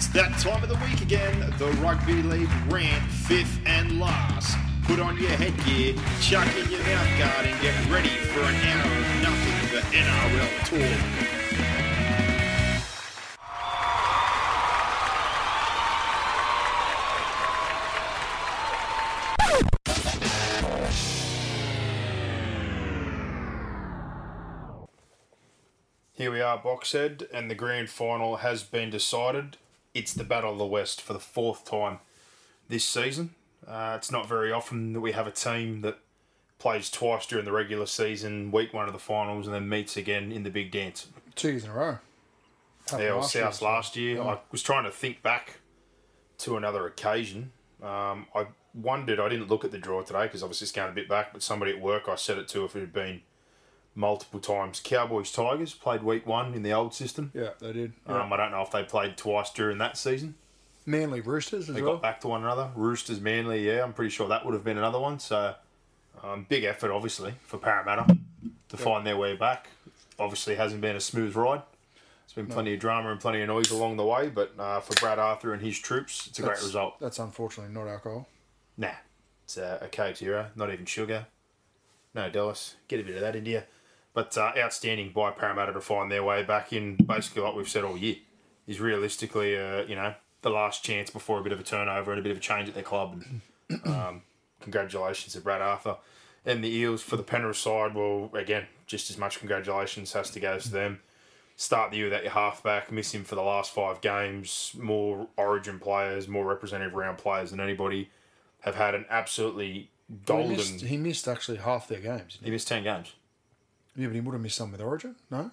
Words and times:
It's 0.00 0.08
that 0.14 0.32
time 0.38 0.62
of 0.62 0.70
the 0.70 0.76
week 0.76 1.02
again. 1.02 1.52
The 1.58 1.66
Rugby 1.72 2.22
League 2.22 2.48
rant, 2.70 3.02
fifth 3.12 3.60
and 3.66 4.00
last. 4.00 4.56
Put 4.84 4.98
on 4.98 5.18
your 5.18 5.28
headgear, 5.32 5.92
chuck 6.22 6.48
in 6.56 6.70
your 6.70 6.82
mouth 6.84 7.18
guard, 7.18 7.44
and 7.44 7.60
get 7.60 7.74
ready 7.90 8.08
for 8.08 8.40
an 8.40 8.54
hour 8.64 8.96
of 8.96 9.20
nothing 9.20 9.68
but 9.70 9.84
NRL 9.92 10.48
talk. 10.64 11.50
Here 26.14 26.32
we 26.32 26.40
are, 26.40 26.56
Boxhead, 26.56 27.28
and 27.34 27.50
the 27.50 27.54
grand 27.54 27.90
final 27.90 28.36
has 28.36 28.62
been 28.62 28.88
decided. 28.88 29.58
It's 29.94 30.14
the 30.14 30.24
Battle 30.24 30.52
of 30.52 30.58
the 30.58 30.66
West 30.66 31.00
for 31.02 31.12
the 31.12 31.18
fourth 31.18 31.64
time 31.64 31.98
this 32.68 32.84
season. 32.84 33.34
Uh, 33.66 33.94
it's 33.96 34.10
not 34.10 34.28
very 34.28 34.52
often 34.52 34.92
that 34.92 35.00
we 35.00 35.12
have 35.12 35.26
a 35.26 35.30
team 35.32 35.80
that 35.82 35.98
plays 36.58 36.90
twice 36.90 37.26
during 37.26 37.44
the 37.44 37.52
regular 37.52 37.86
season, 37.86 38.50
week 38.52 38.72
one 38.72 38.86
of 38.86 38.92
the 38.92 38.98
finals, 38.98 39.46
and 39.46 39.54
then 39.54 39.68
meets 39.68 39.96
again 39.96 40.30
in 40.32 40.42
the 40.42 40.50
big 40.50 40.70
dance. 40.70 41.08
Two 41.34 41.50
years 41.50 41.64
in 41.64 41.70
a 41.70 41.74
row. 41.74 41.98
Happened 42.86 43.02
Yeah, 43.02 43.14
last 43.14 43.34
year, 43.34 43.44
South 43.44 43.54
so- 43.54 43.64
last 43.64 43.96
year. 43.96 44.16
Yeah. 44.16 44.24
I 44.24 44.38
was 44.50 44.62
trying 44.62 44.84
to 44.84 44.90
think 44.90 45.22
back 45.22 45.58
to 46.38 46.56
another 46.56 46.86
occasion. 46.86 47.52
Um, 47.82 48.26
I 48.34 48.46
wondered, 48.74 49.18
I 49.20 49.28
didn't 49.28 49.48
look 49.48 49.64
at 49.64 49.70
the 49.72 49.78
draw 49.78 50.02
today 50.02 50.22
because 50.24 50.42
obviously 50.42 50.66
it's 50.66 50.72
going 50.72 50.90
a 50.90 50.94
bit 50.94 51.08
back, 51.08 51.32
but 51.32 51.42
somebody 51.42 51.72
at 51.72 51.80
work 51.80 52.08
I 52.08 52.14
said 52.14 52.38
it 52.38 52.46
to 52.48 52.64
if 52.64 52.76
it 52.76 52.80
had 52.80 52.92
been 52.92 53.22
multiple 53.94 54.40
times. 54.40 54.80
Cowboys 54.82 55.32
Tigers 55.32 55.74
played 55.74 56.02
week 56.02 56.26
one 56.26 56.54
in 56.54 56.62
the 56.62 56.72
old 56.72 56.94
system. 56.94 57.30
Yeah, 57.34 57.50
they 57.60 57.72
did. 57.72 57.92
Yeah. 58.08 58.22
Um, 58.22 58.32
I 58.32 58.36
don't 58.36 58.50
know 58.50 58.62
if 58.62 58.70
they 58.70 58.82
played 58.84 59.16
twice 59.16 59.50
during 59.50 59.78
that 59.78 59.96
season. 59.96 60.34
Manly 60.86 61.20
Roosters 61.20 61.68
as 61.68 61.74
They 61.74 61.82
well. 61.82 61.94
got 61.94 62.02
back 62.02 62.20
to 62.22 62.28
one 62.28 62.42
another. 62.42 62.70
Roosters, 62.74 63.20
Manly, 63.20 63.66
yeah, 63.66 63.82
I'm 63.84 63.92
pretty 63.92 64.10
sure 64.10 64.28
that 64.28 64.44
would 64.44 64.54
have 64.54 64.64
been 64.64 64.78
another 64.78 64.98
one. 64.98 65.18
So, 65.18 65.54
um, 66.22 66.46
big 66.48 66.64
effort, 66.64 66.90
obviously, 66.90 67.34
for 67.42 67.58
Parramatta 67.58 68.16
to 68.70 68.76
find 68.76 69.06
their 69.06 69.16
way 69.16 69.36
back. 69.36 69.68
Obviously, 70.18 70.54
hasn't 70.54 70.80
been 70.80 70.96
a 70.96 71.00
smooth 71.00 71.36
ride. 71.36 71.62
There's 72.26 72.46
been 72.46 72.52
plenty 72.52 72.74
of 72.74 72.80
drama 72.80 73.10
and 73.10 73.20
plenty 73.20 73.40
of 73.42 73.48
noise 73.48 73.70
along 73.70 73.96
the 73.96 74.04
way, 74.06 74.28
but 74.28 74.52
uh, 74.58 74.80
for 74.80 74.94
Brad 75.00 75.18
Arthur 75.18 75.52
and 75.52 75.62
his 75.62 75.78
troops, 75.78 76.26
it's 76.28 76.38
a 76.38 76.42
great 76.42 76.62
result. 76.62 76.98
That's 77.00 77.18
unfortunately 77.18 77.74
not 77.74 77.88
alcohol. 77.88 78.28
Nah, 78.78 78.90
it's 79.44 79.56
a, 79.56 79.80
a 79.82 79.88
Coke 79.88 80.16
Zero, 80.16 80.46
not 80.54 80.72
even 80.72 80.86
sugar. 80.86 81.26
No 82.14 82.30
Dallas. 82.30 82.76
Get 82.88 83.00
a 83.00 83.02
bit 83.02 83.16
of 83.16 83.20
that 83.20 83.36
into 83.36 83.50
you. 83.50 83.62
But 84.12 84.36
uh, 84.36 84.52
outstanding 84.58 85.12
by 85.12 85.30
Parramatta 85.30 85.72
to 85.72 85.80
find 85.80 86.10
their 86.10 86.24
way 86.24 86.42
back 86.42 86.72
in, 86.72 86.96
basically 86.96 87.42
like 87.42 87.54
we've 87.54 87.68
said 87.68 87.84
all 87.84 87.96
year, 87.96 88.16
is 88.66 88.80
realistically, 88.80 89.56
uh, 89.56 89.82
you 89.86 89.94
know, 89.94 90.14
the 90.42 90.50
last 90.50 90.82
chance 90.82 91.10
before 91.10 91.38
a 91.38 91.42
bit 91.42 91.52
of 91.52 91.60
a 91.60 91.62
turnover 91.62 92.10
and 92.10 92.18
a 92.18 92.22
bit 92.22 92.32
of 92.32 92.38
a 92.38 92.40
change 92.40 92.68
at 92.68 92.74
their 92.74 92.82
club. 92.82 93.22
And, 93.70 93.86
um, 93.86 94.22
congratulations 94.60 95.34
to 95.34 95.40
Brad 95.40 95.60
Arthur. 95.62 95.96
And 96.44 96.64
the 96.64 96.68
Eels 96.74 97.02
for 97.02 97.16
the 97.16 97.22
Penrith 97.22 97.58
side, 97.58 97.94
well, 97.94 98.30
again, 98.34 98.66
just 98.86 99.10
as 99.10 99.18
much 99.18 99.38
congratulations 99.38 100.12
has 100.14 100.30
to 100.30 100.40
go 100.40 100.58
to 100.58 100.70
them. 100.70 101.00
Start 101.56 101.90
the 101.90 101.98
year 101.98 102.06
without 102.06 102.22
your 102.22 102.32
halfback, 102.32 102.90
miss 102.90 103.12
him 103.14 103.22
for 103.22 103.34
the 103.34 103.42
last 103.42 103.70
five 103.70 104.00
games. 104.00 104.72
More 104.78 105.28
origin 105.36 105.78
players, 105.78 106.26
more 106.26 106.46
representative 106.46 106.94
round 106.94 107.18
players 107.18 107.50
than 107.50 107.60
anybody 107.60 108.08
have 108.60 108.76
had 108.76 108.94
an 108.94 109.04
absolutely 109.10 109.90
He 110.08 110.14
golden. 110.24 110.50
missed, 110.56 110.80
he 110.80 110.96
missed 110.96 111.28
actually 111.28 111.58
half 111.58 111.86
their 111.86 112.00
games. 112.00 112.38
he 112.42 112.50
missed 112.50 112.66
10 112.68 112.82
games. 112.84 113.12
Yeah, 113.96 114.06
but 114.06 114.14
he 114.14 114.20
would 114.20 114.32
have 114.32 114.40
missed 114.42 114.56
some 114.56 114.72
with 114.72 114.80
Origin. 114.80 115.16
No, 115.30 115.50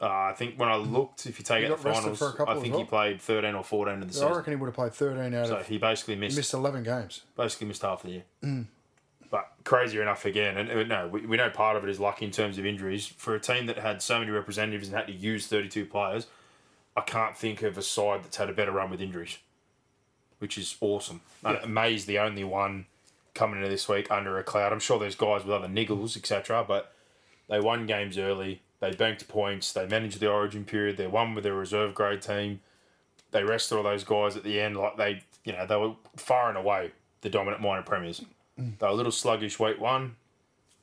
Uh, 0.00 0.06
I 0.08 0.32
think 0.36 0.58
when 0.58 0.68
I 0.68 0.76
looked, 0.76 1.26
if 1.26 1.38
you 1.38 1.44
take 1.44 1.64
He 1.64 1.70
out 1.70 1.80
the 1.80 1.90
finals, 1.92 2.18
for 2.18 2.28
a 2.28 2.32
couple 2.32 2.56
I 2.56 2.60
think 2.60 2.74
he 2.74 2.84
played 2.84 3.20
13 3.20 3.54
or 3.54 3.64
14 3.64 3.94
in 3.94 4.00
the 4.06 4.12
season. 4.12 4.28
I 4.28 4.36
reckon 4.36 4.52
he 4.52 4.56
would 4.56 4.66
have 4.66 4.74
played 4.74 4.92
thirteen 4.94 5.34
out 5.34 5.46
So 5.48 5.56
of. 5.56 5.66
he 5.66 5.78
basically 5.78 6.14
He 6.14 6.20
missed, 6.20 6.36
missed 6.36 6.54
eleven 6.54 6.82
games. 6.82 7.22
basically 7.36 7.66
missed 7.68 7.82
half 7.82 8.02
the 8.02 8.10
year. 8.10 8.24
But 9.30 9.50
crazier 9.64 10.02
enough 10.02 10.24
again, 10.26 10.58
and 10.58 10.88
no, 10.90 11.08
we, 11.08 11.24
we 11.24 11.36
know 11.38 11.48
part 11.48 11.76
of 11.78 11.84
it 11.84 11.88
is 11.90 11.98
luck 11.98 12.20
in 12.22 12.30
terms 12.30 12.58
of 12.58 12.66
injuries. 12.66 13.06
For 13.06 13.34
a 13.34 13.40
team 13.40 13.64
that 13.66 13.78
had 13.78 14.02
so 14.02 14.18
many 14.18 14.30
representatives 14.30 14.88
and 14.88 14.96
had 14.96 15.06
to 15.06 15.12
use 15.14 15.46
32 15.46 15.86
players, 15.86 16.26
I 16.96 17.00
can't 17.00 17.34
think 17.34 17.62
of 17.62 17.78
a 17.78 17.82
side 17.82 18.24
that's 18.24 18.36
had 18.36 18.50
a 18.50 18.52
better 18.52 18.72
run 18.72 18.90
with 18.90 19.00
injuries, 19.00 19.38
which 20.38 20.58
is 20.58 20.76
awesome. 20.82 21.22
Uh, 21.42 21.56
May's 21.66 22.04
the 22.04 22.18
only 22.18 22.44
one 22.44 22.84
coming 23.34 23.56
into 23.56 23.70
this 23.70 23.88
week 23.88 24.10
under 24.10 24.38
a 24.38 24.44
cloud. 24.44 24.70
I'm 24.70 24.80
sure 24.80 24.98
there's 24.98 25.14
guys 25.16 25.44
with 25.44 25.54
other 25.54 25.66
niggles, 25.68 26.14
etc., 26.14 26.62
but 26.68 26.91
they 27.48 27.60
won 27.60 27.86
games 27.86 28.18
early. 28.18 28.62
They 28.80 28.92
banked 28.92 29.28
points. 29.28 29.72
They 29.72 29.86
managed 29.86 30.18
the 30.20 30.30
origin 30.30 30.64
period. 30.64 30.96
They 30.96 31.06
won 31.06 31.34
with 31.34 31.44
their 31.44 31.54
reserve 31.54 31.94
grade 31.94 32.22
team. 32.22 32.60
They 33.30 33.44
rested 33.44 33.76
all 33.76 33.82
those 33.84 34.04
guys 34.04 34.36
at 34.36 34.42
the 34.42 34.60
end. 34.60 34.76
Like 34.76 34.96
they, 34.96 35.22
you 35.44 35.52
know, 35.52 35.66
they 35.66 35.76
were 35.76 35.94
far 36.16 36.48
and 36.48 36.58
away 36.58 36.90
the 37.20 37.30
dominant 37.30 37.62
minor 37.62 37.82
premiers. 37.82 38.20
Mm. 38.60 38.78
They 38.78 38.86
were 38.86 38.92
a 38.92 38.94
little 38.94 39.12
sluggish 39.12 39.58
week 39.58 39.80
one. 39.80 40.16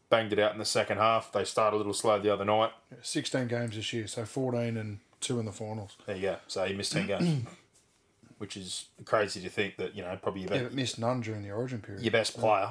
Banged 0.09 0.33
it 0.33 0.39
out 0.39 0.53
in 0.53 0.57
the 0.57 0.65
second 0.65 0.97
half. 0.97 1.31
They 1.31 1.43
started 1.43 1.75
a 1.75 1.77
little 1.77 1.93
slow 1.93 2.17
the 2.19 2.33
other 2.33 2.45
night. 2.45 2.71
Sixteen 3.03 3.47
games 3.47 3.75
this 3.75 3.93
year, 3.93 4.07
so 4.07 4.25
fourteen 4.25 4.75
and 4.77 4.99
two 5.19 5.39
in 5.39 5.45
the 5.45 5.51
finals. 5.51 5.97
There 6.07 6.15
you 6.15 6.21
go. 6.23 6.37
So 6.47 6.65
he 6.65 6.73
missed 6.73 6.93
ten 6.93 7.05
games, 7.05 7.45
which 8.39 8.57
is 8.57 8.85
crazy 9.05 9.39
to 9.41 9.49
think 9.49 9.75
that 9.77 9.93
you 9.95 10.01
know 10.01 10.17
probably 10.19 10.41
your, 10.43 10.53
Yeah, 10.53 10.63
but 10.63 10.73
missed 10.73 10.97
none 10.97 11.21
during 11.21 11.43
the 11.43 11.51
Origin 11.51 11.79
period. 11.81 12.01
your 12.03 12.11
best 12.11 12.39
player 12.39 12.69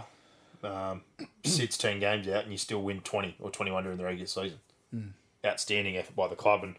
um, 0.64 1.02
sits 1.44 1.76
ten 1.76 2.00
games 2.00 2.28
out 2.28 2.44
and 2.44 2.52
you 2.52 2.58
still 2.58 2.82
win 2.82 3.00
twenty 3.00 3.36
or 3.40 3.50
twenty 3.50 3.70
one 3.70 3.84
during 3.84 3.98
the 3.98 4.04
regular 4.04 4.26
season. 4.26 4.58
Outstanding 5.46 5.96
effort 5.96 6.16
by 6.16 6.28
the 6.28 6.36
club, 6.36 6.64
and 6.64 6.74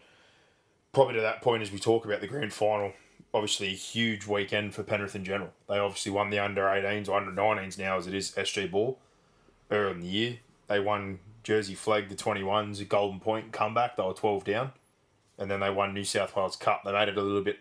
probably 0.92 1.14
to 1.14 1.20
that 1.20 1.42
point 1.42 1.62
as 1.62 1.72
we 1.72 1.78
talk 1.78 2.04
about 2.04 2.20
the 2.20 2.26
grand 2.26 2.52
final. 2.52 2.92
Obviously, 3.32 3.68
a 3.68 3.76
huge 3.76 4.26
weekend 4.26 4.74
for 4.74 4.82
Penrith 4.82 5.14
in 5.14 5.24
general. 5.24 5.50
They 5.68 5.78
obviously 5.78 6.10
won 6.10 6.30
the 6.30 6.40
under 6.40 6.62
18s 6.62 7.08
or 7.08 7.16
under 7.16 7.30
19s 7.30 7.78
now, 7.78 7.96
as 7.96 8.08
it 8.08 8.14
is 8.14 8.32
SG 8.32 8.68
Ball. 8.68 8.98
Earlier 9.70 9.92
in 9.92 10.00
the 10.00 10.08
year, 10.08 10.38
they 10.66 10.80
won 10.80 11.20
Jersey 11.44 11.74
Flegg, 11.74 12.08
the 12.08 12.16
21s, 12.16 12.80
a 12.80 12.84
Golden 12.84 13.20
Point 13.20 13.52
comeback. 13.52 13.96
They 13.96 14.02
were 14.02 14.14
12 14.14 14.44
down. 14.44 14.72
And 15.38 15.50
then 15.50 15.60
they 15.60 15.70
won 15.70 15.94
New 15.94 16.04
South 16.04 16.34
Wales 16.34 16.56
Cup. 16.56 16.82
They 16.84 16.92
made 16.92 17.08
it 17.08 17.16
a 17.16 17.22
little 17.22 17.42
bit 17.42 17.60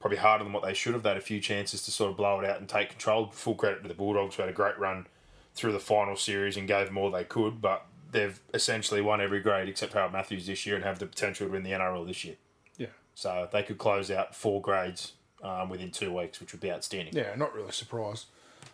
probably 0.00 0.18
harder 0.18 0.44
than 0.44 0.52
what 0.52 0.64
they 0.64 0.74
should 0.74 0.94
have. 0.94 1.02
They 1.02 1.10
had 1.10 1.18
a 1.18 1.22
few 1.22 1.40
chances 1.40 1.82
to 1.82 1.90
sort 1.90 2.10
of 2.10 2.16
blow 2.16 2.40
it 2.40 2.48
out 2.48 2.58
and 2.58 2.68
take 2.68 2.90
control. 2.90 3.30
Full 3.30 3.54
credit 3.54 3.82
to 3.82 3.88
the 3.88 3.94
Bulldogs, 3.94 4.34
who 4.34 4.42
had 4.42 4.48
a 4.48 4.54
great 4.54 4.78
run 4.78 5.06
through 5.54 5.72
the 5.72 5.80
final 5.80 6.16
series 6.16 6.56
and 6.56 6.66
gave 6.68 6.86
them 6.86 6.96
all 6.98 7.10
they 7.10 7.24
could. 7.24 7.60
But 7.60 7.84
they've 8.10 8.38
essentially 8.54 9.00
won 9.00 9.20
every 9.20 9.40
grade 9.40 9.68
except 9.68 9.92
Harold 9.92 10.12
Matthews 10.12 10.46
this 10.46 10.66
year 10.66 10.76
and 10.76 10.84
have 10.84 10.98
the 10.98 11.06
potential 11.06 11.46
to 11.46 11.52
win 11.52 11.62
the 11.62 11.70
NRL 11.72 12.06
this 12.06 12.24
year. 12.24 12.36
Yeah, 12.78 12.86
So 13.14 13.48
they 13.52 13.62
could 13.62 13.78
close 13.78 14.10
out 14.10 14.34
four 14.34 14.60
grades 14.60 15.12
um, 15.42 15.68
within 15.68 15.90
two 15.90 16.12
weeks, 16.16 16.40
which 16.40 16.52
would 16.52 16.60
be 16.60 16.70
outstanding. 16.70 17.14
yeah, 17.14 17.34
not 17.36 17.54
really 17.54 17.72
surprised. 17.72 18.26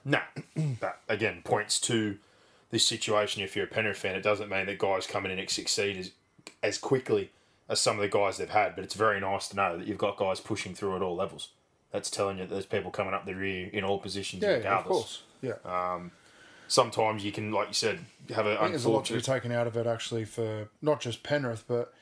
No, 0.04 0.20
but 0.80 1.00
again, 1.08 1.40
points 1.44 1.80
to 1.82 2.18
this 2.70 2.86
situation. 2.86 3.42
If 3.42 3.56
you're 3.56 3.64
a 3.64 3.68
Penrith 3.68 3.96
fan, 3.98 4.14
it 4.14 4.22
doesn't 4.22 4.48
mean 4.50 4.66
that 4.66 4.78
guys 4.78 5.06
coming 5.06 5.32
in 5.32 5.38
and 5.38 5.48
succeed 5.50 5.96
as 5.96 6.10
as 6.62 6.78
quickly 6.78 7.30
as 7.68 7.80
some 7.80 7.96
of 7.96 8.02
the 8.02 8.08
guys 8.08 8.36
they've 8.38 8.48
had. 8.50 8.74
But 8.74 8.84
it's 8.84 8.94
very 8.94 9.20
nice 9.20 9.48
to 9.48 9.56
know 9.56 9.76
that 9.78 9.86
you've 9.86 9.98
got 9.98 10.16
guys 10.16 10.40
pushing 10.40 10.74
through 10.74 10.96
at 10.96 11.02
all 11.02 11.14
levels. 11.16 11.48
That's 11.90 12.10
telling 12.10 12.36
you 12.38 12.44
that 12.44 12.50
there's 12.52 12.66
people 12.66 12.90
coming 12.90 13.14
up 13.14 13.24
the 13.24 13.34
rear 13.34 13.68
in 13.72 13.82
all 13.84 13.98
positions, 13.98 14.42
Yeah, 14.42 14.50
regardless. 14.50 14.84
of 14.84 14.88
course. 14.92 15.22
Yeah, 15.40 15.52
Uh, 15.64 16.00
Sometimes 16.68 17.24
you 17.24 17.32
can, 17.32 17.50
like 17.50 17.68
you 17.68 17.74
said, 17.74 17.98
have 18.34 18.46
an 18.46 18.56
I 18.56 18.60
think 18.60 18.70
there's 18.72 18.84
a 18.84 18.90
lot 18.90 19.06
to 19.06 19.14
be 19.14 19.20
taken 19.22 19.50
out 19.50 19.66
of 19.66 19.76
it 19.76 19.86
actually 19.86 20.24
for 20.24 20.68
not 20.82 21.00
just 21.00 21.22
Penrith, 21.22 21.64
but 21.66 21.92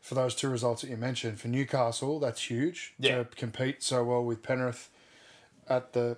for 0.00 0.14
those 0.14 0.34
two 0.34 0.48
results 0.48 0.82
that 0.82 0.90
you 0.90 0.96
mentioned. 0.96 1.40
For 1.40 1.48
Newcastle, 1.48 2.18
that's 2.20 2.50
huge 2.50 2.94
Yeah. 2.98 3.18
to 3.18 3.24
compete 3.24 3.82
so 3.82 4.04
well 4.04 4.24
with 4.24 4.42
Penrith 4.42 4.90
at 5.68 5.92
the 5.92 6.16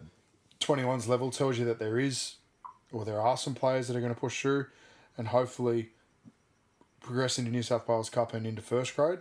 21s 0.60 1.06
level. 1.06 1.30
Tells 1.30 1.58
you 1.58 1.64
that 1.66 1.78
there 1.78 1.98
is, 1.98 2.36
or 2.92 3.04
there 3.04 3.20
are 3.20 3.36
some 3.36 3.54
players 3.54 3.88
that 3.88 3.96
are 3.96 4.00
going 4.00 4.14
to 4.14 4.20
push 4.20 4.40
through, 4.40 4.66
and 5.16 5.28
hopefully 5.28 5.90
progress 7.00 7.38
into 7.38 7.50
New 7.50 7.62
South 7.62 7.86
Wales 7.88 8.10
Cup 8.10 8.34
and 8.34 8.46
into 8.46 8.62
first 8.62 8.96
grade. 8.96 9.20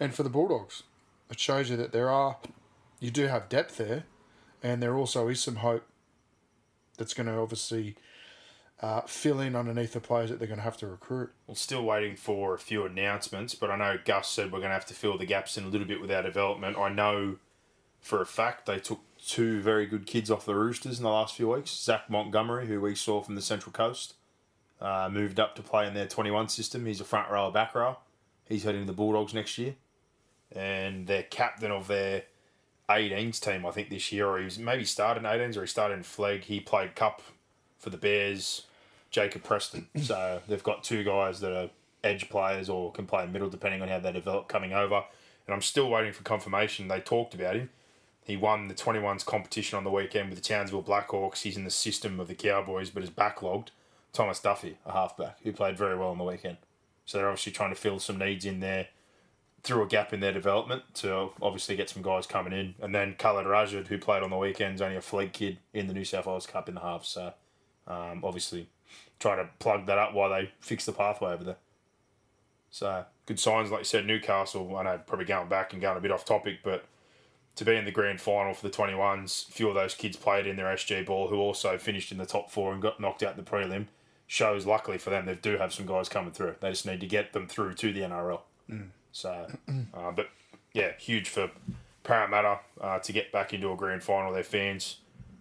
And 0.00 0.14
for 0.14 0.22
the 0.24 0.28
Bulldogs, 0.30 0.82
it 1.30 1.38
shows 1.40 1.70
you 1.70 1.76
that 1.76 1.92
there 1.92 2.10
are, 2.10 2.36
you 3.00 3.10
do 3.10 3.26
have 3.28 3.48
depth 3.48 3.76
there, 3.78 4.04
and 4.62 4.82
there 4.82 4.96
also 4.96 5.28
is 5.28 5.40
some 5.40 5.56
hope 5.56 5.84
that's 6.96 7.14
going 7.14 7.26
to 7.26 7.34
obviously 7.38 7.96
uh, 8.80 9.02
fill 9.02 9.40
in 9.40 9.54
underneath 9.56 9.92
the 9.92 10.00
players 10.00 10.30
that 10.30 10.38
they're 10.38 10.48
going 10.48 10.58
to 10.58 10.64
have 10.64 10.76
to 10.78 10.86
recruit. 10.86 11.30
Well, 11.46 11.54
still 11.54 11.84
waiting 11.84 12.16
for 12.16 12.54
a 12.54 12.58
few 12.58 12.84
announcements, 12.84 13.54
but 13.54 13.70
I 13.70 13.76
know 13.76 13.98
Gus 14.04 14.28
said 14.28 14.52
we're 14.52 14.58
going 14.58 14.70
to 14.70 14.74
have 14.74 14.86
to 14.86 14.94
fill 14.94 15.16
the 15.16 15.26
gaps 15.26 15.56
in 15.56 15.64
a 15.64 15.68
little 15.68 15.86
bit 15.86 16.00
with 16.00 16.10
our 16.10 16.22
development. 16.22 16.76
I 16.76 16.88
know 16.88 17.36
for 18.00 18.20
a 18.20 18.26
fact 18.26 18.66
they 18.66 18.78
took 18.78 19.00
two 19.24 19.60
very 19.62 19.86
good 19.86 20.06
kids 20.06 20.30
off 20.30 20.44
the 20.44 20.54
Roosters 20.54 20.98
in 20.98 21.04
the 21.04 21.10
last 21.10 21.34
few 21.34 21.48
weeks. 21.48 21.70
Zach 21.70 22.10
Montgomery, 22.10 22.66
who 22.66 22.80
we 22.80 22.94
saw 22.94 23.22
from 23.22 23.36
the 23.36 23.42
Central 23.42 23.72
Coast, 23.72 24.14
uh, 24.80 25.08
moved 25.10 25.40
up 25.40 25.54
to 25.56 25.62
play 25.62 25.86
in 25.86 25.94
their 25.94 26.06
21 26.06 26.48
system. 26.48 26.84
He's 26.84 27.00
a 27.00 27.04
front 27.04 27.30
row, 27.30 27.50
back 27.50 27.74
row. 27.74 27.96
He's 28.46 28.64
heading 28.64 28.82
to 28.82 28.86
the 28.86 28.92
Bulldogs 28.92 29.32
next 29.32 29.56
year. 29.56 29.76
And 30.52 31.06
their 31.06 31.22
captain 31.22 31.70
of 31.70 31.88
their 31.88 32.24
18s 32.90 33.40
team, 33.40 33.64
I 33.64 33.70
think, 33.70 33.88
this 33.88 34.12
year, 34.12 34.28
or 34.28 34.38
he 34.38 34.44
was 34.44 34.58
maybe 34.58 34.84
started 34.84 35.20
in 35.20 35.26
18s 35.26 35.56
or 35.56 35.62
he 35.62 35.66
started 35.66 35.94
in 35.94 36.02
Flegg. 36.02 36.44
He 36.44 36.60
played 36.60 36.94
Cup 36.94 37.22
for 37.84 37.90
the 37.90 37.96
Bears, 37.96 38.62
Jacob 39.10 39.44
Preston. 39.44 39.86
So 40.02 40.40
they've 40.48 40.62
got 40.62 40.82
two 40.82 41.04
guys 41.04 41.40
that 41.40 41.52
are 41.52 41.70
edge 42.02 42.28
players 42.28 42.68
or 42.68 42.90
can 42.90 43.06
play 43.06 43.26
middle, 43.26 43.48
depending 43.48 43.82
on 43.82 43.88
how 43.88 44.00
they 44.00 44.10
develop 44.10 44.48
coming 44.48 44.72
over. 44.72 45.04
And 45.46 45.54
I'm 45.54 45.62
still 45.62 45.90
waiting 45.90 46.12
for 46.12 46.22
confirmation. 46.22 46.88
They 46.88 47.00
talked 47.00 47.34
about 47.34 47.56
him. 47.56 47.70
He 48.24 48.36
won 48.36 48.68
the 48.68 48.74
21s 48.74 49.24
competition 49.24 49.76
on 49.76 49.84
the 49.84 49.90
weekend 49.90 50.30
with 50.30 50.42
the 50.42 50.48
Townsville 50.48 50.82
Blackhawks. 50.82 51.42
He's 51.42 51.58
in 51.58 51.64
the 51.64 51.70
system 51.70 52.18
of 52.18 52.28
the 52.28 52.34
Cowboys, 52.34 52.88
but 52.88 53.02
is 53.02 53.10
backlogged. 53.10 53.68
Thomas 54.14 54.40
Duffy, 54.40 54.78
a 54.86 54.92
halfback, 54.92 55.38
who 55.42 55.52
played 55.52 55.76
very 55.76 55.96
well 55.96 56.08
on 56.08 56.18
the 56.18 56.24
weekend. 56.24 56.56
So 57.04 57.18
they're 57.18 57.28
obviously 57.28 57.52
trying 57.52 57.70
to 57.70 57.76
fill 57.76 57.98
some 57.98 58.18
needs 58.18 58.46
in 58.46 58.60
there 58.60 58.88
through 59.62 59.82
a 59.82 59.86
gap 59.86 60.12
in 60.12 60.20
their 60.20 60.32
development 60.32 60.82
to 60.94 61.30
obviously 61.42 61.74
get 61.74 61.90
some 61.90 62.02
guys 62.02 62.26
coming 62.26 62.52
in. 62.52 62.74
And 62.80 62.94
then 62.94 63.14
Khaled 63.18 63.46
Rajad, 63.46 63.88
who 63.88 63.98
played 63.98 64.22
on 64.22 64.30
the 64.30 64.36
weekends, 64.36 64.80
only 64.80 64.96
a 64.96 65.02
Fleet 65.02 65.32
kid 65.32 65.58
in 65.72 65.86
the 65.86 65.94
New 65.94 66.04
South 66.04 66.26
Wales 66.26 66.46
Cup 66.46 66.68
in 66.68 66.74
the 66.74 66.80
half. 66.80 67.04
So 67.04 67.34
um, 67.86 68.22
obviously 68.24 68.68
try 69.18 69.36
to 69.36 69.48
plug 69.58 69.86
that 69.86 69.98
up 69.98 70.14
while 70.14 70.30
they 70.30 70.50
fix 70.60 70.84
the 70.84 70.92
pathway 70.92 71.32
over 71.32 71.44
there. 71.44 71.56
So 72.70 73.04
good 73.26 73.38
signs, 73.38 73.70
like 73.70 73.80
you 73.80 73.84
said, 73.84 74.06
Newcastle. 74.06 74.76
I 74.76 74.82
know 74.82 75.00
probably 75.06 75.26
going 75.26 75.48
back 75.48 75.72
and 75.72 75.80
going 75.80 75.96
a 75.96 76.00
bit 76.00 76.10
off 76.10 76.24
topic, 76.24 76.58
but 76.62 76.84
to 77.56 77.64
be 77.64 77.76
in 77.76 77.84
the 77.84 77.92
grand 77.92 78.20
final 78.20 78.52
for 78.52 78.66
the 78.66 78.74
21s, 78.74 79.48
a 79.48 79.52
few 79.52 79.68
of 79.68 79.74
those 79.74 79.94
kids 79.94 80.16
played 80.16 80.46
in 80.46 80.56
their 80.56 80.66
SG 80.66 81.06
ball 81.06 81.28
who 81.28 81.36
also 81.36 81.78
finished 81.78 82.10
in 82.10 82.18
the 82.18 82.26
top 82.26 82.50
four 82.50 82.72
and 82.72 82.82
got 82.82 82.98
knocked 83.00 83.22
out 83.22 83.38
in 83.38 83.44
the 83.44 83.48
prelim. 83.48 83.86
Shows, 84.26 84.66
luckily 84.66 84.98
for 84.98 85.10
them, 85.10 85.26
they 85.26 85.34
do 85.34 85.58
have 85.58 85.72
some 85.72 85.86
guys 85.86 86.08
coming 86.08 86.32
through. 86.32 86.56
They 86.60 86.70
just 86.70 86.86
need 86.86 87.00
to 87.00 87.06
get 87.06 87.32
them 87.32 87.46
through 87.46 87.74
to 87.74 87.92
the 87.92 88.00
NRL. 88.00 88.40
Mm. 88.70 88.88
So, 89.12 89.46
uh, 89.94 90.10
but 90.10 90.30
yeah, 90.72 90.92
huge 90.98 91.28
for 91.28 91.50
Parramatta 92.02 92.58
uh, 92.80 92.98
to 92.98 93.12
get 93.12 93.30
back 93.30 93.54
into 93.54 93.70
a 93.70 93.76
grand 93.76 94.02
final. 94.02 94.32
Their 94.32 94.42
fans 94.42 94.96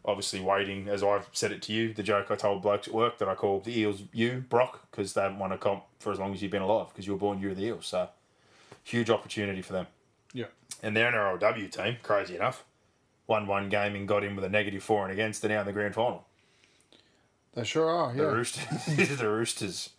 obviously 0.06 0.40
waiting, 0.40 0.90
as 0.90 1.02
I've 1.04 1.28
said 1.32 1.52
it 1.52 1.62
to 1.64 1.74
you, 1.74 1.94
the 1.94 2.04
joke 2.04 2.30
I 2.30 2.36
told 2.36 2.62
blokes 2.62 2.88
at 2.88 2.94
work 2.94 3.18
that 3.20 3.30
I 3.30 3.36
call 3.36 3.60
the 3.62 3.78
Eels 3.80 4.02
you, 4.12 4.44
Brock, 4.50 4.82
because 4.92 5.14
they 5.14 5.22
haven't 5.22 5.40
won 5.40 5.52
a 5.52 5.58
comp 5.58 5.84
for 6.00 6.12
as 6.12 6.20
long 6.20 6.34
as 6.34 6.42
you've 6.42 6.52
been 6.52 6.62
alive, 6.62 6.88
because 6.90 7.08
you 7.08 7.14
were 7.14 7.20
born, 7.20 7.40
you 7.40 7.50
were 7.50 7.54
the 7.56 7.64
Eels. 7.66 7.88
So, 7.88 8.10
huge 8.84 9.10
opportunity 9.10 9.62
for 9.62 9.74
them. 9.74 9.88
Yeah. 10.34 10.46
And 10.82 10.96
they're 10.96 11.12
their 11.12 11.38
NRLW 11.38 11.72
team, 11.72 11.98
crazy 12.04 12.36
enough, 12.36 12.66
won 13.28 13.48
one 13.48 13.70
game 13.70 13.96
and 13.96 14.08
got 14.08 14.24
in 14.24 14.36
with 14.36 14.44
a 14.44 14.50
negative 14.50 14.84
four 14.84 15.04
and 15.04 15.12
against, 15.14 15.42
they're 15.42 15.50
now 15.52 15.62
in 15.62 15.66
the 15.66 15.74
grand 15.74 15.96
final. 15.96 16.26
They 17.54 17.64
sure 17.64 17.90
are, 17.90 18.10
yeah. 18.14 18.24
The 18.24 18.32
Roosters, 18.36 18.86
the 19.18 19.30
Roosters 19.30 19.90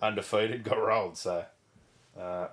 undefeated, 0.00 0.64
got 0.64 0.78
rolled. 0.82 1.16
So, 1.18 1.44
uh, 2.18 2.48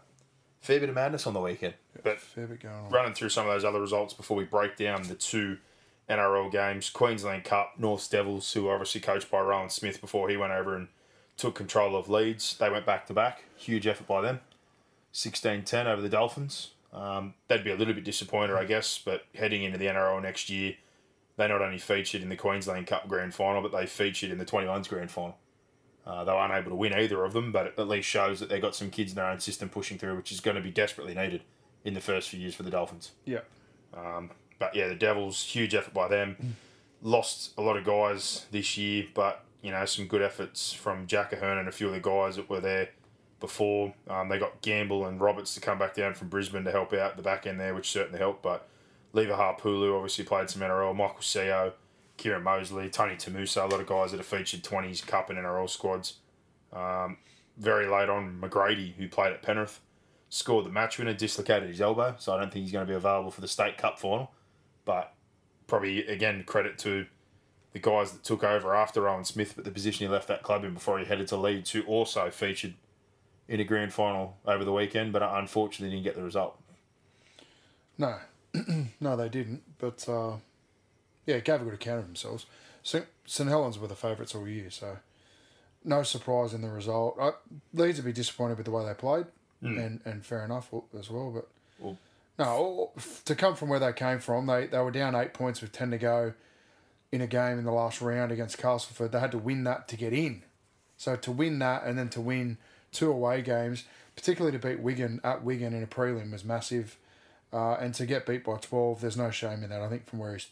fair 0.60 0.80
bit 0.80 0.90
of 0.90 0.96
madness 0.96 1.26
on 1.26 1.34
the 1.34 1.40
weekend. 1.40 1.74
But 2.04 2.20
Fair 2.20 2.48
bit 2.48 2.62
going 2.62 2.76
on. 2.76 2.90
running 2.90 3.14
through 3.14 3.30
some 3.30 3.48
of 3.48 3.54
those 3.54 3.64
other 3.66 3.82
results 3.82 4.14
before 4.14 4.38
we 4.38 4.44
break 4.44 4.76
down 4.76 5.04
the 5.04 5.16
two 5.16 5.58
NRL 6.12 6.52
games 6.52 6.90
Queensland 6.90 7.46
Cup, 7.46 7.74
North 7.78 8.10
Devils, 8.10 8.52
who 8.54 8.64
were 8.64 8.74
obviously 8.74 9.02
coached 9.02 9.32
by 9.32 9.40
Rohan 9.40 9.70
Smith 9.70 10.02
before 10.02 10.30
he 10.30 10.38
went 10.38 10.52
over 10.52 10.76
and 10.76 10.90
took 11.38 11.56
control 11.56 11.96
of 11.96 12.10
Leeds. 12.10 12.58
They 12.58 12.70
went 12.70 12.86
back 12.86 13.08
to 13.08 13.14
back. 13.14 13.46
Huge 13.56 13.88
effort 13.88 14.08
by 14.08 14.22
them. 14.22 14.42
16 15.14 15.64
10 15.64 15.88
over 15.88 16.02
the 16.02 16.10
Dolphins. 16.10 16.72
Um, 16.94 17.36
they'd 17.48 17.64
be 17.64 17.72
a 17.72 17.76
little 17.76 17.94
bit 17.94 18.04
disappointed, 18.04 18.56
I 18.56 18.66
guess, 18.66 19.00
but 19.04 19.24
heading 19.34 19.64
into 19.64 19.78
the 19.78 19.86
NRL 19.86 20.22
next 20.22 20.50
year, 20.50 20.76
they 21.38 21.48
not 21.48 21.62
only 21.62 21.78
featured 21.78 22.22
in 22.22 22.30
the 22.30 22.36
Queensland 22.36 22.88
Cup 22.88 23.08
grand 23.08 23.34
final, 23.34 23.62
but 23.62 23.72
they 23.72 23.86
featured 23.86 24.30
in 24.30 24.38
the 24.38 24.46
21s 24.46 24.90
grand 24.90 25.10
final. 25.10 25.38
Uh, 26.06 26.24
they 26.24 26.32
were 26.32 26.46
unable 26.46 26.72
to 26.72 26.76
win 26.76 26.94
either 26.94 27.24
of 27.24 27.34
them, 27.34 27.52
but 27.52 27.68
it 27.68 27.74
at 27.78 27.88
least 27.88 28.10
shows 28.10 28.40
that 28.40 28.50
they've 28.50 28.62
got 28.62 28.76
some 28.76 28.90
kids 28.90 29.12
in 29.12 29.16
their 29.16 29.28
own 29.28 29.40
system 29.40 29.70
pushing 29.70 29.98
through, 29.98 30.16
which 30.18 30.32
is 30.32 30.40
going 30.40 30.56
to 30.56 30.62
be 30.62 30.72
desperately 30.72 31.14
needed 31.14 31.42
in 31.86 31.94
the 31.94 32.02
first 32.02 32.30
few 32.30 32.40
years 32.40 32.56
for 32.56 32.64
the 32.64 32.72
Dolphins. 32.72 33.12
Yeah. 33.26 33.42
But 34.62 34.76
yeah, 34.76 34.90
the 34.90 34.96
Devils, 34.96 35.44
huge 35.44 35.74
effort 35.74 35.92
by 35.92 36.08
them. 36.08 36.56
Lost 37.02 37.52
a 37.58 37.64
lot 37.64 37.78
of 37.78 37.84
guys 37.84 38.46
this 38.52 38.78
year, 38.78 39.08
but 39.16 39.44
you 39.64 39.72
know 39.72 39.84
some 39.86 40.06
good 40.06 40.22
efforts 40.22 40.72
from 40.72 41.08
Jack 41.08 41.34
Ahern 41.34 41.58
and 41.58 41.68
a 41.68 41.72
few 41.72 41.88
of 41.88 41.94
the 41.94 42.00
guys 42.00 42.36
that 42.36 42.48
were 42.48 42.60
there 42.60 42.90
before. 43.40 43.96
Um, 44.08 44.30
they 44.30 44.38
got 44.38 44.62
Gamble 44.62 45.08
and 45.08 45.20
Roberts 45.20 45.56
to 45.56 45.62
come 45.62 45.80
back 45.80 45.96
down 45.96 46.14
from 46.14 46.30
Brisbane 46.30 46.64
to 46.66 46.72
help 46.72 46.94
out 46.94 47.18
the 47.18 47.24
back 47.24 47.48
end 47.48 47.60
there, 47.60 47.74
which 47.74 47.90
certainly 47.90 48.20
helped. 48.20 48.44
But 48.44 48.70
Lever 49.14 49.34
Harpulu 49.34 49.96
obviously 49.96 50.26
played 50.26 50.52
some 50.52 50.62
NRL. 50.62 50.96
Michael 50.96 51.18
Seo, 51.22 51.74
Kieran 52.18 52.44
Mosley, 52.44 52.88
Tony 52.92 53.16
Tamusa, 53.16 53.64
a 53.64 53.66
lot 53.66 53.82
of 53.82 53.88
guys 53.88 54.12
that 54.12 54.18
have 54.18 54.28
featured 54.28 54.62
20s 54.62 55.04
Cup 55.08 55.32
and 55.32 55.40
NRL 55.40 55.72
squads. 55.72 56.18
Um, 56.72 57.18
very 57.58 57.88
late 57.88 58.10
on, 58.10 58.40
McGrady, 58.40 58.94
who 58.94 59.08
played 59.08 59.34
at 59.34 59.42
Penrith, 59.42 59.80
scored 60.30 60.68
the 60.68 60.70
match 60.70 61.00
winner, 61.00 61.16
dislocated 61.16 61.68
his 61.68 61.82
elbow, 61.82 62.14
so 62.20 62.36
I 62.36 62.40
don't 62.40 62.54
think 62.54 62.62
he's 62.62 62.72
going 62.72 62.86
to 62.86 62.92
be 62.92 62.96
available 62.96 63.32
for 63.32 63.42
the 63.42 63.48
State 63.48 63.80
Cup 63.80 63.98
final. 63.98 64.30
But 64.86 65.14
probably, 65.68 66.06
again, 66.08 66.44
credit 66.46 66.78
to 66.80 67.06
the 67.74 67.80
guys 67.80 68.12
that 68.12 68.24
took 68.24 68.44
over 68.44 68.76
after 68.76 69.02
Rohan 69.02 69.24
Smith, 69.24 69.54
but 69.56 69.66
the 69.66 69.72
position 69.72 70.06
he 70.06 70.12
left 70.12 70.28
that 70.28 70.44
club 70.44 70.64
in 70.64 70.74
before 70.74 71.00
he 71.00 71.06
headed 71.06 71.28
to 71.28 71.38
Leeds, 71.38 71.72
who 71.72 71.84
also 71.84 72.30
featured 72.30 72.74
in 73.48 73.60
a 73.60 73.64
grand 73.64 73.94
final 73.94 74.38
over 74.46 74.64
the 74.64 74.74
weekend, 74.74 75.14
but 75.14 75.22
unfortunately 75.22 75.96
didn't 75.96 76.04
get 76.04 76.16
the 76.16 76.24
result. 76.24 76.60
No, 77.98 78.18
no, 79.00 79.16
they 79.16 79.30
didn't. 79.30 79.62
But 79.78 80.08
uh, 80.08 80.38
yeah, 81.26 81.40
gave 81.40 81.62
a 81.62 81.66
good 81.66 81.74
account 81.74 82.00
of 82.00 82.06
themselves. 82.06 82.46
St. 82.84 83.06
St 83.26 83.48
Helens 83.48 83.78
were 83.78 83.88
the 83.88 83.96
favourites 83.96 84.34
all 84.34 84.48
year, 84.48 84.70
so 84.70 84.98
no 85.84 86.04
surprise 86.04 86.54
in 86.54 86.62
the 86.62 86.70
result. 86.70 87.18
I, 87.20 87.32
Leeds 87.74 88.00
would 88.00 88.06
be 88.06 88.14
disappointed 88.14 88.58
with 88.58 88.66
the 88.66 88.72
way 88.72 88.86
they 88.86 88.94
played, 88.94 89.28
and, 89.62 90.02
and 90.06 90.26
fair 90.26 90.44
enough 90.44 90.74
as 90.98 91.10
well. 91.10 91.32
But 91.32 91.48
no, 92.44 92.92
to 93.26 93.36
come 93.36 93.56
from 93.56 93.70
where 93.70 93.80
they 93.80 93.94
came 93.94 94.20
from, 94.20 94.48
they 94.48 94.68
they 94.68 94.80
were 94.80 94.92
down 94.92 95.16
eight 95.16 95.34
points 95.34 95.62
with 95.62 95.72
ten 95.72 95.92
to 95.92 95.98
go 95.98 96.34
in 97.12 97.22
a 97.22 97.28
game 97.28 97.58
in 97.60 97.66
the 97.66 97.72
last 97.72 98.02
round 98.02 98.32
against 98.32 98.58
Castleford. 98.58 99.12
They 99.12 99.20
had 99.20 99.32
to 99.32 99.38
win 99.38 99.64
that 99.66 99.88
to 99.90 99.98
get 99.98 100.14
in. 100.14 100.44
So 100.98 101.16
to 101.16 101.32
win 101.32 101.60
that 101.60 101.84
and 101.84 101.98
then 101.98 102.10
to 102.10 102.22
win 102.22 102.58
two 102.92 103.12
away 103.12 103.42
games, 103.42 103.86
particularly 104.16 104.58
to 104.58 104.68
beat 104.68 104.80
Wigan 104.80 105.20
at 105.24 105.44
Wigan 105.44 105.74
in 105.74 105.84
a 105.84 105.88
prelim, 105.88 106.32
was 106.32 106.44
massive. 106.44 106.98
Uh, 107.54 107.74
and 107.74 107.94
to 107.96 108.06
get 108.06 108.26
beat 108.26 108.44
by 108.46 108.58
twelve, 108.58 109.02
there's 109.02 109.18
no 109.18 109.30
shame 109.30 109.64
in 109.64 109.70
that. 109.70 109.82
I 109.82 109.90
think 109.90 110.08
from 110.08 110.20
where 110.20 110.34
he's, 110.34 110.48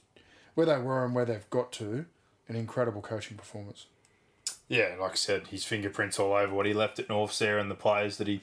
where 0.56 0.66
they 0.66 0.78
were 0.78 1.06
and 1.06 1.16
where 1.16 1.26
they've 1.26 1.50
got 1.50 1.72
to, 1.74 2.06
an 2.50 2.56
incredible 2.56 3.02
coaching 3.02 3.38
performance. 3.38 3.86
Yeah, 4.68 4.96
like 5.00 5.14
I 5.14 5.16
said, 5.16 5.48
his 5.48 5.64
fingerprints 5.66 6.20
all 6.20 6.34
over 6.34 6.54
what 6.54 6.66
he 6.66 6.74
left 6.74 7.00
at 7.00 7.10
North 7.10 7.40
there 7.40 7.58
and 7.58 7.72
the 7.72 7.76
players 7.76 8.18
that 8.18 8.28
he 8.28 8.42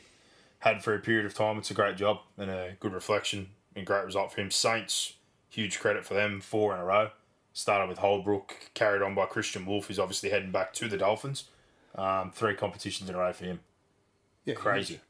had 0.60 0.82
for 0.82 0.94
a 0.94 0.98
period 0.98 1.26
of 1.26 1.34
time. 1.34 1.58
It's 1.58 1.70
a 1.70 1.75
great 1.75 1.96
job 1.96 2.20
and 2.38 2.50
a 2.50 2.76
good 2.80 2.92
reflection 2.92 3.48
and 3.75 3.86
great 3.86 4.04
result 4.04 4.32
for 4.32 4.40
him. 4.40 4.50
Saints, 4.50 5.14
huge 5.48 5.78
credit 5.78 6.04
for 6.04 6.14
them, 6.14 6.40
four 6.40 6.75
in 6.75 6.80
a 6.80 6.84
row. 6.84 7.10
Started 7.52 7.88
with 7.88 7.98
Holbrook, 7.98 8.54
carried 8.75 9.02
on 9.02 9.14
by 9.14 9.25
Kristian 9.26 9.64
Woolf, 9.64 9.86
who's 9.86 9.98
obviously 9.98 10.30
heading 10.30 10.50
back 10.50 10.72
to 10.75 10.88
the 10.88 10.98
Dolphins. 10.98 11.44
Um, 11.94 12.30
three 12.34 12.54
competitions 12.54 13.08
in 13.08 13.14
a 13.14 13.18
row 13.18 13.32
for 13.32 13.44
him. 13.44 13.60
Yeah, 14.44 14.54
Crazy. 14.54 15.00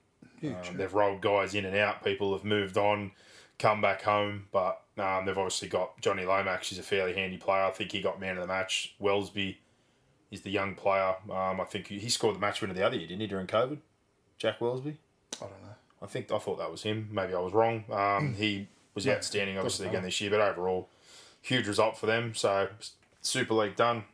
Huge. 0.41 0.55
Um, 0.69 0.77
they've 0.77 0.93
rolled 0.93 1.21
guys 1.21 1.55
in 1.55 1.65
and 1.65 1.77
out. 1.77 2.05
People 2.05 2.33
have 2.35 2.45
moved 2.45 2.77
on, 2.77 3.13
come 3.59 3.81
back 3.81 4.03
home, 4.03 4.47
but 4.53 4.83
um, 4.99 5.27
they've 5.27 5.37
obviously 5.37 5.69
got 5.69 6.01
Jonny 6.01 6.25
Lomax. 6.25 6.69
He's 6.69 6.79
a 6.79 6.83
fairly 6.83 7.15
handy 7.15 7.37
player. 7.37 7.65
I 7.65 7.71
think 7.71 7.93
he 7.93 8.01
got 8.01 8.21
man 8.21 8.37
of 8.37 8.43
the 8.43 8.47
match. 8.47 8.95
Welsby 9.01 9.57
is 10.31 10.43
the 10.43 10.51
young 10.51 10.75
player. 10.75 11.15
Um, 11.31 11.61
I 11.61 11.65
think 11.69 11.89
he, 11.89 11.99
he 11.99 12.09
scored 12.09 12.37
the 12.37 12.41
match 12.41 12.61
winner 12.61 12.75
the 12.75 12.85
other 12.87 12.97
year, 12.97 13.07
didn't 13.07 13.21
he, 13.21 13.27
during 13.27 13.47
COVID? 13.47 13.79
Jack 14.39 14.61
Welsby. 14.61 14.97
I 15.41 15.47
don't 15.47 15.63
know. 15.63 15.75
I 16.03 16.07
think 16.07 16.31
I 16.31 16.39
thought 16.39 16.59
that 16.59 16.71
was 16.71 16.83
him. 16.83 17.09
Maybe 17.11 17.35
I 17.35 17.39
was 17.41 17.53
wrong. 17.53 17.85
Um, 17.91 18.35
he 18.39 18.69
was 18.95 19.07
outstanding, 19.09 19.57
obviously, 19.59 19.87
again 19.89 20.03
this 20.03 20.21
year, 20.21 20.31
but 20.31 20.41
overall, 20.41 20.89
huge 21.43 21.67
result 21.67 21.99
for 21.99 22.07
them. 22.07 22.35
So 22.35 22.69
Super 23.23 23.55
League 23.55 23.77
done, 23.77 24.05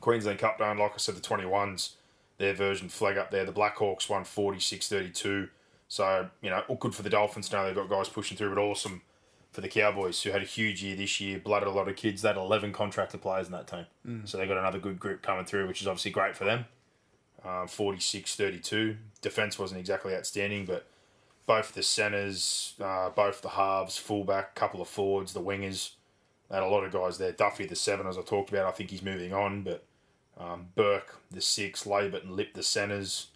Queensland 0.00 0.38
Cup 0.38 0.58
done. 0.58 0.78
Like 0.78 0.92
I 0.94 0.98
said, 0.98 1.16
the 1.16 1.20
twenty 1.20 1.46
ones, 1.46 1.96
their 2.38 2.54
version 2.54 2.88
Flegg 2.88 3.16
up 3.16 3.30
there. 3.30 3.44
The 3.44 3.52
Blackhawks 3.52 4.08
won 4.08 4.24
46-32. 4.24 5.48
So 5.88 6.28
you 6.42 6.50
know, 6.50 6.62
all 6.68 6.76
good 6.76 6.94
for 6.94 7.02
the 7.02 7.10
Dolphins. 7.10 7.50
Now 7.52 7.64
they've 7.64 7.74
got 7.74 7.88
guys 7.88 8.08
pushing 8.08 8.36
through, 8.36 8.54
but 8.54 8.60
awesome 8.60 9.02
for 9.50 9.62
the 9.62 9.68
Cowboys, 9.68 10.22
who 10.22 10.30
had 10.30 10.42
a 10.42 10.44
huge 10.44 10.82
year 10.82 10.94
this 10.94 11.20
year, 11.20 11.38
blooded 11.38 11.66
a 11.68 11.70
lot 11.72 11.88
of 11.88 11.96
kids. 11.96 12.22
They 12.22 12.28
had 12.28 12.36
eleven 12.36 12.72
contracted 12.72 13.22
players 13.22 13.46
in 13.46 13.52
that 13.52 13.66
team, 13.66 13.86
so 14.26 14.36
they 14.36 14.46
got 14.46 14.58
another 14.58 14.78
good 14.78 15.00
group 15.00 15.22
coming 15.22 15.44
through, 15.46 15.66
which 15.66 15.80
is 15.80 15.86
obviously 15.88 16.10
great 16.10 16.36
for 16.36 16.44
them. 16.44 16.66
Um, 17.44 17.68
46-32. 17.68 18.96
Defense 19.20 19.58
wasn't 19.58 19.80
exactly 19.80 20.14
outstanding, 20.14 20.64
but 20.64 20.86
both 21.46 21.72
the 21.72 21.82
centers, 21.82 22.74
uh, 22.82 23.10
both 23.10 23.42
the 23.42 23.50
halves, 23.50 23.96
fullback, 23.96 24.54
couple 24.54 24.82
of 24.82 24.88
forwards, 24.88 25.32
the 25.32 25.40
wingers, 25.40 25.92
had 26.50 26.62
a 26.62 26.66
lot 26.66 26.84
of 26.84 26.92
guys 26.92 27.18
there. 27.18 27.32
Duffy, 27.32 27.66
the 27.66 27.76
seven, 27.76 28.06
as 28.06 28.18
I 28.18 28.22
talked 28.22 28.50
about, 28.50 28.66
I 28.66 28.70
think 28.72 28.90
he's 28.90 29.02
moving 29.02 29.32
on, 29.32 29.62
but 29.62 29.84
Um, 30.40 30.68
Burke, 30.76 31.18
the 31.32 31.40
six, 31.40 31.82
Labert 31.82 32.22
and 32.22 32.36
Lip, 32.36 32.54
the 32.54 32.62
centres. 32.62 33.28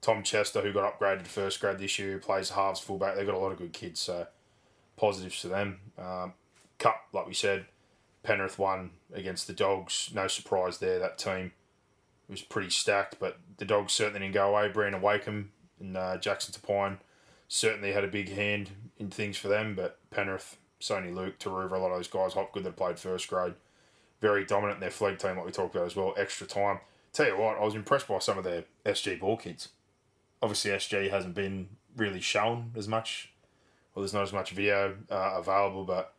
Tom 0.00 0.22
Chester, 0.22 0.62
who 0.62 0.72
got 0.72 0.98
upgraded 0.98 1.26
first 1.26 1.60
grade 1.60 1.78
this 1.78 1.98
year, 1.98 2.18
plays 2.18 2.48
halves 2.50 2.80
fullback. 2.80 3.14
They've 3.14 3.26
got 3.26 3.34
a 3.34 3.38
lot 3.38 3.52
of 3.52 3.58
good 3.58 3.74
kids, 3.74 4.00
so 4.00 4.26
positives 4.96 5.40
to 5.42 5.48
them. 5.48 5.80
Um, 5.98 6.32
Cup, 6.78 7.08
like 7.12 7.26
we 7.26 7.34
said, 7.34 7.66
Penrith 8.22 8.58
won 8.58 8.92
against 9.12 9.46
the 9.46 9.52
Dogs. 9.52 10.10
No 10.14 10.28
surprise 10.28 10.78
there. 10.78 10.98
That 10.98 11.18
team 11.18 11.52
was 12.28 12.42
pretty 12.42 12.70
stacked, 12.70 13.18
but 13.18 13.38
the 13.58 13.64
Dogs 13.64 13.92
certainly 13.92 14.20
didn't 14.20 14.34
go 14.34 14.48
away. 14.48 14.68
Brandon 14.68 15.00
Wakeham 15.00 15.52
and 15.80 15.96
uh, 15.96 16.16
Jackson 16.18 16.54
Tapine 16.54 16.98
certainly 17.48 17.92
had 17.92 18.04
a 18.04 18.08
big 18.08 18.30
hand 18.30 18.70
in 18.98 19.10
things 19.10 19.36
for 19.36 19.48
them, 19.48 19.74
but 19.74 19.98
Penrith, 20.10 20.56
Soni 20.80 21.14
Luke, 21.14 21.38
Turuva, 21.38 21.72
a 21.72 21.78
lot 21.78 21.90
of 21.90 21.98
those 21.98 22.08
guys, 22.08 22.32
Hopgood 22.32 22.64
that 22.64 22.76
played 22.76 22.98
first 22.98 23.28
grade, 23.28 23.54
very 24.20 24.44
dominant 24.44 24.76
in 24.76 24.80
their 24.80 24.90
Flegg 24.90 25.18
team, 25.18 25.36
like 25.36 25.46
we 25.46 25.52
talked 25.52 25.74
about 25.74 25.86
as 25.86 25.96
well. 25.96 26.14
Extra 26.16 26.46
time. 26.46 26.80
Tell 27.12 27.26
you 27.26 27.38
what, 27.38 27.56
I 27.58 27.64
was 27.64 27.74
impressed 27.74 28.08
by 28.08 28.18
some 28.18 28.38
of 28.38 28.44
their 28.44 28.64
SG 28.84 29.20
ball 29.20 29.36
kids. 29.36 29.68
Obviously, 30.42 30.72
SG 30.72 31.10
hasn't 31.10 31.34
been 31.34 31.68
really 31.96 32.20
shown 32.20 32.72
as 32.76 32.88
much, 32.88 33.32
well, 33.94 34.02
there's 34.02 34.12
not 34.12 34.22
as 34.22 34.32
much 34.32 34.50
video 34.50 34.96
uh, 35.10 35.34
available, 35.36 35.84
but 35.84 36.12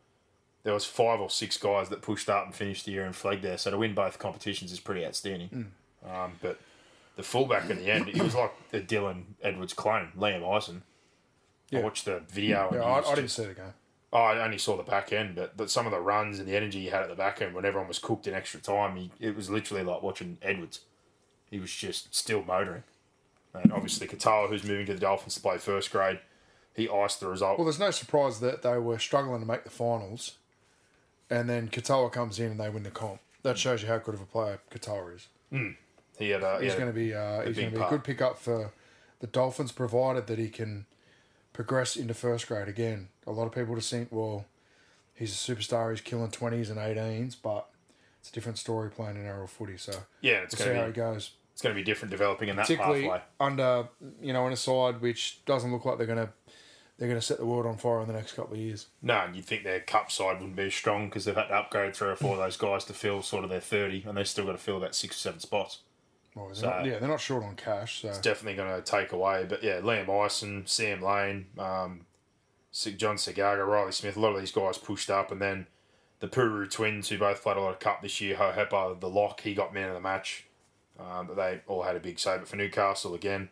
there 0.64 0.74
was 0.74 0.84
five 0.84 1.20
or 1.20 1.30
six 1.30 1.56
guys 1.56 1.88
that 1.90 2.02
pushed 2.02 2.28
up 2.28 2.46
and 2.46 2.54
finished 2.54 2.84
the 2.84 2.92
year 2.92 3.04
in 3.04 3.12
Flegg 3.12 3.42
there. 3.42 3.58
So 3.58 3.70
to 3.70 3.78
win 3.78 3.94
both 3.94 4.18
competitions 4.18 4.72
is 4.72 4.80
pretty 4.80 5.04
outstanding. 5.06 5.48
Um, 6.10 6.32
but 6.40 6.58
the 7.16 7.22
fullback 7.22 7.68
in 7.70 7.78
the 7.78 7.90
end, 7.90 8.08
it 8.08 8.22
was 8.22 8.34
like 8.34 8.52
a 8.72 8.80
Dylan 8.80 9.24
Edwards 9.42 9.72
clone, 9.74 10.12
Liam 10.16 10.48
Eisen. 10.56 10.82
Yeah. 11.70 11.80
I 11.80 11.82
watched 11.82 12.04
the 12.06 12.20
video. 12.28 12.68
Yeah, 12.72 12.74
and 12.74 12.74
he 12.74 12.80
I, 12.80 12.98
I 12.98 13.00
didn't 13.14 13.24
just- 13.26 13.36
see 13.36 13.44
the 13.46 13.54
game. 13.54 13.74
Oh, 14.10 14.16
I 14.16 14.42
only 14.42 14.56
saw 14.56 14.74
the 14.78 14.82
back 14.84 15.12
end, 15.12 15.34
but, 15.34 15.54
but 15.54 15.70
some 15.70 15.84
of 15.84 15.92
the 15.92 16.00
runs 16.00 16.38
and 16.38 16.48
the 16.48 16.56
energy 16.56 16.80
he 16.80 16.86
had 16.86 17.02
at 17.02 17.10
the 17.10 17.14
back 17.14 17.42
end 17.42 17.54
when 17.54 17.66
everyone 17.66 17.88
was 17.88 17.98
cooked 17.98 18.26
in 18.26 18.32
extra 18.32 18.58
time, 18.58 18.96
he, 18.96 19.10
it 19.20 19.36
was 19.36 19.50
literally 19.50 19.84
like 19.84 20.00
watching 20.02 20.38
Edwards. 20.40 20.80
He 21.50 21.58
was 21.60 21.70
just 21.70 22.14
still 22.14 22.42
motoring. 22.42 22.84
And 23.52 23.70
obviously, 23.70 24.06
Katoa, 24.06 24.48
who's 24.48 24.64
moving 24.64 24.86
to 24.86 24.94
the 24.94 24.98
Dolphins 25.00 25.34
to 25.34 25.42
play 25.42 25.58
first 25.58 25.90
grade, 25.92 26.20
he 26.74 26.88
iced 26.88 27.20
the 27.20 27.26
result. 27.28 27.58
Well, 27.58 27.66
there's 27.66 27.78
no 27.78 27.90
surprise 27.90 28.40
that 28.40 28.62
they 28.62 28.78
were 28.78 28.98
struggling 28.98 29.40
to 29.40 29.46
make 29.46 29.64
the 29.64 29.70
finals, 29.70 30.38
and 31.28 31.50
then 31.50 31.68
Katoa 31.68 32.10
comes 32.10 32.38
in 32.38 32.52
and 32.52 32.60
they 32.60 32.70
win 32.70 32.84
the 32.84 32.90
comp. 32.90 33.20
That 33.42 33.58
shows 33.58 33.82
you 33.82 33.88
how 33.88 33.98
good 33.98 34.14
of 34.14 34.22
a 34.22 34.26
player 34.26 34.60
Katoa 34.70 35.16
is. 35.16 35.28
He 36.18 36.30
had 36.30 36.42
a, 36.42 36.60
He's 36.60 36.74
going 36.74 36.86
to 36.88 36.92
be 36.92 37.14
uh, 37.14 37.42
he's 37.42 37.56
going 37.56 37.70
to 37.70 37.76
be 37.78 37.82
a 37.82 37.88
good 37.88 38.04
pickup 38.04 38.38
for 38.38 38.72
the 39.20 39.26
Dolphins, 39.26 39.72
provided 39.72 40.26
that 40.28 40.38
he 40.38 40.48
can 40.48 40.86
progress 41.52 41.96
into 41.96 42.14
first 42.14 42.46
grade 42.46 42.68
again. 42.68 43.08
A 43.26 43.32
lot 43.32 43.46
of 43.46 43.52
people 43.52 43.74
just 43.74 43.90
think, 43.90 44.08
well, 44.10 44.44
he's 45.14 45.32
a 45.32 45.52
superstar, 45.54 45.90
he's 45.90 46.00
killing 46.00 46.30
twenties 46.30 46.70
and 46.70 46.78
eighteens, 46.78 47.34
but 47.34 47.68
it's 48.20 48.30
a 48.30 48.32
different 48.32 48.58
story 48.58 48.90
playing 48.90 49.16
in 49.16 49.22
NRL 49.22 49.48
footy. 49.48 49.76
So 49.76 49.92
yeah, 50.20 50.38
it's 50.42 50.54
we'll 50.56 50.58
see 50.58 50.64
going 50.66 50.76
how 50.76 50.82
to 50.82 50.86
he 50.88 50.92
be 50.92 50.96
goes. 50.96 51.30
it's 51.52 51.62
going 51.62 51.74
to 51.74 51.80
be 51.80 51.84
different 51.84 52.10
developing 52.10 52.48
in 52.48 52.56
that 52.56 52.62
Particularly 52.62 53.02
pathway. 53.02 53.22
under 53.40 53.88
you 54.20 54.32
know 54.32 54.46
in 54.46 54.52
a 54.52 54.56
side 54.56 55.00
which 55.00 55.44
doesn't 55.46 55.72
look 55.72 55.84
like 55.84 55.98
they're 55.98 56.06
going 56.06 56.26
to 56.26 56.32
they're 56.98 57.08
going 57.08 57.20
to 57.20 57.24
set 57.24 57.38
the 57.38 57.46
world 57.46 57.64
on 57.64 57.76
fire 57.76 58.00
in 58.00 58.08
the 58.08 58.12
next 58.12 58.32
couple 58.32 58.54
of 58.54 58.58
years. 58.60 58.86
No, 59.02 59.14
and 59.20 59.36
you'd 59.36 59.44
think 59.44 59.62
their 59.62 59.78
cup 59.78 60.10
side 60.10 60.38
wouldn't 60.40 60.56
be 60.56 60.64
as 60.64 60.74
strong 60.74 61.06
because 61.08 61.24
they've 61.24 61.34
had 61.36 61.46
to 61.46 61.54
upgrade 61.54 61.94
three 61.94 62.08
or 62.08 62.16
four 62.16 62.32
of 62.32 62.38
those 62.38 62.56
guys 62.56 62.84
to 62.86 62.92
fill 62.92 63.22
sort 63.22 63.44
of 63.44 63.50
their 63.50 63.60
30, 63.60 64.02
and 64.08 64.16
they've 64.18 64.26
still 64.26 64.44
got 64.46 64.52
to 64.52 64.58
fill 64.58 64.78
about 64.78 64.96
six 64.96 65.14
or 65.14 65.18
seven 65.20 65.38
spots. 65.38 65.78
Well, 66.38 66.46
they're 66.46 66.54
So- 66.54 66.70
not, 66.70 66.86
yeah, 66.86 66.98
they're 66.98 67.08
not 67.08 67.20
short 67.20 67.42
on 67.42 67.56
cash. 67.56 68.02
So 68.02 68.08
It's 68.08 68.18
definitely 68.18 68.54
going 68.56 68.74
to 68.74 68.82
take 68.82 69.12
away. 69.12 69.44
But 69.48 69.62
yeah, 69.62 69.80
Liam 69.80 70.08
Ison, 70.26 70.66
Sam 70.66 71.02
Lane, 71.02 71.46
um, 71.58 72.06
John 72.72 73.16
Segaga, 73.16 73.66
Riley 73.66 73.92
Smith, 73.92 74.16
a 74.16 74.20
lot 74.20 74.34
of 74.34 74.40
these 74.40 74.52
guys 74.52 74.78
pushed 74.78 75.10
up. 75.10 75.32
And 75.32 75.42
then 75.42 75.66
the 76.20 76.28
Puru 76.28 76.70
twins, 76.70 77.08
who 77.08 77.18
both 77.18 77.42
played 77.42 77.56
a 77.56 77.60
lot 77.60 77.72
of 77.72 77.80
cup 77.80 78.02
this 78.02 78.20
year, 78.20 78.36
Ho 78.36 78.52
Hepa, 78.56 79.00
the 79.00 79.08
lock, 79.10 79.40
he 79.40 79.54
got 79.54 79.74
man 79.74 79.88
of 79.88 79.94
the 79.94 80.00
match. 80.00 80.46
Um, 80.98 81.26
but 81.28 81.36
they 81.36 81.60
all 81.66 81.82
had 81.82 81.96
a 81.96 82.00
big 82.00 82.18
say. 82.18 82.38
But 82.38 82.48
for 82.48 82.56
Newcastle, 82.56 83.14
again, 83.14 83.50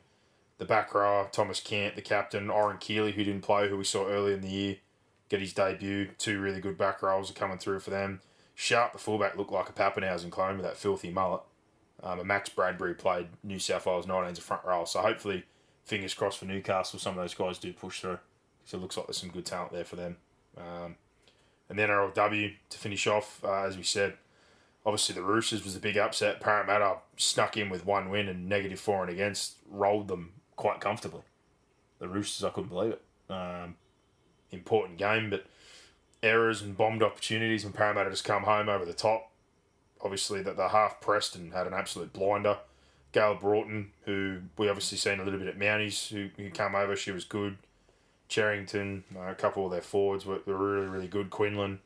the 0.59 0.65
back 0.65 0.95
row, 0.95 1.29
Thomas 1.33 1.61
Kent, 1.61 1.97
the 1.97 2.03
captain, 2.03 2.51
Oren 2.51 2.79
Keeley, 2.79 3.13
who 3.13 3.25
didn't 3.25 3.43
play, 3.43 3.69
who 3.69 3.77
we 3.77 3.85
saw 3.85 4.07
earlier 4.09 4.35
in 4.35 4.41
the 4.41 4.49
year, 4.49 4.77
get 5.29 5.41
his 5.41 5.53
debut. 5.53 6.09
Two 6.19 6.41
really 6.41 6.61
good 6.61 6.79
back 6.79 7.03
rows 7.03 7.31
are 7.31 7.35
coming 7.35 7.59
through 7.59 7.81
for 7.81 7.91
them. 7.91 8.21
Sharp, 8.55 8.93
the 8.93 8.99
fullback, 8.99 9.37
looked 9.37 9.53
like 9.53 9.69
a 9.69 9.73
Papenhuyzen 9.73 10.31
clone 10.31 10.57
with 10.57 10.65
that 10.65 10.77
filthy 10.77 11.11
mullet. 11.11 11.43
Um, 12.07 12.25
Max 12.25 12.49
Bradbury 12.49 12.95
played 12.95 13.27
New 13.43 13.59
South 13.59 13.87
Wales 13.87 14.07
19s 14.07 14.39
a 14.39 14.41
front 14.41 14.65
row. 14.65 14.85
So 14.85 15.01
hopefully, 15.01 15.45
fingers 15.85 16.15
crossed 16.15 16.39
for 16.39 16.45
Newcastle, 16.45 17.01
some 17.01 17.19
of 17.19 17.23
those 17.23 17.35
guys 17.35 17.59
do 17.59 17.73
push 17.73 18.01
through. 18.01 18.19
So 18.65 18.79
it 18.79 18.81
looks 18.81 18.97
like 18.97 19.07
there's 19.07 19.19
some 19.19 19.31
good 19.31 19.45
talent 19.45 19.73
there 19.73 19.85
for 19.85 19.97
them. 19.97 20.17
Um, 20.57 20.97
and 21.69 21.79
then 21.79 21.89
RLW 21.89 22.55
to 22.71 22.79
finish 22.79 23.07
off, 23.09 23.43
uh, 23.45 23.65
as 23.65 23.77
we 23.77 23.83
said, 23.83 24.15
obviously 24.85 25.17
the 25.17 25.23
Roosters 25.23 25.65
was 25.65 25.75
a 25.75 25.81
big 25.81 25.99
upset. 25.99 26.41
Parramatta 26.41 26.99
snuck 27.17 27.57
in 27.57 27.71
with 27.71 27.85
one 27.85 28.09
win 28.09 28.29
and 28.29 28.49
negative 28.49 28.79
four 28.79 29.03
and 29.03 29.13
against, 29.13 29.57
rolled 29.69 30.07
them 30.07 30.33
quite 30.55 30.81
comfortably. 30.81 31.23
The 31.99 32.09
Roosters, 32.09 32.45
I 32.45 32.51
couldn't 32.51 32.71
believe 32.71 32.93
it. 32.93 33.03
Um, 33.29 33.75
important 34.53 34.99
game, 34.99 35.29
but 35.29 35.47
errors 36.23 36.63
and 36.63 36.77
bombed 36.77 37.03
opportunities, 37.03 37.65
and 37.65 37.75
Parramatta 37.75 38.11
just 38.11 38.25
come 38.25 38.45
home 38.45 38.69
over 38.69 38.85
the 38.85 38.93
top 38.93 39.33
obviously 40.07 40.41
that 40.43 40.57
the 40.57 40.69
half 40.69 41.01
pressed 41.01 41.37
and 41.37 41.53
had 41.53 41.67
an 41.67 41.75
absolute 41.75 42.13
blinder. 42.13 42.59
Gail 43.13 43.35
Broughton, 43.35 43.91
who 44.05 44.41
we 44.57 44.69
obviously 44.69 44.99
seen 44.99 45.21
a 45.21 45.25
little 45.25 45.39
bit 45.39 45.49
at 45.49 45.59
Mounties, 45.59 46.09
who, 46.09 46.29
who 46.37 46.51
came 46.51 46.75
over, 46.75 46.97
she 46.97 47.11
was 47.13 47.25
good. 47.25 47.59
Charrington, 48.29 49.05
uh, 49.17 49.31
a 49.31 49.35
couple 49.35 49.65
of 49.65 49.73
their 49.73 49.83
forwards 49.83 50.25
were, 50.25 50.41
were 50.47 50.57
really, 50.57 50.87
really 50.87 51.09
good. 51.09 51.31
Quinlan 51.31 51.81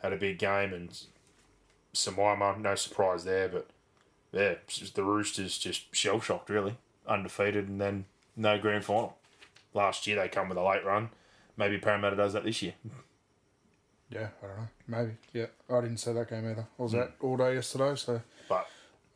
had 0.00 0.12
a 0.12 0.16
big 0.16 0.38
game, 0.38 0.72
and 0.72 0.98
Samaima, 1.94 2.58
no 2.60 2.74
surprise 2.74 3.24
there, 3.24 3.48
but 3.48 3.68
yeah, 4.32 4.54
the 4.94 5.04
Roosters 5.04 5.58
just 5.58 5.94
shell 5.94 6.20
shocked, 6.20 6.50
really. 6.50 6.76
Undefeated, 7.06 7.68
and 7.68 7.80
then 7.80 8.04
no 8.36 8.58
grand 8.58 8.84
final. 8.84 9.16
Last 9.74 10.06
year 10.06 10.16
they 10.16 10.28
come 10.28 10.48
with 10.48 10.58
a 10.58 10.62
late 10.62 10.84
run. 10.84 11.10
Maybe 11.56 11.78
Parramatta 11.78 12.16
does 12.16 12.32
that 12.32 12.44
this 12.44 12.62
year. 12.62 12.74
yeah, 14.12 14.28
I 14.42 14.46
don't 14.46 14.56
know, 14.56 14.68
maybe. 14.88 15.12
Yeah, 15.32 15.46
I 15.70 15.80
didn't 15.80 15.98
see 15.98 16.12
that 16.12 16.28
game 16.28 16.48
either. 16.50 16.66
I 16.78 16.82
was 16.82 16.94
out 16.94 17.12
all 17.20 17.36
day 17.36 17.54
yesterday, 17.54 17.94
so 17.96 18.20
But 18.48 18.66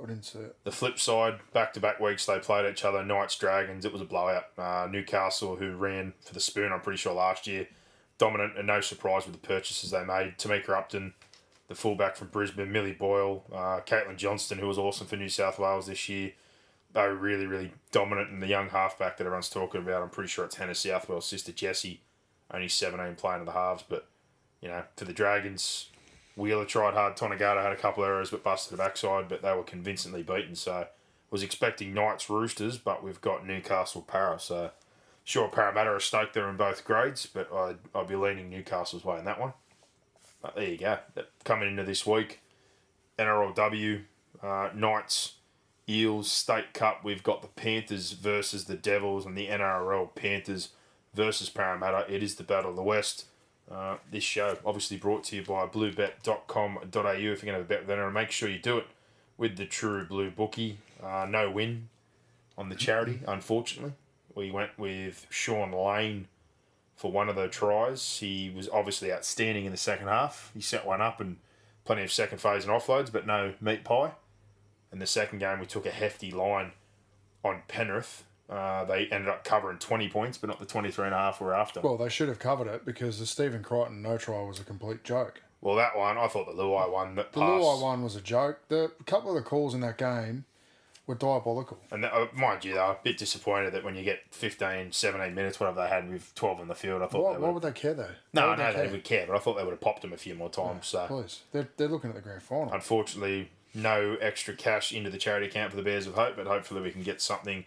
I 0.03 0.07
didn't 0.07 0.25
see 0.25 0.39
it. 0.39 0.57
The 0.65 0.73
flip 0.73 0.99
side, 0.99 1.39
back 1.53 1.73
to 1.75 1.81
back 1.81 2.01
weeks 2.01 2.27
they 2.27 2.39
played 2.39 2.71
each 2.71 2.85
other. 2.85 3.05
Knights 3.05 3.37
Dragons, 3.39 3.85
it 3.85 3.93
was 3.93 4.01
a 4.01 4.07
blowout. 4.07 4.45
Uh, 4.57 4.89
Newcastle, 4.91 5.57
who 5.57 5.77
ran 5.77 6.15
for 6.21 6.35
the 6.35 6.41
spoon, 6.41 6.73
I'm 6.73 6.81
pretty 6.81 6.99
sure 6.99 7.13
last 7.13 7.47
year, 7.47 7.69
dominant 8.19 8.57
and 8.57 8.67
no 8.67 8.81
surprise 8.81 9.27
with 9.27 9.41
the 9.41 9.47
purchases 9.47 9.91
they 9.91 10.05
made. 10.05 10.39
Tamika 10.39 10.71
Upton, 10.71 11.15
the 11.69 11.75
fullback 11.75 12.17
from 12.17 12.29
Brisbane, 12.29 12.73
Millie 12.73 12.93
Boyle, 12.93 13.45
uh, 13.53 13.81
Caitlin 13.87 14.17
Johnston, 14.17 14.59
who 14.59 14.67
was 14.67 14.79
awesome 14.79 15.07
for 15.07 15.17
New 15.17 15.29
South 15.29 15.59
Wales 15.59 15.87
this 15.87 16.09
year. 16.09 16.33
They 16.93 17.03
were 17.03 17.15
really, 17.15 17.47
really 17.47 17.73
dominant. 17.91 18.31
And 18.31 18.43
the 18.43 18.47
young 18.47 18.71
halfback 18.71 19.17
that 19.19 19.25
everyone's 19.25 19.51
talking 19.51 19.83
about, 19.83 20.03
I'm 20.03 20.09
pretty 20.09 20.29
sure 20.29 20.45
it's 20.45 20.57
Hannah 20.57 20.75
Southwell's 20.75 21.27
sister 21.27 21.53
Jesse, 21.53 22.01
only 22.51 22.69
17 22.69 23.17
playing 23.17 23.41
in 23.41 23.47
the 23.47 23.53
halves. 23.53 23.85
But, 23.87 24.07
you 24.61 24.69
know, 24.69 24.83
for 24.97 25.05
the 25.05 25.13
Dragons, 25.13 25.91
Wheeler 26.37 26.65
tried 26.65 26.95
hard. 26.95 27.17
Tonegata 27.17 27.63
had 27.63 27.73
a 27.73 27.77
couple 27.77 28.05
errors 28.05 28.31
but 28.31 28.43
busted 28.43 28.73
the 28.73 28.83
backside, 28.83 29.29
but 29.29 29.43
they 29.43 29.53
were 29.55 29.63
convincingly 29.63 30.23
beaten. 30.23 30.55
So 30.55 30.87
was 31.31 31.43
expecting 31.43 31.95
Knights 31.95 32.31
Roosters, 32.31 32.79
but 32.79 33.03
we've 33.03 33.21
got 33.21 33.47
Newcastle 33.47 34.03
Para. 34.03 34.39
So 34.39 34.71
sure, 35.25 35.49
Parramatta 35.49 35.91
are 35.91 36.01
stoked 36.01 36.35
they're 36.35 36.49
in 36.49 36.57
both 36.57 36.85
grades, 36.85 37.27
but 37.27 37.53
I'd, 37.53 37.77
I'd 37.95 38.09
be 38.09 38.17
leaning 38.17 38.51
Newcastle's 38.51 39.05
way 39.05 39.19
in 39.19 39.25
that 39.25 39.41
one. 39.41 39.55
But 40.43 40.55
there 40.55 40.69
you 40.69 40.79
go. 40.79 40.99
Coming 41.45 41.69
into 41.69 41.85
this 41.85 42.07
week, 42.07 42.41
NRLW, 43.19 44.03
uh, 44.43 44.69
Knights, 44.75 45.35
Eels, 45.89 46.31
State 46.31 46.75
Cup, 46.75 47.05
we've 47.05 47.23
got 47.23 47.43
the 47.43 47.49
Panthers 47.49 48.13
versus 48.13 48.67
the 48.67 48.77
Devils, 48.77 49.27
and 49.27 49.37
the 49.37 49.49
NRL 49.49 50.15
Panthers 50.15 50.71
versus 51.15 51.49
Parramatta. 51.49 52.07
It 52.13 52.23
is 52.23 52.37
the 52.37 52.45
Battle 52.45 52.71
of 52.71 52.77
the 52.77 52.83
West. 52.83 53.27
Uh, 53.71 53.97
this 54.11 54.23
show 54.23 54.59
obviously 54.65 54.97
brought 54.97 55.25
to 55.25 55.37
you 55.37 55.43
by 55.43 55.67
bluebet.com.au. 55.67 56.81
If 56.85 56.95
you're 56.95 57.35
going 57.37 57.47
to 57.47 57.53
have 57.53 57.61
a 57.61 57.65
bet 57.65 57.87
with 57.87 57.97
NRL, 57.97 58.13
make 58.13 58.31
sure 58.31 58.49
you 58.49 58.59
do 58.59 58.79
it 58.79 58.87
with 59.37 59.57
the 59.57 59.67
True 59.67 60.05
Blue 60.05 60.31
Bookie. 60.31 60.79
Uh, 61.03 61.27
no 61.29 61.51
win 61.51 61.89
on 62.57 62.69
the 62.69 62.75
charity, 62.77 63.21
unfortunately. 63.27 63.93
We 64.35 64.51
went 64.51 64.79
with 64.79 65.27
Shaun 65.31 65.73
Lane 65.73 66.29
for 66.95 67.11
one 67.11 67.29
of 67.29 67.37
the 67.37 67.49
tries. 67.49 68.19
He 68.19 68.51
was 68.55 68.69
obviously 68.69 69.13
outstanding 69.13 69.65
in 69.65 69.73
the 69.73 69.79
second 69.79 70.09
half. 70.09 70.51
He 70.55 70.61
set 70.61 70.87
one 70.87 71.01
up 71.01 71.21
and 71.21 71.39
plenty 71.85 72.03
of 72.03 72.13
second 72.13 72.39
phase 72.39 72.65
and 72.65 72.73
offloads, 72.73 73.11
but 73.11 73.27
no 73.27 73.55
meat 73.61 73.85
pie. 73.85 74.13
In 74.93 74.99
the 74.99 75.07
second 75.07 75.41
game, 75.41 75.59
we 75.61 75.67
took 75.67 75.87
a 75.87 75.91
hefty 75.91 76.31
line 76.31 76.73
on 77.45 77.63
Penrith. 77.69 78.25
Uh, 78.49 78.85
they 78.85 79.07
ended 79.07 79.29
up 79.29 79.43
covering 79.45 79.79
20 79.79 80.09
points, 80.09 80.39
but 80.39 80.49
not 80.49 80.61
the 80.61 80.67
23 80.67 81.07
and 81.07 81.15
a 81.15 81.19
half 81.19 81.41
we're 81.41 81.53
after. 81.53 81.81
Well, 81.81 81.97
they 81.97 82.09
should 82.09 82.29
have 82.29 82.39
covered 82.39 82.69
it 82.69 82.85
because 82.85 83.19
the 83.19 83.27
Stephen 83.27 83.63
Crichton 83.63 84.03
no 84.03 84.17
try 84.19 84.41
was 84.43 84.61
a 84.61 84.65
complete 84.65 85.03
joke. 85.03 85.43
Well, 85.61 85.75
that 85.77 85.97
one, 85.97 86.17
I 86.17 86.29
thought 86.29 86.47
the 86.47 86.53
Luai 86.63 86.91
one 86.91 87.17
that 87.17 87.33
The 87.33 87.41
passed. 87.41 87.51
Luai 87.65 87.83
one 87.83 88.03
was 88.05 88.15
a 88.15 88.21
joke. 88.21 88.61
The 88.69 88.93
a 89.01 89.05
couple 89.05 89.31
of 89.31 89.37
the 89.37 89.43
calls 89.49 89.75
in 89.75 89.81
that 89.81 89.99
game 89.99 90.45
were 91.09 91.15
diabolical. 91.17 91.79
And 91.91 92.05
that, 92.05 92.13
uh, 92.13 92.27
mind 92.35 92.65
you, 92.65 92.75
they 92.75 92.79
were 92.79 92.85
a 92.93 92.99
bit 93.03 93.19
disappointed 93.19 93.73
that 93.73 93.83
when 93.83 93.97
you 93.97 94.05
get 94.05 94.21
15, 94.33 94.93
17 94.93 95.35
minutes, 95.35 95.59
whatever 95.59 95.81
they 95.83 95.89
had 95.89 96.09
with 96.11 96.33
12 96.37 96.61
on 96.61 96.69
the 96.69 96.75
field, 96.77 97.03
I 97.03 97.07
thought 97.07 97.25
Why, 97.25 97.33
they 97.33 97.39
why 97.41 97.47
would. 97.49 97.55
would 97.55 97.63
they 97.65 97.73
care 97.73 97.95
though? 97.95 98.11
No, 98.33 98.51
I 98.51 98.57
know 98.57 98.67
they 98.73 98.83
care? 98.85 98.91
would 98.93 99.05
care, 99.05 99.27
but 99.27 99.35
I 99.35 99.39
thought 99.41 99.57
they 99.57 99.65
would 99.65 99.71
have 99.73 99.81
popped 99.81 100.05
him 100.05 100.13
a 100.13 100.17
few 100.17 100.35
more 100.37 100.51
times. 100.51 100.87
So, 100.87 101.07
Please, 101.09 101.41
they're, 101.53 101.69
they're 101.77 101.89
looking 101.89 102.11
at 102.11 102.17
the 102.17 102.23
grand 102.23 102.43
final. 102.43 102.73
unfortunately, 102.73 103.51
no 103.75 104.17
extra 104.21 104.55
cash 104.55 104.93
into 104.93 105.11
the 105.11 105.19
charity 105.19 105.47
account 105.47 105.71
for 105.71 105.77
the 105.77 105.83
Bears 105.83 106.07
of 106.07 106.15
Hope, 106.15 106.37
but 106.37 106.47
hopefully 106.47 106.81
we 106.81 106.91
can 106.93 107.03
get 107.03 107.21
something 107.21 107.65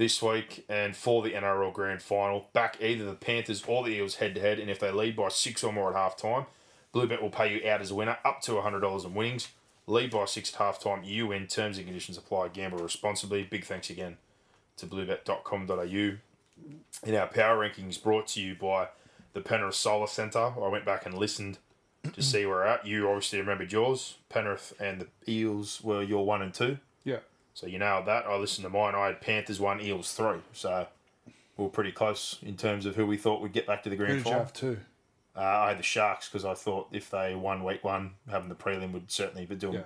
this 0.00 0.22
week. 0.22 0.64
And 0.66 0.96
for 0.96 1.22
the 1.22 1.32
NRL 1.32 1.74
Grand 1.74 2.00
Final, 2.00 2.48
back 2.54 2.78
either 2.80 3.04
the 3.04 3.14
Panthers 3.14 3.62
or 3.66 3.84
the 3.84 3.90
Eels 3.90 4.14
head 4.16 4.34
to 4.34 4.40
head, 4.40 4.58
and 4.58 4.70
if 4.70 4.80
they 4.80 4.90
lead 4.90 5.14
by 5.14 5.28
six 5.28 5.62
or 5.62 5.74
more 5.74 5.90
at 5.90 5.94
half 5.94 6.16
time, 6.16 6.46
Bluebet 6.94 7.20
will 7.20 7.28
pay 7.28 7.54
you 7.54 7.70
out 7.70 7.82
as 7.82 7.90
a 7.90 7.94
winner 7.94 8.16
up 8.24 8.40
to 8.42 8.52
$100 8.52 9.04
in 9.04 9.14
winnings. 9.14 9.48
Lead 9.86 10.10
by 10.10 10.24
six 10.24 10.54
at 10.54 10.58
half 10.58 10.80
time, 10.80 11.04
you 11.04 11.26
win. 11.26 11.46
Terms 11.46 11.76
and 11.76 11.86
conditions 11.86 12.16
apply. 12.16 12.48
Gamble 12.48 12.78
responsibly. 12.78 13.42
Big 13.44 13.64
thanks 13.64 13.90
again 13.90 14.16
to 14.78 14.86
bluebet.com.au. 14.86 16.16
In 17.06 17.14
our 17.14 17.26
power 17.26 17.58
rankings 17.58 18.02
brought 18.02 18.26
to 18.28 18.40
you 18.40 18.54
by 18.54 18.88
the 19.34 19.42
Penrith 19.42 19.74
Solar 19.74 20.06
Centre. 20.06 20.54
I 20.56 20.68
went 20.68 20.86
back 20.86 21.04
and 21.04 21.14
listened 21.14 21.58
to 22.14 22.22
see 22.22 22.46
where 22.46 22.56
we're 22.56 22.64
at. 22.64 22.86
You 22.86 23.06
obviously 23.08 23.38
remembered 23.38 23.70
yours. 23.70 24.16
Penrith 24.30 24.72
and 24.80 25.02
the 25.02 25.08
Eels 25.30 25.82
were 25.82 26.02
your 26.02 26.24
one 26.24 26.40
and 26.40 26.54
two. 26.54 26.78
So 27.54 27.66
you 27.66 27.78
nailed 27.78 28.06
that. 28.06 28.26
I 28.26 28.36
listened 28.36 28.64
to 28.64 28.70
mine. 28.70 28.94
I 28.94 29.06
had 29.06 29.20
Panthers 29.20 29.60
one, 29.60 29.80
Eels 29.80 30.12
three. 30.12 30.38
So 30.52 30.86
we 31.56 31.64
were 31.64 31.70
pretty 31.70 31.92
close 31.92 32.38
in 32.42 32.56
terms 32.56 32.86
of 32.86 32.96
who 32.96 33.06
we 33.06 33.16
thought 33.16 33.40
would 33.42 33.52
get 33.52 33.66
back 33.66 33.82
to 33.84 33.90
the 33.90 33.96
grand 33.96 34.22
final. 34.22 34.38
have 34.38 34.52
two? 34.52 34.78
Uh, 35.36 35.40
I 35.40 35.68
had 35.68 35.78
the 35.78 35.82
Sharks 35.84 36.28
because 36.28 36.44
I 36.44 36.54
thought 36.54 36.88
if 36.92 37.10
they 37.10 37.34
won 37.34 37.62
week 37.64 37.84
one, 37.84 38.12
having 38.30 38.48
the 38.48 38.54
prelim 38.54 38.92
would 38.92 39.10
certainly 39.10 39.46
be 39.46 39.54
doing 39.56 39.74
Yeah. 39.74 39.82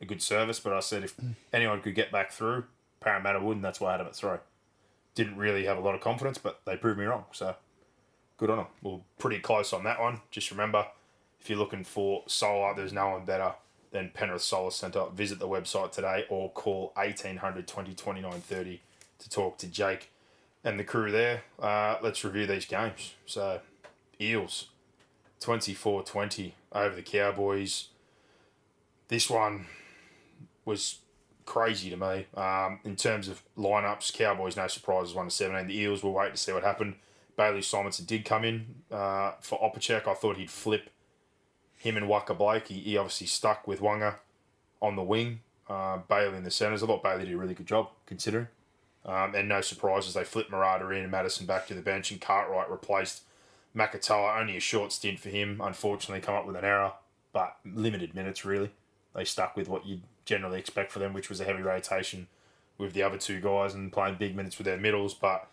a 0.00 0.04
good 0.04 0.22
service. 0.22 0.60
But 0.60 0.72
I 0.72 0.80
said 0.80 1.04
if 1.04 1.14
anyone 1.52 1.80
could 1.80 1.94
get 1.94 2.10
back 2.12 2.32
through, 2.32 2.64
Parramatta 3.00 3.40
would, 3.40 3.56
and 3.56 3.64
that's 3.64 3.80
why 3.80 3.88
I 3.88 3.92
had 3.92 4.00
them 4.00 4.08
at 4.08 4.16
three. 4.16 4.38
Didn't 5.14 5.36
really 5.36 5.64
have 5.66 5.78
a 5.78 5.80
lot 5.80 5.94
of 5.94 6.00
confidence, 6.00 6.38
but 6.38 6.60
they 6.64 6.76
proved 6.76 6.98
me 6.98 7.04
wrong. 7.06 7.24
So 7.32 7.54
good 8.36 8.50
on 8.50 8.56
them. 8.58 8.66
We 8.82 8.90
are 8.92 9.00
pretty 9.18 9.38
close 9.40 9.72
on 9.72 9.84
that 9.84 10.00
one. 10.00 10.20
Just 10.30 10.50
remember, 10.50 10.86
if 11.40 11.48
you're 11.48 11.58
looking 11.58 11.84
for 11.84 12.24
solar, 12.26 12.74
there's 12.74 12.92
no 12.92 13.08
one 13.10 13.24
better 13.24 13.54
than 13.90 14.10
Penrith 14.12 14.42
Solar 14.42 14.70
Centre. 14.70 15.06
Visit 15.14 15.38
the 15.38 15.48
website 15.48 15.92
today 15.92 16.26
or 16.28 16.50
call 16.50 16.92
1800 16.96 17.66
20 17.66 17.94
29 17.94 18.32
30 18.32 18.80
to 19.18 19.30
talk 19.30 19.58
to 19.58 19.66
Jake 19.66 20.10
and 20.64 20.78
the 20.78 20.84
crew 20.84 21.10
there. 21.10 21.42
Uh, 21.60 21.96
let's 22.02 22.24
review 22.24 22.46
these 22.46 22.66
games. 22.66 23.14
So, 23.26 23.60
Eels 24.20 24.68
24 25.40 26.02
20 26.02 26.54
over 26.72 26.94
the 26.94 27.02
Cowboys. 27.02 27.88
This 29.08 29.30
one 29.30 29.66
was 30.64 30.98
crazy 31.46 31.88
to 31.90 31.96
me. 31.96 32.26
Um, 32.36 32.80
in 32.84 32.96
terms 32.96 33.28
of 33.28 33.42
lineups, 33.56 34.12
Cowboys, 34.12 34.56
no 34.56 34.66
surprises, 34.66 35.14
1 35.14 35.26
to 35.26 35.30
17. 35.30 35.66
The 35.66 35.78
Eels, 35.78 36.02
we'll 36.02 36.12
wait 36.12 36.32
to 36.32 36.36
see 36.36 36.52
what 36.52 36.62
happened. 36.62 36.96
Bailey 37.36 37.60
Simonsson 37.60 38.06
did 38.06 38.24
come 38.24 38.44
in 38.44 38.66
uh, 38.90 39.32
for 39.40 39.58
Opacic. 39.60 40.06
I 40.06 40.14
thought 40.14 40.36
he'd 40.36 40.50
flip 40.50 40.90
him 41.78 41.96
and 41.96 42.06
Waqa 42.06 42.36
Blake. 42.36 42.68
He, 42.68 42.80
he 42.80 42.96
obviously 42.96 43.26
stuck 43.26 43.66
with 43.66 43.80
Waqa 43.80 44.16
on 44.82 44.96
the 44.96 45.02
wing, 45.02 45.40
uh, 45.68 45.98
Bailey 46.08 46.36
in 46.36 46.44
the 46.44 46.50
centres. 46.50 46.82
I 46.82 46.86
thought 46.86 47.02
Bailey 47.02 47.24
did 47.24 47.34
a 47.34 47.38
really 47.38 47.54
good 47.54 47.66
job, 47.66 47.88
considering. 48.06 48.48
Um, 49.06 49.34
and 49.34 49.48
no 49.48 49.60
surprises, 49.60 50.14
they 50.14 50.24
flipped 50.24 50.50
Marata 50.50 50.90
in 50.90 51.02
and 51.02 51.10
Matterson 51.10 51.46
back 51.46 51.66
to 51.68 51.74
the 51.74 51.80
bench, 51.80 52.10
and 52.10 52.20
Cartwright 52.20 52.70
replaced 52.70 53.22
Makatoa. 53.74 54.38
Only 54.38 54.56
a 54.56 54.60
short 54.60 54.92
stint 54.92 55.18
for 55.20 55.30
him, 55.30 55.60
unfortunately, 55.62 56.20
come 56.20 56.34
up 56.34 56.46
with 56.46 56.56
an 56.56 56.64
error, 56.64 56.92
but 57.32 57.56
limited 57.64 58.14
minutes, 58.14 58.44
really. 58.44 58.70
They 59.14 59.24
stuck 59.24 59.56
with 59.56 59.68
what 59.68 59.86
you'd 59.86 60.02
generally 60.24 60.58
expect 60.58 60.92
for 60.92 60.98
them, 60.98 61.14
which 61.14 61.30
was 61.30 61.40
a 61.40 61.44
heavy 61.44 61.62
rotation 61.62 62.26
with 62.76 62.92
the 62.92 63.02
other 63.02 63.16
two 63.18 63.40
guys 63.40 63.74
and 63.74 63.92
playing 63.92 64.16
big 64.16 64.36
minutes 64.36 64.58
with 64.58 64.66
their 64.66 64.76
middles. 64.76 65.14
But 65.14 65.48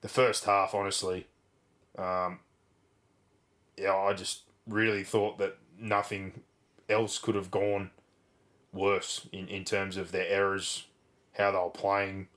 the 0.00 0.08
first 0.08 0.44
half, 0.44 0.74
honestly, 0.74 1.26
um, 1.98 2.38
yeah, 3.76 3.94
I 3.96 4.12
just 4.12 4.42
really 4.66 5.04
thought 5.04 5.38
that 5.38 5.58
nothing 5.78 6.42
else 6.88 7.18
could 7.18 7.34
have 7.34 7.50
gone 7.50 7.90
worse 8.72 9.26
in, 9.32 9.48
in 9.48 9.64
terms 9.64 9.96
of 9.96 10.12
their 10.12 10.26
errors, 10.28 10.86
how 11.36 11.50
they 11.50 11.58
were 11.58 11.70
playing. 11.70 12.28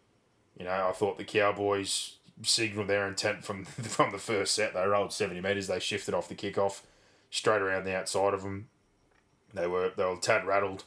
You 0.58 0.66
know, 0.66 0.88
I 0.90 0.92
thought 0.92 1.18
the 1.18 1.24
Cowboys 1.24 2.18
signalled 2.42 2.88
their 2.88 3.08
intent 3.08 3.44
from 3.44 3.66
from 3.66 4.12
the 4.12 4.18
first 4.18 4.56
set. 4.56 4.74
They 4.74 4.86
rolled 4.86 5.14
seventy 5.14 5.42
metres. 5.42 5.68
They 5.68 5.80
shifted 5.80 6.14
off 6.14 6.30
the 6.30 6.36
kickoff 6.36 6.82
straight 7.30 7.62
around 7.62 7.86
the 7.86 7.96
outside 7.96 8.34
of 8.34 8.44
them. 8.44 8.70
They 9.54 9.68
were 9.68 9.92
they 9.96 10.06
were 10.06 10.18
tad 10.18 10.46
rattled. 10.46 10.84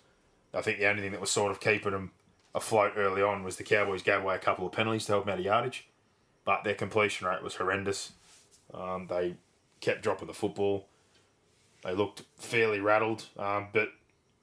I 0.55 0.63
think 0.63 0.79
the 0.79 0.87
only 0.87 1.03
thing 1.03 1.13
that 1.13 1.21
was 1.21 1.31
sort 1.31 1.51
of 1.51 1.61
keeping 1.61 1.93
them 1.93 2.13
afloat 2.55 2.95
early 2.97 3.21
on 3.21 3.43
was 3.43 3.57
the 3.57 3.65
Cowboys 3.65 4.03
gave 4.03 4.23
away 4.23 4.37
a 4.37 4.39
couple 4.39 4.67
of 4.67 4.73
penalties 4.73 5.05
to 5.07 5.13
help 5.13 5.27
them 5.27 5.35
out 5.35 5.39
of 5.39 5.45
yardage, 5.45 5.87
but 6.45 6.65
their 6.65 6.75
completion 6.75 7.27
rate 7.27 7.43
was 7.43 7.57
horrendous. 7.57 8.13
Um, 8.73 9.07
they 9.09 9.35
kept 9.81 10.03
dropping 10.03 10.29
the 10.29 10.35
football. 10.35 10.87
They 11.83 11.93
looked 11.93 12.23
fairly 12.37 12.81
rattled, 12.81 13.27
um, 13.39 13.69
but 13.73 13.91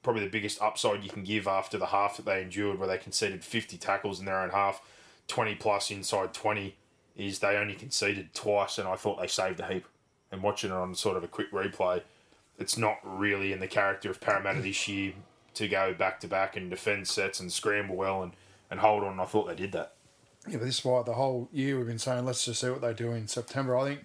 probably 0.02 0.24
the 0.24 0.30
biggest 0.30 0.60
upside 0.62 1.02
you 1.02 1.10
can 1.10 1.24
give 1.24 1.46
after 1.46 1.78
the 1.78 1.86
half 1.86 2.16
that 2.16 2.26
they 2.26 2.42
endured, 2.42 2.78
where 2.78 2.88
they 2.88 2.98
conceded 2.98 3.44
50 3.44 3.76
tackles 3.78 4.20
in 4.20 4.26
their 4.26 4.40
own 4.40 4.50
half, 4.50 4.80
20 5.28 5.54
plus 5.56 5.90
inside 5.90 6.32
20, 6.32 6.76
is 7.16 7.38
they 7.38 7.56
only 7.56 7.74
conceded 7.74 8.34
twice, 8.34 8.78
and 8.78 8.88
I 8.88 8.96
thought 8.96 9.20
they 9.20 9.26
saved 9.26 9.60
a 9.60 9.66
heap. 9.66 9.86
And 10.30 10.42
watching 10.42 10.70
it 10.70 10.74
on 10.74 10.94
sort 10.94 11.16
of 11.16 11.22
a 11.22 11.28
quick 11.28 11.50
replay, 11.52 12.02
it's 12.58 12.76
not 12.76 12.98
really 13.02 13.52
in 13.52 13.60
the 13.60 13.68
character 13.68 14.10
of 14.10 14.20
Parramatta 14.20 14.60
this 14.60 14.88
year 14.88 15.12
to 15.54 15.68
go 15.68 15.94
back 15.94 16.20
to 16.20 16.28
back 16.28 16.56
and 16.56 16.70
defend 16.70 17.06
sets 17.06 17.40
and 17.40 17.52
scramble 17.52 17.96
well 17.96 18.22
and, 18.22 18.32
and 18.70 18.80
hold 18.80 19.04
on. 19.04 19.20
I 19.20 19.24
thought 19.24 19.46
they 19.46 19.54
did 19.54 19.72
that. 19.72 19.92
Yeah, 20.48 20.58
but 20.58 20.66
this 20.66 20.80
is 20.80 20.84
why 20.84 21.02
the 21.02 21.14
whole 21.14 21.48
year 21.52 21.76
we've 21.78 21.86
been 21.86 21.98
saying 21.98 22.26
let's 22.26 22.44
just 22.44 22.60
see 22.60 22.68
what 22.68 22.80
they 22.80 22.92
do 22.92 23.12
in 23.12 23.28
September. 23.28 23.76
I 23.76 23.84
think 23.84 24.00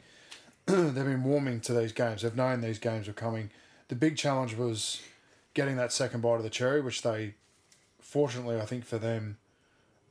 they've 0.93 0.93
been 0.93 1.23
warming 1.23 1.61
to 1.61 1.73
these 1.73 1.91
games. 1.91 2.21
They've 2.21 2.35
known 2.35 2.61
these 2.61 2.77
games 2.77 3.07
were 3.07 3.13
coming. 3.13 3.49
The 3.87 3.95
big 3.95 4.17
challenge 4.17 4.55
was 4.55 5.01
getting 5.55 5.77
that 5.77 5.91
second 5.91 6.21
bite 6.21 6.35
of 6.35 6.43
the 6.43 6.49
cherry, 6.49 6.79
which 6.79 7.01
they, 7.01 7.33
fortunately, 7.99 8.59
I 8.59 8.65
think 8.65 8.85
for 8.85 8.99
them, 8.99 9.37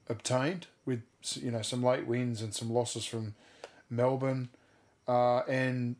obtained 0.08 0.66
with 0.84 1.02
you 1.34 1.52
know 1.52 1.62
some 1.62 1.82
late 1.82 2.06
wins 2.06 2.42
and 2.42 2.52
some 2.52 2.72
losses 2.72 3.04
from 3.04 3.34
Melbourne, 3.88 4.48
uh, 5.06 5.40
and 5.40 5.94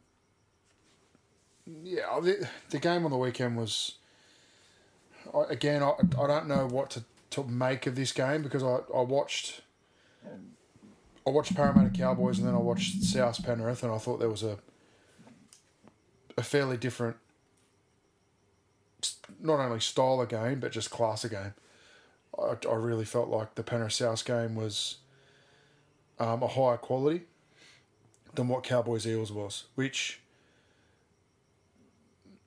yeah, 1.85 2.19
the, 2.21 2.49
the 2.71 2.79
game 2.79 3.05
on 3.05 3.11
the 3.11 3.19
weekend 3.19 3.57
was. 3.57 3.95
Again, 5.51 5.83
I, 5.83 5.93
I 6.19 6.27
don't 6.27 6.49
know 6.49 6.67
what 6.67 6.89
to, 6.91 7.05
to 7.31 7.45
make 7.45 7.87
of 7.87 7.97
this 7.97 8.13
game 8.13 8.43
because 8.43 8.63
I, 8.63 8.79
I 8.95 9.03
watched 9.03 9.61
I 11.29 11.31
watched 11.31 11.55
Parramatta 11.55 11.91
Cowboys 11.91 12.39
and 12.39 12.49
then 12.49 12.55
I 12.55 12.59
watched 12.59 13.03
South 13.03 13.45
Penrith 13.45 13.83
and 13.83 13.93
I 13.93 13.99
thought 13.99 14.19
there 14.19 14.31
was 14.31 14.43
a 14.43 14.59
a 16.39 16.43
fairly 16.43 16.79
different 16.79 17.17
not 19.39 19.61
only 19.61 19.81
style 19.81 20.23
of 20.23 20.29
game 20.31 20.59
but 20.59 20.73
just 20.73 20.91
class 20.91 21.25
of 21.25 21.33
game. 21.33 21.53
I, 22.39 22.55
I 22.67 22.75
really 22.75 23.05
felt 23.05 23.29
like 23.29 23.57
the 23.57 23.63
Penrith 23.63 23.93
South 23.93 24.25
game 24.25 24.55
was 24.55 24.97
um, 26.19 26.43
a 26.43 26.49
higher 26.49 26.79
quality 26.79 27.23
than 28.35 28.49
what 28.49 28.65
Cowboys 28.65 29.07
Eels 29.07 29.31
was, 29.31 29.65
which 29.75 30.21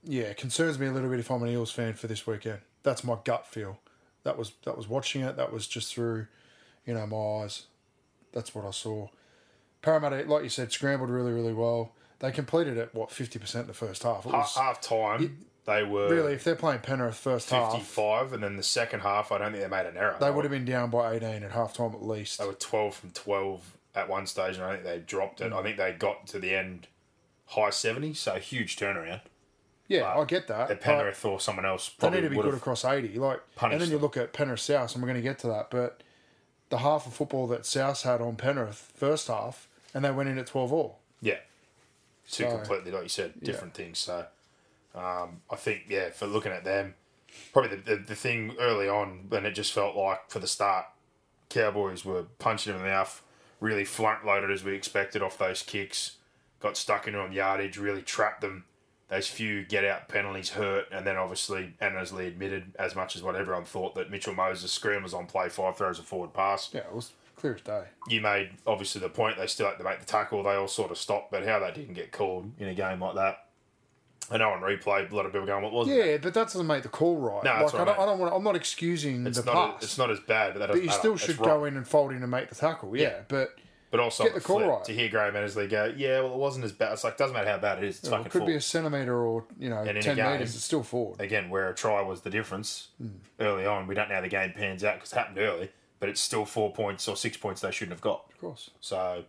yeah 0.04 0.34
concerns 0.34 0.80
me 0.80 0.88
a 0.88 0.92
little 0.92 1.10
bit 1.12 1.20
if 1.20 1.30
I'm 1.30 1.44
an 1.44 1.50
Eels 1.50 1.72
fan 1.72 1.94
for 1.94 2.08
this 2.08 2.26
weekend. 2.26 2.62
That's 2.82 3.04
my 3.04 3.18
gut 3.24 3.46
feel. 3.46 3.78
That 4.24 4.40
was 4.40 4.54
that 4.66 4.76
was 4.76 4.88
watching 4.88 5.22
it. 5.22 5.38
That 5.38 5.54
was 5.54 5.68
just 5.68 5.94
through, 5.94 6.26
you 6.88 6.96
know, 6.96 7.06
my 7.06 7.44
eyes. 7.44 7.68
That's 8.34 8.54
what 8.56 8.66
I 8.66 8.72
saw. 8.72 9.10
Parramatta, 9.82 10.24
like 10.28 10.44
you 10.44 10.50
said, 10.50 10.72
scrambled 10.72 11.10
really, 11.10 11.32
really 11.32 11.54
well. 11.54 11.94
They 12.20 12.32
completed 12.32 12.78
it 12.78 12.90
what 12.94 13.12
fifty 13.12 13.40
percent 13.40 13.68
the 13.68 13.74
first 13.74 14.04
half. 14.04 14.26
It 14.26 14.32
Half, 14.32 14.42
was 14.42 14.56
half 14.56 14.82
time, 14.82 15.46
they 15.66 15.84
were 15.84 16.08
really 16.10 16.34
if 16.34 16.44
they're 16.44 16.56
playing 16.56 16.82
Penrith 16.82 17.16
first 17.16 17.50
half, 17.50 17.72
55, 17.72 18.34
and 18.34 18.44
then 18.44 18.58
the 18.58 18.64
second 18.64 19.00
half, 19.00 19.32
I 19.32 19.40
don't 19.40 19.52
think 19.52 19.64
they 19.64 19.70
made 19.70 19.88
an 19.88 19.98
error. 19.98 20.18
they 20.20 20.30
would 20.30 20.44
have 20.46 20.52
been 20.52 20.66
down 20.66 20.92
by 20.92 21.14
eighteen 21.16 21.44
at 21.44 21.52
half 21.52 21.74
time 21.74 21.94
at 21.94 22.04
least. 22.06 22.40
They 22.40 22.46
were 22.46 22.54
12 22.54 22.96
from 22.96 23.10
12 23.12 23.78
at 23.96 24.08
one 24.08 24.28
stage, 24.28 24.56
and 24.56 24.64
I 24.64 24.74
think 24.74 24.84
they 24.84 25.00
dropped 25.00 25.42
it. 25.42 25.52
I 25.52 25.64
think 25.64 25.78
they 25.78 25.92
got 25.94 26.28
to 26.28 26.40
the 26.40 26.56
end 26.56 26.88
high 27.48 27.72
seventy, 27.72 28.14
so 28.14 28.36
huge 28.36 28.78
turnaround. 28.78 29.22
Yeah, 29.88 30.16
I 30.16 30.24
get 30.26 30.48
that. 30.48 30.62
At 30.62 30.68
but 30.70 30.82
Penrith 30.82 31.26
or 31.26 31.40
someone 31.40 31.66
else 31.66 31.90
They 31.90 31.96
probably 32.00 32.22
need 32.22 32.30
to 32.30 32.36
be 32.36 32.42
good 32.42 32.54
across 32.54 32.86
eighty. 32.86 33.18
Like, 33.18 33.42
and 33.62 33.82
then 33.82 33.90
you 33.90 33.98
look 33.98 34.16
at 34.16 34.32
Penrith 34.32 34.60
South, 34.62 34.94
and 34.94 35.02
we're 35.02 35.08
going 35.10 35.22
to 35.22 35.28
get 35.28 35.40
to 35.40 35.48
that. 35.48 35.70
But 35.72 36.02
the 36.72 36.80
half 36.80 37.06
of 37.06 37.14
football 37.14 37.46
that 37.48 37.66
South 37.68 38.02
had 38.02 38.20
on 38.22 38.36
Penrith 38.36 38.92
first 38.96 39.28
half, 39.28 39.68
and 39.94 40.04
they 40.04 40.10
went 40.12 40.30
in 40.30 40.40
at 40.40 40.48
twelve 40.48 40.74
all. 40.74 40.98
Yeah. 41.22 41.38
Two 42.30 42.46
So- 42.46 42.58
completely, 42.58 42.92
like 42.92 43.04
you 43.04 43.10
said, 43.10 43.34
different 43.44 43.74
things. 43.76 44.00
So 44.00 44.26
um, 44.96 45.42
I 45.50 45.56
think, 45.58 45.84
yeah, 45.90 46.10
for 46.10 46.26
looking 46.28 46.52
at 46.52 46.64
them, 46.64 46.96
probably 47.54 47.76
the, 47.78 47.96
the, 47.96 47.96
the 47.98 48.16
thing 48.16 48.56
early 48.60 48.90
on 48.90 49.26
when 49.30 49.46
it 49.46 49.52
just 49.52 49.72
felt 49.74 49.96
like 49.96 50.30
for 50.32 50.40
the 50.40 50.48
start, 50.48 50.86
Cowboys 51.50 52.04
were 52.06 52.24
punching 52.40 52.72
them 52.74 52.82
in 52.82 52.88
the 52.88 52.94
mouth, 52.94 53.22
really 53.60 53.84
front 53.86 54.26
loaded 54.26 54.50
as 54.50 54.64
we 54.64 54.74
expected 54.74 55.22
off 55.22 55.38
those 55.38 55.62
kicks, 55.62 56.18
got 56.62 56.78
stuck 56.78 57.06
into 57.08 57.20
on 57.20 57.32
yardage, 57.34 57.78
really 57.78 58.02
trapped 58.02 58.42
them. 58.42 58.64
Those 59.12 59.28
few 59.28 59.64
get 59.66 59.86
out 59.86 60.08
penalties 60.08 60.50
hurt, 60.50 60.86
and 60.92 61.06
then 61.06 61.18
obviously 61.18 61.74
Annesley 61.80 62.26
admitted 62.28 62.74
as 62.80 62.96
much 62.96 63.16
as 63.16 63.22
what 63.22 63.36
everyone 63.36 63.66
thought 63.66 63.94
that 63.96 64.10
Mitchell 64.10 64.34
Moses 64.34 64.72
scrambles 64.72 65.14
on 65.14 65.28
play 65.28 65.50
five, 65.50 65.76
throws 65.78 66.00
a 66.00 66.02
forward 66.02 66.34
pass 66.34 66.70
Yeah, 66.74 66.82
it 66.82 66.94
was 66.96 67.12
clear 67.36 67.56
as 67.56 67.62
day. 67.62 67.84
you 68.08 68.22
made 68.22 68.52
obviously 68.66 69.02
the 69.02 69.10
point 69.10 69.38
they 69.38 69.48
still 69.48 69.68
had 69.68 69.78
to 69.78 69.84
make 69.84 70.00
the 70.00 70.06
tackle. 70.06 70.42
They 70.44 70.56
all 70.56 70.68
sort 70.70 70.92
of 70.92 70.98
stopped, 70.98 71.30
but 71.30 71.46
how 71.46 71.60
that 71.60 71.76
didn't 71.76 71.94
get 71.96 72.12
called 72.14 72.52
in 72.58 72.70
a 72.70 72.74
game 72.74 73.02
like 73.02 73.16
that, 73.16 73.48
I 74.32 74.38
know 74.38 74.52
on 74.52 74.62
replay, 74.62 75.12
a 75.12 75.14
lot 75.14 75.26
of 75.26 75.34
people 75.34 75.46
going, 75.46 75.62
"What 75.62 75.74
was 75.74 75.90
it?" 75.90 75.94
Yeah, 76.06 76.18
but 76.18 76.34
that 76.34 76.46
doesn't 76.48 76.66
make 76.66 76.84
the 76.84 76.88
call 76.90 77.18
right. 77.18 77.44
No, 77.44 77.52
like 77.66 77.74
I 77.74 77.84
don't, 77.84 78.00
I 78.00 78.06
don't 78.06 78.18
want. 78.20 78.34
I'm 78.34 78.44
not 78.46 78.56
excusing 78.56 79.28
It's 79.28 79.42
the 79.42 79.52
not. 79.52 79.74
pass. 79.74 79.84
it's 79.84 79.98
not 79.98 80.10
as 80.10 80.22
bad, 80.22 80.54
but 80.54 80.60
that 80.60 80.68
doesn't 80.68 80.72
but 80.80 80.82
you 80.84 80.88
matter. 80.88 81.00
still 81.00 81.14
It's 81.16 81.24
should 81.26 81.40
wrong. 81.40 81.50
go 81.60 81.66
in 81.66 81.76
and 81.76 81.86
fold 81.86 82.12
in 82.14 82.22
and 82.22 82.32
make 82.32 82.48
the 82.48 82.56
tackle. 82.56 82.96
Yeah, 82.96 83.24
but 83.28 83.56
But 83.92 84.00
also 84.00 84.24
Get 84.24 84.34
the 84.36 84.40
call 84.42 84.60
flip, 84.60 84.70
right. 84.70 84.84
to 84.86 84.94
hear 84.94 85.10
Graham 85.10 85.36
Annesley 85.36 85.68
go, 85.68 85.94
"Yeah, 85.98 86.22
well, 86.22 86.34
it 86.34 86.38
wasn't 86.40 86.64
as 86.64 86.72
bad." 86.72 86.94
It's 86.94 87.04
like 87.04 87.18
doesn't 87.18 87.34
matter 87.36 87.50
how 87.50 87.58
bad 87.58 87.80
it 87.80 87.84
is. 87.84 88.00
It's 88.00 88.10
well, 88.10 88.24
fucking 88.24 88.28
it 88.28 88.32
could 88.32 88.48
be 88.48 88.56
a 88.56 88.62
centimetre 88.62 89.14
or 89.26 89.44
you 89.60 89.70
know 89.70 89.82
in 89.82 89.98
a 89.98 90.02
ten 90.02 90.16
game- 90.16 90.32
metres. 90.32 90.56
It's 90.56 90.64
still 90.64 90.82
forward. 90.82 91.20
again, 91.20 91.50
where 91.50 91.70
a 91.70 91.76
try 91.76 92.02
was 92.02 92.22
the 92.22 92.30
difference 92.30 92.88
Hmm. 92.98 93.10
early 93.42 93.66
on. 93.66 93.88
We 93.88 93.96
don't 93.96 94.08
know 94.08 94.16
how 94.16 94.22
the 94.22 94.30
game 94.30 94.54
pans 94.54 94.84
out 94.86 94.96
because 94.96 95.12
it 95.12 95.18
happened 95.18 95.40
early, 95.40 95.72
but 96.00 96.08
it's 96.08 96.22
still 96.22 96.46
four 96.46 96.72
points 96.72 97.06
or 97.10 97.18
six 97.18 97.36
points 97.36 97.60
they 97.60 97.72
shouldn't 97.72 97.92
have 97.94 98.02
got. 98.02 98.24
Of 98.34 98.40
course. 98.40 98.70
So, 98.80 99.26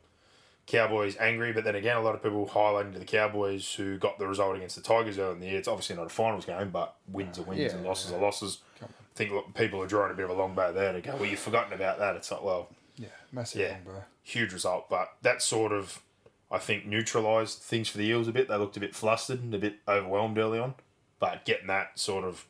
Cowboys 0.68 1.16
angry, 1.18 1.52
but 1.52 1.64
then 1.64 1.74
again, 1.74 1.96
a 1.96 2.00
lot 2.00 2.14
of 2.14 2.22
people 2.22 2.46
highlighting 2.46 2.92
to 2.92 3.00
the 3.00 3.04
Cowboys 3.04 3.74
who 3.74 3.98
got 3.98 4.20
the 4.20 4.28
result 4.28 4.54
against 4.56 4.76
the 4.76 4.82
Tigers 4.82 5.18
early 5.18 5.32
in 5.34 5.40
the 5.40 5.46
year. 5.48 5.58
It's 5.58 5.66
obviously 5.66 5.96
not 5.96 6.06
a 6.06 6.08
finals 6.08 6.44
game, 6.44 6.70
but 6.70 6.94
wins 7.08 7.36
are 7.38 7.42
wins 7.42 7.60
Yeah, 7.60 7.72
and 7.72 7.84
losses 7.84 8.12
are 8.12 8.20
losses. 8.20 8.58
I 8.80 8.86
think 9.16 9.32
look, 9.32 9.52
people 9.54 9.82
are 9.82 9.86
drawing 9.88 10.12
a 10.12 10.14
bit 10.14 10.24
of 10.24 10.30
a 10.30 10.34
long 10.34 10.54
bow 10.54 10.70
there 10.72 10.92
to 10.92 11.00
go, 11.00 11.16
well, 11.16 11.26
you've 11.26 11.40
forgotten 11.40 11.72
about 11.72 11.98
that. 11.98 12.14
It's 12.16 12.30
like, 12.30 12.42
well, 12.44 12.68
Yeah, 13.02 13.08
massive 13.32 13.60
Yeah. 13.60 13.78
bow. 13.84 14.04
huge 14.22 14.52
result, 14.52 14.88
but 14.88 15.12
that 15.22 15.42
sort 15.42 15.72
of, 15.72 16.00
I 16.50 16.58
think, 16.58 16.86
neutralised 16.86 17.58
things 17.60 17.88
for 17.88 17.98
the 17.98 18.04
Eels 18.04 18.28
a 18.28 18.32
bit. 18.32 18.48
They 18.48 18.56
looked 18.56 18.76
a 18.76 18.80
bit 18.80 18.94
flustered 18.94 19.40
and 19.42 19.52
a 19.54 19.58
bit 19.58 19.76
overwhelmed 19.88 20.38
early 20.38 20.58
on, 20.58 20.74
but 21.18 21.44
getting 21.44 21.66
that 21.66 21.98
sort 21.98 22.24
of 22.24 22.46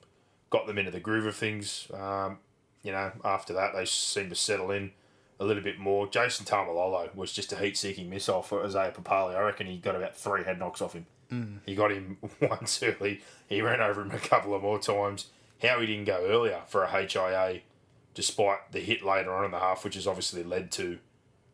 got 0.51 0.67
them 0.67 0.77
into 0.79 0.91
the 0.91 1.01
groove 1.01 1.25
of 1.27 1.35
things. 1.35 1.89
Um, 1.95 2.39
you 2.83 2.93
know, 2.93 3.13
after 3.25 3.53
that, 3.55 3.73
they 3.75 3.85
seemed 3.87 4.31
to 4.31 4.37
settle 4.37 4.71
in 4.71 4.93
a 5.41 5.45
little 5.45 5.63
bit 5.63 5.79
more. 5.79 6.07
Jason 6.07 6.45
Taumalolo 6.45 7.15
was 7.15 7.33
just 7.33 7.53
a 7.53 7.57
heat-seeking 7.57 8.11
missile 8.11 8.43
for 8.43 8.63
Isaiah 8.65 8.93
Papali. 8.93 9.35
I 9.35 9.41
reckon 9.41 9.67
he 9.67 9.79
got 9.79 9.97
about 9.97 10.15
three 10.17 10.45
head 10.45 10.59
knocks 10.59 10.83
off 10.83 10.93
him. 10.95 11.07
He 11.65 11.75
got 11.75 11.91
him 11.91 12.19
once 12.43 12.83
early. 12.83 13.23
He 13.49 13.63
ran 13.63 13.81
over 13.81 14.03
him 14.03 14.11
a 14.11 14.19
couple 14.19 14.55
of 14.55 14.61
more 14.63 14.79
times. 14.79 15.29
How 15.63 15.81
he 15.81 15.87
didn't 15.87 16.05
go 16.05 16.23
earlier 16.27 16.61
for 16.67 16.83
a 16.85 16.89
HIA, 16.91 17.63
despite 18.15 18.73
the 18.73 18.81
hit 18.81 19.05
later 19.05 19.35
on 19.35 19.45
in 19.45 19.51
the 19.51 19.59
half, 19.59 19.85
which 19.85 19.95
has 19.95 20.07
obviously 20.07 20.43
led 20.43 20.71
to 20.73 20.99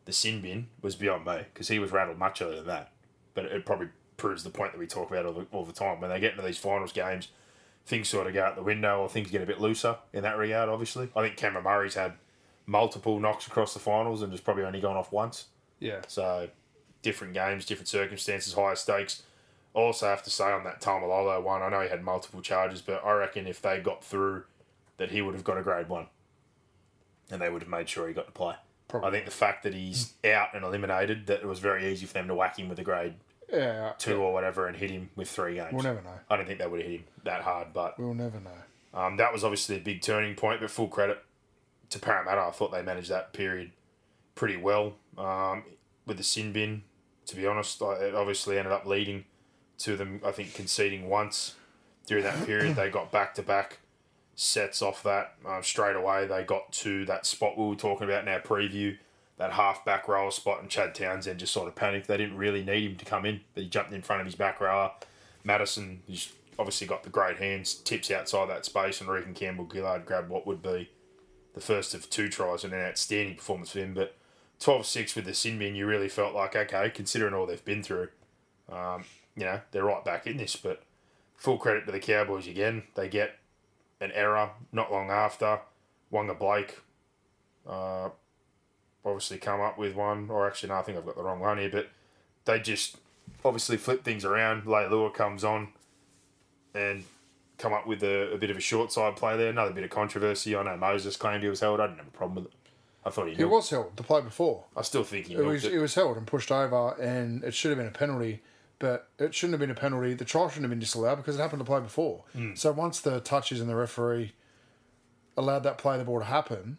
the 0.04 0.12
sin 0.12 0.40
bin, 0.40 0.68
was 0.82 0.96
beyond 0.96 1.24
me 1.24 1.42
because 1.52 1.68
he 1.68 1.78
was 1.78 1.92
rattled 1.92 2.18
much 2.18 2.42
earlier 2.42 2.56
than 2.56 2.66
that. 2.66 2.92
But 3.34 3.46
it 3.46 3.66
probably 3.66 3.88
proves 4.16 4.42
the 4.42 4.50
point 4.50 4.72
that 4.72 4.78
we 4.78 4.86
talk 4.86 5.10
about 5.10 5.26
all 5.26 5.32
the, 5.32 5.46
all 5.52 5.64
the 5.64 5.72
time. 5.72 6.00
When 6.00 6.10
they 6.10 6.20
get 6.20 6.32
into 6.32 6.44
these 6.44 6.58
finals 6.58 6.92
games, 6.92 7.28
things 7.86 8.08
sort 8.08 8.26
of 8.26 8.34
go 8.34 8.44
out 8.44 8.56
the 8.56 8.62
window 8.62 9.00
or 9.00 9.08
things 9.08 9.30
get 9.30 9.42
a 9.42 9.46
bit 9.46 9.60
looser 9.60 9.96
in 10.12 10.22
that 10.22 10.36
regard, 10.36 10.68
obviously. 10.68 11.08
I 11.16 11.22
think 11.22 11.36
Cameron 11.36 11.64
Murray's 11.64 11.94
had 11.94 12.14
multiple 12.66 13.18
knocks 13.18 13.46
across 13.46 13.72
the 13.72 13.80
finals 13.80 14.22
and 14.22 14.30
just 14.30 14.44
probably 14.44 14.64
only 14.64 14.80
gone 14.80 14.96
off 14.96 15.12
once. 15.12 15.46
Yeah. 15.78 16.00
So 16.06 16.48
different 17.02 17.34
games, 17.34 17.64
different 17.64 17.88
circumstances, 17.88 18.52
higher 18.52 18.76
stakes. 18.76 19.22
Also 19.74 20.06
have 20.06 20.22
to 20.24 20.30
say 20.30 20.50
on 20.50 20.64
that 20.64 20.80
Taumalolo 20.80 21.42
one, 21.42 21.62
I 21.62 21.68
know 21.70 21.80
he 21.80 21.88
had 21.88 22.02
multiple 22.02 22.42
charges, 22.42 22.82
but 22.82 23.04
I 23.04 23.12
reckon 23.12 23.46
if 23.46 23.62
they 23.62 23.80
got 23.80 24.04
through 24.04 24.44
that 24.98 25.10
he 25.10 25.22
would 25.22 25.34
have 25.34 25.44
got 25.44 25.56
a 25.56 25.62
grade 25.62 25.88
one. 25.88 26.08
And 27.30 27.40
they 27.42 27.50
would 27.50 27.62
have 27.62 27.68
made 27.70 27.88
sure 27.88 28.08
he 28.08 28.14
got 28.14 28.26
to 28.26 28.32
play. 28.32 28.54
Probably. 28.88 29.08
I 29.08 29.12
think 29.12 29.24
the 29.26 29.30
fact 29.30 29.64
that 29.64 29.74
he's 29.74 30.14
out 30.24 30.48
and 30.54 30.64
eliminated, 30.64 31.26
that 31.26 31.40
it 31.40 31.46
was 31.46 31.58
very 31.58 31.86
easy 31.92 32.06
for 32.06 32.14
them 32.14 32.26
to 32.28 32.34
whack 32.34 32.58
him 32.58 32.68
with 32.70 32.78
a 32.78 32.82
grade 32.82 33.14
Yeah. 33.52 33.92
two 33.98 34.16
or 34.16 34.32
whatever 34.32 34.66
and 34.66 34.74
hit 34.76 34.90
him 34.90 35.10
with 35.14 35.28
three 35.28 35.56
games. 35.56 35.72
We'll 35.74 35.82
never 35.82 36.00
know. 36.00 36.18
I 36.30 36.36
don't 36.36 36.46
think 36.46 36.58
they 36.58 36.66
would 36.66 36.80
have 36.80 36.88
hit 36.90 37.00
him 37.00 37.06
that 37.24 37.42
hard, 37.42 37.74
but 37.74 37.98
We'll 37.98 38.14
never 38.14 38.40
know. 38.40 38.98
um, 38.98 39.16
that 39.18 39.30
was 39.32 39.44
obviously 39.44 39.76
a 39.76 39.80
big 39.80 40.00
turning 40.00 40.34
point, 40.36 40.60
but 40.62 40.70
full 40.70 40.88
credit 40.88 41.22
to 41.90 41.98
Parramatta. 41.98 42.40
I 42.40 42.50
thought 42.50 42.72
they 42.72 42.80
managed 42.82 43.10
that 43.10 43.34
period 43.34 43.72
pretty 44.34 44.56
well 44.56 44.94
um, 45.18 45.64
with 46.06 46.16
the 46.16 46.24
sin 46.24 46.52
bin. 46.52 46.82
To 47.26 47.36
be 47.36 47.46
honest, 47.46 47.82
it 47.82 48.14
obviously 48.14 48.56
ended 48.56 48.72
up 48.72 48.86
leading 48.86 49.26
to 49.80 49.96
them, 49.96 50.22
I 50.24 50.30
think, 50.32 50.54
conceding 50.54 51.10
once 51.10 51.56
during 52.06 52.24
that 52.24 52.46
period. 52.46 52.74
They 52.76 52.88
got 52.88 53.12
back 53.12 53.34
to 53.34 53.42
back 53.42 53.80
sets 54.38 54.82
off 54.82 55.02
that. 55.02 55.34
Um, 55.44 55.62
straight 55.64 55.96
away, 55.96 56.24
they 56.26 56.44
got 56.44 56.72
to 56.74 57.04
that 57.06 57.26
spot 57.26 57.58
we 57.58 57.66
were 57.66 57.74
talking 57.74 58.08
about 58.08 58.22
in 58.22 58.28
our 58.28 58.40
preview, 58.40 58.96
that 59.36 59.52
half 59.52 59.84
back 59.84 60.06
rower 60.06 60.30
spot, 60.30 60.60
and 60.62 60.70
Chad 60.70 60.94
Townsend 60.94 61.40
just 61.40 61.52
sort 61.52 61.66
of 61.66 61.74
panicked. 61.74 62.06
They 62.06 62.16
didn't 62.16 62.36
really 62.36 62.64
need 62.64 62.92
him 62.92 62.96
to 62.96 63.04
come 63.04 63.26
in, 63.26 63.40
but 63.54 63.64
he 63.64 63.68
jumped 63.68 63.92
in 63.92 64.00
front 64.00 64.20
of 64.20 64.26
his 64.26 64.36
back 64.36 64.60
rower. 64.60 64.92
Matterson, 65.42 66.02
he's 66.06 66.32
obviously 66.56 66.86
got 66.86 67.02
the 67.02 67.10
great 67.10 67.38
hands, 67.38 67.74
tips 67.74 68.12
outside 68.12 68.48
that 68.48 68.64
space, 68.64 69.00
and 69.00 69.10
Reagan 69.10 69.34
Campbell 69.34 69.68
Gillard 69.70 70.06
grabbed 70.06 70.28
what 70.28 70.46
would 70.46 70.62
be 70.62 70.88
the 71.54 71.60
first 71.60 71.92
of 71.92 72.08
two 72.08 72.28
tries 72.28 72.62
and 72.62 72.72
an 72.72 72.80
outstanding 72.80 73.34
performance 73.34 73.72
for 73.72 73.80
him. 73.80 73.92
But 73.92 74.14
12 74.60 74.86
6 74.86 75.16
with 75.16 75.24
the 75.24 75.34
sin 75.34 75.58
bin, 75.58 75.74
you 75.74 75.84
really 75.86 76.08
felt 76.08 76.34
like, 76.34 76.54
okay, 76.54 76.92
considering 76.94 77.34
all 77.34 77.46
they've 77.46 77.64
been 77.64 77.82
through, 77.82 78.08
um, 78.70 79.04
you 79.34 79.44
know, 79.44 79.60
they're 79.72 79.84
right 79.84 80.04
back 80.04 80.28
in 80.28 80.36
this. 80.36 80.54
But 80.54 80.84
full 81.34 81.58
credit 81.58 81.86
to 81.86 81.92
the 81.92 81.98
Cowboys 81.98 82.46
again. 82.46 82.84
They 82.94 83.08
get 83.08 83.36
an 84.00 84.12
error 84.12 84.50
not 84.72 84.92
long 84.92 85.10
after. 85.10 85.60
Waqa 86.12 86.38
Blake 86.38 86.78
uh, 87.68 88.08
obviously 89.04 89.38
come 89.38 89.60
up 89.60 89.78
with 89.78 89.94
one, 89.94 90.30
or 90.30 90.46
actually, 90.46 90.70
no, 90.70 90.76
I 90.76 90.82
think 90.82 90.96
I've 90.98 91.04
got 91.06 91.16
the 91.16 91.22
wrong 91.22 91.40
one 91.40 91.58
here, 91.58 91.70
but 91.70 91.88
they 92.44 92.58
just 92.60 92.96
obviously 93.44 93.76
flip 93.76 94.04
things 94.04 94.24
around. 94.24 94.62
Leilua 94.64 95.12
comes 95.12 95.44
on 95.44 95.68
and 96.74 97.04
come 97.58 97.72
up 97.72 97.86
with 97.86 98.02
a, 98.02 98.32
a 98.32 98.38
bit 98.38 98.50
of 98.50 98.56
a 98.56 98.60
short 98.60 98.92
side 98.92 99.16
play 99.16 99.36
there. 99.36 99.50
Another 99.50 99.72
bit 99.72 99.84
of 99.84 99.90
controversy. 99.90 100.56
I 100.56 100.62
know 100.62 100.76
Moses 100.76 101.16
claimed 101.16 101.42
he 101.42 101.48
was 101.48 101.60
held. 101.60 101.80
I 101.80 101.86
didn't 101.88 101.98
have 101.98 102.08
a 102.08 102.10
problem 102.12 102.36
with 102.36 102.46
it. 102.46 102.52
I 103.04 103.10
thought 103.10 103.28
he, 103.28 103.34
He 103.34 103.44
was 103.44 103.68
held 103.70 103.96
the 103.96 104.02
play 104.02 104.20
before. 104.20 104.64
I 104.76 104.82
still 104.82 105.04
think 105.04 105.26
he 105.26 105.34
It 105.34 105.44
was 105.44 105.64
it. 105.64 105.72
it 105.74 105.78
was 105.78 105.94
held 105.94 106.16
and 106.16 106.26
pushed 106.26 106.50
over, 106.50 106.94
and 107.00 107.42
it 107.44 107.54
should 107.54 107.70
have 107.70 107.78
been 107.78 107.86
a 107.86 107.90
penalty. 107.90 108.42
But 108.78 109.08
it 109.18 109.34
shouldn't 109.34 109.54
have 109.54 109.60
been 109.60 109.70
a 109.70 109.74
penalty. 109.74 110.14
The 110.14 110.24
try 110.24 110.46
shouldn't 110.46 110.62
have 110.62 110.70
been 110.70 110.78
disallowed 110.78 111.16
because 111.16 111.36
it 111.36 111.42
happened 111.42 111.60
to 111.60 111.64
play 111.64 111.80
before. 111.80 112.24
Hmm. 112.32 112.54
So 112.54 112.70
once 112.72 113.00
the 113.00 113.20
touches 113.20 113.60
and 113.60 113.68
the 113.68 113.74
referee 113.74 114.34
allowed 115.36 115.64
that 115.64 115.78
play 115.78 115.98
the 115.98 116.04
ball 116.04 116.20
to 116.20 116.24
happen, 116.24 116.78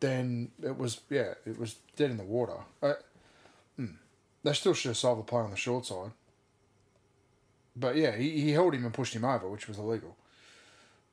then 0.00 0.50
it 0.62 0.78
was 0.78 1.00
yeah, 1.10 1.34
it 1.44 1.58
was 1.58 1.76
dead 1.96 2.10
in 2.10 2.16
the 2.16 2.24
water. 2.24 2.58
I, 2.82 2.94
hmm. 3.76 3.86
They 4.44 4.52
still 4.52 4.74
should 4.74 4.90
have 4.90 4.96
solved 4.96 5.20
the 5.20 5.24
play 5.24 5.40
on 5.40 5.50
the 5.50 5.56
short 5.56 5.86
side. 5.86 6.12
But 7.76 7.96
yeah, 7.96 8.14
he, 8.14 8.40
he 8.40 8.52
held 8.52 8.74
him 8.74 8.84
and 8.84 8.94
pushed 8.94 9.14
him 9.14 9.24
over, 9.24 9.48
which 9.48 9.66
was 9.66 9.78
illegal. 9.78 10.16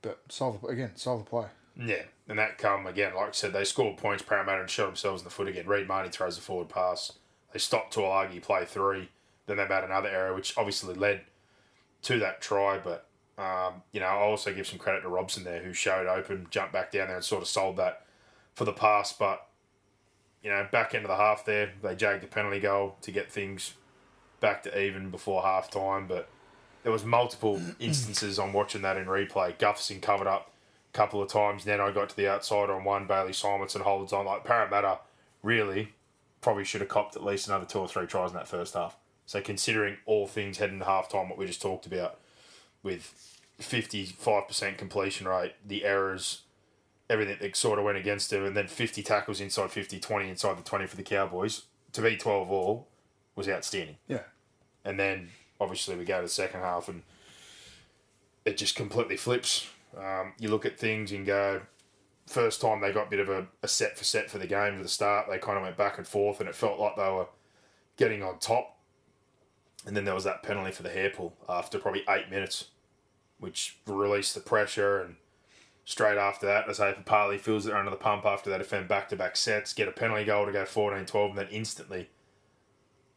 But 0.01 0.19
solve 0.29 0.61
the, 0.61 0.67
again, 0.67 0.91
solve 0.95 1.25
the 1.25 1.29
play. 1.29 1.47
Yeah, 1.75 2.03
and 2.27 2.37
that 2.37 2.57
come 2.57 2.85
again, 2.85 3.15
like 3.15 3.29
I 3.29 3.31
said, 3.31 3.53
they 3.53 3.63
scored 3.63 3.97
points, 3.97 4.23
Parramatta, 4.23 4.61
and 4.61 4.69
shot 4.69 4.87
themselves 4.87 5.21
in 5.21 5.25
the 5.25 5.31
foot 5.31 5.47
again. 5.47 5.67
Reed 5.67 5.87
Mahoney 5.87 6.09
throws 6.09 6.37
a 6.37 6.41
forward 6.41 6.69
pass. 6.69 7.13
They 7.53 7.59
stopped 7.59 7.95
Taulagi, 7.95 8.41
play 8.41 8.65
three. 8.65 9.09
Then 9.47 9.57
they 9.57 9.67
made 9.67 9.83
another 9.83 10.09
error, 10.09 10.33
which 10.33 10.57
obviously 10.57 10.93
led 10.95 11.21
to 12.03 12.19
that 12.19 12.41
try. 12.41 12.77
But, 12.77 13.07
um, 13.37 13.81
you 13.91 13.99
know, 13.99 14.07
I 14.07 14.15
also 14.15 14.53
give 14.53 14.67
some 14.67 14.79
credit 14.79 15.01
to 15.01 15.09
Robson 15.09 15.43
there, 15.43 15.61
who 15.61 15.73
showed 15.73 16.07
open, 16.07 16.47
jumped 16.49 16.73
back 16.73 16.91
down 16.91 17.07
there 17.07 17.17
and 17.17 17.25
sort 17.25 17.41
of 17.41 17.47
sold 17.47 17.77
that 17.77 18.05
for 18.53 18.65
the 18.65 18.73
pass. 18.73 19.13
But, 19.13 19.47
you 20.43 20.49
know, 20.49 20.67
back 20.71 20.93
into 20.93 21.07
the 21.07 21.15
half 21.15 21.45
there, 21.45 21.71
they 21.81 21.95
jagged 21.95 22.23
the 22.23 22.27
penalty 22.27 22.59
goal 22.59 22.95
to 23.01 23.11
get 23.11 23.31
things 23.31 23.73
back 24.39 24.63
to 24.63 24.79
even 24.79 25.09
before 25.09 25.41
half 25.41 25.69
time. 25.69 26.07
But 26.07 26.29
there 26.83 26.91
was 26.91 27.05
multiple 27.05 27.61
instances 27.79 28.39
on 28.39 28.53
watching 28.53 28.81
that 28.83 28.97
in 28.97 29.05
replay. 29.05 29.57
Gutherson 29.57 30.01
covered 30.01 30.27
up 30.27 30.51
a 30.93 30.97
couple 30.97 31.21
of 31.21 31.29
times. 31.29 31.63
Then 31.63 31.81
I 31.81 31.91
got 31.91 32.09
to 32.09 32.15
the 32.15 32.29
outside 32.29 32.69
on 32.69 32.83
one. 32.83 33.07
Bailey 33.07 33.31
Simonsson 33.31 33.81
holds 33.81 34.13
on. 34.13 34.25
Like 34.25 34.43
Parramatta, 34.43 34.99
really 35.43 35.93
probably 36.41 36.63
should 36.63 36.81
have 36.81 36.89
copped 36.89 37.15
at 37.15 37.23
least 37.23 37.47
another 37.47 37.65
two 37.65 37.79
or 37.79 37.87
three 37.87 38.07
tries 38.07 38.31
in 38.31 38.35
that 38.35 38.47
first 38.47 38.73
half. 38.73 38.97
So 39.31 39.39
considering 39.39 39.95
all 40.05 40.27
things 40.27 40.57
heading 40.57 40.79
to 40.79 40.85
half 40.85 41.07
time, 41.07 41.29
what 41.29 41.37
we 41.37 41.45
just 41.45 41.61
talked 41.61 41.85
about 41.85 42.19
with 42.83 43.13
fifty 43.59 44.05
five 44.05 44.45
percent 44.45 44.77
completion 44.77 45.25
rate, 45.25 45.53
the 45.65 45.85
errors, 45.85 46.41
everything 47.09 47.37
that 47.39 47.55
sort 47.55 47.79
of 47.79 47.85
went 47.85 47.97
against 47.97 48.29
them, 48.29 48.43
and 48.43 48.57
then 48.57 48.67
fifty 48.67 49.01
tackles 49.01 49.39
inside 49.39 49.71
50, 49.71 50.01
20 50.01 50.29
inside 50.29 50.57
the 50.57 50.63
twenty 50.63 50.85
for 50.85 50.97
the 50.97 51.03
Cowboys 51.03 51.61
to 51.93 52.01
be 52.01 52.17
twelve 52.17 52.51
all 52.51 52.89
was 53.37 53.47
outstanding. 53.47 53.95
Yeah. 54.09 54.23
And 54.83 54.99
then 54.99 55.29
obviously 55.61 55.95
we 55.95 56.03
go 56.03 56.17
to 56.17 56.23
the 56.23 56.27
second 56.27 56.59
half 56.59 56.89
and 56.89 57.03
it 58.43 58.57
just 58.57 58.75
completely 58.75 59.15
flips. 59.15 59.65
Um, 59.97 60.33
you 60.39 60.49
look 60.49 60.65
at 60.65 60.77
things 60.77 61.13
and 61.13 61.25
go, 61.25 61.61
first 62.27 62.59
time 62.59 62.81
they 62.81 62.91
got 62.91 63.07
a 63.07 63.09
bit 63.09 63.21
of 63.21 63.29
a, 63.29 63.47
a 63.63 63.69
set 63.69 63.97
for 63.97 64.03
set 64.03 64.29
for 64.29 64.39
the 64.39 64.47
game 64.47 64.75
to 64.75 64.83
the 64.83 64.89
start, 64.89 65.27
they 65.29 65.37
kind 65.37 65.57
of 65.57 65.63
went 65.63 65.77
back 65.77 65.97
and 65.97 66.05
forth 66.05 66.41
and 66.41 66.49
it 66.49 66.55
felt 66.55 66.81
like 66.81 66.97
they 66.97 67.09
were 67.09 67.27
getting 67.95 68.23
on 68.23 68.37
top. 68.37 68.77
And 69.85 69.95
then 69.95 70.05
there 70.05 70.13
was 70.13 70.25
that 70.25 70.43
penalty 70.43 70.71
for 70.71 70.83
the 70.83 70.89
hair 70.89 71.09
pull 71.09 71.35
after 71.49 71.79
probably 71.79 72.03
eight 72.07 72.29
minutes, 72.29 72.65
which 73.39 73.79
released 73.87 74.35
the 74.35 74.41
pressure. 74.41 75.01
And 75.01 75.15
straight 75.85 76.17
after 76.17 76.45
that, 76.45 76.69
as 76.69 76.77
say 76.77 76.93
Papali 76.93 77.39
fills 77.39 77.65
it 77.65 77.73
under 77.73 77.89
the 77.89 77.97
pump 77.97 78.25
after 78.25 78.49
they 78.49 78.57
defend 78.57 78.87
back 78.87 79.09
to 79.09 79.15
back 79.15 79.35
sets, 79.35 79.73
get 79.73 79.87
a 79.87 79.91
penalty 79.91 80.25
goal 80.25 80.45
to 80.45 80.51
go 80.51 80.65
14 80.65 81.05
12, 81.05 81.29
and 81.31 81.39
then 81.39 81.47
instantly 81.51 82.09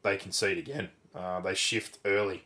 they 0.03 0.17
concede 0.17 0.59
again. 0.59 0.91
Uh, 1.15 1.41
they 1.41 1.55
shift 1.55 1.99
early. 2.05 2.45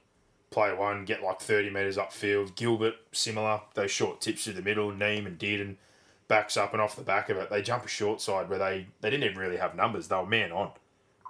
Play 0.51 0.73
one, 0.73 1.05
get 1.05 1.23
like 1.23 1.41
30 1.41 1.71
metres 1.71 1.99
upfield. 1.99 2.57
Gilbert, 2.57 2.95
similar. 3.13 3.61
Those 3.75 3.91
short 3.91 4.21
tips 4.21 4.45
through 4.45 4.55
the 4.55 4.63
middle. 4.63 4.91
Neem 4.93 5.27
and 5.27 5.39
Dearden 5.39 5.77
backs 6.27 6.57
up 6.57 6.73
and 6.73 6.81
off 6.81 6.97
the 6.97 7.03
back 7.03 7.29
of 7.29 7.37
it. 7.37 7.51
They 7.51 7.63
jump 7.63 7.85
a 7.85 7.89
short 7.89 8.21
side 8.21 8.49
where 8.49 8.59
they, 8.59 8.87
they 9.01 9.11
didn't 9.11 9.25
even 9.25 9.39
really 9.39 9.59
have 9.59 9.75
numbers. 9.75 10.09
They 10.09 10.17
were 10.17 10.27
man 10.27 10.53
on. 10.53 10.73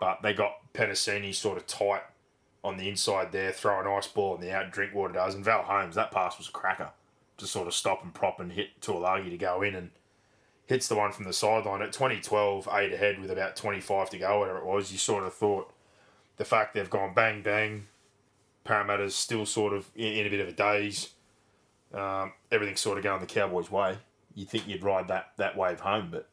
But 0.01 0.23
they 0.23 0.35
got 0.35 0.73
Penasini 0.73 1.35
sort 1.35 1.57
of 1.57 1.67
tight 1.67 2.03
on 2.65 2.77
the 2.77 2.89
inside 2.89 3.33
there, 3.33 3.53
throw 3.53 3.81
an 3.81 3.87
ice 3.87 4.07
ball 4.07 4.35
in 4.35 4.41
the 4.41 4.53
out, 4.53 4.71
Drinkwater 4.71 5.15
does. 5.15 5.35
And 5.35 5.45
Val 5.45 5.63
Holmes, 5.63 5.95
that 5.95 6.11
pass 6.11 6.39
was 6.39 6.49
a 6.49 6.53
cracker. 6.53 6.91
To 7.39 7.47
sort 7.47 7.69
of 7.69 7.75
stop 7.75 8.03
and 8.03 8.13
prop 8.13 8.41
and 8.41 8.51
hit 8.51 8.81
Taulagi 8.81 9.31
to 9.31 9.37
go 9.37 9.63
in 9.63 9.77
and 9.77 9.91
hits 10.67 10.89
the 10.89 10.97
one 10.97 11.13
from 11.13 11.25
the 11.25 11.33
sideline. 11.33 11.83
At 11.83 11.93
2012, 11.93 12.69
eight 12.73 12.93
ahead 12.93 13.21
with 13.21 13.31
about 13.31 13.55
25 13.55 14.11
to 14.11 14.19
go, 14.19 14.41
whatever 14.41 14.59
it 14.59 14.65
was, 14.65 14.91
you 14.91 14.99
sort 14.99 15.25
of 15.25 15.33
thought 15.33 15.73
the 16.37 16.45
fact 16.45 16.75
they've 16.75 16.91
gone 16.91 17.15
bang, 17.15 17.43
bang, 17.43 17.87
Parramatta's 18.65 19.15
still 19.15 19.47
sort 19.47 19.73
of 19.73 19.89
in, 19.97 20.13
in 20.13 20.27
a 20.27 20.31
bit 20.31 20.41
of 20.41 20.49
a 20.49 20.53
daze. 20.53 21.11
Um, 21.93 22.33
everything's 22.53 22.81
sort 22.81 22.99
of 22.99 23.05
going 23.05 23.21
the 23.21 23.27
Cowboys' 23.27 23.71
way. 23.71 23.97
You'd 24.35 24.51
think 24.51 24.69
you'd 24.69 24.83
ride 24.83 25.09
that, 25.09 25.33
that 25.39 25.57
wave 25.57 25.81
home, 25.81 26.09
but 26.11 26.29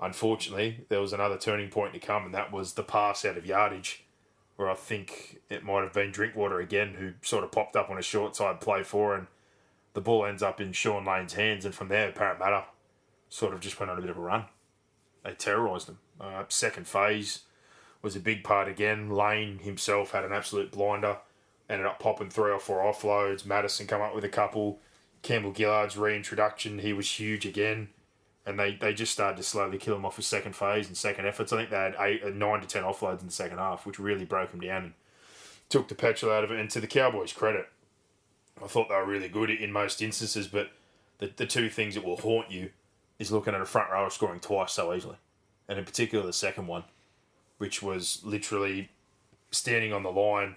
unfortunately, 0.00 0.84
there 0.88 1.00
was 1.00 1.12
another 1.12 1.38
turning 1.38 1.70
point 1.70 1.94
to 1.94 1.98
come, 1.98 2.24
and 2.24 2.34
that 2.34 2.52
was 2.52 2.74
the 2.74 2.82
pass 2.82 3.24
out 3.24 3.38
of 3.38 3.46
yardage, 3.46 4.04
where 4.58 4.68
I 4.68 4.74
think 4.74 5.38
it 5.48 5.62
might 5.62 5.84
have 5.84 5.92
been 5.92 6.10
Drinkwater 6.10 6.58
again, 6.58 6.94
who 6.98 7.12
sort 7.22 7.44
of 7.44 7.52
popped 7.52 7.76
up 7.76 7.90
on 7.90 7.96
a 7.96 8.02
short 8.02 8.34
side 8.34 8.60
play 8.60 8.82
for, 8.82 9.14
and 9.14 9.28
the 9.94 10.00
ball 10.00 10.26
ends 10.26 10.42
up 10.42 10.60
in 10.60 10.72
Shaun 10.72 11.04
Lane's 11.04 11.34
hands, 11.34 11.64
and 11.64 11.72
from 11.72 11.86
there, 11.86 12.10
Parramatta 12.10 12.64
sort 13.28 13.54
of 13.54 13.60
just 13.60 13.78
went 13.78 13.88
on 13.88 13.98
a 13.98 14.00
bit 14.00 14.10
of 14.10 14.18
a 14.18 14.20
run. 14.20 14.46
They 15.22 15.30
terrorised 15.34 15.86
them. 15.86 16.00
Uh, 16.20 16.42
second 16.48 16.88
phase 16.88 17.42
was 18.02 18.16
a 18.16 18.20
big 18.20 18.42
part 18.42 18.66
again. 18.66 19.10
Lane 19.10 19.60
himself 19.60 20.10
had 20.10 20.24
an 20.24 20.32
absolute 20.32 20.72
blinder, 20.72 21.18
ended 21.70 21.86
up 21.86 22.00
popping 22.00 22.28
three 22.28 22.50
or 22.50 22.58
four 22.58 22.80
offloads. 22.80 23.46
Matterson 23.46 23.86
come 23.86 24.02
up 24.02 24.12
with 24.12 24.24
a 24.24 24.28
couple. 24.28 24.80
Campbell 25.22 25.52
Gillard's 25.52 25.96
reintroduction, 25.96 26.80
he 26.80 26.92
was 26.92 27.08
huge 27.08 27.46
again. 27.46 27.90
And 28.48 28.58
they, 28.58 28.76
they 28.76 28.94
just 28.94 29.12
started 29.12 29.36
to 29.36 29.42
slowly 29.42 29.76
kill 29.76 29.96
him 29.96 30.06
off 30.06 30.16
his 30.16 30.26
second 30.26 30.56
phase 30.56 30.88
and 30.88 30.96
second 30.96 31.26
efforts. 31.26 31.52
I 31.52 31.58
think 31.58 31.68
they 31.68 31.76
had 31.76 31.96
eight, 32.00 32.24
uh, 32.24 32.30
nine 32.30 32.62
to 32.62 32.66
ten 32.66 32.82
offloads 32.82 33.20
in 33.20 33.26
the 33.26 33.32
second 33.32 33.58
half, 33.58 33.84
which 33.84 33.98
really 33.98 34.24
broke 34.24 34.52
him 34.52 34.60
down 34.60 34.84
and 34.84 34.92
took 35.68 35.88
the 35.88 35.94
petrol 35.94 36.32
out 36.32 36.44
of 36.44 36.50
it. 36.50 36.58
And 36.58 36.70
to 36.70 36.80
the 36.80 36.86
Cowboys' 36.86 37.34
credit, 37.34 37.68
I 38.62 38.66
thought 38.66 38.88
they 38.88 38.94
were 38.94 39.04
really 39.04 39.28
good 39.28 39.50
in 39.50 39.70
most 39.70 40.00
instances, 40.00 40.48
but 40.48 40.70
the, 41.18 41.30
the 41.36 41.44
two 41.44 41.68
things 41.68 41.94
that 41.94 42.04
will 42.04 42.16
haunt 42.16 42.50
you 42.50 42.70
is 43.18 43.30
looking 43.30 43.54
at 43.54 43.60
a 43.60 43.66
front 43.66 43.90
rower 43.90 44.08
scoring 44.08 44.40
twice 44.40 44.72
so 44.72 44.94
easily. 44.94 45.16
And 45.68 45.78
in 45.78 45.84
particular, 45.84 46.24
the 46.24 46.32
second 46.32 46.68
one, 46.68 46.84
which 47.58 47.82
was 47.82 48.22
literally 48.24 48.88
standing 49.50 49.92
on 49.92 50.04
the 50.04 50.10
line. 50.10 50.56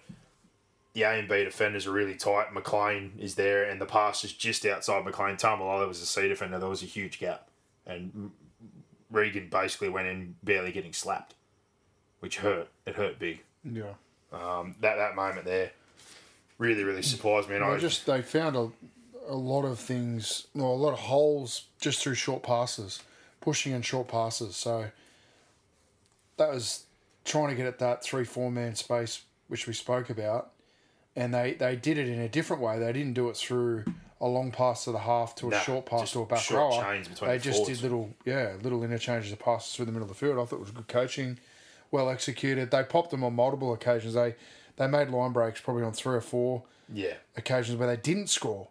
The 0.94 1.04
A 1.04 1.10
and 1.12 1.28
B 1.28 1.44
defenders 1.44 1.88
are 1.88 1.92
really 1.92 2.16
tight. 2.16 2.54
McLean 2.54 3.14
is 3.20 3.36
there, 3.36 3.66
and 3.66 3.82
the 3.82 3.86
pass 3.86 4.24
is 4.24 4.32
just 4.32 4.66
outside 4.66 5.04
McLean. 5.04 5.36
Taumalolo 5.36 5.90
was 5.90 6.02
a 6.02 6.06
C 6.06 6.30
defender. 6.30 6.58
There 6.58 6.70
was 6.70 6.84
a 6.84 6.86
huge 6.86 7.20
gap. 7.20 7.50
And 7.86 8.32
Reagan 9.10 9.50
basically 9.50 9.90
went 9.90 10.08
in 10.08 10.36
barely 10.44 10.72
getting 10.72 10.94
slapped, 10.94 11.36
which 12.20 12.38
hurt. 12.38 12.70
It 12.86 12.96
hurt 12.96 13.20
big. 13.20 13.42
Yeah. 13.64 13.94
Um, 14.32 14.76
that, 14.82 14.96
that 14.96 15.16
moment 15.16 15.46
there 15.46 15.72
really, 16.62 16.84
really 16.84 17.02
surprised 17.02 17.50
me. 17.50 17.56
And 17.56 17.66
They 17.66 17.70
I 17.70 17.78
just 17.78 18.06
they 18.06 18.22
found 18.22 18.56
a, 18.56 18.70
a 19.28 19.36
lot 19.36 19.66
of 19.66 19.80
things, 19.80 20.48
well, 20.54 20.72
a 20.72 20.74
lot 20.74 20.94
of 20.94 21.00
holes 21.00 21.66
just 21.80 22.02
through 22.02 22.16
short 22.16 22.44
passes, 22.44 23.02
pushing 23.42 23.74
in 23.74 23.82
short 23.82 24.08
passes. 24.08 24.56
So 24.56 24.86
that 26.38 26.52
was 26.52 26.86
trying 27.26 27.50
to 27.50 27.56
get 27.56 27.66
at 27.66 27.80
that 27.80 28.04
three 28.04 28.24
four 28.24 28.52
man 28.52 28.76
space 28.76 29.24
which 29.48 29.68
we 29.68 29.74
spoke 29.74 30.10
about, 30.10 30.52
and 31.16 31.34
they 31.34 31.54
they 31.54 31.76
did 31.76 31.98
it 31.98 32.08
in 32.08 32.20
a 32.20 32.30
different 32.30 32.62
way. 32.62 32.80
They 32.80 32.94
didn't 32.94 33.14
do 33.14 33.28
it 33.30 33.36
through 33.36 33.86
a 34.22 34.28
long 34.28 34.52
pass 34.52 34.84
to 34.86 34.92
the 34.92 35.00
half 35.00 35.36
to 35.36 35.48
a 35.48 35.52
Nah, 35.52 35.60
short 35.60 35.86
pass 35.88 36.12
to 36.14 36.22
a 36.22 36.26
back 36.26 36.50
rower. 36.52 36.94
They 37.20 37.38
the 37.38 37.44
just 37.44 37.58
forwards. 37.58 37.80
did 37.80 37.84
little 37.84 38.14
yeah 38.24 38.54
little 38.62 38.84
interchanges 38.84 39.32
of 39.32 39.40
passes 39.40 39.76
through 39.76 39.86
the 39.86 39.92
middle 39.92 40.08
of 40.08 40.10
the 40.10 40.16
field. 40.16 40.38
I 40.40 40.46
thought 40.46 40.58
it 40.58 40.62
was 40.62 40.72
good 40.72 40.88
coaching, 40.88 41.40
well 41.90 42.10
executed. 42.10 42.72
They 42.72 42.84
popped 42.84 43.12
them 43.12 43.24
on 43.24 43.34
multiple 43.34 43.74
occasions. 43.74 44.14
They 44.14 44.36
they 44.78 44.88
made 44.88 45.10
line 45.10 45.32
breaks 45.34 45.60
probably 45.60 45.84
on 45.84 45.92
three 45.94 46.16
or 46.16 46.22
four 46.22 46.64
yeah, 46.94 47.16
occasions 47.36 47.78
where 47.78 47.88
they 47.88 48.02
didn't 48.02 48.28
score. 48.28 48.70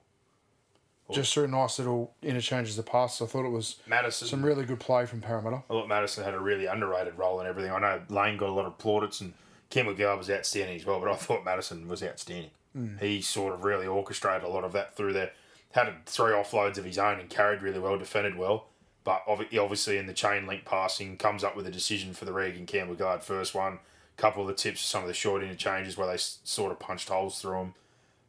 Just 1.12 1.34
through 1.34 1.48
nice 1.48 1.80
little 1.80 2.14
interchanges 2.22 2.78
of 2.78 2.86
passes. 2.86 3.22
I 3.22 3.26
thought 3.26 3.44
it 3.44 3.50
was 3.50 3.80
Matterson. 3.88 4.28
some 4.28 4.44
really 4.44 4.64
good 4.64 4.78
play 4.78 5.06
from 5.06 5.20
Parramatta. 5.20 5.56
I 5.56 5.72
thought 5.72 5.88
Matterson 5.88 6.22
had 6.22 6.34
a 6.34 6.38
really 6.38 6.66
underrated 6.66 7.18
role 7.18 7.40
in 7.40 7.48
everything. 7.48 7.72
I 7.72 7.80
know 7.80 8.00
Lane 8.08 8.36
got 8.36 8.48
a 8.48 8.52
lot 8.52 8.66
of 8.66 8.78
plaudits 8.78 9.20
and 9.20 9.34
Campbell 9.70 9.96
Gillard 9.96 10.18
was 10.18 10.30
outstanding 10.30 10.76
as 10.76 10.86
well, 10.86 11.00
but 11.00 11.10
I 11.10 11.16
thought 11.16 11.44
Matterson 11.44 11.88
was 11.88 12.04
outstanding. 12.04 12.50
Hmm. 12.74 12.96
He 13.00 13.22
sort 13.22 13.52
of 13.52 13.64
really 13.64 13.88
orchestrated 13.88 14.44
a 14.44 14.48
lot 14.48 14.62
of 14.62 14.72
that 14.74 14.94
through 14.96 15.14
there. 15.14 15.32
Had 15.72 16.04
three 16.06 16.32
offloads 16.32 16.78
of 16.78 16.84
his 16.84 16.98
own 16.98 17.20
and 17.20 17.30
carried 17.30 17.62
really 17.62 17.78
well, 17.78 17.98
defended 17.98 18.36
well. 18.36 18.66
But 19.04 19.22
obviously 19.26 19.98
in 19.98 20.06
the 20.06 20.12
chain 20.12 20.46
link 20.46 20.64
passing, 20.64 21.16
comes 21.16 21.42
up 21.42 21.56
with 21.56 21.66
a 21.66 21.70
decision 21.70 22.12
for 22.12 22.24
the 22.24 22.32
Reagan 22.32 22.66
Campbell 22.66 22.96
Gillard 22.96 23.22
first 23.22 23.54
one. 23.54 23.78
Couple 24.16 24.42
of 24.42 24.48
the 24.48 24.54
tips, 24.54 24.82
some 24.82 25.02
of 25.02 25.08
the 25.08 25.14
short 25.14 25.42
interchanges 25.42 25.96
where 25.96 26.06
they 26.06 26.18
sort 26.18 26.72
of 26.72 26.78
punched 26.78 27.08
holes 27.08 27.40
through 27.40 27.52
them. 27.52 27.74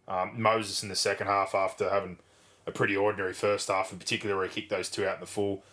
Um, 0.08 0.42
Moses 0.42 0.84
in 0.84 0.90
the 0.90 0.96
second 0.96 1.28
half 1.28 1.54
after 1.54 1.90
having 1.90 2.18
a 2.66 2.72
pretty 2.72 2.96
ordinary 2.96 3.34
first 3.34 3.68
half, 3.68 3.92
in 3.92 4.00
particular 4.00 4.38
where 4.38 4.48
he 4.48 4.54
kicked 4.54 4.70
those 4.70 4.90
two 4.90 5.06
out 5.06 5.16
in 5.16 5.20
the 5.22 5.26
full 5.28 5.64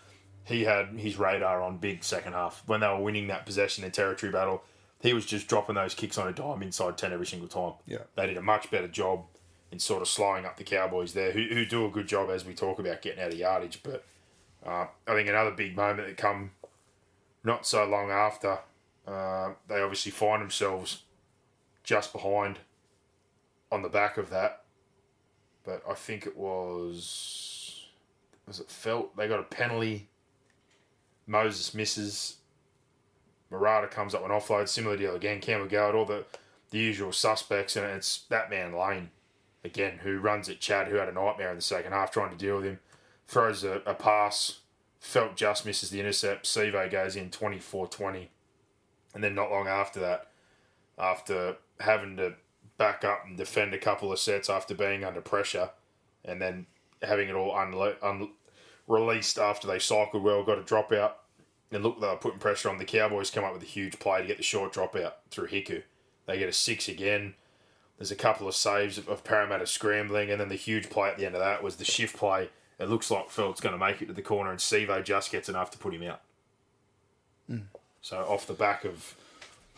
he 0.49 0.65
had 0.65 0.89
his 0.97 1.19
radar 1.19 1.61
on 1.63 1.77
big 1.77 2.03
second 2.03 2.33
half 2.33 2.63
when 2.67 2.81
they 2.81 2.89
were 2.89 3.01
winning 3.01 3.27
that 3.27 3.45
possession 3.45 3.85
and 3.85 3.93
territory 3.93 4.33
battle. 4.33 4.63
He 5.01 5.13
was 5.13 5.27
just 5.27 5.47
dropping 5.47 5.75
those 5.75 5.95
kicks 5.95 6.17
on 6.17 6.27
a 6.27 6.33
dime 6.33 6.63
inside 6.63 6.97
ten 6.97 7.13
every 7.13 7.27
single 7.27 7.49
time. 7.49 7.75
Yeah. 7.87 7.99
they 8.17 8.27
did 8.27 8.39
a 8.39 8.43
much 8.43 8.71
better 8.71 8.89
job 8.89 9.25
in 9.71 9.79
sort 9.79 10.03
of 10.03 10.09
slowing 10.09 10.45
up 10.45 10.57
the 10.57 10.65
Cowboys 10.65 11.13
there, 11.13 11.33
who, 11.33 11.43
who 11.43 11.67
do 11.67 11.85
a 11.85 11.91
good 11.91 12.07
job 12.07 12.31
as 12.31 12.45
we 12.45 12.55
talk 12.55 12.79
about 12.79 13.03
getting 13.03 13.23
out 13.23 13.33
of 13.33 13.39
yardage. 13.39 13.83
But 13.83 14.05
uh, 14.65 14.87
I 15.07 15.15
think 15.15 15.29
another 15.29 15.51
big 15.51 15.77
moment 15.77 16.09
that 16.09 16.17
come 16.17 16.53
not 17.45 17.67
so 17.67 17.85
long 17.85 18.11
after, 18.11 18.59
uh, 19.07 19.53
they 19.69 19.81
obviously 19.81 20.13
find 20.13 20.43
themselves 20.43 21.03
just 21.85 22.13
behind 22.13 22.59
on 23.71 23.83
the 23.83 23.89
back 23.89 24.17
of 24.17 24.31
that. 24.31 24.63
But 25.65 25.83
I 25.89 25.95
think 25.95 26.27
it 26.27 26.37
was 26.37 27.89
was 28.47 28.61
it 28.61 28.71
felt 28.71 29.17
they 29.17 29.29
got 29.29 29.41
a 29.41 29.45
penalty. 29.45 30.09
Moses 31.27 31.75
misses. 31.75 32.37
Marata 33.53 33.91
comes 33.91 34.15
up 34.15 34.23
and 34.23 34.33
an 34.33 34.39
offload, 34.39 34.69
similar 34.69 34.97
deal 34.97 35.15
again. 35.15 35.41
Campbell 35.41 35.69
Gillard, 35.69 35.95
all 35.95 36.05
the, 36.05 36.25
the 36.71 36.79
usual 36.79 37.13
suspects, 37.13 37.77
and 37.77 37.87
it's 37.87 38.25
that 38.29 38.51
man 38.51 38.75
Lane 38.75 39.09
again 39.64 40.01
who 40.03 40.18
runs 40.18 40.49
at 40.49 40.61
Chad, 40.61 40.88
who 40.88 40.97
had 40.97 41.09
a 41.09 41.12
nightmare 41.12 41.51
in 41.51 41.57
the 41.57 41.62
second 41.62 41.92
half 41.92 42.11
trying 42.11 42.31
to 42.31 42.37
deal 42.37 42.57
with 42.57 42.64
him. 42.64 42.79
Throws 43.27 43.64
a, 43.64 43.83
a 43.85 43.94
pass, 43.94 44.61
Feldt 45.03 45.37
just 45.37 45.64
misses 45.64 45.90
the 45.90 46.01
intercept. 46.01 46.47
Sivo 46.47 46.90
goes 46.90 47.16
in 47.16 47.31
24 47.31 47.88
20. 47.88 48.31
And 49.14 49.25
then 49.25 49.35
not 49.35 49.51
long 49.51 49.68
after 49.68 50.01
that, 50.01 50.29
after 50.99 51.57
having 51.81 52.16
to 52.16 52.35
back 52.77 53.05
up 53.05 53.25
and 53.27 53.37
defend 53.37 53.75
a 53.75 53.79
couple 53.79 54.12
of 54.12 54.18
sets 54.18 54.51
after 54.51 54.75
being 54.75 55.05
under 55.05 55.21
pressure, 55.21 55.71
and 56.25 56.40
then 56.40 56.66
having 57.03 57.29
it 57.29 57.35
all 57.35 57.53
unle- 57.55 58.03
un- 58.03 58.31
released 58.87 59.38
after 59.38 59.66
they 59.66 59.79
cycled 59.79 60.23
well, 60.23 60.44
got 60.44 60.59
a 60.59 60.62
dropout, 60.62 61.12
and 61.71 61.83
look, 61.83 62.01
they 62.01 62.07
were 62.07 62.16
putting 62.16 62.38
pressure 62.38 62.71
on 62.71 62.79
the 62.79 62.85
Cowboys. 62.85 63.31
Come 63.31 63.44
up 63.44 63.53
with 63.53 63.62
a 63.62 63.66
huge 63.66 63.99
play 63.99 64.21
to 64.21 64.27
get 64.27 64.37
the 64.37 64.42
short 64.42 64.73
dropout 64.73 65.12
through 65.31 65.49
Hiku. 65.49 65.83
They 66.27 66.38
get 66.38 66.49
a 66.49 66.53
six 66.53 66.88
again. 66.88 67.35
There's 67.99 68.11
a 68.13 68.17
couple 68.17 68.47
of 68.47 68.55
saves 68.55 68.97
of, 68.97 69.09
of 69.09 69.25
Parramatta 69.25 69.67
scrambling, 69.67 70.31
and 70.31 70.41
then 70.41 70.49
the 70.49 70.55
huge 70.55 70.89
play 70.89 71.09
at 71.09 71.19
the 71.19 71.27
end 71.27 71.35
of 71.35 71.41
that 71.41 71.63
was 71.63 71.77
the 71.77 71.85
shift 71.85 72.17
play. 72.17 72.49
It 72.79 72.89
looks 72.89 73.11
like 73.11 73.29
Feldt's 73.29 73.61
going 73.61 73.73
to 73.73 73.79
make 73.79 74.01
it 74.01 74.07
to 74.07 74.13
the 74.13 74.23
corner, 74.23 74.51
and 74.51 74.61
Sivo 74.61 75.03
just 75.05 75.33
gets 75.33 75.49
enough 75.49 75.71
to 75.73 75.79
put 75.79 75.93
him 75.93 76.05
out. 76.05 76.21
So 78.01 78.19
off 78.19 78.47
the 78.47 78.55
back 78.55 78.85
of 78.85 79.17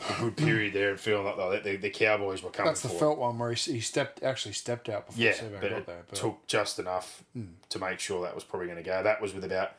a 0.08 0.20
good 0.20 0.36
period 0.36 0.74
there, 0.74 0.90
and 0.90 1.00
feeling 1.00 1.24
like 1.24 1.36
the, 1.36 1.70
the, 1.70 1.76
the 1.76 1.90
Cowboys 1.90 2.42
were 2.42 2.50
coming 2.50 2.70
That's 2.72 2.82
the 2.82 2.88
for 2.88 2.94
it. 2.96 3.00
Feldt 3.00 3.18
one 3.18 3.38
where 3.38 3.52
he, 3.52 3.72
he 3.72 3.80
stepped 3.80 4.22
actually 4.22 4.52
stepped 4.52 4.88
out 4.88 5.06
before 5.06 5.22
Yeah, 5.22 5.32
Sivo 5.32 5.60
got 5.60 5.72
it 5.72 5.86
there. 5.86 6.02
But 6.08 6.18
took 6.18 6.46
just 6.46 6.78
enough 6.78 7.24
to 7.70 7.78
make 7.78 8.00
sure 8.00 8.22
that 8.22 8.34
was 8.34 8.44
probably 8.44 8.66
going 8.66 8.78
to 8.78 8.84
go. 8.84 9.02
That 9.02 9.22
was 9.22 9.34
with 9.34 9.44
about 9.44 9.72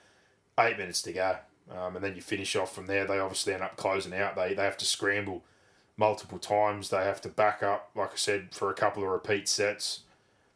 eight 0.60 0.78
minutes 0.78 1.02
to 1.04 1.14
go. 1.14 1.38
Um, 1.70 1.96
and 1.96 2.04
then 2.04 2.16
you 2.16 2.22
finish 2.22 2.56
off 2.56 2.74
from 2.74 2.88
there. 2.88 3.06
They 3.06 3.20
obviously 3.20 3.54
end 3.54 3.64
up 3.64 3.78
closing 3.78 4.14
out. 4.14 4.36
They, 4.36 4.54
they 4.54 4.64
have 4.64 4.78
to 4.78 4.86
scramble 4.86 5.44
multiple 5.98 6.40
times. 6.40 6.90
They 6.90 7.04
have 7.04 7.22
to 7.22 7.30
back 7.30 7.64
up, 7.64 7.92
like 7.96 8.12
I 8.12 8.16
said, 8.16 8.50
for 8.52 8.70
a 8.70 8.76
couple 8.76 9.04
of 9.04 9.10
repeat 9.10 9.48
sets. 9.48 10.02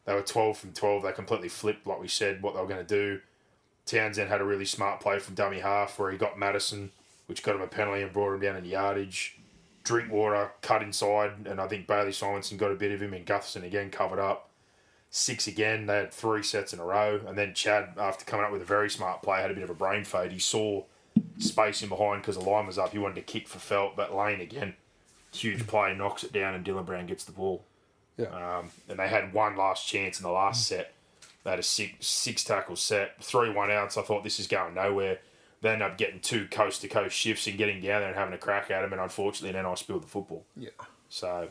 They 0.04 0.14
were 0.14 0.22
12 0.22 0.58
from 0.58 0.72
12. 0.72 1.02
They 1.02 1.12
completely 1.12 1.48
flipped, 1.48 1.86
like 1.86 2.00
we 2.00 2.08
said, 2.08 2.42
what 2.42 2.54
they 2.54 2.60
were 2.60 2.66
going 2.66 2.84
to 2.84 2.94
do. 2.94 3.20
Townsend 3.86 4.28
had 4.28 4.40
a 4.40 4.44
really 4.44 4.64
smart 4.64 5.00
play 5.00 5.18
from 5.18 5.34
dummy 5.34 5.60
half 5.60 5.98
where 5.98 6.10
he 6.10 6.18
got 6.18 6.38
Matterson, 6.38 6.90
which 7.26 7.42
got 7.42 7.54
him 7.54 7.62
a 7.62 7.66
penalty 7.66 8.02
and 8.02 8.12
brought 8.12 8.34
him 8.34 8.40
down 8.40 8.56
in 8.56 8.64
yardage. 8.64 9.38
Drinkwater 9.84 10.50
cut 10.62 10.82
inside, 10.82 11.46
and 11.46 11.60
I 11.60 11.68
think 11.68 11.86
Bailey 11.86 12.10
Simonsson 12.10 12.58
got 12.58 12.72
a 12.72 12.76
bit 12.76 12.90
of 12.90 13.00
him, 13.00 13.14
and 13.14 13.24
Gutherson 13.24 13.64
again 13.64 13.90
covered 13.90 14.18
up. 14.18 14.50
Six 15.10 15.46
again, 15.46 15.86
they 15.86 15.94
had 15.94 16.12
three 16.12 16.42
sets 16.42 16.72
in 16.72 16.80
a 16.80 16.84
row, 16.84 17.20
and 17.26 17.38
then 17.38 17.54
Chad, 17.54 17.90
after 17.96 18.24
coming 18.24 18.44
up 18.44 18.50
with 18.50 18.62
a 18.62 18.66
very 18.66 18.90
smart 18.90 19.22
play, 19.22 19.40
had 19.40 19.52
a 19.52 19.54
bit 19.54 19.62
of 19.62 19.70
a 19.70 19.74
brain 19.74 20.02
fade. 20.02 20.32
He 20.32 20.40
saw 20.40 20.82
space 21.38 21.82
in 21.82 21.88
behind 21.88 22.22
because 22.22 22.36
the 22.36 22.42
line 22.42 22.66
was 22.66 22.78
up. 22.78 22.92
He 22.92 22.98
wanted 22.98 23.14
to 23.14 23.22
kick 23.22 23.46
for 23.46 23.58
Feldt, 23.58 23.94
but 23.94 24.14
Lane 24.14 24.40
again, 24.40 24.74
huge 25.42 25.66
play, 25.66 25.94
knocks 25.94 26.24
it 26.24 26.32
down, 26.32 26.54
and 26.54 26.64
Dylan 26.64 26.84
Brown 26.86 27.06
gets 27.06 27.24
the 27.24 27.32
ball. 27.32 27.64
yeah, 28.16 28.26
Um, 28.58 28.70
and 28.88 28.98
they 28.98 29.08
had 29.08 29.32
one 29.32 29.56
last 29.56 29.86
chance 29.86 30.18
in 30.18 30.24
the 30.24 30.30
last 30.30 30.66
set. 30.66 30.92
They 31.44 31.50
had 31.50 31.58
a 31.58 31.62
six 31.62 32.06
six 32.06 32.42
tackle 32.44 32.76
set, 32.76 33.22
three 33.22 33.50
one 33.50 33.70
outs. 33.70 33.96
I 33.96 34.02
thought 34.02 34.24
this 34.24 34.40
is 34.40 34.46
going 34.46 34.74
nowhere. 34.74 35.18
They 35.62 35.70
ended 35.70 35.88
up 35.90 35.96
getting 35.96 36.20
two 36.20 36.46
coast 36.50 36.82
to 36.82 36.88
coast 36.88 37.16
shifts 37.16 37.46
and 37.46 37.56
getting 37.56 37.76
down 37.80 38.00
there 38.00 38.08
and 38.08 38.16
having 38.16 38.34
a 38.34 38.38
crack 38.38 38.70
at 38.70 38.84
him. 38.84 38.92
And 38.92 39.00
unfortunately, 39.00 39.52
then 39.52 39.64
I 39.66 39.74
spilled 39.74 40.02
the 40.02 40.08
football. 40.08 40.44
yeah. 40.56 40.70
So 41.08 41.48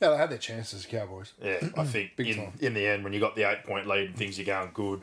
Yeah, 0.00 0.08
they 0.10 0.16
had 0.16 0.30
their 0.30 0.38
chances, 0.38 0.86
Cowboys. 0.86 1.32
Yeah, 1.42 1.60
I 1.76 1.84
think 1.84 2.16
Big 2.16 2.28
in, 2.28 2.36
time. 2.36 2.52
in 2.60 2.74
the 2.74 2.86
end, 2.86 3.04
when 3.04 3.12
you 3.12 3.20
got 3.20 3.36
the 3.36 3.42
eight 3.48 3.64
point 3.64 3.86
lead 3.86 4.08
and 4.08 4.16
things 4.16 4.38
are 4.40 4.44
going 4.44 4.70
good, 4.74 5.02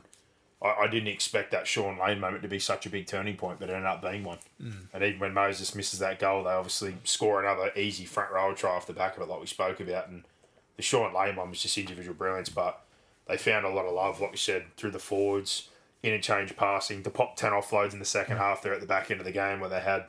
I, 0.61 0.83
I 0.83 0.87
didn't 0.87 1.09
expect 1.09 1.51
that 1.51 1.67
Shaun 1.67 1.99
Lane 1.99 2.19
moment 2.19 2.43
to 2.43 2.49
be 2.49 2.59
such 2.59 2.85
a 2.85 2.89
big 2.89 3.07
turning 3.07 3.35
point, 3.37 3.59
but 3.59 3.69
it 3.69 3.73
ended 3.73 3.87
up 3.87 4.01
being 4.01 4.23
one. 4.23 4.39
Mm. 4.61 4.87
And 4.93 5.03
even 5.03 5.19
when 5.19 5.33
Moses 5.33 5.75
misses 5.75 5.99
that 5.99 6.19
goal, 6.19 6.43
they 6.43 6.51
obviously 6.51 6.95
score 7.03 7.41
another 7.41 7.71
easy 7.75 8.05
front 8.05 8.31
row 8.31 8.53
try 8.53 8.71
off 8.71 8.87
the 8.87 8.93
back 8.93 9.15
of 9.15 9.23
it, 9.23 9.29
like 9.29 9.39
we 9.39 9.47
spoke 9.47 9.79
about. 9.79 10.09
And 10.09 10.23
the 10.75 10.83
Shaun 10.83 11.13
Lane 11.13 11.35
one 11.35 11.49
was 11.49 11.61
just 11.61 11.77
individual 11.77 12.15
brilliance, 12.15 12.49
but 12.49 12.83
they 13.27 13.37
found 13.37 13.65
a 13.65 13.69
lot 13.69 13.85
of 13.85 13.93
love, 13.93 14.21
like 14.21 14.31
we 14.31 14.37
said, 14.37 14.65
through 14.77 14.91
the 14.91 14.99
forwards, 14.99 15.69
interchange 16.03 16.55
passing, 16.55 17.03
to 17.03 17.09
pop 17.09 17.35
10 17.35 17.51
offloads 17.51 17.93
in 17.93 17.99
the 17.99 18.05
second 18.05 18.37
half 18.37 18.61
there 18.61 18.73
at 18.73 18.81
the 18.81 18.87
back 18.87 19.11
end 19.11 19.19
of 19.19 19.25
the 19.25 19.31
game 19.31 19.59
where 19.59 19.69
they 19.69 19.81
had 19.81 20.05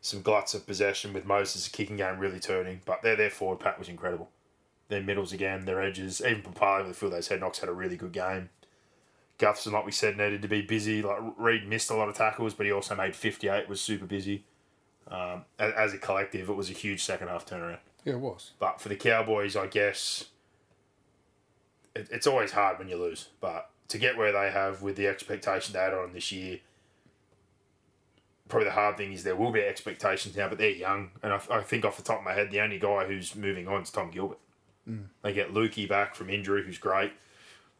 some 0.00 0.22
gluts 0.22 0.54
of 0.54 0.66
possession 0.66 1.12
with 1.12 1.26
Moses' 1.26 1.68
kicking 1.68 1.96
game 1.96 2.18
really 2.18 2.40
turning. 2.40 2.80
But 2.84 3.02
their, 3.02 3.16
their 3.16 3.30
forward 3.30 3.60
pack 3.60 3.78
was 3.78 3.88
incredible 3.88 4.30
their 4.90 5.02
middles 5.02 5.32
again, 5.32 5.64
their 5.64 5.80
edges. 5.80 6.20
Even 6.20 6.42
Papali 6.42 6.82
with 6.82 6.90
a 6.90 6.94
few 6.94 7.08
of 7.08 7.12
those 7.12 7.28
head 7.28 7.40
knocks 7.40 7.60
had 7.60 7.68
a 7.68 7.72
really 7.72 7.96
good 7.96 8.12
game. 8.12 8.50
Gutherson, 9.40 9.72
like 9.72 9.86
we 9.86 9.92
said, 9.92 10.16
needed 10.16 10.42
to 10.42 10.48
be 10.48 10.62
busy. 10.62 11.02
Like 11.02 11.18
Reed 11.36 11.66
missed 11.66 11.90
a 11.90 11.94
lot 11.94 12.08
of 12.08 12.14
tackles, 12.14 12.54
but 12.54 12.66
he 12.66 12.72
also 12.72 12.94
made 12.94 13.16
fifty 13.16 13.48
eight. 13.48 13.68
Was 13.68 13.80
super 13.80 14.06
busy. 14.06 14.44
Um, 15.08 15.44
as, 15.58 15.92
a 15.92 15.98
collective, 15.98 16.48
it 16.48 16.54
was 16.54 16.70
a 16.70 16.74
huge 16.74 17.02
second 17.02 17.28
half 17.28 17.44
turnaround. 17.44 17.78
Yeah, 18.04 18.12
it 18.12 18.20
was. 18.20 18.52
But 18.60 18.80
for 18.80 18.88
the 18.88 18.94
Cowboys, 18.94 19.56
I 19.56 19.66
guess 19.66 20.26
it, 21.96 22.08
it's 22.12 22.28
always 22.28 22.52
hard 22.52 22.78
when 22.78 22.88
you 22.88 22.96
lose. 22.96 23.28
But 23.40 23.70
to 23.88 23.98
get 23.98 24.16
where 24.16 24.30
they 24.30 24.52
have 24.52 24.82
with 24.82 24.94
the 24.94 25.08
expectation 25.08 25.72
they 25.72 25.80
had 25.80 25.94
on 25.94 26.12
this 26.12 26.30
year, 26.30 26.60
probably 28.48 28.66
the 28.66 28.74
hard 28.74 28.98
thing 28.98 29.12
is 29.12 29.24
there 29.24 29.34
will 29.34 29.50
be 29.50 29.62
expectations 29.62 30.36
now, 30.36 30.48
but 30.48 30.58
they're 30.58 30.70
young. 30.70 31.10
And 31.24 31.32
I, 31.32 31.40
I 31.50 31.60
think 31.62 31.84
off 31.84 31.96
the 31.96 32.04
top 32.04 32.18
of 32.18 32.24
my 32.24 32.34
head, 32.34 32.52
the 32.52 32.60
only 32.60 32.78
guy 32.78 33.06
who's 33.06 33.34
moving 33.34 33.66
on 33.66 33.82
is 33.82 33.90
Tom 33.90 34.12
Gilbert. 34.12 34.38
They 35.22 35.32
get 35.32 35.52
Luki 35.52 35.88
back 35.88 36.14
from 36.14 36.30
injury, 36.30 36.64
who's 36.64 36.78
great. 36.78 37.12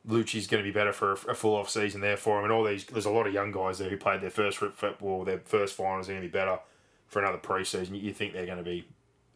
Luki's 0.09 0.47
going 0.47 0.63
to 0.63 0.69
be 0.69 0.73
better 0.73 0.93
for 0.93 1.13
a, 1.13 1.35
full 1.35 1.55
off 1.55 1.69
season 1.69 2.01
there 2.01 2.17
for 2.17 2.39
him, 2.39 2.45
and 2.45 2.53
all 2.53 2.65
these. 2.65 2.85
There's 2.85 3.07
a 3.07 3.11
lot 3.11 3.27
of 3.27 3.35
young 3.35 3.53
guys 3.53 3.79
there 3.79 3.91
who 3.91 3.97
played 3.97 4.21
their 4.23 4.31
first 4.31 4.59
football, 4.59 5.25
their 5.25 5.41
first 5.45 5.75
finals 5.75 6.09
are 6.09 6.13
going 6.13 6.23
to 6.23 6.29
be 6.29 6.33
better 6.33 6.59
for 7.07 7.21
another 7.21 7.39
preseason. 7.39 8.01
You 8.01 8.13
think 8.13 8.33
they're 8.33 8.47
going 8.47 8.59
to 8.59 8.65
be 8.65 8.87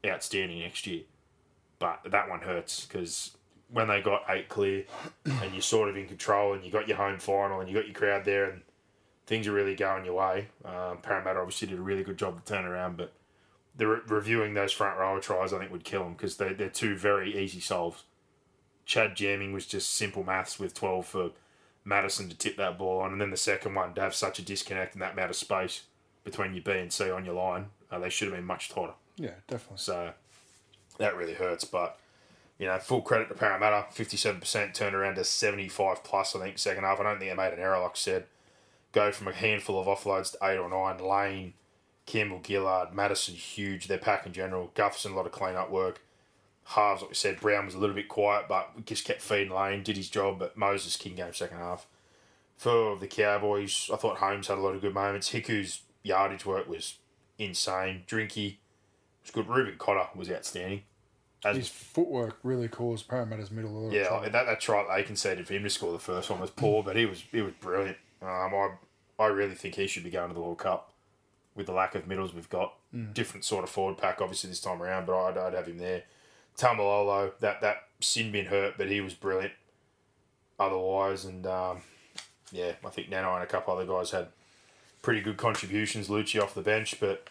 outstanding 0.07 0.61
next 0.61 0.87
year, 0.87 1.03
but 1.79 2.00
that 2.11 2.29
one 2.31 2.40
hurts 2.40 2.87
because 2.87 3.37
when 3.70 3.88
they 3.88 4.00
got 4.00 4.24
eight 4.29 4.48
clear, 4.48 4.85
and 5.24 5.53
you're 5.53 5.62
sort 5.62 5.90
of 5.90 5.96
in 5.96 6.07
control, 6.07 6.55
and 6.55 6.64
you 6.64 6.70
got 6.70 6.88
your 6.88 6.96
home 6.96 7.18
final, 7.18 7.61
and 7.61 7.68
you 7.68 7.74
got 7.74 7.87
your 7.87 7.94
crowd 7.94 8.24
there, 8.24 8.48
and 8.48 8.62
things 9.27 9.46
are 9.46 9.53
really 9.53 9.74
going 9.74 10.05
your 10.05 10.14
way. 10.14 10.48
Um, 10.64 10.98
Parramatta 11.03 11.40
obviously 11.40 11.68
did 11.68 11.79
a 11.79 11.83
really 11.83 12.05
good 12.05 12.16
job 12.16 12.42
to 12.42 12.53
turn 12.53 12.64
around, 12.64 12.96
but 12.96 13.12
the 13.77 13.87
re- 13.87 14.00
reviewing 14.07 14.55
those 14.55 14.72
front 14.72 14.98
row 14.98 15.18
tries, 15.20 15.53
I 15.53 15.59
think, 15.59 15.72
would 15.72 15.85
kill 15.85 16.05
them 16.05 16.14
because 16.14 16.37
they, 16.37 16.53
they're 16.53 16.68
two 16.68 16.96
very 16.96 17.37
easy 17.37 17.61
solves. 17.61 18.05
Chad 18.87 19.16
jamming 19.16 19.53
was 19.53 19.66
just 19.66 19.94
simple 19.94 20.25
maths 20.25 20.59
with 20.59 20.75
12 20.75 21.07
for 21.07 21.31
Matterson 21.85 22.29
to 22.29 22.37
tip 22.37 22.57
that 22.57 22.79
ball 22.79 23.01
on. 23.01 23.12
And 23.12 23.20
then 23.20 23.31
the 23.31 23.37
second 23.37 23.75
one, 23.75 23.94
to 23.94 24.01
have 24.01 24.14
such 24.14 24.38
a 24.38 24.42
disconnect 24.42 24.94
and 24.94 25.03
that 25.03 25.12
amount 25.12 25.31
of 25.31 25.37
space 25.37 25.83
between 26.25 26.55
your 26.55 26.62
B 26.62 26.73
and 26.73 26.92
C 26.92 27.11
on 27.11 27.25
your 27.25 27.35
line, 27.35 27.66
uh, 27.90 27.99
they 27.99 28.11
should 28.11 28.29
have 28.29 28.37
been 28.37 28.47
much 28.47 28.68
tighter. 28.68 28.94
Yeah, 29.16 29.35
definitely. 29.47 29.79
So 29.79 30.12
that 30.99 31.16
really 31.16 31.35
hurts. 31.35 31.64
But, 31.64 31.99
you 32.59 32.66
know, 32.66 32.79
full 32.79 33.03
credit 33.03 33.29
to 33.29 33.35
Parramatta. 33.35 33.87
57% 33.94 34.75
turned 34.75 34.94
around 34.94 35.16
to 35.16 35.25
75 35.25 36.03
plus, 36.05 36.35
I 36.35 36.40
think, 36.40 36.59
second 36.59 36.85
half. 36.85 37.01
I 37.01 37.05
don't 37.05 37.18
think 37.18 37.31
they 37.31 37.37
made 37.37 37.53
an 37.53 37.61
error, 37.61 37.81
like 37.81 37.92
I 37.92 37.94
said. 37.94 38.25
Go 38.92 39.11
from 39.12 39.29
a 39.29 39.33
handful 39.33 39.81
of 39.81 39.87
offloads 39.87 40.33
to 40.33 40.38
eight 40.42 40.59
or 40.59 40.68
nine. 40.68 40.99
Lane, 40.99 41.55
Campbell 42.07 42.40
Gillard, 42.47 42.94
Matterson, 42.94 43.35
huge. 43.35 43.88
Their 43.88 43.99
pack 43.99 44.27
in 44.27 44.33
general. 44.33 44.70
Gutherson, 44.75 45.12
a 45.12 45.16
lot 45.16 45.27
of 45.27 45.33
clean 45.33 45.57
up 45.57 45.70
work. 45.70 46.01
Halves, 46.64 47.03
like 47.03 47.11
we 47.11 47.14
said, 47.14 47.40
Brown 47.40 47.66
was 47.66 47.74
a 47.74 47.79
little 47.79 47.94
bit 47.94 48.09
quiet, 48.09 48.46
but 48.48 48.87
just 48.87 49.05
kept 49.05 49.20
feeding 49.20 49.55
Lane, 49.55 49.83
did 49.83 49.96
his 49.96 50.09
job. 50.09 50.38
But 50.38 50.57
Moses, 50.57 50.96
king 50.96 51.14
game 51.14 51.33
second 51.33 51.59
half. 51.59 51.87
For 52.57 52.96
the 52.96 53.07
Cowboys, 53.07 53.90
I 53.92 53.96
thought 53.96 54.18
Holmes 54.18 54.48
had 54.48 54.59
a 54.59 54.61
lot 54.61 54.74
of 54.74 54.81
good 54.81 54.94
moments. 54.94 55.31
Hiku's 55.31 55.83
yardage 56.03 56.46
work 56.46 56.68
was 56.68 56.94
insane. 57.38 58.05
Drinky 58.07 58.57
was 59.22 59.31
good. 59.33 59.48
Reuben 59.48 59.77
Cotter 59.79 60.09
was 60.14 60.31
outstanding. 60.31 60.83
As 61.44 61.57
His 61.57 61.68
footwork 61.68 62.38
really 62.42 62.68
caused 62.68 63.07
Parramatta's 63.07 63.50
middle 63.50 63.87
of 63.87 63.92
yeah, 63.92 64.07
trouble. 64.07 64.31
that 64.31 64.46
that 64.46 64.61
try 64.61 64.96
they 64.96 65.03
conceded 65.03 65.46
for 65.46 65.53
him 65.53 65.64
to 65.64 65.70
score 65.70 65.92
the 65.92 65.98
first 65.98 66.31
one 66.31 66.40
was 66.40 66.50
poor, 66.50 66.83
but 66.83 66.96
he 66.96 67.05
was 67.05 67.22
he 67.31 67.42
was 67.42 67.53
brilliant. 67.61 67.98
Um, 68.22 68.55
I 68.55 68.70
I 69.18 69.27
really 69.27 69.55
think 69.55 69.74
he 69.74 69.87
should 69.87 70.05
be 70.05 70.11
going 70.11 70.29
to 70.29 70.35
the 70.35 70.40
World 70.40 70.59
Cup 70.59 70.92
with 71.55 71.66
the 71.66 71.72
lack 71.72 71.94
of 71.94 72.07
middles 72.07 72.33
we've 72.33 72.48
got. 72.48 72.74
Different 73.12 73.44
sort 73.44 73.64
of 73.64 73.70
forward 73.70 73.98
pack, 73.98 74.20
obviously 74.22 74.48
this 74.48 74.61
time 74.61 74.83
around, 74.83 75.07
but 75.07 75.22
I'd, 75.22 75.37
I'd 75.37 75.55
have 75.55 75.66
him 75.66 75.79
there. 75.79 76.05
Taumalolo, 76.59 77.33
that 77.40 77.61
that 77.61 77.88
sin 78.01 78.33
bin 78.33 78.47
hurt, 78.47 78.75
but 78.77 78.88
he 78.88 79.01
was 79.01 79.14
brilliant. 79.14 79.53
Otherwise, 80.59 81.25
and 81.25 81.47
um, 81.47 81.83
yeah, 82.53 82.73
I 82.85 82.88
think 82.90 83.11
Nanai 83.11 83.35
and 83.35 83.43
a 83.43 83.47
couple 83.47 83.75
other 83.75 83.87
guys 83.87 84.11
had 84.11 84.29
pretty 85.03 85.21
good 85.21 85.37
contributions. 85.37 86.09
Luki 86.09 86.40
off 86.40 86.55
the 86.55 86.62
bench, 86.62 86.99
but 87.01 87.29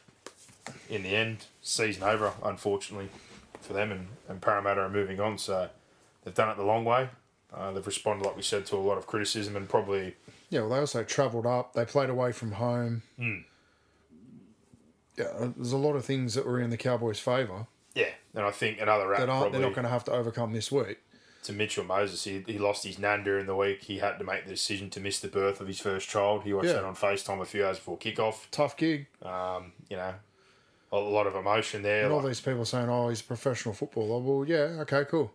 in 0.89 1.03
the 1.03 1.15
end, 1.15 1.45
season 1.61 2.03
over, 2.03 2.33
unfortunately 2.43 3.09
for 3.61 3.73
them, 3.73 3.91
and, 3.91 4.07
and 4.27 4.41
Parramatta 4.41 4.81
are 4.81 4.89
moving 4.89 5.19
on. 5.19 5.37
So 5.37 5.69
they've 6.23 6.33
done 6.33 6.49
it 6.49 6.57
the 6.57 6.65
long 6.65 6.85
way. 6.85 7.09
Uh, 7.53 7.71
they've 7.71 7.85
responded, 7.85 8.25
like 8.25 8.35
we 8.35 8.41
said, 8.41 8.65
to 8.65 8.75
a 8.75 8.77
lot 8.77 8.97
of 8.97 9.07
criticism 9.07 9.55
and 9.55 9.69
probably 9.69 10.15
Yeah, 10.49 10.61
well, 10.61 10.69
they 10.69 10.77
also 10.77 11.03
travelled 11.03 11.45
up. 11.45 11.73
They 11.73 11.85
played 11.85 12.09
away 12.09 12.31
from 12.31 12.53
home. 12.53 13.03
Hmm. 13.17 13.37
Yeah, 15.17 15.51
there's 15.55 15.71
a 15.71 15.77
lot 15.77 15.95
of 15.95 16.03
things 16.03 16.33
that 16.33 16.45
were 16.45 16.59
in 16.59 16.71
the 16.71 16.77
Cowboys' 16.77 17.19
favour. 17.19 17.67
And 18.35 18.43
I 18.45 18.51
think 18.51 18.79
another 18.81 19.07
rap 19.07 19.19
that 19.19 19.29
aren't 19.29 19.41
probably 19.43 19.59
they're 19.59 19.67
not 19.69 19.75
going 19.75 19.83
to 19.85 19.91
have 19.91 20.03
to 20.05 20.11
overcome 20.11 20.53
this 20.53 20.71
week. 20.71 20.99
to 21.43 21.53
Mitchell 21.53 21.83
Moses. 21.83 22.23
He, 22.23 22.43
he 22.47 22.57
lost 22.57 22.83
his 22.85 22.97
nan 22.97 23.23
during 23.23 23.45
the 23.45 23.55
week. 23.55 23.83
He 23.83 23.99
had 23.99 24.17
to 24.17 24.23
make 24.23 24.45
the 24.45 24.51
decision 24.51 24.89
to 24.91 24.99
miss 24.99 25.19
the 25.19 25.27
birth 25.27 25.59
of 25.61 25.67
his 25.67 25.79
first 25.79 26.07
child. 26.09 26.43
He 26.43 26.53
watched 26.53 26.67
Yeah. 26.67 26.73
that 26.73 26.83
on 26.85 26.95
FaceTime 26.95 27.41
a 27.41 27.45
few 27.45 27.65
hours 27.65 27.77
before 27.77 27.97
kickoff. 27.97 28.45
Tough 28.49 28.75
gig. 28.77 29.07
Um, 29.21 29.73
you 29.89 29.97
know, 29.97 30.13
a 30.91 30.97
lot 30.97 31.27
of 31.27 31.35
emotion 31.35 31.81
there. 31.83 32.03
And 32.05 32.13
all 32.13 32.19
Like, 32.19 32.27
these 32.27 32.39
people 32.41 32.65
saying, 32.65 32.87
"Oh, 32.89 33.09
he's 33.09 33.21
a 33.21 33.25
professional 33.25 33.75
footballer." 33.75 34.19
Well, 34.21 34.47
yeah, 34.47 34.81
okay, 34.83 35.03
cool. 35.09 35.33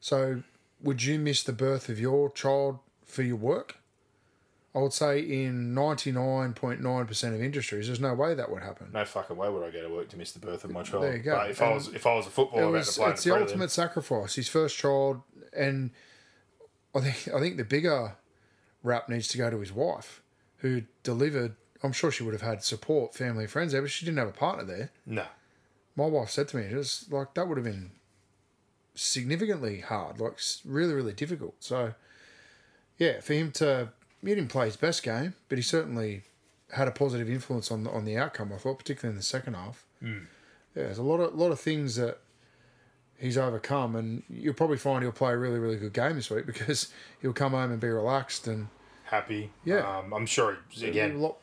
So, 0.00 0.42
would 0.82 1.02
you 1.02 1.18
miss 1.18 1.42
the 1.42 1.52
birth 1.52 1.88
of 1.88 1.98
your 1.98 2.30
child 2.32 2.78
for 3.04 3.22
your 3.22 3.36
work? 3.36 3.76
I 4.76 4.80
would 4.80 4.92
say 4.92 5.20
in 5.20 5.72
ninety 5.74 6.12
nine 6.12 6.52
point 6.52 6.82
nine 6.82 7.06
percent 7.06 7.34
of 7.34 7.40
industries, 7.42 7.86
there's 7.86 7.98
no 7.98 8.12
way 8.12 8.34
that 8.34 8.50
would 8.50 8.62
happen. 8.62 8.90
no 8.92 9.04
fucking 9.06 9.36
way 9.36 9.48
would 9.48 9.64
I 9.66 9.70
go 9.70 9.80
to 9.80 9.88
work 9.88 10.08
to 10.10 10.18
miss 10.18 10.32
the 10.32 10.38
birth 10.38 10.64
of 10.64 10.70
my 10.70 10.82
child. 10.82 11.04
There 11.04 11.16
you 11.16 11.22
go. 11.22 11.36
But 11.36 11.50
if 11.50 11.62
I 11.62 11.72
was 11.72 11.88
if 11.88 12.06
I 12.06 12.14
was 12.14 12.26
a 12.26 12.30
footballer 12.30 12.68
about 12.68 12.84
to 12.84 12.92
play 12.92 13.10
it's 13.10 13.24
the 13.24 13.34
ultimate 13.34 13.70
sacrifice. 13.70 14.34
His 14.34 14.48
first 14.48 14.76
child, 14.76 15.22
and 15.56 15.92
I 16.94 17.00
think 17.00 17.34
I 17.34 17.40
think 17.40 17.56
the 17.56 17.64
bigger 17.64 18.16
rap 18.82 19.08
needs 19.08 19.28
to 19.28 19.38
go 19.38 19.48
to 19.48 19.58
his 19.58 19.72
wife, 19.72 20.22
who 20.58 20.82
delivered. 21.02 21.56
I'm 21.82 21.92
sure 21.92 22.10
she 22.10 22.22
would 22.22 22.34
have 22.34 22.42
had 22.42 22.62
support, 22.62 23.14
family, 23.14 23.46
friends 23.46 23.72
there, 23.72 23.80
but 23.80 23.90
she 23.90 24.04
didn't 24.04 24.18
have 24.18 24.28
a 24.28 24.32
partner 24.32 24.64
there. 24.64 24.90
no, 25.06 25.24
my 25.94 26.06
wife 26.06 26.28
said 26.30 26.48
to 26.48 26.56
me, 26.58 26.68
just 26.68 27.10
like 27.10 27.32
that 27.34 27.48
would 27.48 27.56
have 27.56 27.64
been 27.64 27.92
significantly 28.94 29.80
hard, 29.80 30.20
like 30.20 30.38
really, 30.64 30.92
really 30.94 31.12
difficult. 31.12 31.54
So, 31.60 31.94
yeah, 32.98 33.20
for 33.20 33.34
him 33.34 33.52
to, 33.52 33.90
he 34.26 34.34
didn't 34.34 34.50
play 34.50 34.66
his 34.66 34.76
best 34.76 35.02
game, 35.02 35.34
but 35.48 35.58
he 35.58 35.62
certainly 35.62 36.22
had 36.72 36.88
a 36.88 36.90
positive 36.90 37.30
influence 37.30 37.70
on 37.70 37.84
the, 37.84 37.90
on 37.90 38.04
the 38.04 38.16
outcome. 38.16 38.52
I 38.52 38.58
thought, 38.58 38.78
particularly 38.78 39.12
in 39.12 39.16
the 39.16 39.22
second 39.22 39.54
half. 39.54 39.84
Yeah, 40.02 40.18
there's 40.74 40.98
a 40.98 41.02
lot 41.02 41.18
of 41.20 41.34
lot 41.34 41.52
of 41.52 41.60
things 41.60 41.96
that 41.96 42.18
he's 43.18 43.38
overcome, 43.38 43.96
and 43.96 44.22
you'll 44.28 44.54
probably 44.54 44.76
find 44.76 45.02
he'll 45.02 45.12
play 45.12 45.32
a 45.32 45.36
really, 45.36 45.58
really 45.58 45.76
good 45.76 45.92
game 45.92 46.16
this 46.16 46.30
week 46.30 46.46
because 46.46 46.92
he'll 47.22 47.32
come 47.32 47.52
home 47.52 47.70
and 47.70 47.80
be 47.80 47.88
relaxed 47.88 48.46
and 48.46 48.68
happy. 49.04 49.50
Yeah. 49.64 49.98
Um, 49.98 50.12
I'm 50.12 50.26
sure. 50.26 50.58
Again, 50.82 51.20
lot, 51.20 51.38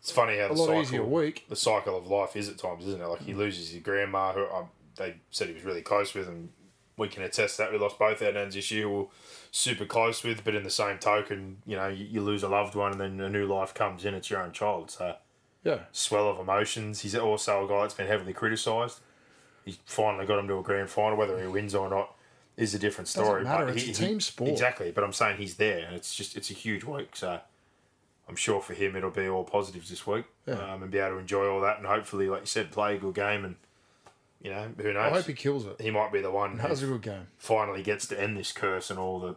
it's 0.00 0.10
funny 0.10 0.38
how 0.38 0.46
a 0.46 0.48
the 0.48 0.54
lot 0.54 0.66
cycle, 0.66 0.82
easier 0.82 1.04
week. 1.04 1.46
the 1.48 1.56
cycle 1.56 1.96
of 1.96 2.06
life 2.06 2.36
is 2.36 2.48
at 2.48 2.58
times, 2.58 2.86
isn't 2.86 3.00
it? 3.00 3.06
Like 3.06 3.22
he 3.22 3.34
loses 3.34 3.70
his 3.70 3.82
grandma, 3.82 4.32
who 4.32 4.46
um, 4.48 4.68
they 4.96 5.16
said 5.30 5.48
he 5.48 5.54
was 5.54 5.64
really 5.64 5.82
close 5.82 6.14
with, 6.14 6.28
and 6.28 6.50
we 6.96 7.08
can 7.08 7.22
attest 7.22 7.58
that 7.58 7.72
we 7.72 7.78
lost 7.78 7.98
both 7.98 8.22
our 8.22 8.32
nans 8.32 8.54
this 8.54 8.70
year. 8.70 8.88
We're 8.88 9.06
super 9.50 9.84
close 9.84 10.22
with, 10.22 10.44
but 10.44 10.54
in 10.54 10.62
the 10.62 10.70
same 10.70 10.98
token, 10.98 11.58
you 11.66 11.76
know, 11.76 11.88
you, 11.88 12.04
you 12.04 12.20
lose 12.20 12.42
a 12.42 12.48
loved 12.48 12.74
one, 12.74 12.92
and 12.92 13.00
then 13.00 13.20
a 13.20 13.28
new 13.30 13.46
life 13.46 13.74
comes 13.74 14.04
in. 14.04 14.14
It's 14.14 14.30
your 14.30 14.42
own 14.42 14.52
child, 14.52 14.90
so 14.90 15.16
Yeah, 15.64 15.80
swell 15.92 16.28
of 16.28 16.38
emotions. 16.38 17.00
He's 17.00 17.14
also 17.16 17.64
a 17.64 17.68
guy 17.68 17.80
that's 17.82 17.94
been 17.94 18.06
heavily 18.06 18.32
criticised. 18.32 19.00
He's 19.64 19.78
finally 19.86 20.26
got 20.26 20.38
him 20.38 20.46
to 20.48 20.58
a 20.58 20.62
grand 20.62 20.90
final. 20.90 21.16
Whether 21.16 21.40
he 21.40 21.46
wins 21.46 21.74
or 21.74 21.88
not 21.88 22.14
is 22.56 22.74
a 22.74 22.78
different 22.78 23.08
story. 23.08 23.42
matter, 23.42 23.64
but 23.66 23.74
it's 23.76 23.84
he- 23.84 23.90
a 23.92 23.94
he- 23.94 24.06
team 24.06 24.20
sport. 24.20 24.50
Exactly, 24.50 24.92
but 24.92 25.02
I'm 25.02 25.12
saying 25.12 25.38
he's 25.38 25.56
there, 25.56 25.84
and 25.86 25.96
it's 25.96 26.14
just 26.14 26.36
it's 26.36 26.50
a 26.50 26.54
huge 26.54 26.84
week. 26.84 27.16
So 27.16 27.40
I'm 28.28 28.36
sure 28.36 28.60
for 28.60 28.74
him 28.74 28.94
it'll 28.94 29.10
be 29.10 29.26
all 29.28 29.42
positives 29.44 29.90
this 29.90 30.06
week, 30.06 30.26
Yeah. 30.46 30.54
um, 30.74 30.82
and 30.82 30.90
be 30.92 30.98
able 30.98 31.16
to 31.16 31.18
enjoy 31.18 31.46
all 31.48 31.60
that, 31.62 31.78
and 31.78 31.86
hopefully, 31.86 32.28
like 32.28 32.40
you 32.42 32.46
said, 32.46 32.70
play 32.70 32.94
a 32.94 32.98
good 32.98 33.14
game, 33.14 33.44
and 33.44 33.56
you 34.44 34.50
know 34.50 34.68
who 34.76 34.92
knows. 34.92 35.02
I 35.02 35.10
hope 35.10 35.24
he 35.26 35.32
kills 35.32 35.66
it. 35.66 35.80
he 35.80 35.90
might 35.90 36.12
be 36.12 36.20
the 36.20 36.30
one 36.30 36.56
That 36.58 36.70
was 36.70 36.82
a 36.84 36.86
good 36.86 37.02
game. 37.02 37.26
finally 37.38 37.82
gets 37.82 38.06
to 38.08 38.20
end 38.20 38.36
this 38.36 38.52
curse 38.52 38.90
and 38.90 38.98
all 39.00 39.18
the. 39.18 39.34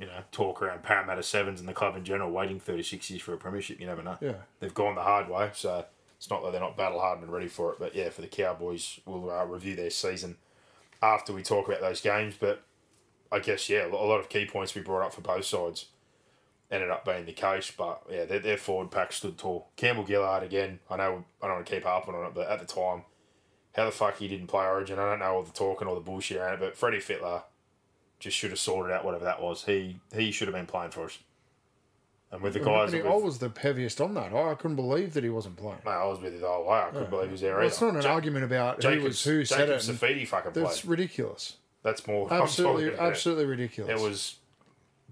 You 0.00 0.06
know, 0.06 0.20
talk 0.30 0.62
around 0.62 0.84
Parramatta 0.84 1.24
Sevens 1.24 1.58
and 1.58 1.68
the 1.68 1.72
club 1.72 1.96
in 1.96 2.04
general, 2.04 2.30
waiting 2.30 2.60
36 2.60 3.10
years 3.10 3.20
for 3.20 3.34
a 3.34 3.36
premiership. 3.36 3.80
You 3.80 3.86
never 3.86 4.00
know 4.00 4.16
Yeah. 4.20 4.34
they've 4.60 4.72
gone 4.72 4.94
the 4.94 5.02
hard 5.02 5.28
way. 5.28 5.50
So 5.54 5.86
it's 6.16 6.30
not 6.30 6.40
that 6.44 6.52
they're 6.52 6.60
not 6.60 6.76
battle 6.76 7.00
hardened 7.00 7.24
and 7.24 7.32
ready 7.32 7.48
for 7.48 7.72
it. 7.72 7.80
But 7.80 7.96
yeah, 7.96 8.08
for 8.10 8.20
the 8.20 8.28
Cowboys, 8.28 9.00
we'll 9.06 9.28
uh, 9.28 9.44
review 9.44 9.74
their 9.74 9.90
season 9.90 10.36
after 11.02 11.32
we 11.32 11.42
talk 11.42 11.66
about 11.66 11.80
those 11.80 12.00
games. 12.00 12.36
But 12.38 12.62
I 13.32 13.40
guess 13.40 13.68
yeah, 13.68 13.86
a 13.86 13.88
lot 13.88 14.20
of 14.20 14.28
key 14.28 14.46
points 14.46 14.72
we 14.72 14.82
brought 14.82 15.04
up 15.04 15.14
for 15.14 15.20
both 15.20 15.46
sides 15.46 15.86
ended 16.70 16.90
up 16.90 17.04
being 17.04 17.24
the 17.26 17.32
case. 17.32 17.72
But 17.76 18.02
yeah, 18.08 18.24
their, 18.24 18.38
their 18.38 18.56
forward 18.56 18.92
pack 18.92 19.12
stood 19.12 19.36
tall. 19.36 19.66
Campbell 19.74 20.06
Gillard 20.06 20.44
again. 20.44 20.78
I 20.88 20.96
know 20.96 21.24
I 21.42 21.46
don't 21.48 21.56
want 21.56 21.66
to 21.66 21.72
keep 21.74 21.82
harping 21.82 22.14
on 22.14 22.24
it, 22.26 22.34
but 22.34 22.48
at 22.48 22.60
the 22.60 22.66
time, 22.72 23.02
how 23.78 23.84
the 23.86 23.90
fuck 23.90 24.18
he 24.18 24.28
didn't 24.28 24.48
play 24.48 24.66
Origin? 24.66 24.98
I 24.98 25.08
don't 25.10 25.20
know 25.20 25.36
all 25.36 25.42
the 25.42 25.52
talking, 25.52 25.88
all 25.88 25.94
the 25.94 26.00
bullshit 26.00 26.36
around 26.38 26.54
it. 26.54 26.60
But 26.60 26.76
Freddie 26.76 26.98
Fittler 26.98 27.42
just 28.18 28.36
should 28.36 28.50
have 28.50 28.58
sorted 28.58 28.92
out 28.94 29.04
whatever 29.04 29.24
that 29.24 29.40
was. 29.40 29.64
He 29.64 30.00
he 30.14 30.30
should 30.32 30.48
have 30.48 30.54
been 30.54 30.66
playing 30.66 30.90
for 30.90 31.04
us. 31.04 31.18
And 32.30 32.42
with 32.42 32.52
the 32.52 32.60
guys, 32.60 32.92
I 32.92 32.98
that 32.98 33.04
we've- 33.10 33.24
was 33.24 33.38
the 33.38 33.50
heaviest 33.58 34.02
on 34.02 34.12
that. 34.14 34.34
I 34.34 34.54
couldn't 34.54 34.76
believe 34.76 35.14
that 35.14 35.24
he 35.24 35.30
wasn't 35.30 35.56
playing. 35.56 35.78
Mate, 35.86 35.92
I 35.92 36.04
was 36.04 36.20
with 36.20 36.34
you 36.34 36.40
the 36.40 36.46
whole 36.46 36.66
way. 36.66 36.78
I 36.78 36.90
couldn't 36.90 37.08
believe 37.08 37.26
he 37.28 37.32
was 37.32 37.40
there 37.40 37.52
Well, 37.52 37.60
either. 37.60 37.68
it's 37.68 37.80
not 37.80 37.94
an 37.96 38.02
Ja- 38.02 38.10
argument 38.12 38.44
about 38.44 38.82
who 38.82 38.88
was 38.90 38.96
Jacobs, 38.98 39.24
who 39.24 39.44
said 39.46 39.66
Jacobs 39.68 39.88
it. 39.88 39.92
and 39.92 39.98
Saifiti 40.00 40.28
fucking 40.28 40.52
played. 40.52 40.66
That's 40.66 40.84
ridiculous. 40.84 41.56
That's 41.82 42.06
more. 42.06 42.30
Absolutely, 42.30 42.98
absolutely 42.98 43.46
ridiculous. 43.46 43.98
It 43.98 44.04
was, 44.06 44.34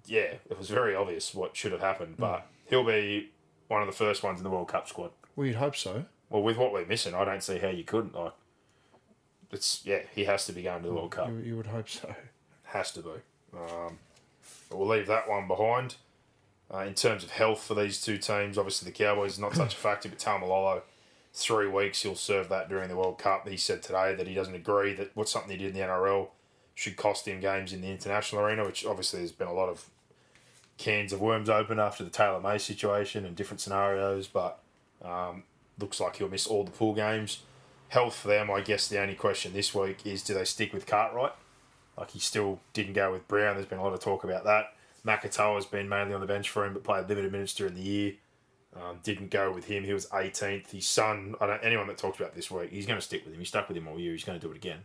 yeah, 0.04 0.34
it 0.50 0.58
was 0.58 0.68
very 0.68 0.94
obvious 0.94 1.34
what 1.34 1.56
should 1.56 1.72
have 1.72 1.80
happened. 1.80 2.16
Hmm. 2.16 2.20
But 2.20 2.46
he'll 2.68 2.84
be 2.84 3.30
one 3.68 3.80
of 3.80 3.86
the 3.86 3.94
first 3.94 4.22
ones 4.22 4.38
in 4.38 4.44
the 4.44 4.50
World 4.50 4.68
Cup 4.68 4.86
squad. 4.86 5.12
We'd 5.36 5.54
hope 5.54 5.74
so. 5.76 6.04
Well, 6.28 6.42
with 6.42 6.58
what 6.58 6.70
we're 6.72 6.84
missing, 6.84 7.14
I 7.14 7.24
don't 7.24 7.42
see 7.42 7.56
how 7.58 7.68
you 7.68 7.84
couldn't. 7.84 8.14
Like, 8.14 8.32
it's 9.52 9.82
yeah, 9.84 10.00
he 10.14 10.24
has 10.24 10.46
to 10.46 10.52
be 10.52 10.62
going 10.62 10.82
to 10.82 10.88
the 10.88 10.94
World 10.94 11.12
Cup. 11.12 11.28
You, 11.28 11.38
you 11.38 11.56
would 11.56 11.66
hope 11.66 11.88
so. 11.88 12.14
Has 12.64 12.90
to 12.92 13.00
be. 13.00 13.10
Um, 13.54 13.98
but 14.68 14.78
we'll 14.78 14.88
leave 14.88 15.06
that 15.06 15.28
one 15.28 15.46
behind. 15.46 15.96
Uh, 16.72 16.78
in 16.78 16.94
terms 16.94 17.22
of 17.22 17.30
health 17.30 17.62
for 17.62 17.74
these 17.74 18.00
two 18.00 18.18
teams, 18.18 18.58
obviously 18.58 18.90
the 18.90 18.96
Cowboys 18.96 19.38
not 19.38 19.54
such 19.54 19.74
a 19.74 19.76
factor, 19.76 20.08
but 20.08 20.18
Taumalolo, 20.18 20.82
three 21.32 21.68
weeks, 21.68 22.02
he'll 22.02 22.16
serve 22.16 22.48
that 22.48 22.68
during 22.68 22.88
the 22.88 22.96
World 22.96 23.18
Cup. 23.18 23.48
He 23.48 23.56
said 23.56 23.82
today 23.82 24.14
that 24.16 24.26
he 24.26 24.34
doesn't 24.34 24.54
agree 24.54 24.92
that 24.94 25.12
what's 25.14 25.30
something 25.30 25.50
he 25.50 25.56
did 25.56 25.68
in 25.68 25.74
the 25.74 25.86
NRL 25.86 26.28
should 26.74 26.96
cost 26.96 27.26
him 27.26 27.40
games 27.40 27.72
in 27.72 27.82
the 27.82 27.88
international 27.88 28.42
arena, 28.42 28.64
which 28.64 28.84
obviously 28.84 29.20
there's 29.20 29.32
been 29.32 29.46
a 29.46 29.52
lot 29.52 29.68
of 29.68 29.88
cans 30.76 31.12
of 31.12 31.20
worms 31.20 31.48
open 31.48 31.78
after 31.78 32.04
the 32.04 32.10
Taylan 32.10 32.42
May 32.42 32.58
situation 32.58 33.24
and 33.24 33.36
different 33.36 33.60
scenarios, 33.60 34.26
but 34.26 34.60
um, 35.02 35.44
looks 35.78 36.00
like 36.00 36.16
he'll 36.16 36.28
miss 36.28 36.46
all 36.46 36.64
the 36.64 36.70
pool 36.70 36.94
games. 36.94 37.40
Health 37.88 38.16
for 38.16 38.28
them, 38.28 38.50
I 38.50 38.60
guess 38.60 38.88
the 38.88 39.00
only 39.00 39.14
question 39.14 39.52
this 39.52 39.74
week 39.74 40.04
is 40.04 40.22
do 40.22 40.34
they 40.34 40.44
stick 40.44 40.72
with 40.72 40.86
Cartwright? 40.86 41.32
Like 41.96 42.10
he 42.10 42.18
still 42.18 42.60
didn't 42.72 42.94
go 42.94 43.12
with 43.12 43.26
Brown. 43.28 43.54
There's 43.54 43.66
been 43.66 43.78
a 43.78 43.82
lot 43.82 43.92
of 43.92 44.00
talk 44.00 44.24
about 44.24 44.44
that. 44.44 44.74
Makatoa's 45.06 45.66
been 45.66 45.88
mainly 45.88 46.14
on 46.14 46.20
the 46.20 46.26
bench 46.26 46.50
for 46.50 46.64
him, 46.66 46.74
but 46.74 46.82
played 46.82 47.08
limited 47.08 47.30
minutes 47.30 47.54
during 47.54 47.74
the 47.74 47.82
year. 47.82 48.12
Um, 48.74 48.98
didn't 49.02 49.30
go 49.30 49.52
with 49.52 49.66
him. 49.66 49.84
He 49.84 49.92
was 49.92 50.06
18th. 50.06 50.72
His 50.72 50.86
son, 50.86 51.34
I 51.40 51.46
don't 51.46 51.64
anyone 51.64 51.86
that 51.86 51.96
talks 51.96 52.18
about 52.18 52.34
this 52.34 52.50
week, 52.50 52.70
he's 52.70 52.86
going 52.86 52.98
to 52.98 53.04
stick 53.04 53.24
with 53.24 53.32
him. 53.32 53.38
He 53.38 53.46
stuck 53.46 53.68
with 53.68 53.76
him 53.76 53.88
all 53.88 53.98
year. 53.98 54.12
He's 54.12 54.24
going 54.24 54.38
to 54.38 54.46
do 54.46 54.52
it 54.52 54.56
again. 54.56 54.80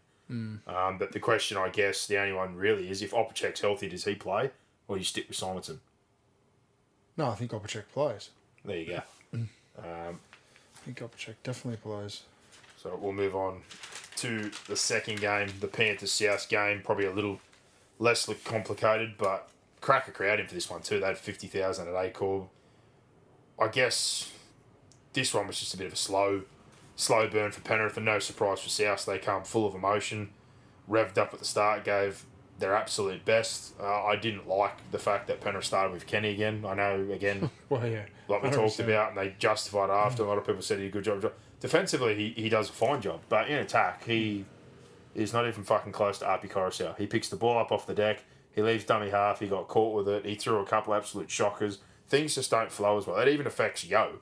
Um, 0.67 0.97
but 0.97 1.11
the 1.11 1.19
question, 1.19 1.57
I 1.57 1.67
guess, 1.69 2.07
the 2.07 2.17
only 2.17 2.31
one 2.31 2.55
really 2.55 2.89
is 2.89 3.01
if 3.01 3.11
Opacic's 3.11 3.59
healthy, 3.59 3.89
does 3.89 4.05
he 4.05 4.15
play, 4.15 4.51
or 4.87 4.95
do 4.95 4.99
you 4.99 5.05
stick 5.05 5.27
with 5.27 5.37
Simonsson? 5.37 5.79
No, 7.17 7.29
I 7.29 7.35
think 7.35 7.51
Opacic 7.51 7.83
plays. 7.91 8.29
There 8.63 8.77
you 8.77 8.85
go. 8.85 9.01
I 9.83 10.85
think 10.85 10.99
Opacic 10.99 11.35
definitely 11.43 11.77
plays. 11.77 12.21
So 12.81 12.97
we'll 12.99 13.13
move 13.13 13.35
on 13.35 13.61
to 14.17 14.49
the 14.67 14.75
second 14.75 15.19
game, 15.21 15.49
the 15.59 15.67
Panthers 15.67 16.11
South 16.11 16.49
game. 16.49 16.81
Probably 16.83 17.05
a 17.05 17.11
little 17.11 17.39
less 17.99 18.27
complicated, 18.43 19.13
but 19.17 19.49
cracker 19.81 20.11
crowd 20.11 20.39
in 20.39 20.47
for 20.47 20.55
this 20.55 20.69
one 20.69 20.81
too. 20.81 20.99
They 20.99 21.05
had 21.05 21.17
fifty 21.17 21.47
thousand 21.47 21.87
at 21.87 21.93
Accor. 21.93 22.47
I 23.59 23.67
guess 23.67 24.31
this 25.13 25.33
one 25.33 25.45
was 25.45 25.59
just 25.59 25.73
a 25.75 25.77
bit 25.77 25.85
of 25.87 25.93
a 25.93 25.97
slow, 25.97 26.41
slow 26.95 27.27
burn 27.27 27.51
for 27.51 27.61
Penrith, 27.61 27.97
and 27.97 28.05
no 28.05 28.17
surprise 28.17 28.59
for 28.61 28.69
South. 28.69 29.05
They 29.05 29.19
come 29.19 29.43
full 29.43 29.67
of 29.67 29.75
emotion, 29.75 30.29
revved 30.89 31.19
up 31.19 31.33
at 31.33 31.39
the 31.39 31.45
start, 31.45 31.83
gave 31.83 32.25
their 32.57 32.75
absolute 32.75 33.23
best. 33.25 33.73
Uh, 33.79 34.05
I 34.05 34.15
didn't 34.15 34.47
like 34.47 34.89
the 34.91 34.99
fact 34.99 35.27
that 35.27 35.39
Penrith 35.41 35.65
started 35.65 35.93
with 35.93 36.07
Kenny 36.07 36.29
again. 36.29 36.63
I 36.67 36.73
know 36.73 37.07
again 37.11 37.49
Well, 37.69 37.85
yeah. 37.87 38.05
like 38.27 38.41
we 38.43 38.49
talked 38.49 38.77
100%. 38.77 38.85
about, 38.85 39.09
and 39.09 39.17
they 39.17 39.35
justified 39.37 39.89
after. 39.91 40.23
A 40.23 40.27
lot 40.27 40.37
of 40.39 40.47
people 40.47 40.61
said 40.63 40.79
he 40.79 40.85
did 40.85 40.89
a 40.89 40.93
good 40.93 41.03
job. 41.03 41.31
Defensively, 41.61 42.15
he, 42.15 42.41
he 42.41 42.49
does 42.49 42.69
a 42.69 42.73
fine 42.73 43.01
job, 43.01 43.21
but 43.29 43.47
in 43.47 43.57
attack, 43.57 44.03
he 44.03 44.45
is 45.13 45.31
not 45.31 45.47
even 45.47 45.63
fucking 45.63 45.91
close 45.91 46.17
to 46.19 46.27
Api 46.27 46.47
Koroisau. 46.47 46.97
He 46.97 47.05
picks 47.05 47.29
the 47.29 47.35
ball 47.35 47.59
up 47.59 47.71
off 47.71 47.85
the 47.85 47.93
deck. 47.93 48.23
He 48.53 48.61
leaves 48.61 48.83
dummy 48.83 49.11
half. 49.11 49.39
He 49.39 49.47
got 49.47 49.67
caught 49.67 49.95
with 49.95 50.09
it. 50.09 50.25
He 50.25 50.35
threw 50.35 50.59
a 50.59 50.65
couple 50.65 50.93
absolute 50.93 51.29
shockers. 51.29 51.79
Things 52.09 52.35
just 52.35 52.51
don't 52.51 52.71
flow 52.71 52.97
as 52.97 53.07
well. 53.07 53.15
That 53.17 53.27
even 53.27 53.47
affects 53.47 53.85
Yeo. 53.85 54.19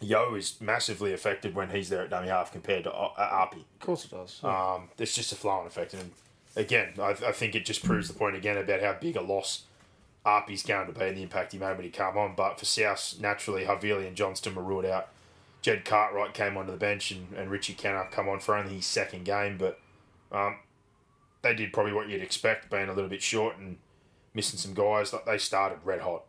Yeo 0.00 0.34
is 0.34 0.60
massively 0.60 1.12
affected 1.12 1.54
when 1.54 1.70
he's 1.70 1.88
there 1.88 2.02
at 2.02 2.10
dummy 2.10 2.28
half 2.28 2.52
compared 2.52 2.84
to 2.84 2.92
uh, 2.92 3.12
Api. 3.18 3.64
Of 3.80 3.86
course 3.86 4.04
it 4.04 4.12
does. 4.12 4.40
Um, 4.42 4.88
it's 4.98 5.14
just 5.14 5.32
a 5.32 5.34
flowing 5.34 5.66
effect. 5.66 5.94
And 5.94 6.12
again, 6.56 6.94
I, 7.00 7.10
I 7.10 7.32
think 7.32 7.54
it 7.54 7.64
just 7.64 7.84
proves 7.84 8.08
the 8.08 8.14
point 8.14 8.36
again 8.36 8.56
about 8.56 8.80
how 8.80 8.94
big 8.94 9.16
a 9.16 9.20
loss 9.20 9.64
Api's 10.24 10.62
going 10.62 10.86
to 10.86 10.98
be 10.98 11.06
and 11.06 11.16
the 11.16 11.22
impact 11.22 11.52
he 11.52 11.58
made 11.58 11.76
when 11.76 11.84
he 11.84 11.90
came 11.90 12.16
on. 12.16 12.34
But 12.36 12.58
for 12.58 12.64
South, 12.64 13.16
naturally, 13.20 13.64
Havili 13.64 14.06
and 14.06 14.16
Johnston 14.16 14.54
were 14.54 14.62
ruled 14.62 14.86
out. 14.86 15.08
Jed 15.64 15.86
Cartwright 15.86 16.34
came 16.34 16.58
onto 16.58 16.72
the 16.72 16.76
bench 16.76 17.10
and, 17.10 17.32
and 17.34 17.50
Richie 17.50 17.72
Kennar 17.72 18.10
come 18.10 18.28
on 18.28 18.38
for 18.38 18.54
only 18.54 18.74
his 18.74 18.84
second 18.84 19.24
game. 19.24 19.56
But 19.56 19.80
um, 20.30 20.58
they 21.40 21.54
did 21.54 21.72
probably 21.72 21.94
what 21.94 22.06
you'd 22.06 22.20
expect, 22.20 22.70
being 22.70 22.90
a 22.90 22.92
little 22.92 23.08
bit 23.08 23.22
short 23.22 23.56
and 23.56 23.78
missing 24.34 24.58
some 24.58 24.74
guys. 24.74 25.14
They 25.24 25.38
started 25.38 25.78
red 25.82 26.02
hot. 26.02 26.24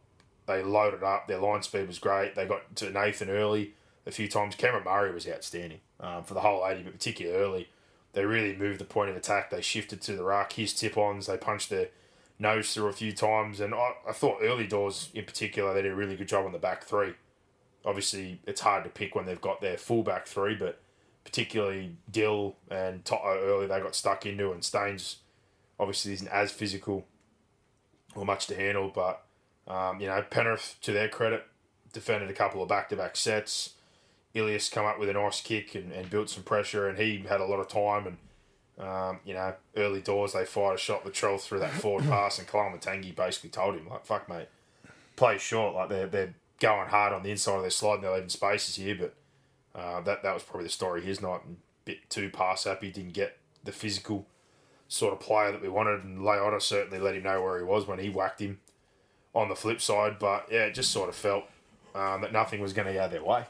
They 0.48 0.64
loaded 0.64 1.04
up. 1.04 1.28
Their 1.28 1.40
line 1.40 1.64
speed 1.64 1.86
was 1.86 2.00
great. 2.00 2.36
They 2.36 2.46
got 2.46 2.78
to 2.78 2.90
Nathan 2.92 3.30
early 3.30 3.74
a 4.06 4.12
few 4.12 4.30
times. 4.30 4.56
Cameron 4.56 4.86
Murray 4.86 5.14
was 5.14 5.28
outstanding 5.28 5.82
um, 6.00 6.24
for 6.24 6.34
the 6.34 6.40
whole 6.40 6.66
80, 6.66 6.84
but 6.84 6.94
particularly 6.94 7.38
early. 7.38 7.70
They 8.14 8.24
really 8.24 8.56
moved 8.56 8.80
the 8.80 8.86
point 8.86 9.10
of 9.10 9.18
attack. 9.18 9.50
They 9.50 9.60
shifted 9.60 10.00
to 10.04 10.16
the 10.16 10.24
ruck. 10.24 10.54
His 10.54 10.74
tip 10.74 10.98
ons. 10.98 11.28
They 11.28 11.36
punched 11.36 11.70
their 11.70 11.90
nose 12.40 12.74
through 12.74 12.88
a 12.88 12.94
few 12.94 13.12
times. 13.12 13.60
And 13.60 13.74
I, 13.74 13.96
I 14.08 14.14
thought 14.14 14.38
early 14.42 14.66
doors 14.66 15.10
in 15.14 15.26
particular, 15.26 15.74
they 15.74 15.82
did 15.82 15.92
a 15.92 15.96
really 15.96 16.16
good 16.16 16.30
job 16.30 16.46
on 16.46 16.54
the 16.54 16.58
back 16.58 16.86
three. 16.86 17.16
Obviously, 17.86 18.40
it's 18.46 18.62
hard 18.62 18.84
to 18.84 18.90
pick 18.90 19.16
when 19.16 19.26
they've 19.26 19.42
got 19.42 19.62
their 19.62 19.78
full 19.78 20.04
back 20.04 20.28
three, 20.28 20.56
but 20.56 20.80
particularly 21.24 21.96
Dill 22.12 22.56
and 22.70 23.06
Toto 23.06 23.40
early, 23.42 23.68
they 23.68 23.80
got 23.80 23.96
stuck 23.96 24.26
into, 24.26 24.52
and 24.52 24.64
Staines 24.64 25.18
obviously 25.80 26.14
isn't 26.14 26.30
as 26.30 26.52
physical 26.52 27.06
or 28.16 28.26
much 28.26 28.48
to 28.48 28.56
handle, 28.56 28.92
but 28.94 29.24
um, 29.68 30.00
you 30.00 30.08
know, 30.08 30.24
Penrith, 30.30 30.78
to 30.82 30.92
their 30.92 31.10
credit, 31.10 31.46
defended 31.94 32.30
a 32.30 32.34
couple 32.34 32.62
of 32.62 32.70
back 32.70 32.90
to 32.90 32.96
back 32.96 33.16
sets. 33.16 33.74
Ilias 34.34 34.70
come 34.70 34.86
up 34.86 35.00
with 35.00 35.10
a 35.10 35.14
nice 35.14 35.42
kick 35.42 35.76
and, 35.76 35.92
and 35.92 36.10
built 36.10 36.30
some 36.30 36.44
pressure, 36.44 36.88
and 36.88 36.98
he 36.98 37.20
had 37.28 37.42
a 37.42 37.46
lot 37.46 37.60
of 37.60 37.68
time. 37.68 38.08
And, 38.08 38.88
um, 38.88 39.20
you 39.26 39.34
know, 39.34 39.54
early 39.78 40.02
doors, 40.02 40.34
they 40.34 40.46
fired 40.46 40.76
a 40.76 40.78
shot 40.78 41.06
Latrell 41.06 41.40
through 41.40 41.60
that 41.60 41.72
forward 41.72 42.04
pass, 42.10 42.38
and 42.38 42.48
Koloamatangi 42.48 43.16
basically 43.16 43.50
told 43.50 43.76
him, 43.76 43.88
like, 43.90 44.06
fuck, 44.06 44.30
mate, 44.30 44.48
play 45.16 45.38
short. 45.38 45.74
Like, 45.74 45.90
they're, 45.90 46.08
they're 46.08 46.34
going 46.60 46.90
hard 46.90 47.14
on 47.14 47.24
the 47.24 47.32
inside 47.32 47.56
of 47.56 47.62
their 47.62 47.70
slide, 47.70 47.96
and 47.96 48.04
they're 48.04 48.14
leaving 48.14 48.30
spaces 48.30 48.76
here. 48.76 48.96
But 48.96 49.80
uh, 49.80 50.02
that, 50.02 50.24
that 50.24 50.34
was 50.34 50.44
probably 50.44 50.66
the 50.66 50.72
story 50.72 51.02
his 51.02 51.22
night. 51.22 51.42
And 51.46 51.58
bit 51.84 52.10
too 52.10 52.30
pass 52.30 52.64
happy, 52.64 52.92
didn't 52.92 53.14
get 53.14 53.38
the 53.64 53.72
physical 53.72 54.26
sort 54.88 55.14
of 55.14 55.20
player 55.20 55.52
that 55.52 55.62
we 55.62 55.70
wanted. 55.70 56.04
And 56.04 56.20
Leota 56.20 56.62
certainly 56.62 57.00
let 57.00 57.16
him 57.16 57.24
know 57.24 57.42
where 57.42 57.58
he 57.58 57.64
was 57.64 57.88
when 57.88 58.00
he 58.00 58.10
whacked 58.10 58.42
him 58.42 58.60
on 59.34 59.50
the 59.50 59.56
flip 59.56 59.82
side. 59.82 60.18
But 60.20 60.48
yeah, 60.52 60.66
it 60.66 60.74
just 60.74 60.92
sort 60.92 61.10
of 61.10 61.16
felt 61.16 61.46
um, 61.94 62.22
that 62.22 62.34
nothing 62.34 62.62
was 62.62 62.74
going 62.74 62.88
to 62.88 62.94
go 62.94 63.08
their 63.08 63.24
way. 63.24 63.46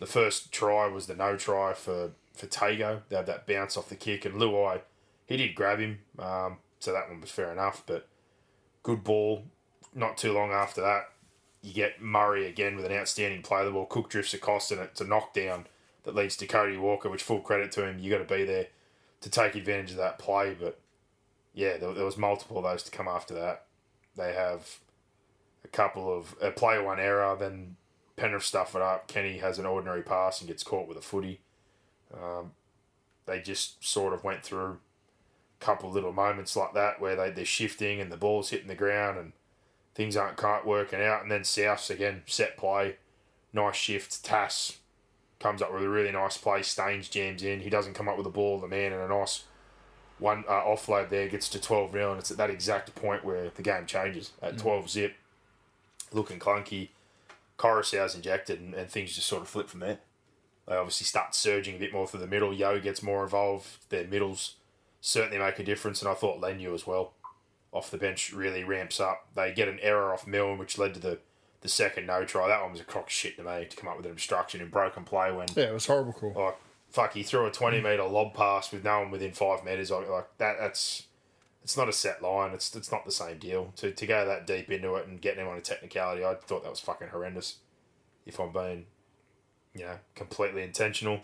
The 0.00 0.06
first 0.06 0.52
try 0.52 0.86
was 0.88 1.06
the 1.06 1.14
no 1.14 1.36
try 1.36 1.72
for, 1.72 2.10
for 2.34 2.46
Tago. 2.46 3.02
They 3.08 3.16
had 3.16 3.26
that 3.26 3.46
bounce 3.46 3.76
off 3.76 3.88
the 3.88 3.94
kick, 3.94 4.24
and 4.24 4.34
Luai, 4.34 4.80
he 5.26 5.36
did 5.36 5.54
grab 5.54 5.78
him, 5.78 6.00
um, 6.18 6.58
so 6.80 6.92
that 6.92 7.08
one 7.08 7.20
was 7.20 7.30
fair 7.30 7.52
enough. 7.52 7.82
But 7.86 8.08
good 8.82 9.04
ball. 9.04 9.44
Not 9.94 10.16
too 10.16 10.32
long 10.32 10.50
after 10.50 10.80
that, 10.80 11.10
you 11.64 11.72
get 11.72 12.02
Murray 12.02 12.46
again 12.46 12.76
with 12.76 12.84
an 12.84 12.92
outstanding 12.92 13.40
play. 13.40 13.64
The 13.64 13.70
ball 13.70 13.86
Cook 13.86 14.10
drifts 14.10 14.34
across, 14.34 14.70
and 14.70 14.80
it's 14.80 15.00
a 15.00 15.06
knockdown 15.06 15.66
that 16.02 16.14
leads 16.14 16.36
to 16.36 16.46
Cody 16.46 16.76
Walker, 16.76 17.08
which 17.08 17.22
full 17.22 17.40
credit 17.40 17.72
to 17.72 17.86
him. 17.86 17.98
You 17.98 18.10
got 18.10 18.18
to 18.18 18.34
be 18.34 18.44
there 18.44 18.66
to 19.22 19.30
take 19.30 19.54
advantage 19.54 19.92
of 19.92 19.96
that 19.96 20.18
play. 20.18 20.54
But 20.58 20.78
yeah, 21.54 21.78
there, 21.78 21.94
there 21.94 22.04
was 22.04 22.18
multiple 22.18 22.58
of 22.58 22.64
those 22.64 22.82
to 22.82 22.90
come 22.90 23.08
after 23.08 23.32
that. 23.34 23.64
They 24.14 24.34
have 24.34 24.78
a 25.64 25.68
couple 25.68 26.14
of 26.14 26.36
a 26.42 26.50
play 26.50 26.78
one 26.78 27.00
error, 27.00 27.34
then 27.40 27.76
Penrith 28.16 28.44
stuff 28.44 28.76
it 28.76 28.82
up. 28.82 29.08
Kenny 29.08 29.38
has 29.38 29.58
an 29.58 29.64
ordinary 29.64 30.02
pass 30.02 30.40
and 30.40 30.48
gets 30.48 30.62
caught 30.62 30.86
with 30.86 30.98
a 30.98 31.02
footy. 31.02 31.40
Um, 32.12 32.52
they 33.24 33.40
just 33.40 33.82
sort 33.82 34.12
of 34.12 34.22
went 34.22 34.42
through 34.42 34.78
a 35.60 35.64
couple 35.64 35.88
of 35.88 35.94
little 35.94 36.12
moments 36.12 36.56
like 36.56 36.74
that 36.74 37.00
where 37.00 37.16
they, 37.16 37.30
they're 37.30 37.46
shifting 37.46 38.00
and 38.00 38.12
the 38.12 38.18
ball's 38.18 38.50
hitting 38.50 38.68
the 38.68 38.74
ground 38.74 39.18
and 39.18 39.32
things 39.94 40.16
aren't 40.16 40.36
quite 40.36 40.66
working 40.66 41.00
out. 41.00 41.22
And 41.22 41.30
then 41.30 41.42
Souths 41.42 41.90
again, 41.90 42.22
set 42.26 42.56
play, 42.56 42.96
nice 43.52 43.76
shift. 43.76 44.24
Tass 44.24 44.78
comes 45.40 45.62
up 45.62 45.72
with 45.72 45.82
a 45.82 45.88
really 45.88 46.12
nice 46.12 46.36
play. 46.36 46.62
Staines 46.62 47.08
jams 47.08 47.42
in. 47.42 47.60
He 47.60 47.70
doesn't 47.70 47.94
come 47.94 48.08
up 48.08 48.16
with 48.16 48.24
the 48.24 48.30
ball. 48.30 48.60
The 48.60 48.68
man 48.68 48.92
and 48.92 49.02
a 49.02 49.08
nice 49.08 49.44
one 50.18 50.44
uh, 50.48 50.62
offload 50.62 51.10
there 51.10 51.28
gets 51.28 51.48
to 51.50 51.60
12 51.60 51.92
nil, 51.92 52.10
and 52.10 52.20
it's 52.20 52.30
at 52.30 52.36
that 52.36 52.50
exact 52.50 52.94
point 52.94 53.24
where 53.24 53.50
the 53.54 53.62
game 53.62 53.84
changes 53.86 54.32
at 54.40 54.58
12 54.58 54.88
zip, 54.88 55.14
looking 56.12 56.38
clunky. 56.38 56.88
Koroisau's 57.58 58.14
injected, 58.14 58.60
and, 58.60 58.74
and 58.74 58.88
things 58.88 59.14
just 59.14 59.28
sort 59.28 59.42
of 59.42 59.48
flip 59.48 59.68
from 59.68 59.80
there. 59.80 59.98
They 60.66 60.76
obviously 60.76 61.04
start 61.04 61.34
surging 61.34 61.76
a 61.76 61.78
bit 61.78 61.92
more 61.92 62.06
through 62.06 62.20
the 62.20 62.26
middle. 62.26 62.54
Yeo 62.54 62.80
gets 62.80 63.02
more 63.02 63.22
involved. 63.22 63.66
Their 63.90 64.06
middles 64.06 64.54
certainly 65.00 65.38
make 65.38 65.58
a 65.58 65.64
difference. 65.64 66.00
And 66.00 66.10
I 66.10 66.14
thought 66.14 66.40
Leniu 66.40 66.74
as 66.74 66.86
well, 66.86 67.12
off 67.74 67.90
the 67.90 67.98
bench, 67.98 68.32
really 68.32 68.64
ramps 68.64 69.00
up. 69.00 69.26
They 69.34 69.52
get 69.52 69.68
an 69.68 69.80
error 69.82 70.14
off 70.14 70.26
Milne, 70.26 70.56
which 70.56 70.78
led 70.78 70.94
to 70.94 71.00
the, 71.00 71.18
the 71.60 71.68
second 71.68 72.06
no 72.06 72.24
try. 72.24 72.48
That 72.48 72.62
one 72.62 72.70
was 72.72 72.80
a 72.80 72.84
crock 72.84 73.10
shit 73.10 73.36
to 73.36 73.42
me 73.42 73.66
to 73.68 73.76
come 73.76 73.88
up 73.88 73.96
with 73.98 74.06
an 74.06 74.12
obstruction 74.12 74.62
in 74.62 74.68
broken 74.68 75.04
play 75.04 75.30
when 75.32 75.48
Yeah, 75.54 75.64
it 75.64 75.74
was 75.74 75.86
horrible 75.86 76.12
call. 76.12 76.32
like 76.34 76.56
fuck 76.94 77.12
he 77.12 77.24
threw 77.24 77.44
a 77.44 77.50
twenty 77.50 77.80
mm. 77.80 77.90
meter 77.90 78.04
lob 78.04 78.32
pass 78.34 78.70
with 78.70 78.84
no 78.84 79.00
one 79.00 79.10
within 79.10 79.32
five 79.32 79.64
meters. 79.64 79.90
Like, 79.90 80.08
like 80.08 80.28
that, 80.38 80.56
that's 80.60 81.08
it's 81.64 81.76
not 81.76 81.88
a 81.88 81.92
set 81.92 82.22
line. 82.22 82.52
It's 82.52 82.74
it's 82.76 82.92
not 82.92 83.04
the 83.04 83.10
same 83.10 83.38
deal. 83.38 83.72
To 83.76 83.90
to 83.90 84.06
go 84.06 84.24
that 84.24 84.46
deep 84.46 84.70
into 84.70 84.94
it 84.94 85.08
and 85.08 85.22
him 85.22 85.48
on 85.48 85.58
a 85.58 85.60
technicality, 85.60 86.24
I 86.24 86.34
thought 86.34 86.62
that 86.62 86.70
was 86.70 86.80
fucking 86.80 87.08
horrendous. 87.08 87.56
If 88.24 88.38
I'm 88.38 88.52
being, 88.52 88.86
you 89.74 89.84
know, 89.84 89.98
completely 90.14 90.62
intentional. 90.62 91.20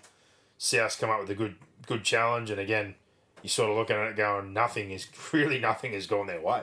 South 0.59 0.99
come 1.01 1.09
up 1.09 1.21
with 1.21 1.31
a 1.31 1.35
good 1.35 1.57
good 1.87 2.05
challenge, 2.05 2.51
and 2.51 2.61
again, 2.61 2.95
you 3.43 3.49
sort 3.49 3.71
of 3.71 3.77
looking 3.77 3.97
at 3.97 4.09
it 4.09 4.17
going, 4.17 4.53
nothing 4.53 4.91
is 4.91 5.07
really 5.33 5.59
nothing 5.59 5.93
has 5.93 6.07
gone 6.07 6.27
their 6.27 6.41
way. 6.41 6.63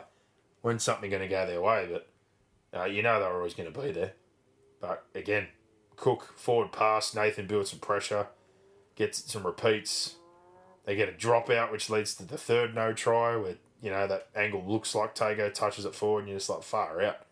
When's 0.62 0.84
something 0.84 1.10
going 1.10 1.22
to 1.22 1.28
go 1.28 1.46
their 1.46 1.62
way? 1.62 1.88
But 1.92 2.80
uh, 2.80 2.86
you 2.86 3.02
know 3.02 3.20
they're 3.20 3.34
always 3.34 3.54
going 3.54 3.72
to 3.72 3.80
be 3.80 3.92
there. 3.92 4.14
But 4.80 5.06
again, 5.16 5.48
Cook 5.98 6.38
forward 6.38 6.72
pass. 6.72 7.16
Nathan 7.16 7.48
builds 7.48 7.72
some 7.72 7.80
pressure, 7.80 8.28
gets 8.96 9.32
some 9.32 9.46
repeats. 9.46 10.16
They 10.86 10.96
get 10.96 11.10
a 11.10 11.12
dropout, 11.12 11.72
which 11.72 11.90
leads 11.90 12.14
to 12.16 12.24
the 12.24 12.38
third 12.38 12.76
no 12.76 12.94
try, 12.94 13.36
where 13.36 13.56
you 13.82 13.90
know 13.90 14.06
that 14.06 14.28
angle 14.36 14.64
looks 14.66 14.94
like 14.94 15.16
Tago 15.16 15.52
touches 15.52 15.86
it 15.86 15.96
forward, 15.96 16.20
and 16.20 16.30
you're 16.30 16.38
just 16.38 16.52
like 16.52 16.62
far 16.62 17.02
out. 17.02 17.26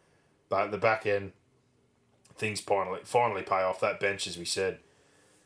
But 0.49 0.65
at 0.65 0.71
the 0.71 0.79
back 0.79 1.05
end, 1.05 1.33
things 2.35 2.59
finally 2.59 3.01
finally 3.03 3.43
pay 3.43 3.61
off. 3.61 3.79
That 3.79 3.99
bench, 3.99 4.25
as 4.25 4.35
we 4.35 4.45
said, 4.45 4.79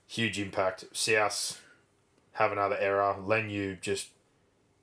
huge 0.08 0.40
impact. 0.40 0.86
South 0.94 1.62
have 2.40 2.54
another 2.54 2.78
error. 2.80 3.16
Leniu 3.20 3.80
just 3.80 4.08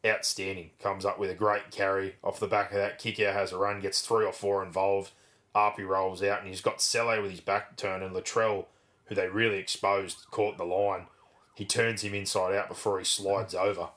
outstanding. 0.05 0.71
Comes 0.81 1.05
up 1.05 1.19
with 1.19 1.31
a 1.31 1.35
great 1.35 1.71
carry 1.71 2.17
off 2.23 2.39
the 2.39 2.47
back 2.47 2.71
of 2.71 2.77
that. 2.77 2.99
Kick 2.99 3.19
out 3.19 3.35
has 3.35 3.51
a 3.51 3.57
run, 3.57 3.81
gets 3.81 4.03
three 4.03 4.27
or 4.27 4.33
four 4.33 4.63
involved. 4.63 5.13
Api 5.55 5.83
rolls 5.83 6.23
out, 6.23 6.41
and 6.41 6.49
he's 6.49 6.61
got 6.61 6.83
Sele 6.83 7.21
with 7.23 7.31
his 7.31 7.41
back 7.41 7.77
turn, 7.79 8.03
and 8.03 8.15
Latrell, 8.15 8.67
who 9.07 9.15
they 9.15 9.29
really 9.29 9.57
exposed, 9.57 10.27
caught 10.31 10.59
the 10.59 10.65
line. 10.65 11.07
He 11.55 11.65
turns 11.65 12.03
him 12.03 12.13
inside 12.13 12.55
out 12.55 12.69
before 12.69 12.99
he 12.99 13.07
slides 13.07 13.55
over. 13.55 13.89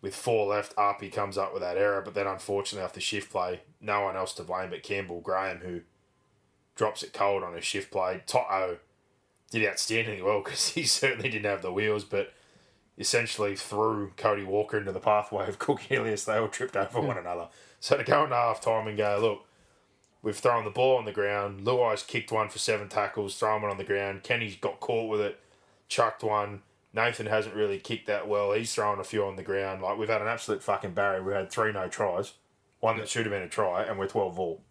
With 0.00 0.14
four 0.14 0.46
left, 0.46 0.72
Api 0.78 1.10
comes 1.10 1.36
up 1.36 1.52
with 1.52 1.60
that 1.60 1.76
error, 1.76 2.00
but 2.00 2.14
then 2.14 2.26
unfortunately, 2.26 2.84
after 2.84 3.00
shift 3.00 3.30
play, 3.30 3.60
no 3.78 4.00
one 4.00 4.16
else 4.16 4.32
to 4.34 4.42
blame 4.42 4.70
but 4.70 4.82
Campbell 4.82 5.20
Graham, 5.20 5.58
who 5.58 5.82
drops 6.76 7.02
it 7.02 7.12
cold 7.12 7.42
on 7.42 7.54
a 7.54 7.60
shift 7.60 7.90
play. 7.90 8.22
Toto 8.26 8.78
did 9.50 9.70
outstandingly 9.70 10.24
well 10.24 10.40
because 10.42 10.70
he 10.70 10.82
certainly 10.84 11.28
didn't 11.28 11.50
have 11.50 11.60
the 11.60 11.72
wheels, 11.72 12.04
but 12.04 12.32
essentially 12.98 13.56
threw 13.56 14.12
Cody 14.16 14.44
Walker 14.44 14.78
into 14.78 14.92
the 14.92 15.00
pathway 15.00 15.48
of 15.48 15.58
Cook 15.60 15.90
Ilias. 15.90 16.24
They 16.24 16.36
all 16.36 16.48
tripped 16.48 16.76
over 16.76 17.00
one 17.00 17.18
another. 17.18 17.48
So 17.80 17.96
to 17.96 18.04
go 18.04 18.24
into 18.24 18.36
half 18.36 18.60
time 18.60 18.86
and 18.86 18.96
go, 18.96 19.18
look, 19.20 19.46
we've 20.22 20.36
thrown 20.36 20.64
the 20.64 20.70
ball 20.70 20.96
on 20.96 21.04
the 21.04 21.12
ground. 21.12 21.64
Luai's 21.64 22.02
kicked 22.02 22.32
one 22.32 22.48
for 22.48 22.58
seven 22.58 22.88
tackles, 22.88 23.36
thrown 23.36 23.62
one 23.62 23.70
on 23.70 23.78
the 23.78 23.84
ground. 23.84 24.22
Kenny's 24.22 24.56
got 24.56 24.80
caught 24.80 25.10
with 25.10 25.20
it, 25.20 25.40
chucked 25.88 26.22
one. 26.22 26.62
Nathan 26.92 27.26
hasn't 27.26 27.56
really 27.56 27.78
kicked 27.78 28.06
that 28.06 28.28
well. 28.28 28.52
He's 28.52 28.72
thrown 28.72 29.00
a 29.00 29.04
few 29.04 29.24
on 29.24 29.34
the 29.36 29.42
ground. 29.42 29.82
Like 29.82 29.98
we've 29.98 30.08
had 30.08 30.22
an 30.22 30.28
absolute 30.28 30.62
fucking 30.62 30.92
barrier. 30.92 31.22
We've 31.22 31.34
had 31.34 31.50
three 31.50 31.72
no 31.72 31.88
tries, 31.88 32.34
one 32.78 32.98
that 32.98 33.08
should 33.08 33.26
have 33.26 33.32
been 33.32 33.42
a 33.42 33.48
try, 33.48 33.82
and 33.82 33.98
we're 33.98 34.06
twelve 34.06 34.38
all. 34.38 34.62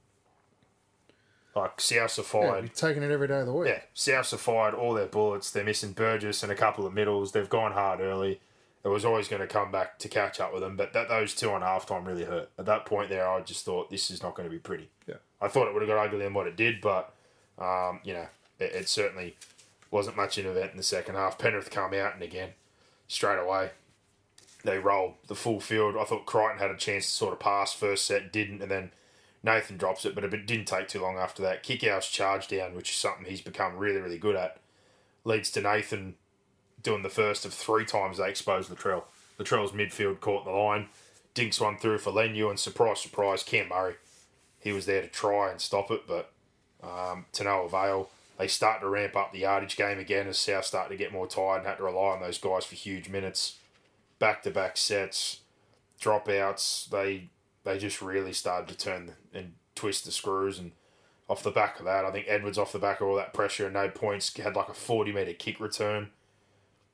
Like 1.56 1.78
Souths 1.78 2.18
are 2.18 2.22
Yeah, 2.22 2.52
fired. 2.52 2.64
you're 2.66 2.74
taking 2.74 3.04
it 3.04 3.12
every 3.12 3.28
day 3.28 3.40
of 3.42 3.46
the 3.46 3.54
week. 3.54 3.70
Yeah, 3.70 3.82
Souths 3.96 4.32
have 4.32 4.42
fired 4.42 4.74
all 4.74 4.94
their 4.94 5.06
bullets. 5.06 5.52
They're 5.52 5.64
missing 5.64 5.92
Burgess 5.92 6.42
and 6.42 6.52
a 6.52 6.56
couple 6.56 6.86
of 6.88 6.94
middles. 6.94 7.32
They've 7.32 7.50
gone 7.50 7.74
hard 7.74 8.00
early. 8.00 8.42
It 8.84 8.88
was 8.90 9.06
always 9.06 9.28
going 9.28 9.42
to 9.42 9.48
come 9.48 9.72
back 9.72 9.98
to 10.00 10.10
catch 10.10 10.40
up 10.40 10.52
with 10.52 10.62
them, 10.62 10.76
but 10.76 10.92
that 10.94 11.08
those 11.10 11.34
two 11.34 11.50
on 11.52 11.62
halftime 11.62 12.06
really 12.06 12.26
hurt. 12.26 12.50
At 12.58 12.66
that 12.66 12.86
point 12.86 13.10
there, 13.10 13.28
I 13.30 13.40
just 13.42 13.64
thought 13.64 13.90
this 13.90 14.10
is 14.12 14.22
not 14.22 14.36
going 14.36 14.50
to 14.50 14.52
be 14.52 14.60
pretty. 14.60 14.90
Yeah. 15.08 15.16
I 15.42 15.48
thought 15.48 15.68
it 15.68 15.74
would 15.74 15.84
have 15.84 15.90
got 15.90 16.04
uglier 16.06 16.24
than 16.24 16.34
what 16.34 16.48
it 16.48 16.58
did, 16.58 16.82
but 16.82 17.14
um, 17.60 18.00
you 18.04 18.14
know, 18.14 18.28
it, 18.60 18.72
it 18.74 18.90
certainly 18.90 19.38
wasn't 19.92 20.18
much 20.18 20.38
an 20.40 20.48
event 20.48 20.72
in 20.72 20.78
the 20.78 20.84
second 20.84 21.16
half. 21.16 21.38
Penrith 21.38 21.70
come 21.70 21.94
out 21.94 22.16
and 22.16 22.24
again, 22.24 22.50
straight 23.08 23.38
away, 23.40 23.70
they 24.66 24.80
roll 24.80 25.16
the 25.28 25.36
full 25.36 25.60
field. 25.60 25.96
I 25.98 26.04
thought 26.04 26.26
Crichton 26.26 26.58
had 26.58 26.72
a 26.72 26.76
chance 26.78 27.06
to 27.06 27.12
sort 27.12 27.34
of 27.34 27.40
pass 27.40 27.74
first 27.74 28.06
set, 28.06 28.34
didn't, 28.34 28.62
and 28.62 28.72
then 28.72 28.92
Nathan 29.44 29.78
drops 29.78 30.06
it, 30.06 30.16
but 30.16 30.24
it 30.24 30.46
didn't 30.46 30.66
take 30.66 30.88
too 30.88 31.02
long 31.02 31.18
after 31.18 31.42
that. 31.42 31.64
Kickouts 31.64 32.10
charge 32.10 32.48
down, 32.48 32.76
which 32.76 32.90
is 32.90 32.96
something 32.96 33.26
he's 33.26 33.42
become 33.42 33.78
really, 33.78 34.00
really 34.00 34.18
good 34.18 34.36
at, 34.36 34.58
leads 35.26 35.52
to 35.52 35.62
Nathan 35.62 36.16
doing 36.82 37.04
the 37.04 37.10
first 37.10 37.46
of 37.46 37.54
three 37.54 37.86
times 37.86 38.18
they 38.18 38.30
exposed 38.30 38.70
Latrell. 38.70 39.04
Latrell's 39.38 39.72
midfield 39.72 40.22
caught 40.22 40.46
the 40.46 40.52
line, 40.52 40.88
dinks 41.34 41.60
one 41.60 41.78
through 41.78 41.98
for 41.98 42.12
Leniu, 42.12 42.50
and 42.50 42.60
surprise, 42.60 43.02
surprise, 43.02 43.44
Cam 43.44 43.70
Murray. 43.70 43.96
He 44.60 44.72
was 44.72 44.86
there 44.86 45.02
to 45.02 45.08
try 45.08 45.52
and 45.52 45.60
stop 45.60 45.92
it, 45.92 46.08
but 46.08 46.32
um, 46.82 47.26
to 47.34 47.44
no 47.44 47.64
avail. 47.64 48.10
They 48.38 48.48
start 48.48 48.82
to 48.82 48.90
ramp 48.90 49.16
up 49.16 49.32
the 49.32 49.40
yardage 49.40 49.76
game 49.76 50.00
again 50.00 50.28
as 50.28 50.38
South 50.38 50.66
start 50.66 50.90
to 50.90 50.96
get 50.96 51.12
more 51.12 51.28
tired 51.28 51.60
and 51.60 51.68
had 51.68 51.78
to 51.78 51.84
rely 51.84 52.14
on 52.14 52.22
those 52.22 52.38
guys 52.38 52.66
for 52.66 52.76
huge 52.76 53.10
minutes. 53.10 53.58
Back 54.20 54.42
to 54.44 54.52
back 54.52 54.78
sets, 54.78 55.42
dropouts. 56.02 56.90
They 56.90 57.30
they 57.64 57.78
just 57.78 58.02
really 58.02 58.34
started 58.34 58.68
to 58.70 58.78
turn 58.78 59.12
and 59.34 59.54
twist 59.76 60.06
the 60.06 60.12
screws. 60.12 60.60
And 60.60 60.72
off 61.30 61.44
the 61.44 61.52
back 61.52 61.80
of 61.80 61.86
that, 61.86 62.06
I 62.06 62.12
think 62.12 62.26
Edwards 62.28 62.58
off 62.58 62.72
the 62.74 62.80
back 62.80 63.02
of 63.02 63.08
all 63.08 63.16
that 63.16 63.34
pressure 63.34 63.66
and 63.66 63.74
no 63.74 63.90
points 63.90 64.36
had 64.38 64.56
like 64.56 64.70
a 64.70 64.74
forty 64.74 65.12
meter 65.12 65.34
kick 65.34 65.60
return. 65.60 66.10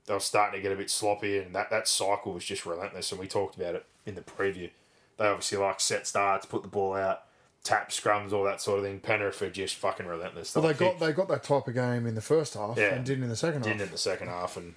They 0.05 0.13
were 0.13 0.20
starting 0.20 0.59
to 0.59 0.63
get 0.63 0.72
a 0.72 0.76
bit 0.76 0.89
sloppy, 0.89 1.38
and 1.38 1.53
that, 1.53 1.70
that 1.70 1.88
cycle 1.88 2.34
was 2.34 2.43
just 2.43 2.65
relentless. 2.65 3.11
And 3.11 3.20
we 3.22 3.28
talked 3.28 3.55
about 3.55 3.76
it 3.76 3.86
in 4.07 4.15
the 4.15 4.22
preview. 4.22 4.72
They 5.17 5.26
obviously 5.26 5.57
like 5.59 5.80
set 5.80 6.07
starts, 6.07 6.45
put 6.47 6.63
the 6.63 6.67
ball 6.67 6.95
out, 6.95 7.24
tap 7.63 7.89
scrums, 7.91 8.32
all 8.32 8.43
that 8.45 8.59
sort 8.61 8.80
of 8.80 8.86
thing. 8.86 9.01
Penrith 9.01 9.41
are 9.43 9.49
just 9.51 9.76
fucking 9.76 10.07
relentless. 10.07 10.55
Well, 10.55 10.65
they 10.65 10.74
got 10.74 10.99
they 10.99 11.11
got 11.11 11.28
that 11.28 11.43
type 11.43 11.67
of 11.67 11.74
game 11.76 12.07
in 12.07 12.15
the 12.15 12.22
first 12.22 12.53
half 12.55 12.78
Yeah. 12.78 12.95
and 12.95 13.05
didn't 13.05 13.24
in 13.24 13.30
the 13.30 13.36
second 13.36 13.61
didn't 13.63 13.80
half. 13.80 13.88
in 13.88 13.91
the 13.91 13.97
second 13.99 14.28
half, 14.30 14.57
and 14.57 14.74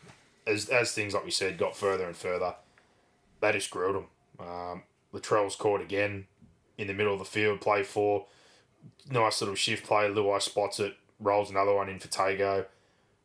as 0.47 0.68
as 0.68 0.93
things 0.93 1.14
like 1.14 1.24
we 1.24 1.30
said 1.30 1.57
got 1.57 1.76
further 1.76 2.05
and 2.07 2.16
further, 2.16 2.55
they 3.40 3.53
just 3.53 3.70
grilled 3.70 3.95
them. 3.97 4.07
Um, 4.40 4.82
Latrell's 5.13 5.57
caught 5.57 5.81
again 5.81 6.27
in 6.79 6.87
the 6.87 6.95
middle 6.95 7.13
of 7.13 7.19
the 7.19 7.25
field, 7.25 7.61
play 7.61 7.83
four, 7.83 8.27
nice 9.11 9.41
little 9.41 9.55
shift 9.55 9.85
play. 9.85 10.09
Luai 10.09 10.41
spots 10.41 10.81
it, 10.81 10.97
rolls 11.21 11.51
another 11.51 11.75
one 11.75 11.89
in 11.89 11.99
for 11.99 12.09
Tago, 12.09 12.67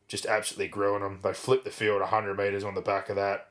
just 0.06 0.26
absolutely 0.26 0.68
grilling 0.68 1.02
them. 1.02 1.20
They 1.22 1.32
flip 1.32 1.64
the 1.64 1.70
field 1.70 2.02
hundred 2.02 2.36
meters 2.36 2.64
on 2.64 2.74
the 2.74 2.80
back 2.80 3.08
of 3.08 3.16
that. 3.16 3.48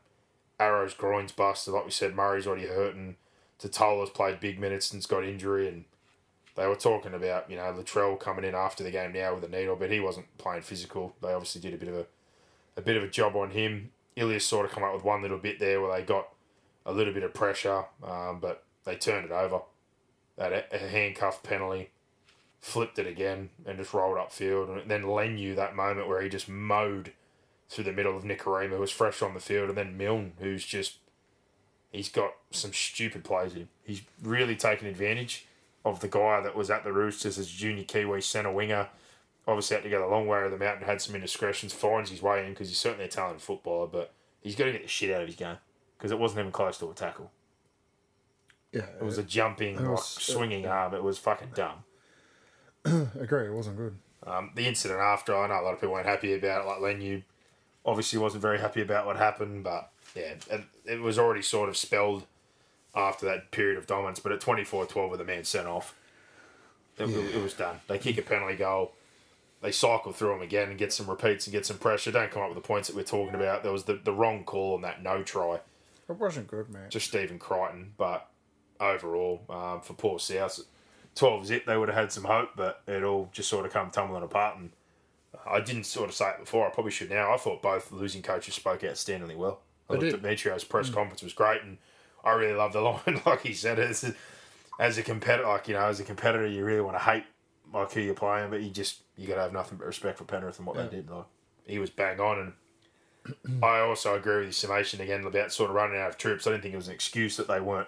Arrow's 0.60 0.94
groin's 0.94 1.32
busted, 1.32 1.74
like 1.74 1.86
we 1.86 1.92
said. 1.92 2.16
Murray's 2.16 2.48
already 2.48 2.68
hurting. 2.68 3.16
Tatola's 3.60 4.10
played 4.10 4.40
big 4.40 4.60
minutes 4.60 4.92
and's 4.92 5.06
got 5.06 5.24
injury, 5.24 5.68
and 5.68 5.86
they 6.56 6.68
were 6.68 6.76
talking 6.76 7.14
about 7.14 7.50
you 7.50 7.58
know 7.58 7.74
Latrell 7.74 8.20
coming 8.20 8.46
in 8.46 8.56
after 8.56 8.84
the 8.84 8.92
game 8.92 9.14
now 9.14 9.36
with 9.36 9.44
a 9.44 9.48
needle, 9.48 9.76
but 9.76 9.92
he 9.92 10.00
wasn't 10.00 10.38
playing 10.38 10.64
physical. 10.64 11.16
They 11.22 11.34
obviously 11.34 11.62
did 11.62 11.74
a 11.74 11.78
bit 11.78 11.90
of 11.90 11.96
a 11.96 12.06
a 12.78 12.82
bit 12.82 12.98
of 12.98 13.04
a 13.04 13.08
job 13.08 13.36
on 13.36 13.52
him. 13.52 13.92
Ilias 14.16 14.46
sort 14.46 14.66
of 14.66 14.72
come 14.72 14.84
up 14.84 14.94
with 14.94 15.04
one 15.04 15.22
little 15.22 15.38
bit 15.38 15.60
there 15.60 15.82
where 15.82 15.96
they 15.96 16.04
got 16.04 16.30
a 16.88 16.94
little 16.94 17.14
bit 17.14 17.24
of 17.24 17.34
pressure, 17.34 17.84
um, 18.04 18.40
but 18.40 18.64
they 18.86 18.96
turned 18.96 19.26
it 19.26 19.32
over. 19.32 19.60
That 20.38 20.72
handcuff 20.72 21.44
penalty, 21.44 21.90
flipped 22.62 22.98
it 22.98 23.06
again, 23.06 23.50
and 23.66 23.78
just 23.78 23.94
rolled 23.94 24.18
upfield. 24.18 24.82
And 24.82 24.90
then 24.90 25.04
Leniu 25.04 25.56
that 25.58 25.76
moment 25.76 26.08
where 26.08 26.22
he 26.22 26.30
just 26.30 26.48
mowed 26.48 27.12
through 27.70 27.84
the 27.84 27.92
middle 27.92 28.16
of 28.16 28.24
Nikorima, 28.24 28.70
who 28.70 28.80
was 28.80 28.92
fresh 28.92 29.22
on 29.22 29.34
the 29.34 29.40
field, 29.42 29.70
and 29.70 29.78
then 29.78 29.98
Milne, 29.98 30.34
who's 30.40 30.66
just 30.66 30.98
he's 31.92 32.10
got 32.10 32.32
some 32.52 32.72
stupid 32.72 33.24
plays. 33.24 33.54
He's 33.84 34.02
really 34.24 34.56
taken 34.56 34.88
advantage 34.88 35.46
of 35.84 36.00
the 36.00 36.08
guy 36.08 36.40
that 36.42 36.56
was 36.56 36.70
at 36.70 36.84
the 36.84 36.94
Roosters 36.94 37.38
as 37.38 37.50
junior 37.50 37.84
Kiwi 37.84 38.22
centre 38.22 38.52
winger. 38.52 38.88
Obviously, 39.46 39.76
had 39.76 39.84
to 39.84 39.90
go 39.90 40.00
the 40.00 40.08
long 40.08 40.28
way 40.28 40.44
of 40.44 40.52
the 40.52 40.58
mountain, 40.58 40.86
had 40.86 41.02
some 41.02 41.16
indiscretions, 41.16 41.74
finds 41.74 42.10
his 42.12 42.22
way 42.22 42.46
in 42.46 42.52
because 42.52 42.70
he's 42.70 42.78
certainly 42.78 43.06
a 43.06 43.10
talented 43.10 43.42
footballer, 43.42 43.88
but 43.88 44.14
he's 44.42 44.56
got 44.56 44.66
to 44.66 44.72
get 44.72 44.84
the 44.84 44.88
shit 44.88 45.14
out 45.14 45.22
of 45.22 45.28
his 45.28 45.36
game 45.36 45.58
because 45.98 46.12
it 46.12 46.20
wasn't 46.20 46.40
even 46.40 46.52
close 46.52 46.78
to 46.80 46.90
a 46.90 46.94
tackle. 46.94 47.32
Yeah, 48.72 48.86
It 49.00 49.04
was 49.04 49.18
a 49.18 49.24
jumping, 49.24 49.76
It 49.76 49.82
like, 49.82 49.92
was- 49.92 50.06
swinging 50.08 50.66
arm. 50.66 50.94
It 50.94 51.04
was 51.04 51.18
fucking 51.18 51.52
dumb. 51.56 51.84
agree. 52.86 53.48
It 53.48 53.54
wasn't 53.54 53.78
good. 53.78 53.98
Um, 54.26 54.52
the 54.56 54.66
incident 54.68 55.00
after, 55.00 55.36
I 55.36 55.48
know 55.48 55.60
a 55.60 55.64
lot 55.64 55.74
of 55.74 55.80
people 55.80 55.94
weren't 55.94 56.06
happy 56.08 56.34
about 56.34 56.64
it. 56.64 56.68
Like 56.68 56.80
Leniu 56.80 57.24
obviously 57.86 58.20
wasn't 58.20 58.42
very 58.42 58.60
happy 58.60 58.82
about 58.82 59.06
what 59.06 59.16
happened, 59.16 59.64
but 59.64 59.90
yeah, 60.16 60.34
it, 60.50 60.62
it 60.86 61.02
was 61.02 61.18
already 61.18 61.42
sort 61.42 61.70
of 61.70 61.78
spelled 61.78 62.26
after 62.94 63.26
that 63.28 63.52
period 63.52 63.78
of 63.78 63.88
dominance. 63.88 64.20
But 64.20 64.32
at 64.34 64.42
24 64.42 64.86
12 64.88 65.12
with 65.12 65.22
a 65.22 65.24
man 65.24 65.44
sent 65.46 65.68
off, 65.68 65.96
it, 66.98 67.04
it 67.10 67.42
was 67.42 67.54
done. 67.54 67.80
They 67.88 67.98
kick 68.00 68.18
a 68.18 68.22
penalty 68.22 68.56
goal. 68.56 68.92
They 69.62 69.72
cycle 69.72 70.12
through 70.12 70.30
them 70.34 70.42
again 70.42 70.70
and 70.70 70.78
get 70.78 70.92
some 70.94 71.10
repeats 71.10 71.48
and 71.48 71.52
get 71.54 71.66
some 71.66 71.78
pressure. 71.78 72.12
Don't 72.12 72.30
come 72.30 72.44
up 72.44 72.50
with 72.50 72.58
the 72.62 72.68
points 72.68 72.90
that 72.90 72.96
we're 72.98 73.04
talking 73.04 73.34
about. 73.36 73.64
There 73.64 73.72
was 73.72 73.86
the, 73.86 73.94
the 74.04 74.14
wrong 74.14 74.44
call 74.44 74.76
on 74.76 74.82
that 74.82 75.02
no 75.02 75.24
try 75.24 75.60
It 76.10 76.18
wasn't 76.18 76.48
good, 76.48 76.70
man. 76.70 76.90
to 76.90 77.00
Stephen 77.00 77.40
Crichton, 77.40 77.94
but 77.98 78.30
overall, 78.80 79.42
um, 79.50 79.82
for 79.82 79.94
poor 79.94 80.20
South, 80.20 80.60
12 81.16 81.46
zip, 81.48 81.66
they 81.66 81.78
would 81.78 81.90
have 81.90 81.98
had 81.98 82.12
some 82.12 82.24
hope, 82.26 82.52
but 82.56 82.82
it 82.88 83.04
all 83.04 83.30
just 83.32 83.50
sort 83.50 83.66
of 83.66 83.74
come 83.74 83.90
tumbling 83.92 84.24
apart. 84.24 84.58
And 84.58 84.72
I 85.46 85.60
didn't 85.60 85.86
sort 85.86 86.10
of 86.10 86.16
say 86.16 86.30
it 86.30 86.40
before, 86.40 86.68
I 86.68 86.70
probably 86.70 86.92
should 86.92 87.10
now. 87.10 87.34
I 87.34 87.38
thought 87.38 87.62
both 87.62 87.92
losing 87.92 88.22
coaches 88.22 88.54
spoke 88.54 88.82
outstandingly 88.82 89.36
well. 89.36 89.62
I 89.90 89.94
looked 89.94 90.12
did. 90.12 90.22
Metrio's 90.22 90.64
press 90.64 90.90
conference 90.90 91.24
was 91.24 91.34
great, 91.34 91.62
and 91.64 91.78
I 92.24 92.32
really 92.34 92.54
love 92.54 92.74
the 92.74 92.82
line. 93.08 93.22
Like 93.26 93.42
he 93.42 93.54
said, 93.54 93.80
as 93.80 94.04
a, 94.04 94.14
as 94.80 94.98
a 94.98 95.04
competitor, 95.04 95.48
like 95.48 95.68
you 95.68 95.74
know, 95.74 95.86
as 95.86 96.00
a 96.00 96.04
competitor, 96.04 96.46
you 96.48 96.64
really 96.66 96.82
want 96.82 96.98
to 96.98 97.04
hate 97.04 97.24
like 97.74 97.92
who 97.92 98.02
you're 98.02 98.14
playing, 98.14 98.50
but 98.50 98.62
you 98.62 98.70
just 98.70 99.02
you 99.16 99.28
got 99.28 99.36
to 99.36 99.42
have 99.42 99.54
nothing 99.54 99.78
but 99.78 99.88
respect 99.88 100.18
for 100.18 100.24
Penrith 100.26 100.58
and 100.58 100.68
what 100.68 100.76
they 100.78 100.98
did. 100.98 101.10
Like 101.10 101.26
he 101.66 101.80
was 101.80 101.90
bang 101.90 102.20
on, 102.20 102.40
and 102.40 102.54
I 103.64 103.80
also 103.80 104.16
agree 104.16 104.38
with 104.38 104.46
your 104.46 104.52
summation 104.54 105.02
again 105.02 105.26
about 105.26 105.52
sort 105.52 105.70
of 105.70 105.76
running 105.76 106.00
out 106.00 106.10
of 106.10 106.18
troops. 106.18 106.46
I 106.48 106.52
didn't 106.52 106.64
think 106.64 106.74
it 106.74 106.78
was 106.78 106.88
an 106.88 106.94
excuse 106.94 107.38
that 107.38 107.48
they 107.48 107.60
weren't 107.60 107.88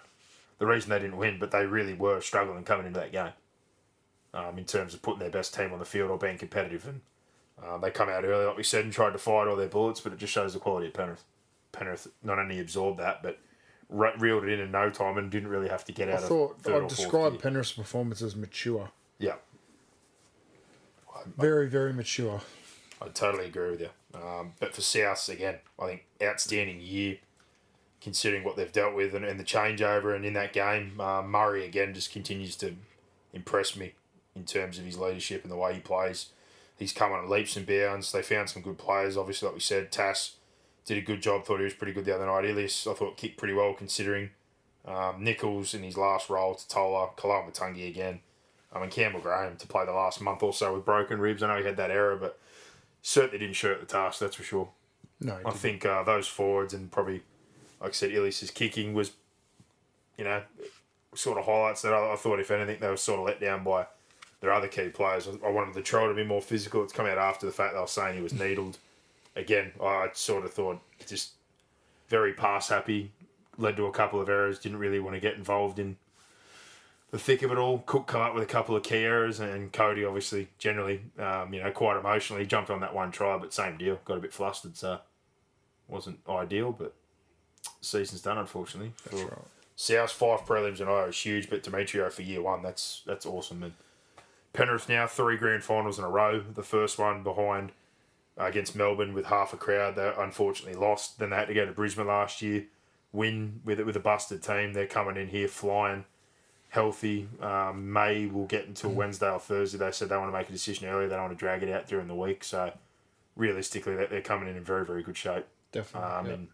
the 0.59 0.65
reason 0.65 0.89
they 0.89 0.99
didn't 0.99 1.17
win, 1.17 1.37
but 1.39 1.51
they 1.51 1.65
really 1.65 1.93
were 1.93 2.21
struggling 2.21 2.63
coming 2.63 2.85
into 2.85 2.99
that 2.99 3.11
game. 3.11 3.31
Um, 4.31 4.59
in 4.59 4.65
terms 4.65 4.93
of 4.93 5.01
putting 5.01 5.19
their 5.19 5.31
best 5.31 5.55
team 5.55 5.73
on 5.73 5.79
the 5.79 5.85
field 5.85 6.11
or 6.11 6.17
being 6.17 6.37
competitive, 6.37 6.87
and 6.87 7.01
uh, 7.63 7.77
they 7.77 7.89
come 7.89 8.09
out 8.09 8.23
early, 8.23 8.45
like 8.45 8.57
we 8.57 8.63
said, 8.63 8.83
and 8.83 8.93
tried 8.93 9.13
to 9.13 9.17
fight 9.17 9.47
all 9.47 9.55
their 9.55 9.67
bullets, 9.67 10.01
but 10.01 10.13
it 10.13 10.19
just 10.19 10.31
shows 10.31 10.53
the 10.53 10.59
quality 10.59 10.87
of 10.87 10.93
Penrith. 10.93 11.23
Penrith 11.71 12.07
not 12.21 12.37
only 12.37 12.59
absorbed 12.59 12.99
that, 12.99 13.23
but 13.23 13.39
re- 13.89 14.13
reeled 14.19 14.43
it 14.43 14.49
in 14.51 14.59
in 14.59 14.71
no 14.71 14.91
time 14.91 15.17
and 15.17 15.31
didn't 15.31 15.49
really 15.49 15.67
have 15.67 15.83
to 15.85 15.91
get 15.91 16.09
I 16.09 16.13
out 16.13 16.21
thought 16.21 16.57
of 16.57 16.61
third 16.61 16.83
I'd 16.83 16.89
describe. 16.89 17.41
Penrith's 17.41 17.71
performance 17.71 18.21
as 18.21 18.35
mature. 18.35 18.91
Yeah, 19.17 19.35
Very, 21.37 21.67
very 21.67 21.93
mature. 21.93 22.41
I 23.01 23.07
totally 23.09 23.45
agree 23.45 23.71
with 23.71 23.81
you. 23.81 23.89
Um, 24.14 24.53
but 24.60 24.74
for 24.74 24.82
Souths, 24.82 25.30
again, 25.30 25.55
I 25.80 25.86
think 25.86 26.05
outstanding 26.22 26.82
year 26.82 27.18
considering 28.01 28.43
what 28.43 28.55
they've 28.55 28.72
dealt 28.72 28.95
with 28.95 29.14
and, 29.14 29.26
and 29.26 29.39
the 29.39 29.43
changeover. 29.43 30.16
And 30.16 30.26
in 30.26 30.34
that 30.34 30.53
game, 30.53 30.99
uh, 30.99 31.22
Murray, 31.22 31.66
again, 31.66 31.93
just 31.93 32.12
continues 32.12 32.55
to 32.57 32.76
impress 33.34 33.76
me 33.76 33.93
in 34.36 34.45
terms 34.45 34.80
of 34.80 34.86
his 34.86 34.97
leadership 34.97 35.43
and 35.43 35.51
the 35.51 35.57
way 35.57 35.74
he 35.74 35.80
plays. 35.80 36.28
He's 36.78 36.93
come 36.93 37.12
on 37.12 37.30
leaps 37.30 37.57
and 37.57 37.66
bounds. 37.66 38.12
They 38.12 38.22
found 38.22 38.49
some 38.49 38.62
good 38.62 38.78
players, 38.78 39.18
obviously, 39.18 39.47
like 39.47 39.55
we 39.55 39.62
said. 39.62 39.91
Tass 39.91 40.36
did 40.86 40.97
a 40.97 41.01
good 41.01 41.22
job. 41.22 41.45
Thought 41.45 41.60
he 41.60 41.66
was 41.66 41.74
pretty 41.74 41.93
good 41.93 42.05
the 42.05 42.16
other 42.16 42.26
night. 42.26 42.45
Ilias, 42.45 42.88
I 42.88 42.93
thought, 42.93 43.18
kicked 43.18 43.38
pretty 43.38 43.53
well 43.53 43.74
considering. 43.74 44.30
Um, 44.86 45.24
Nichols 45.24 45.74
in 45.74 45.84
his 45.84 45.97
last 45.97 46.30
role, 46.30 46.55
to 46.55 46.68
Tola, 46.68 47.10
Matungi 47.18 47.88
again. 47.89 48.22
I 48.72 48.80
mean, 48.80 48.89
Campbell 48.89 49.20
Graham 49.20 49.57
to 49.57 49.68
play 49.68 49.86
the 49.86 49.91
last 49.91 50.22
month 50.22 50.41
or 50.41 50.53
so 50.53 50.74
with 50.74 50.86
broken 50.86 51.20
ribs. 51.20 51.43
I 51.43 51.47
know 51.47 51.60
he 51.60 51.66
had 51.66 51.78
that 51.78 51.91
error, 51.91 52.16
but 52.16 52.39
certainly 53.02 53.39
didn't 53.39 53.56
shirt 53.56 53.80
the 53.80 53.86
task, 53.86 54.20
that's 54.20 54.36
for 54.36 54.43
sure. 54.43 54.70
No, 55.22 55.34
I 55.34 55.38
didn't. 55.38 55.56
think 55.56 55.86
uh, 55.86 56.04
those 56.04 56.28
forwards 56.28 56.74
and 56.74 56.91
probably, 56.91 57.22
like 57.82 57.89
I 57.89 57.93
said, 57.93 58.12
Ilias's 58.12 58.52
kicking 58.52 58.93
was, 58.93 59.12
you 60.18 60.24
know, 60.24 60.41
sort 61.16 61.38
of 61.38 61.45
highlights 61.45 61.82
that 61.82 61.93
I, 61.93 62.14
I 62.14 62.16
thought, 62.16 62.39
if 62.39 62.52
anything, 62.52 62.80
they 62.80 62.88
were 62.88 62.97
sort 62.97 63.20
of 63.20 63.26
let 63.26 63.39
down 63.39 63.64
by 63.64 63.88
their 64.41 64.54
other 64.54 64.68
key 64.68 64.89
players. 64.89 65.28
I, 65.28 65.47
I 65.47 65.52
wanted 65.52 65.74
the 65.74 65.82
trial 65.82 66.08
to 66.08 66.14
be 66.14 66.24
more 66.24 66.41
physical. 66.41 66.84
It's 66.84 66.93
come 66.93 67.06
out 67.06 67.18
after 67.18 67.45
the 67.45 67.52
fact 67.52 67.74
they 67.74 67.80
were 67.80 67.88
saying 67.88 68.16
he 68.16 68.22
was 68.22 68.34
needled. 68.34 68.78
Again, 69.36 69.72
I 69.82 70.10
sort 70.14 70.45
of 70.45 70.54
thought 70.54 70.82
just 71.08 71.32
very 72.08 72.34
pass 72.34 72.70
happy, 72.70 73.12
led 73.58 73.78
to 73.78 73.86
a 73.86 73.91
couple 73.91 74.20
of 74.20 74.30
errors, 74.30 74.60
didn't 74.60 74.80
really 74.80 75.00
want 75.00 75.16
to 75.16 75.20
get 75.20 75.36
involved 75.36 75.80
in 75.80 75.97
the 77.12 77.20
thick 77.20 77.41
of 77.41 77.51
it 77.51 77.57
all. 77.57 77.80
Cook 77.86 78.07
come 78.07 78.22
up 78.22 78.34
with 78.34 78.43
a 78.43 78.47
couple 78.47 78.76
of 78.76 78.84
key 78.84 78.97
errors, 78.97 79.39
and 79.39 79.72
Cody 79.72 80.05
obviously 80.05 80.49
generally, 80.57 81.01
um, 81.18 81.53
you 81.53 81.62
know, 81.62 81.72
quite 81.72 81.97
emotionally 81.97 82.45
jumped 82.45 82.70
on 82.70 82.82
that 82.82 82.93
one 82.93 83.12
try, 83.12 83.38
but 83.38 83.53
same 83.53 83.78
deal, 83.78 83.99
got 84.05 84.18
a 84.18 84.22
bit 84.22 84.34
flustered, 84.34 84.78
so 84.78 84.99
wasn't 85.88 86.20
ideal, 86.30 86.72
but 86.72 86.93
season's 87.82 88.22
done 88.22 88.38
unfortunately. 88.38 88.93
That's 89.05 89.24
right. 89.24 89.34
South 89.76 90.12
five 90.12 90.41
prelims 90.41 90.82
and 90.82 90.89
I 90.89 91.05
is 91.05 91.18
huge, 91.18 91.49
but 91.49 91.64
Demetriou 91.64 92.12
for 92.12 92.22
year 92.22 92.41
one, 92.41 92.62
that's 92.62 93.01
that's 93.05 93.26
awesome. 93.26 93.64
And 93.64 93.74
Penrith 94.51 94.89
now 94.89 95.07
three 95.07 95.38
grand 95.38 95.64
finals 95.64 95.97
in 95.97 96.05
a 96.05 96.10
row. 96.10 96.41
The 96.41 96.64
first 96.64 96.99
one 96.99 97.24
behind 97.24 97.72
uh, 98.38 98.45
against 98.45 98.76
Melbourne 98.76 99.14
with 99.14 99.28
half 99.28 99.53
a 99.53 99.57
crowd. 99.57 99.95
They 99.95 100.12
unfortunately 100.18 100.80
lost. 100.80 101.20
Then 101.20 101.30
they 101.30 101.38
had 101.38 101.47
to 101.47 101.53
go 101.53 101.66
to 101.66 101.72
Brisbane 101.72 102.07
last 102.07 102.41
year, 102.41 102.66
win 103.14 103.62
with 103.64 103.80
it 103.80 103.86
with 103.86 103.95
a 103.95 104.01
busted 104.01 104.43
team. 104.43 104.74
They're 104.74 104.86
coming 104.86 105.18
in 105.18 105.30
here 105.30 105.47
flying, 105.47 106.05
healthy. 106.70 107.28
Um, 107.41 107.91
May 107.91 108.28
will 108.28 108.45
get 108.45 108.67
until 108.67 108.91
Wednesday 108.91 109.30
or 109.32 109.39
Thursday. 109.39 109.78
They 109.78 109.91
said 109.91 110.09
they 110.09 110.17
want 110.17 110.32
to 110.32 110.38
make 110.38 110.49
a 110.49 110.51
decision 110.51 110.88
early. 110.88 111.07
They 111.07 111.15
don't 111.15 111.26
want 111.26 111.38
to 111.38 111.39
drag 111.39 111.63
it 111.63 111.70
out 111.70 111.88
during 111.88 112.07
the 112.07 112.15
week. 112.15 112.43
So 112.43 112.72
realistically, 113.36 113.95
they- 113.95 114.05
they're 114.07 114.22
coming 114.22 114.47
in 114.49 114.55
in 114.55 114.63
very 114.63 114.86
very 114.86 115.03
good 115.03 115.17
shape. 115.17 115.45
Definitely. 115.72 116.09
Um, 116.09 116.26
yeah. 116.28 116.34
And 116.34 116.47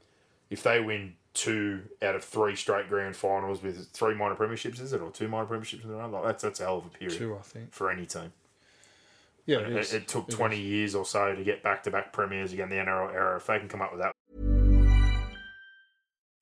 if 0.49 0.63
they 0.63 0.79
win 0.79 1.15
two 1.33 1.81
out 2.01 2.15
of 2.15 2.23
three 2.23 2.55
straight 2.55 2.87
grand 2.87 3.15
finals 3.15 3.61
with 3.61 3.89
three 3.91 4.13
minor 4.15 4.35
premierships, 4.35 4.79
is 4.79 4.93
it, 4.93 5.01
or 5.01 5.11
two 5.11 5.27
minor 5.27 5.45
premierships 5.45 5.83
in 5.83 5.89
a 5.89 5.93
row? 5.95 6.07
Like, 6.09 6.23
that's 6.23 6.43
that's 6.43 6.59
a 6.59 6.63
hell 6.63 6.77
of 6.77 6.85
a 6.85 6.89
period 6.89 7.17
Two, 7.17 7.35
I 7.37 7.41
think. 7.41 7.73
for 7.73 7.91
any 7.91 8.05
team. 8.05 8.31
Yeah, 9.45 9.59
It, 9.59 9.71
it, 9.73 9.77
is. 9.77 9.93
it 9.93 10.07
took 10.07 10.29
It 10.29 10.31
twenty 10.31 10.59
years 10.59 10.95
or 10.95 11.05
so 11.05 11.35
to 11.35 11.43
get 11.43 11.61
back 11.61 11.83
to 11.83 11.91
back 11.91 12.11
premiers 12.13 12.51
again. 12.53 12.69
The 12.69 12.77
NRL 12.77 13.13
era. 13.13 13.37
If 13.37 13.45
they 13.47 13.59
can 13.59 13.67
come 13.67 13.81
up 13.81 13.91
with 13.91 14.01
that, 14.01 14.13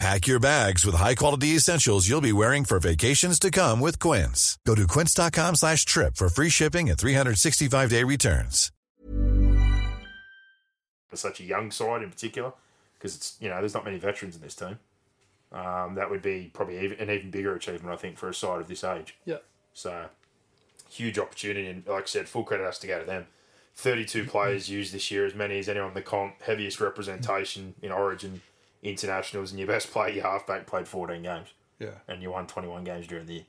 Pack 0.00 0.26
your 0.26 0.40
bags 0.40 0.86
with 0.86 0.94
high-quality 0.94 1.48
essentials 1.48 2.08
you'll 2.08 2.22
be 2.22 2.32
wearing 2.32 2.64
for 2.64 2.80
vacations 2.80 3.38
to 3.38 3.50
come 3.50 3.80
with 3.80 3.98
Quince. 3.98 4.58
Go 4.66 4.74
to 4.74 4.86
quince.com 4.86 5.56
slash 5.56 5.84
trip 5.84 6.16
for 6.16 6.30
free 6.30 6.48
shipping 6.48 6.88
and 6.88 6.98
365-day 6.98 8.04
returns. 8.04 8.72
for 11.08 11.16
such 11.16 11.40
a 11.40 11.44
young 11.44 11.70
side 11.70 12.02
in 12.02 12.08
particular, 12.08 12.52
because 12.96 13.14
it's 13.14 13.36
you 13.40 13.50
know 13.50 13.56
there's 13.56 13.74
not 13.74 13.84
many 13.84 13.98
veterans 13.98 14.36
in 14.36 14.40
this 14.40 14.54
team. 14.54 14.78
Um, 15.52 15.96
that 15.96 16.08
would 16.08 16.22
be 16.22 16.50
probably 16.54 16.78
even, 16.82 16.98
an 16.98 17.10
even 17.10 17.30
bigger 17.30 17.54
achievement, 17.54 17.92
I 17.92 17.96
think, 17.96 18.16
for 18.16 18.30
a 18.30 18.34
side 18.34 18.60
of 18.60 18.68
this 18.68 18.84
age. 18.84 19.16
yeah. 19.26 19.38
So, 19.74 20.06
huge 20.88 21.18
opportunity, 21.18 21.66
and 21.66 21.86
like 21.86 22.04
I 22.04 22.06
said, 22.06 22.28
full 22.28 22.44
credit 22.44 22.64
has 22.64 22.78
to 22.78 22.86
go 22.86 23.00
to 23.00 23.04
them. 23.04 23.26
32 23.74 24.26
players 24.26 24.70
used 24.70 24.94
this 24.94 25.10
year, 25.10 25.26
as 25.26 25.34
many 25.34 25.58
as 25.58 25.68
anyone 25.68 25.88
in 25.88 25.94
the 25.94 26.02
comp, 26.02 26.40
heaviest 26.42 26.80
representation 26.80 27.74
in 27.82 27.92
Origin 27.92 28.40
internationals, 28.82 29.50
and 29.50 29.58
your 29.58 29.68
best 29.68 29.90
player, 29.92 30.12
your 30.14 30.24
halfback, 30.24 30.66
played 30.66 30.88
14 30.88 31.22
games, 31.22 31.48
Yeah. 31.78 31.90
and 32.08 32.22
you 32.22 32.30
won 32.30 32.46
21 32.46 32.84
games 32.84 33.06
during 33.06 33.26
the 33.26 33.34
year. 33.34 33.44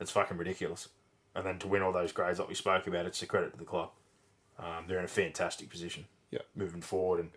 It's 0.00 0.10
fucking 0.10 0.36
ridiculous. 0.36 0.88
And 1.34 1.44
then 1.46 1.58
to 1.60 1.68
win 1.68 1.82
all 1.82 1.92
those 1.92 2.12
grades, 2.12 2.38
like 2.38 2.48
we 2.48 2.54
spoke 2.54 2.86
about, 2.86 3.06
it's 3.06 3.22
a 3.22 3.26
credit 3.26 3.52
to 3.52 3.58
the 3.58 3.64
club. 3.64 3.90
Um, 4.58 4.84
they're 4.88 4.98
in 4.98 5.04
a 5.04 5.08
fantastic 5.08 5.70
position 5.70 6.06
Yeah. 6.30 6.40
moving 6.54 6.80
forward, 6.82 7.20
and 7.20 7.30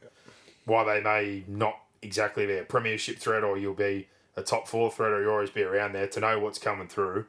while 0.66 0.86
they 0.86 1.02
may 1.02 1.44
not 1.48 1.80
exactly 2.02 2.46
be 2.48 2.58
a 2.58 2.64
premiership 2.64 3.18
threat, 3.18 3.44
or 3.44 3.58
you'll 3.58 3.74
be 3.74 4.08
a 4.36 4.42
top 4.42 4.68
four 4.68 4.90
threat, 4.92 5.12
or 5.12 5.22
you'll 5.22 5.34
always 5.34 5.50
be 5.52 5.62
around 5.64 5.94
there, 5.94 6.08
to 6.08 6.20
know 6.20 6.40
what's 6.40 6.60
coming 6.60 6.88
through 6.88 7.26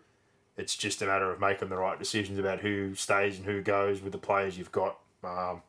it's 0.54 0.76
just 0.76 1.00
a 1.00 1.06
matter 1.06 1.32
of 1.32 1.40
making 1.40 1.70
the 1.70 1.76
right 1.76 1.98
decisions 1.98 2.38
about 2.38 2.60
who 2.60 2.94
stays 2.94 3.38
and 3.38 3.46
who 3.46 3.62
goes 3.62 4.02
with 4.02 4.12
the 4.12 4.18
players 4.18 4.58
you've 4.58 4.70
got. 4.70 4.98
Um, 5.24 5.62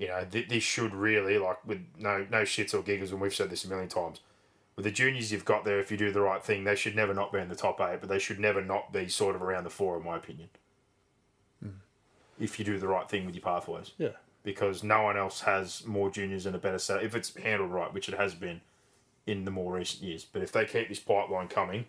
you 0.00 0.08
know, 0.08 0.24
th- 0.28 0.48
this 0.48 0.62
should 0.64 0.94
really, 0.94 1.36
like, 1.38 1.64
with 1.66 1.84
no 1.98 2.26
no 2.30 2.42
shits 2.42 2.72
or 2.74 2.82
giggles, 2.82 3.12
and 3.12 3.20
we've 3.20 3.34
said 3.34 3.50
this 3.50 3.64
a 3.64 3.68
million 3.68 3.88
times. 3.88 4.20
With 4.74 4.84
the 4.86 4.90
juniors 4.90 5.30
you've 5.30 5.44
got 5.44 5.66
there, 5.66 5.78
if 5.78 5.90
you 5.90 5.98
do 5.98 6.10
the 6.10 6.22
right 6.22 6.42
thing, 6.42 6.64
they 6.64 6.74
should 6.74 6.96
never 6.96 7.12
not 7.12 7.32
be 7.32 7.38
in 7.38 7.50
the 7.50 7.54
top 7.54 7.80
eight, 7.82 7.98
but 8.00 8.08
they 8.08 8.18
should 8.18 8.40
never 8.40 8.62
not 8.64 8.92
be 8.94 9.08
sort 9.08 9.36
of 9.36 9.42
around 9.42 9.64
the 9.64 9.70
four, 9.70 9.98
in 9.98 10.04
my 10.04 10.16
opinion. 10.16 10.48
Hmm. 11.62 11.68
If 12.38 12.58
you 12.58 12.64
do 12.64 12.78
the 12.78 12.88
right 12.88 13.06
thing 13.06 13.26
with 13.26 13.34
your 13.34 13.42
pathways 13.42 13.92
Yeah. 13.98 14.16
because 14.42 14.82
no 14.82 15.02
one 15.02 15.18
else 15.18 15.42
has 15.42 15.84
more 15.84 16.10
juniors 16.10 16.46
and 16.46 16.56
a 16.56 16.58
better 16.58 16.78
set 16.78 17.02
if 17.02 17.14
it's 17.14 17.36
handled 17.36 17.70
right, 17.72 17.92
which 17.92 18.08
it 18.08 18.14
has 18.14 18.34
been 18.34 18.62
in 19.26 19.44
the 19.44 19.50
more 19.50 19.74
recent 19.74 20.02
years. 20.02 20.24
But 20.24 20.40
if 20.40 20.50
they 20.50 20.64
keep 20.64 20.88
this 20.88 20.98
pipeline 21.00 21.48
coming, 21.48 21.84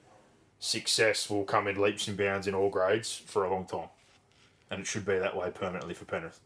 success 0.59 1.30
will 1.30 1.45
come 1.45 1.68
in 1.70 1.80
leaps 1.82 2.09
and 2.09 2.18
bounds 2.18 2.45
in 2.45 2.53
all 2.53 2.70
grades 2.70 3.16
for 3.16 3.45
a 3.45 3.49
long 3.49 3.66
time, 3.66 3.89
and 4.70 4.82
it 4.82 4.88
should 4.88 5.05
be 5.05 5.18
that 5.18 5.38
way 5.38 5.49
permanently 5.49 5.93
for 5.93 6.03
Penrith. 6.03 6.41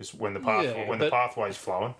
Because 0.00 0.14
when 0.14 0.32
the 0.32 0.40
path 0.40 0.64
Yeah, 0.64 0.88
when 0.88 0.98
the 0.98 1.10
pathway's 1.10 1.58
flowing, 1.58 1.94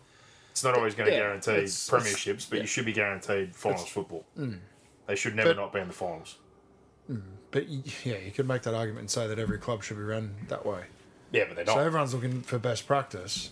it's 0.52 0.64
not 0.64 0.74
always 0.74 0.94
going 0.94 1.10
to 1.10 1.12
Yeah, 1.14 1.20
guarantee 1.20 1.50
it's- 1.50 1.86
it's- 1.86 1.90
premierships, 1.90 2.48
but 2.48 2.56
yeah. 2.56 2.62
you 2.62 2.66
should 2.66 2.86
be 2.86 2.94
guaranteed 2.94 3.54
finals 3.54 3.86
football. 3.86 4.24
Mm. 4.38 4.58
They 5.06 5.16
should 5.16 5.34
never 5.36 5.50
But- 5.50 5.56
not 5.60 5.72
be 5.74 5.80
in 5.80 5.88
the 5.88 5.92
finals. 5.92 6.38
Mm. 7.12 7.20
But 7.50 7.68
yeah, 7.68 8.16
you 8.16 8.30
could 8.30 8.48
make 8.48 8.62
that 8.62 8.72
argument 8.72 9.00
and 9.00 9.10
say 9.10 9.26
that 9.26 9.38
every 9.38 9.58
club 9.58 9.82
should 9.82 9.98
be 9.98 10.02
run 10.02 10.34
that 10.48 10.64
way. 10.64 10.84
Yeah, 11.30 11.44
but 11.46 11.56
they're 11.56 11.66
not. 11.66 11.74
So 11.74 11.80
everyone's 11.80 12.14
looking 12.14 12.40
for 12.40 12.58
best 12.58 12.86
practice. 12.86 13.50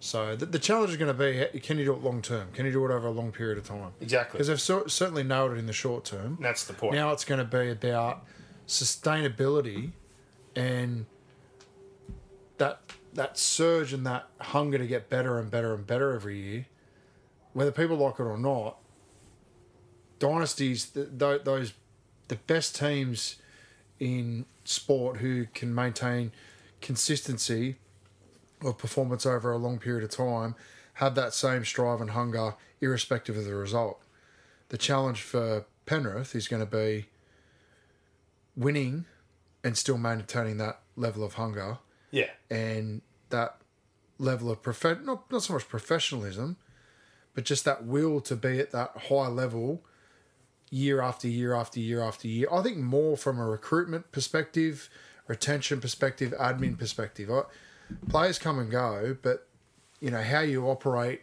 So 0.00 0.36
the, 0.36 0.44
the 0.44 0.58
challenge 0.58 0.90
is 0.90 0.98
going 0.98 1.16
to 1.16 1.50
be: 1.52 1.58
can 1.60 1.78
you 1.78 1.86
do 1.86 1.94
it 1.94 2.02
long 2.02 2.20
term? 2.20 2.52
Can 2.52 2.66
you 2.66 2.72
do 2.72 2.84
it 2.84 2.90
over 2.90 3.06
a 3.06 3.10
long 3.10 3.32
period 3.32 3.56
of 3.56 3.66
time? 3.66 3.92
exactly. 4.02 4.36
Because 4.36 4.48
they've 4.48 4.60
so, 4.60 4.86
certainly 4.86 5.22
nailed 5.22 5.52
it 5.52 5.56
in 5.58 5.64
the 5.66 5.72
short 5.72 6.04
term. 6.04 6.36
That's 6.42 6.64
the 6.64 6.74
point. 6.74 6.92
Now 6.94 7.12
it's 7.12 7.24
going 7.24 7.38
to 7.38 7.44
be 7.44 7.70
about 7.70 8.26
sustainability 8.68 9.92
and 10.54 11.06
that 12.58 12.80
that 13.16 13.38
surge 13.38 13.92
and 13.92 14.06
that 14.06 14.26
hunger 14.40 14.78
to 14.78 14.86
get 14.86 15.10
better 15.10 15.38
and 15.38 15.50
better 15.50 15.74
and 15.74 15.86
better 15.86 16.12
every 16.12 16.38
year, 16.38 16.66
whether 17.52 17.72
people 17.72 17.96
like 17.96 18.20
it 18.20 18.22
or 18.22 18.38
not. 18.38 18.76
Dynasties, 20.18 20.86
th- 20.90 21.08
th- 21.18 21.44
those 21.44 21.74
the 22.28 22.36
best 22.36 22.76
teams 22.76 23.36
in 23.98 24.46
sport 24.64 25.18
who 25.18 25.46
can 25.54 25.74
maintain 25.74 26.32
consistency 26.80 27.76
of 28.62 28.78
performance 28.78 29.26
over 29.26 29.52
a 29.52 29.58
long 29.58 29.78
period 29.78 30.04
of 30.04 30.10
time, 30.10 30.54
have 30.94 31.14
that 31.14 31.34
same 31.34 31.64
strive 31.64 32.00
and 32.00 32.10
hunger, 32.10 32.54
irrespective 32.80 33.36
of 33.36 33.44
the 33.44 33.54
result. 33.54 34.00
The 34.70 34.78
challenge 34.78 35.22
for 35.22 35.66
Penrith 35.84 36.34
is 36.34 36.48
going 36.48 36.64
to 36.64 36.70
be 36.70 37.06
winning 38.56 39.04
and 39.62 39.76
still 39.76 39.98
maintaining 39.98 40.56
that 40.58 40.80
level 40.96 41.22
of 41.22 41.34
hunger 41.34 41.78
Yeah. 42.10 42.30
and 42.50 43.02
that 43.30 43.58
level 44.18 44.50
of 44.50 44.62
prof 44.62 44.84
not 45.02 45.30
not 45.30 45.42
so 45.42 45.54
much 45.54 45.68
professionalism, 45.68 46.56
but 47.34 47.44
just 47.44 47.64
that 47.64 47.84
will 47.84 48.20
to 48.22 48.36
be 48.36 48.58
at 48.60 48.70
that 48.72 48.92
high 49.08 49.28
level 49.28 49.82
year 50.70 51.00
after 51.00 51.28
year 51.28 51.54
after 51.54 51.80
year 51.80 52.02
after 52.02 52.28
year. 52.28 52.48
I 52.50 52.62
think 52.62 52.78
more 52.78 53.16
from 53.16 53.38
a 53.38 53.46
recruitment 53.46 54.12
perspective, 54.12 54.88
retention 55.26 55.80
perspective, 55.80 56.34
admin 56.38 56.78
perspective. 56.78 57.30
I, 57.30 57.42
players 58.08 58.38
come 58.38 58.58
and 58.58 58.70
go, 58.70 59.16
but 59.22 59.46
you 60.00 60.10
know 60.10 60.22
how 60.22 60.40
you 60.40 60.66
operate 60.66 61.22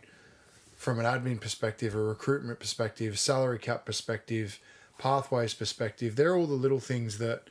from 0.76 1.00
an 1.00 1.06
admin 1.06 1.40
perspective, 1.40 1.96
a 1.96 2.00
recruitment 2.00 2.60
perspective, 2.60 3.18
salary 3.18 3.60
cap 3.60 3.86
perspective, 3.86 4.60
pathways 4.98 5.54
perspective. 5.54 6.16
They're 6.16 6.36
all 6.36 6.48
the 6.48 6.54
little 6.54 6.80
things 6.80 7.18
that 7.20 7.50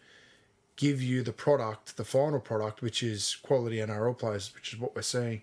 give 0.76 1.02
you 1.02 1.22
the 1.22 1.32
product, 1.32 1.96
the 1.96 2.04
final 2.04 2.40
product, 2.40 2.82
which 2.82 3.02
is 3.02 3.36
quality 3.42 3.76
NRL 3.76 4.16
players, 4.16 4.54
which 4.54 4.72
is 4.72 4.80
what 4.80 4.94
we're 4.94 5.02
seeing 5.02 5.42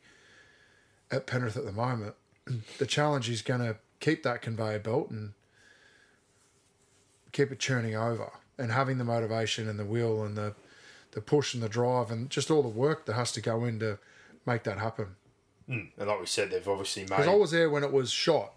at 1.12 1.28
Penrith 1.28 1.58
at 1.58 1.66
the 1.66 1.72
moment. 1.72 2.16
The 2.80 2.88
challenge 2.88 3.30
is 3.30 3.44
going 3.44 3.60
to 3.60 3.78
keep 4.00 4.24
that 4.24 4.42
conveyor 4.42 4.80
belt 4.80 5.12
and 5.12 5.34
keep 7.32 7.52
it 7.52 7.60
churning 7.60 7.96
over 7.96 8.32
and 8.58 8.72
having 8.72 8.98
the 8.98 9.04
motivation 9.04 9.70
and 9.70 9.78
the 9.78 9.86
will 9.86 10.24
and 10.24 10.36
the, 10.36 10.56
the 11.12 11.22
push 11.22 11.54
and 11.54 11.62
the 11.62 11.70
drive 11.70 12.10
and 12.10 12.30
just 12.32 12.50
all 12.50 12.64
the 12.64 12.68
work 12.68 13.06
that 13.06 13.14
has 13.14 13.32
to 13.34 13.42
go 13.42 13.66
in 13.66 13.80
to 13.80 14.00
make 14.48 14.64
that 14.64 14.80
happen. 14.80 15.16
Hmm. 15.68 15.86
And 15.98 16.08
like 16.08 16.20
we 16.20 16.26
said, 16.26 16.50
they've 16.50 16.68
obviously 16.68 17.04
made. 17.04 17.10
Because 17.10 17.28
I 17.28 17.36
was 17.36 17.52
there 17.52 17.70
when 17.70 17.84
it 17.84 17.94
was 17.94 18.12
shot, 18.12 18.54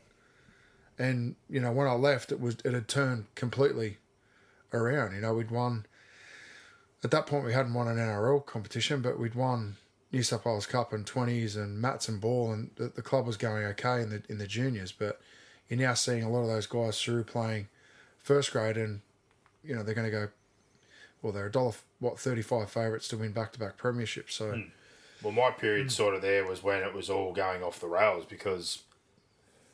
and 0.98 1.36
you 1.50 1.60
know 1.60 1.70
when 1.70 1.86
I 1.86 1.92
left, 1.92 2.32
it 2.32 2.40
was 2.40 2.56
it 2.64 2.72
had 2.72 2.88
turned 2.88 3.26
completely 3.34 3.98
around. 4.72 5.14
You 5.14 5.20
know 5.20 5.34
we'd 5.34 5.50
won. 5.50 5.84
At 7.04 7.10
that 7.10 7.26
point, 7.26 7.44
we 7.44 7.52
hadn't 7.52 7.74
won 7.74 7.88
an 7.88 7.96
NRL 7.96 8.46
competition, 8.46 9.02
but 9.02 9.18
we'd 9.18 9.34
won 9.34 9.76
New 10.12 10.22
South 10.22 10.44
Wales 10.44 10.66
Cup 10.66 10.92
and 10.92 11.06
twenties 11.06 11.56
and 11.56 11.80
mats 11.80 12.08
and 12.08 12.20
ball, 12.20 12.52
and 12.52 12.70
the, 12.76 12.88
the 12.88 13.02
club 13.02 13.26
was 13.26 13.36
going 13.36 13.64
okay 13.64 14.02
in 14.02 14.10
the 14.10 14.22
in 14.28 14.38
the 14.38 14.46
juniors. 14.46 14.92
But 14.92 15.20
you're 15.68 15.80
now 15.80 15.94
seeing 15.94 16.22
a 16.22 16.30
lot 16.30 16.42
of 16.42 16.48
those 16.48 16.66
guys 16.66 17.00
through 17.00 17.24
playing 17.24 17.68
first 18.18 18.52
grade, 18.52 18.76
and 18.76 19.00
you 19.64 19.74
know 19.74 19.82
they're 19.82 19.94
going 19.94 20.06
to 20.06 20.12
go. 20.12 20.28
Well, 21.22 21.32
they're 21.32 21.46
a 21.46 21.52
dollar 21.52 21.72
what 21.98 22.18
thirty 22.18 22.42
five 22.42 22.70
favourites 22.70 23.08
to 23.08 23.16
win 23.16 23.32
back 23.32 23.52
to 23.52 23.58
back 23.58 23.78
premierships. 23.78 24.32
So. 24.32 24.52
Hmm. 24.52 24.60
Well, 25.22 25.32
my 25.32 25.52
period 25.52 25.84
hmm. 25.84 25.90
sort 25.90 26.14
of 26.16 26.22
there 26.22 26.44
was 26.44 26.64
when 26.64 26.82
it 26.82 26.92
was 26.92 27.08
all 27.08 27.32
going 27.32 27.62
off 27.62 27.78
the 27.78 27.86
rails 27.86 28.26
because 28.26 28.82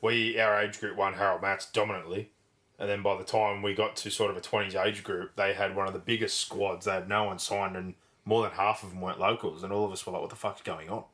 we, 0.01 0.39
our 0.39 0.61
age 0.61 0.79
group, 0.79 0.97
won 0.97 1.15
Harold 1.15 1.43
Matts 1.43 1.67
dominantly. 1.71 2.31
And 2.79 2.89
then 2.89 3.03
by 3.03 3.17
the 3.17 3.25
time 3.25 3.63
we 3.63 3.75
got 3.75 3.97
to 3.97 4.11
sort 4.11 4.31
of 4.31 4.37
a 4.37 4.41
20s 4.41 4.77
age 4.81 5.03
group, 5.03 5.35
they 5.37 5.53
had 5.53 5.75
one 5.75 5.89
of 5.89 5.93
the 5.93 5.99
biggest 5.99 6.39
squads. 6.39 6.87
They 6.87 6.93
had 6.93 7.09
no 7.09 7.25
one 7.25 7.39
signed, 7.39 7.77
and 7.77 7.95
more 8.25 8.43
than 8.43 8.53
half 8.53 8.83
of 8.83 8.91
them 8.91 9.01
weren't 9.01 9.19
locals. 9.19 9.63
And 9.63 9.73
all 9.73 9.85
of 9.85 9.93
us 9.93 10.07
were 10.07 10.13
like, 10.13 10.21
what 10.23 10.31
the 10.31 10.37
fuck's 10.37 10.63
going 10.63 10.89
on? 10.89 11.05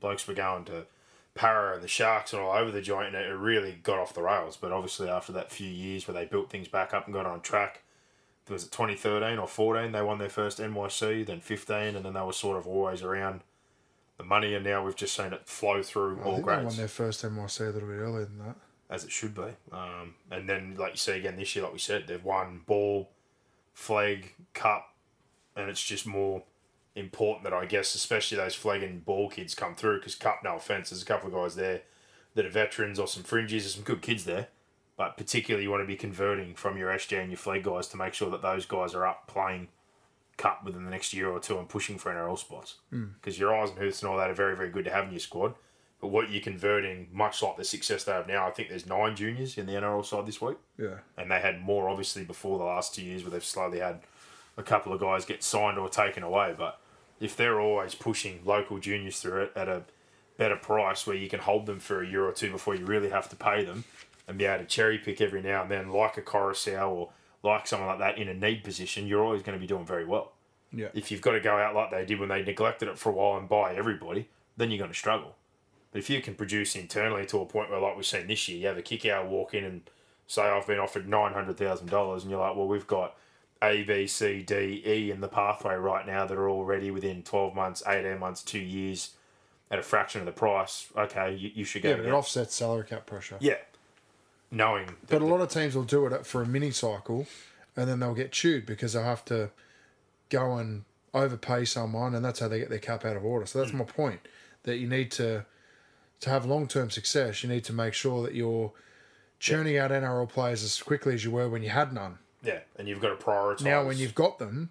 Blokes 0.00 0.26
were 0.26 0.34
going 0.34 0.64
to 0.64 0.86
Para 1.34 1.74
and 1.74 1.82
the 1.82 1.88
Sharks 1.88 2.32
and 2.32 2.42
all 2.42 2.52
over 2.52 2.72
the 2.72 2.82
joint, 2.82 3.14
and 3.14 3.24
it 3.24 3.28
really 3.28 3.78
got 3.82 3.98
off 3.98 4.12
the 4.12 4.22
rails. 4.22 4.56
But 4.56 4.72
obviously, 4.72 5.08
after 5.08 5.32
that 5.32 5.52
few 5.52 5.68
years 5.68 6.08
where 6.08 6.14
they 6.14 6.24
built 6.24 6.50
things 6.50 6.66
back 6.66 6.92
up 6.92 7.06
and 7.06 7.14
got 7.14 7.26
on 7.26 7.42
track, 7.42 7.82
was 8.48 8.64
it 8.64 8.72
2013 8.72 9.38
or 9.38 9.46
14, 9.46 9.92
they 9.92 10.02
won 10.02 10.18
their 10.18 10.28
first 10.28 10.58
NYC, 10.58 11.26
then 11.26 11.40
15, 11.40 11.76
and 11.96 12.04
then 12.04 12.14
they 12.14 12.22
were 12.22 12.32
sort 12.32 12.56
of 12.56 12.66
always 12.66 13.02
around 13.02 13.42
the 14.16 14.24
money, 14.24 14.54
and 14.54 14.64
now 14.64 14.84
we've 14.84 14.96
just 14.96 15.14
seen 15.14 15.32
it 15.32 15.46
flow 15.46 15.82
through 15.82 16.18
I 16.20 16.24
all 16.24 16.34
think 16.34 16.46
they 16.46 16.52
won 16.52 16.62
grades 16.62 16.76
their 16.76 16.88
first 16.88 17.24
NYC 17.24 17.60
a 17.60 17.64
little 17.70 17.88
bit 17.88 17.98
earlier 17.98 18.24
than 18.24 18.38
that. 18.38 18.56
As 18.90 19.04
it 19.04 19.10
should 19.10 19.34
be. 19.34 19.54
Um, 19.72 20.14
and 20.30 20.48
then, 20.48 20.76
like 20.78 20.92
you 20.92 20.98
say 20.98 21.18
again 21.18 21.36
this 21.36 21.54
year, 21.54 21.64
like 21.64 21.72
we 21.72 21.78
said, 21.78 22.06
they've 22.06 22.24
won 22.24 22.62
ball, 22.66 23.10
flag, 23.74 24.34
cup, 24.54 24.94
and 25.56 25.68
it's 25.68 25.84
just 25.84 26.06
more 26.06 26.42
important 26.94 27.44
that 27.44 27.52
I 27.52 27.66
guess, 27.66 27.94
especially 27.94 28.38
those 28.38 28.54
flag 28.54 28.82
and 28.82 29.04
ball 29.04 29.28
kids 29.28 29.54
come 29.54 29.74
through 29.74 29.98
because 29.98 30.14
cup, 30.14 30.40
no 30.42 30.56
offense, 30.56 30.90
there's 30.90 31.02
a 31.02 31.06
couple 31.06 31.28
of 31.28 31.34
guys 31.34 31.54
there 31.54 31.82
that 32.34 32.46
are 32.46 32.50
veterans 32.50 32.98
or 32.98 33.06
some 33.06 33.22
fringes, 33.22 33.64
there's 33.64 33.74
some 33.74 33.84
good 33.84 34.02
kids 34.02 34.24
there. 34.24 34.48
But 34.96 35.16
particularly, 35.16 35.62
you 35.64 35.70
want 35.70 35.82
to 35.82 35.86
be 35.86 35.94
converting 35.96 36.54
from 36.54 36.76
your 36.76 36.90
SJ 36.90 37.20
and 37.20 37.30
your 37.30 37.38
flag 37.38 37.62
guys 37.62 37.86
to 37.88 37.96
make 37.96 38.14
sure 38.14 38.30
that 38.30 38.42
those 38.42 38.66
guys 38.66 38.94
are 38.94 39.06
up 39.06 39.28
playing 39.28 39.68
cup 40.36 40.64
within 40.64 40.84
the 40.84 40.90
next 40.90 41.12
year 41.14 41.28
or 41.28 41.38
two 41.38 41.58
and 41.58 41.68
pushing 41.68 41.98
for 41.98 42.12
NRL 42.12 42.38
spots. 42.38 42.76
Because 42.90 43.38
your 43.38 43.52
Eisenhuths 43.52 44.02
and 44.02 44.10
all 44.10 44.16
that 44.16 44.30
are 44.30 44.34
very, 44.34 44.56
very 44.56 44.70
good 44.70 44.84
to 44.86 44.90
have 44.92 45.04
in 45.04 45.10
your 45.12 45.20
squad. 45.20 45.54
But 46.00 46.08
what 46.08 46.30
you're 46.30 46.40
converting, 46.40 47.08
much 47.12 47.42
like 47.42 47.56
the 47.56 47.64
success 47.64 48.04
they 48.04 48.12
have 48.12 48.28
now, 48.28 48.46
I 48.46 48.50
think 48.50 48.68
there's 48.68 48.86
nine 48.86 49.16
juniors 49.16 49.58
in 49.58 49.66
the 49.66 49.72
NRL 49.72 50.04
side 50.04 50.26
this 50.26 50.40
week. 50.40 50.56
Yeah. 50.78 50.98
And 51.16 51.30
they 51.30 51.40
had 51.40 51.60
more, 51.60 51.88
obviously, 51.88 52.24
before 52.24 52.58
the 52.58 52.64
last 52.64 52.94
two 52.94 53.02
years 53.02 53.22
where 53.22 53.32
they've 53.32 53.44
slowly 53.44 53.80
had 53.80 54.00
a 54.56 54.62
couple 54.62 54.92
of 54.92 55.00
guys 55.00 55.24
get 55.24 55.42
signed 55.42 55.76
or 55.76 55.88
taken 55.88 56.22
away. 56.22 56.54
But 56.56 56.80
if 57.18 57.36
they're 57.36 57.60
always 57.60 57.96
pushing 57.96 58.40
local 58.44 58.78
juniors 58.78 59.18
through 59.18 59.42
it 59.44 59.52
at 59.56 59.68
a 59.68 59.82
better 60.36 60.56
price 60.56 61.04
where 61.04 61.16
you 61.16 61.28
can 61.28 61.40
hold 61.40 61.66
them 61.66 61.80
for 61.80 62.02
a 62.02 62.06
year 62.06 62.24
or 62.24 62.32
two 62.32 62.52
before 62.52 62.76
you 62.76 62.86
really 62.86 63.10
have 63.10 63.28
to 63.30 63.36
pay 63.36 63.64
them 63.64 63.82
and 64.28 64.38
be 64.38 64.44
able 64.44 64.62
to 64.62 64.68
cherry 64.68 64.98
pick 64.98 65.20
every 65.20 65.42
now 65.42 65.62
and 65.62 65.70
then, 65.70 65.90
like 65.90 66.16
a 66.16 66.22
Koroisau 66.22 66.88
or 66.88 67.10
like 67.42 67.66
someone 67.66 67.88
like 67.88 67.98
that 67.98 68.18
in 68.18 68.28
a 68.28 68.34
need 68.34 68.62
position, 68.62 69.06
you're 69.06 69.24
always 69.24 69.42
going 69.42 69.58
to 69.58 69.60
be 69.60 69.66
doing 69.66 69.84
very 69.84 70.04
well. 70.04 70.32
Yeah. 70.72 70.88
If 70.94 71.10
you've 71.10 71.22
got 71.22 71.32
to 71.32 71.40
go 71.40 71.56
out 71.56 71.74
like 71.74 71.90
they 71.90 72.04
did 72.04 72.20
when 72.20 72.28
they 72.28 72.42
neglected 72.42 72.88
it 72.88 72.98
for 72.98 73.10
a 73.10 73.12
while 73.12 73.38
and 73.38 73.48
buy 73.48 73.74
everybody, 73.74 74.28
then 74.56 74.70
you're 74.70 74.78
going 74.78 74.92
to 74.92 74.96
struggle. 74.96 75.34
But 75.90 76.00
if 76.00 76.10
you 76.10 76.20
can 76.20 76.34
produce 76.34 76.76
internally 76.76 77.24
to 77.26 77.40
a 77.40 77.46
point 77.46 77.70
where, 77.70 77.80
like 77.80 77.96
we've 77.96 78.06
seen 78.06 78.26
this 78.26 78.48
year, 78.48 78.58
you 78.58 78.66
have 78.66 78.78
a 78.78 78.82
kick 78.82 79.06
out, 79.06 79.28
walk 79.28 79.54
in 79.54 79.64
and 79.64 79.82
say, 80.26 80.42
I've 80.42 80.66
been 80.66 80.78
offered 80.78 81.08
$900,000, 81.08 82.22
and 82.22 82.30
you're 82.30 82.40
like, 82.40 82.56
well, 82.56 82.68
we've 82.68 82.86
got 82.86 83.16
A, 83.62 83.82
B, 83.84 84.06
C, 84.06 84.42
D, 84.42 84.82
E 84.86 85.10
in 85.10 85.20
the 85.20 85.28
pathway 85.28 85.74
right 85.74 86.06
now 86.06 86.26
that 86.26 86.36
are 86.36 86.50
already 86.50 86.90
within 86.90 87.22
12 87.22 87.54
months, 87.54 87.82
18 87.86 88.18
months, 88.18 88.42
two 88.42 88.58
years 88.58 89.12
at 89.70 89.78
a 89.78 89.82
fraction 89.82 90.20
of 90.20 90.26
the 90.26 90.32
price. 90.32 90.88
Okay, 90.96 91.34
you, 91.34 91.50
you 91.54 91.64
should 91.64 91.82
go. 91.82 91.90
Yeah, 91.90 91.96
but 91.96 92.06
it 92.06 92.12
offsets 92.12 92.54
salary 92.54 92.84
cap 92.84 93.06
pressure. 93.06 93.36
yeah. 93.40 93.56
Knowing 94.50 94.86
that 94.86 95.10
But 95.10 95.20
a 95.20 95.26
lot 95.26 95.42
of 95.42 95.50
teams 95.50 95.76
will 95.76 95.84
do 95.84 96.06
it 96.06 96.24
for 96.24 96.40
a 96.40 96.46
mini 96.46 96.70
cycle 96.70 97.26
and 97.76 97.86
then 97.86 98.00
they'll 98.00 98.14
get 98.14 98.32
chewed 98.32 98.64
because 98.64 98.94
they'll 98.94 99.02
have 99.02 99.22
to 99.26 99.50
go 100.30 100.56
and 100.56 100.84
overpay 101.12 101.66
someone 101.66 102.14
and 102.14 102.24
that's 102.24 102.40
how 102.40 102.48
they 102.48 102.58
get 102.58 102.70
their 102.70 102.78
cap 102.78 103.04
out 103.04 103.14
of 103.14 103.26
order. 103.26 103.44
So 103.44 103.58
that's 103.58 103.72
mm. 103.72 103.80
my 103.80 103.84
point. 103.84 104.20
That 104.62 104.78
you 104.78 104.88
need 104.88 105.10
to 105.12 105.44
to 106.20 106.30
have 106.30 106.44
long 106.44 106.66
term 106.66 106.90
success, 106.90 107.42
you 107.42 107.48
need 107.48 107.64
to 107.64 107.72
make 107.72 107.94
sure 107.94 108.22
that 108.22 108.34
you're 108.34 108.72
churning 109.38 109.78
out 109.78 109.90
NRL 109.90 110.28
players 110.28 110.62
as 110.64 110.80
quickly 110.82 111.14
as 111.14 111.24
you 111.24 111.30
were 111.30 111.48
when 111.48 111.62
you 111.62 111.70
had 111.70 111.92
none. 111.92 112.18
yeah, 112.42 112.60
and 112.76 112.88
you've 112.88 113.00
got 113.00 113.18
to 113.18 113.24
prioritise. 113.24 113.62
Now, 113.62 113.84
when 113.86 113.96
you've 113.98 114.14
got 114.14 114.38
them, 114.38 114.70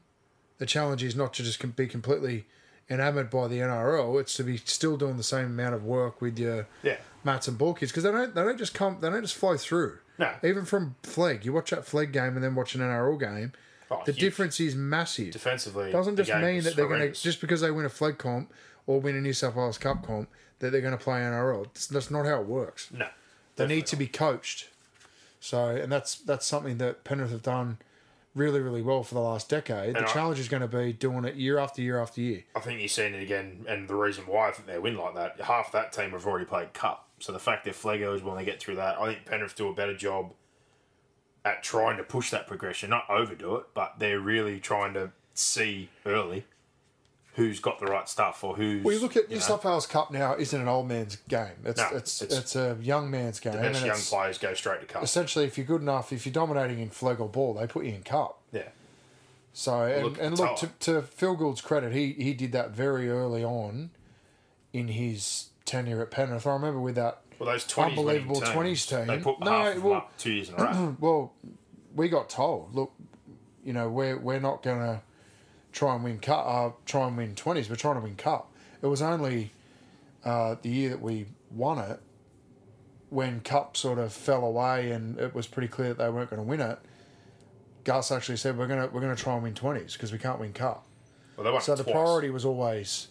the 0.57 0.65
challenge 0.65 1.03
is 1.03 1.15
not 1.15 1.33
to 1.35 1.43
just 1.43 1.75
be 1.75 1.87
completely 1.87 2.45
enamored 2.89 3.29
by 3.29 3.47
the 3.47 3.59
NRL. 3.59 4.19
It's 4.19 4.33
to 4.35 4.43
be 4.43 4.57
still 4.57 4.97
doing 4.97 5.17
the 5.17 5.23
same 5.23 5.45
amount 5.45 5.75
of 5.75 5.83
work 5.83 6.21
with 6.21 6.37
your 6.39 6.67
yeah, 6.83 6.97
mats 7.23 7.47
and 7.47 7.57
ball 7.57 7.73
kids 7.73 7.91
because 7.91 8.03
they 8.03 8.11
don't 8.11 8.33
they 8.33 8.43
don't 8.43 8.57
just 8.57 8.73
come 8.73 8.97
they 9.01 9.09
don't 9.09 9.21
just 9.21 9.35
flow 9.35 9.57
through. 9.57 9.99
No. 10.17 10.33
Even 10.43 10.65
from 10.65 10.95
Flegg, 11.03 11.45
you 11.45 11.53
watch 11.53 11.69
that 11.69 11.85
Flegg 11.85 12.11
game 12.11 12.35
and 12.35 12.43
then 12.43 12.55
watch 12.55 12.73
an 12.75 12.81
NRL 12.81 13.19
game. 13.19 13.53
Oh, 13.89 14.01
the 14.05 14.11
huge. 14.11 14.19
difference 14.19 14.59
is 14.59 14.75
massive. 14.75 15.31
defensively, 15.31 15.91
doesn't 15.91 16.17
just 16.17 16.33
mean 16.33 16.63
that 16.63 16.75
they're 16.75 16.87
going 16.87 17.13
to 17.13 17.21
just 17.21 17.39
because 17.39 17.61
they 17.61 17.71
win 17.71 17.85
a 17.85 17.89
flag 17.89 18.17
comp 18.17 18.51
or 18.87 18.99
win 18.99 19.15
a 19.15 19.21
New 19.21 19.33
South 19.33 19.55
Wales 19.55 19.77
Cup 19.77 20.03
comp 20.05 20.29
that 20.59 20.71
they're 20.71 20.81
going 20.81 20.97
to 20.97 21.03
play 21.03 21.19
NRL. 21.19 21.65
That's, 21.65 21.87
that's 21.87 22.09
not 22.09 22.25
how 22.25 22.41
it 22.41 22.47
works. 22.47 22.89
no. 22.91 23.07
They 23.55 23.65
need 23.67 23.87
to 23.87 23.95
be 23.95 24.05
coached. 24.07 24.69
So, 25.39 25.69
and 25.69 25.91
that's 25.91 26.15
that's 26.15 26.45
something 26.45 26.77
that 26.77 27.03
Penrith 27.03 27.31
have 27.31 27.41
done 27.41 27.79
really, 28.35 28.59
really 28.59 28.83
well 28.83 29.01
for 29.01 29.15
the 29.15 29.19
last 29.19 29.49
decade. 29.49 29.95
And 29.95 30.05
the 30.05 30.09
I- 30.09 30.13
challenge 30.13 30.39
is 30.39 30.47
going 30.47 30.61
to 30.61 30.67
be 30.67 30.93
doing 30.93 31.25
it 31.25 31.35
year 31.35 31.57
after 31.57 31.81
year 31.81 31.99
after 31.99 32.21
year. 32.21 32.43
I 32.55 32.59
think 32.59 32.81
you've 32.81 32.91
seen 32.91 33.15
it 33.15 33.23
again, 33.23 33.65
and 33.67 33.87
the 33.87 33.95
reason 33.95 34.25
why 34.25 34.49
I 34.49 34.51
think 34.51 34.67
they 34.67 34.77
win 34.77 34.95
like 34.95 35.15
that, 35.15 35.41
half 35.41 35.71
that 35.71 35.91
team 35.91 36.11
have 36.11 36.25
already 36.27 36.45
played 36.45 36.73
Cup. 36.73 37.07
So 37.19 37.31
the 37.31 37.39
fact 37.39 37.63
they're 37.65 37.73
Flegos 37.73 38.21
when 38.23 38.37
they 38.37 38.45
get 38.45 38.59
through 38.59 38.75
that, 38.75 38.99
I 38.99 39.07
think 39.07 39.25
Penrith 39.25 39.55
do 39.55 39.67
a 39.69 39.73
better 39.73 39.95
job 39.95 40.33
at 41.43 41.63
trying 41.63 41.97
to 41.97 42.03
push 42.03 42.29
that 42.29 42.45
progression, 42.45 42.91
not 42.91 43.05
overdo 43.09 43.55
it, 43.55 43.65
but 43.73 43.95
they're 43.97 44.19
really 44.19 44.59
trying 44.59 44.93
to 44.93 45.11
see 45.33 45.89
early 46.05 46.45
who's 47.37 47.59
got 47.61 47.79
the 47.79 47.85
right 47.85 48.09
stuff 48.09 48.43
or 48.43 48.55
who's. 48.55 48.83
Well, 48.83 48.93
you 48.93 48.99
look 48.99 49.15
at 49.15 49.29
New 49.29 49.35
know, 49.35 49.41
South 49.41 49.63
Wales 49.63 49.87
Cup 49.87 50.11
now 50.11 50.35
isn't 50.35 50.59
an 50.59 50.67
old 50.67 50.87
man's 50.89 51.15
game. 51.29 51.53
It's 51.63 51.79
No, 51.79 51.89
it's, 51.97 52.21
it's- 52.21 52.37
it's 52.39 52.55
a 52.57 52.77
young 52.81 53.09
man's 53.09 53.39
game. 53.39 53.53
the 53.53 53.59
best 53.59 53.85
young 53.85 53.97
players 53.97 54.37
go 54.37 54.53
straight 54.53 54.81
to 54.81 54.85
Cup. 54.87 55.03
essentially, 55.03 55.45
if 55.45 55.57
you're 55.57 55.65
good 55.65 55.81
enough, 55.81 56.11
if 56.11 56.25
you're 56.25 56.33
dominating 56.33 56.79
in 56.79 56.89
flag 56.89 57.19
or 57.21 57.29
ball, 57.29 57.53
they 57.53 57.65
put 57.67 57.85
you 57.85 57.93
in 57.93 58.03
cup. 58.03 58.39
Yeah, 58.51 58.63
So 59.53 59.83
and 59.83 60.03
Look 60.03 60.17
and 60.21 60.37
look 60.37 60.57
to, 60.57 60.67
to 60.81 61.01
Phil 61.03 61.35
Gould's 61.35 61.61
credit, 61.61 61.93
he 61.93 62.13
he 62.13 62.33
did 62.33 62.51
that 62.51 62.71
very 62.71 63.09
early 63.09 63.43
on 63.43 63.91
in 64.73 64.89
his 64.89 65.49
tenure 65.65 66.01
at 66.01 66.11
Penrith. 66.11 66.45
I 66.47 66.53
remember 66.53 66.79
with 66.79 66.95
that. 66.95 67.21
well, 67.39 67.49
those 67.51 67.65
20s 67.65 67.89
Unbelievable 67.89 68.41
20s 68.41 68.87
team. 68.89 69.07
They 69.07 69.19
put 69.19 69.39
No, 69.41 69.51
half 69.51 69.67
of 69.67 69.73
them 69.75 69.83
well- 69.83 69.93
up 69.99 70.17
two 70.17 70.31
years 70.33 70.49
in 70.49 70.55
a 70.55 70.57
row. 70.63 70.95
Well, 70.99 71.33
we 71.95 72.09
got 72.09 72.29
told, 72.29 72.73
look, 72.73 72.91
you 73.63 73.73
know, 73.73 73.89
we're 73.89 74.17
we're 74.17 74.39
not 74.39 74.63
gonna 74.63 75.01
try 75.77 75.93
and 75.93 76.03
win 76.03 76.17
cup, 76.19 76.43
uh, 76.47 76.69
try 76.85 77.07
and 77.07 77.15
win 77.15 77.35
twenties. 77.35 77.69
We're 77.69 77.75
trying 77.75 77.95
to 77.95 78.01
win 78.01 78.15
cup. 78.15 78.51
It 78.81 78.87
was 78.87 79.01
only 79.01 79.51
uh, 80.25 80.55
the 80.61 80.69
year 80.69 80.89
that 80.89 81.01
we 81.01 81.27
won 81.51 81.77
it 81.79 81.99
when 83.09 83.39
cup 83.41 83.77
sort 83.77 83.99
of 83.99 84.11
fell 84.11 84.43
away 84.43 84.91
and 84.91 85.17
it 85.19 85.33
was 85.33 85.47
pretty 85.47 85.67
clear 85.69 85.89
that 85.89 85.97
they 85.99 86.09
weren't 86.09 86.29
going 86.29 86.41
to 86.41 86.47
win 86.47 86.59
it. 86.59 86.77
Gus 87.85 88.11
actually 88.11 88.35
said 88.37 88.57
we're 88.57 88.67
gonna 88.67 88.87
we're 88.91 88.99
gonna 89.01 89.15
try 89.15 89.33
and 89.35 89.43
win 89.43 89.53
twenties 89.53 89.93
because 89.93 90.11
we 90.11 90.17
can't 90.17 90.39
win 90.39 90.51
cup. 90.51 90.83
Well, 91.37 91.61
So 91.61 91.75
the 91.75 91.83
twice. 91.83 91.93
priority 91.93 92.29
was 92.31 92.43
always 92.43 93.07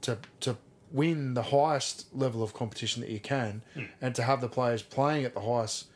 to 0.00 0.18
to 0.40 0.56
win 0.90 1.34
the 1.34 1.42
highest 1.42 2.06
level 2.14 2.42
of 2.42 2.54
competition 2.54 3.02
that 3.02 3.10
you 3.10 3.20
can, 3.20 3.62
Hmm. 3.74 3.82
and 4.00 4.14
to 4.14 4.22
have 4.22 4.40
the 4.40 4.48
players 4.48 4.82
playing 4.82 5.24
at 5.26 5.34
the 5.34 5.42
highest 5.42 5.86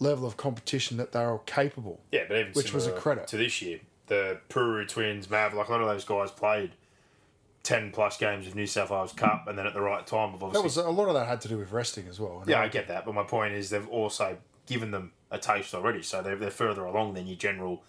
level 0.00 0.26
of 0.26 0.36
competition 0.36 0.96
that 0.96 1.12
they're 1.12 1.30
all 1.30 1.42
capable. 1.46 2.00
Yeah, 2.10 2.24
but 2.26 2.38
even 2.38 2.52
Which 2.54 2.72
was 2.72 2.86
a 2.86 2.92
credit. 2.92 3.28
to 3.28 3.36
this 3.36 3.60
year. 3.62 3.80
The 4.12 4.38
Puru 4.50 4.86
twins, 4.86 5.30
Mav, 5.30 5.54
like 5.54 5.68
a 5.68 5.72
lot 5.72 5.80
of 5.80 5.88
those 5.88 6.04
guys 6.04 6.30
played 6.30 6.72
ten 7.62 7.90
plus 7.92 8.18
games 8.18 8.46
of 8.46 8.54
New 8.54 8.66
South 8.66 8.90
Wales 8.90 9.12
Cup, 9.14 9.46
and 9.48 9.56
then 9.58 9.66
at 9.66 9.72
the 9.72 9.80
right 9.80 10.06
time, 10.06 10.34
obviously 10.34 10.52
That 10.52 10.62
was 10.62 10.76
a 10.76 10.90
lot 10.90 11.08
of 11.08 11.14
that 11.14 11.26
had 11.26 11.40
to 11.42 11.48
do 11.48 11.56
with 11.56 11.72
resting 11.72 12.06
as 12.08 12.20
well. 12.20 12.42
Yeah, 12.46 12.60
I- 12.60 12.68
get 12.68 12.88
that, 12.88 13.06
but 13.06 13.14
my 13.14 13.22
point 13.22 13.54
is 13.54 13.70
they've 13.70 13.88
also 13.88 14.36
given 14.66 14.90
them 14.90 15.12
a 15.30 15.38
taste 15.38 15.74
already, 15.74 16.02
so 16.02 16.20
they're, 16.20 16.36
they're 16.36 16.50
further 16.50 16.84
along 16.84 17.14
than 17.14 17.26
your 17.26 17.36
general 17.36 17.82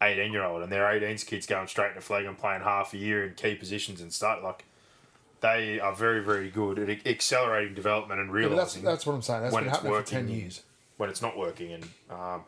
18 0.00 0.30
year 0.32 0.44
old, 0.44 0.62
and 0.62 0.70
their 0.70 0.84
18s 0.84 1.26
kids 1.26 1.44
going 1.46 1.66
straight 1.66 1.94
to 1.94 2.00
flag 2.00 2.24
and 2.24 2.38
playing 2.38 2.62
half 2.62 2.94
a 2.94 2.96
year 2.98 3.26
in 3.26 3.34
key 3.34 3.56
positions 3.56 4.00
and 4.00 4.12
start 4.12 4.44
like 4.44 4.64
they 5.40 5.80
are 5.80 5.92
very 5.94 6.20
very 6.22 6.50
good 6.50 6.78
at 6.78 7.04
accelerating 7.06 7.74
development 7.74 8.20
and 8.20 8.28
Yeah, 8.28 8.42
that's 8.42 8.48
realizing 8.50 8.82
that's 8.84 9.06
what 9.06 9.14
I'm 9.14 9.22
saying. 9.22 9.42
That's 9.42 9.52
when 9.54 9.64
been 9.64 9.68
it's 9.72 9.78
happening 9.82 10.02
for 10.02 10.06
ten 10.08 10.28
years. 10.28 10.62
when 10.98 11.10
it's 11.10 11.20
not 11.22 11.36
working, 11.36 11.72
and 11.72 11.84
um, 12.10 12.44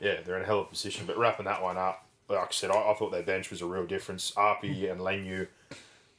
yeah, 0.00 0.20
they're 0.24 0.36
in 0.36 0.42
a 0.42 0.46
hell 0.46 0.60
of 0.60 0.66
a 0.66 0.70
position. 0.70 1.06
But 1.06 1.18
wrapping 1.18 1.46
that 1.46 1.60
one 1.62 1.76
up, 1.76 2.06
like 2.30 2.48
I 2.48 2.52
said, 2.52 2.70
I, 2.70 2.90
I 2.90 2.94
thought 2.94 3.12
their 3.12 3.22
bench 3.22 3.50
was 3.50 3.60
a 3.62 3.66
real 3.66 3.86
difference. 3.86 4.32
Api 4.36 4.88
and 4.88 5.00
Leniu 5.00 5.48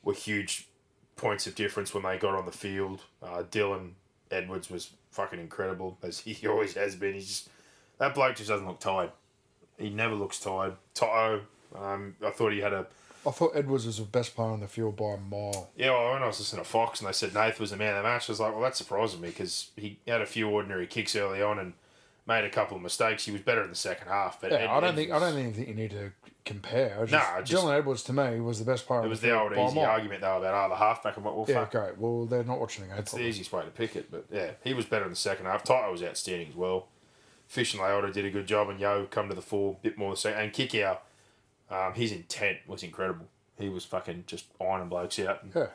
were 0.04 0.14
huge 0.14 0.68
points 1.16 1.48
of 1.48 1.56
difference 1.56 1.94
when 1.94 2.04
they 2.04 2.18
got 2.18 2.36
on 2.36 2.46
the 2.46 2.52
field. 2.52 3.04
Uh, 3.22 3.44
Dylan 3.44 3.92
Edwards 4.30 4.70
was 4.70 4.92
fucking 5.12 5.40
incredible 5.40 5.98
as 6.04 6.20
he 6.20 6.48
always 6.48 6.74
has 6.76 6.96
been. 6.96 7.14
He's 7.14 7.28
just 7.28 7.50
that 7.98 8.16
bloke 8.16 8.36
just 8.36 8.50
doesn't 8.50 8.68
look 8.68 8.80
tired. 8.80 9.12
He 9.78 9.90
never 9.90 10.16
looks 10.16 10.40
tired. 10.40 10.74
Toto, 10.94 11.42
um, 11.76 12.16
I 12.26 12.32
thought 12.32 12.52
he 12.52 12.60
had 12.60 12.74
a 12.74 12.88
I 13.26 13.30
thought 13.30 13.52
Edwards 13.54 13.86
was 13.86 13.98
the 13.98 14.04
best 14.04 14.36
player 14.36 14.50
on 14.50 14.62
the 14.62 14.68
field 14.68 14.96
by 14.96 15.14
a 15.14 15.18
mile. 15.18 15.70
yeah. 15.76 15.92
Well, 15.92 16.14
when 16.14 16.24
I 16.24 16.28
was 16.28 16.40
listening 16.40 16.64
to 16.64 16.70
Fox 16.70 17.00
and 17.00 17.08
they 17.08 17.14
said 17.14 17.34
Nath 17.34 17.60
was 17.60 17.70
the 17.70 17.78
man 17.78 17.96
of 17.96 18.04
the 18.04 18.10
match, 18.10 18.28
I 18.28 18.32
was 18.32 18.40
like, 18.40 18.52
well, 18.52 18.64
that 18.64 18.76
surprised 18.76 19.22
me 19.22 19.28
because 19.30 19.70
he 19.76 20.00
had 20.08 20.22
a 20.22 20.26
few 20.26 20.50
ordinary 20.50 20.88
kicks 20.88 21.16
early 21.16 21.42
on 21.42 21.60
and 21.60 21.74
made 22.32 22.46
a 22.46 22.50
couple 22.50 22.78
of 22.78 22.84
mistakes. 22.84 23.26
He 23.26 23.32
was 23.32 23.42
better 23.42 23.64
in 23.64 23.70
the 23.70 23.76
second 23.76 24.08
half, 24.08 24.40
but 24.40 24.52
Yeah, 24.52 24.72
I 24.74 24.80
don't 24.80 24.96
think 24.96 25.12
I 25.12 25.20
don't 25.20 25.34
think 25.34 25.68
you 25.68 25.74
need 25.74 25.92
to 25.92 26.12
compare. 26.46 26.98
I 27.02 27.06
just, 27.06 27.52
Dylan 27.52 27.78
Edwards 27.78 28.04
to 28.04 28.14
me 28.14 28.40
was 28.40 28.60
the 28.60 28.66
best 28.66 28.88
player. 28.88 29.04
It 29.06 29.10
was 29.10 29.22
the 29.22 29.28
the 29.28 29.40
old 29.40 29.52
easy 29.54 29.80
argument 29.82 30.22
though 30.22 30.38
about 30.38 30.66
oh 30.66 30.70
the 30.70 30.76
halfback 30.78 31.16
and 31.18 31.26
what 31.26 31.36
well 31.36 31.46
Yeah, 31.48 31.56
fuck. 31.56 31.72
great. 31.72 31.98
Well, 31.98 32.26
they're 32.26 32.44
not 32.44 32.60
watching 32.60 32.84
the 32.86 32.90
game. 32.90 33.00
It's 33.00 33.12
the 33.12 33.22
easiest 33.26 33.52
way 33.52 33.64
to 33.64 33.70
pick 33.70 33.96
it, 33.96 34.10
but 34.10 34.26
yeah, 34.32 34.52
he 34.64 34.74
was 34.74 34.86
better 34.86 35.06
in 35.06 35.12
the 35.12 35.16
second 35.16 35.46
half. 35.46 35.64
Toto 35.64 35.92
was 35.92 36.02
outstanding 36.04 36.50
as 36.50 36.56
well. 36.56 36.88
Fish 37.48 37.74
and 37.74 37.84
Leota 37.84 38.14
did 38.14 38.24
a 38.26 38.30
good 38.32 38.48
job, 38.48 38.70
and 38.70 38.80
Yeo 38.80 39.06
come 39.12 39.28
to 39.28 39.36
the 39.36 39.42
fore 39.42 39.76
a 39.78 39.84
bit 39.84 39.98
more. 39.98 40.16
So 40.16 40.30
and 40.30 40.54
kick 40.54 40.74
out, 40.76 41.04
um, 41.70 41.94
his 41.94 42.12
intent 42.14 42.60
was 42.66 42.82
incredible. 42.82 43.26
He 43.60 43.68
was 43.70 43.84
fucking 43.86 44.24
just 44.26 44.46
ironing 44.60 44.88
blokes 44.90 45.20
out. 45.20 45.42
Yeah. 45.54 45.68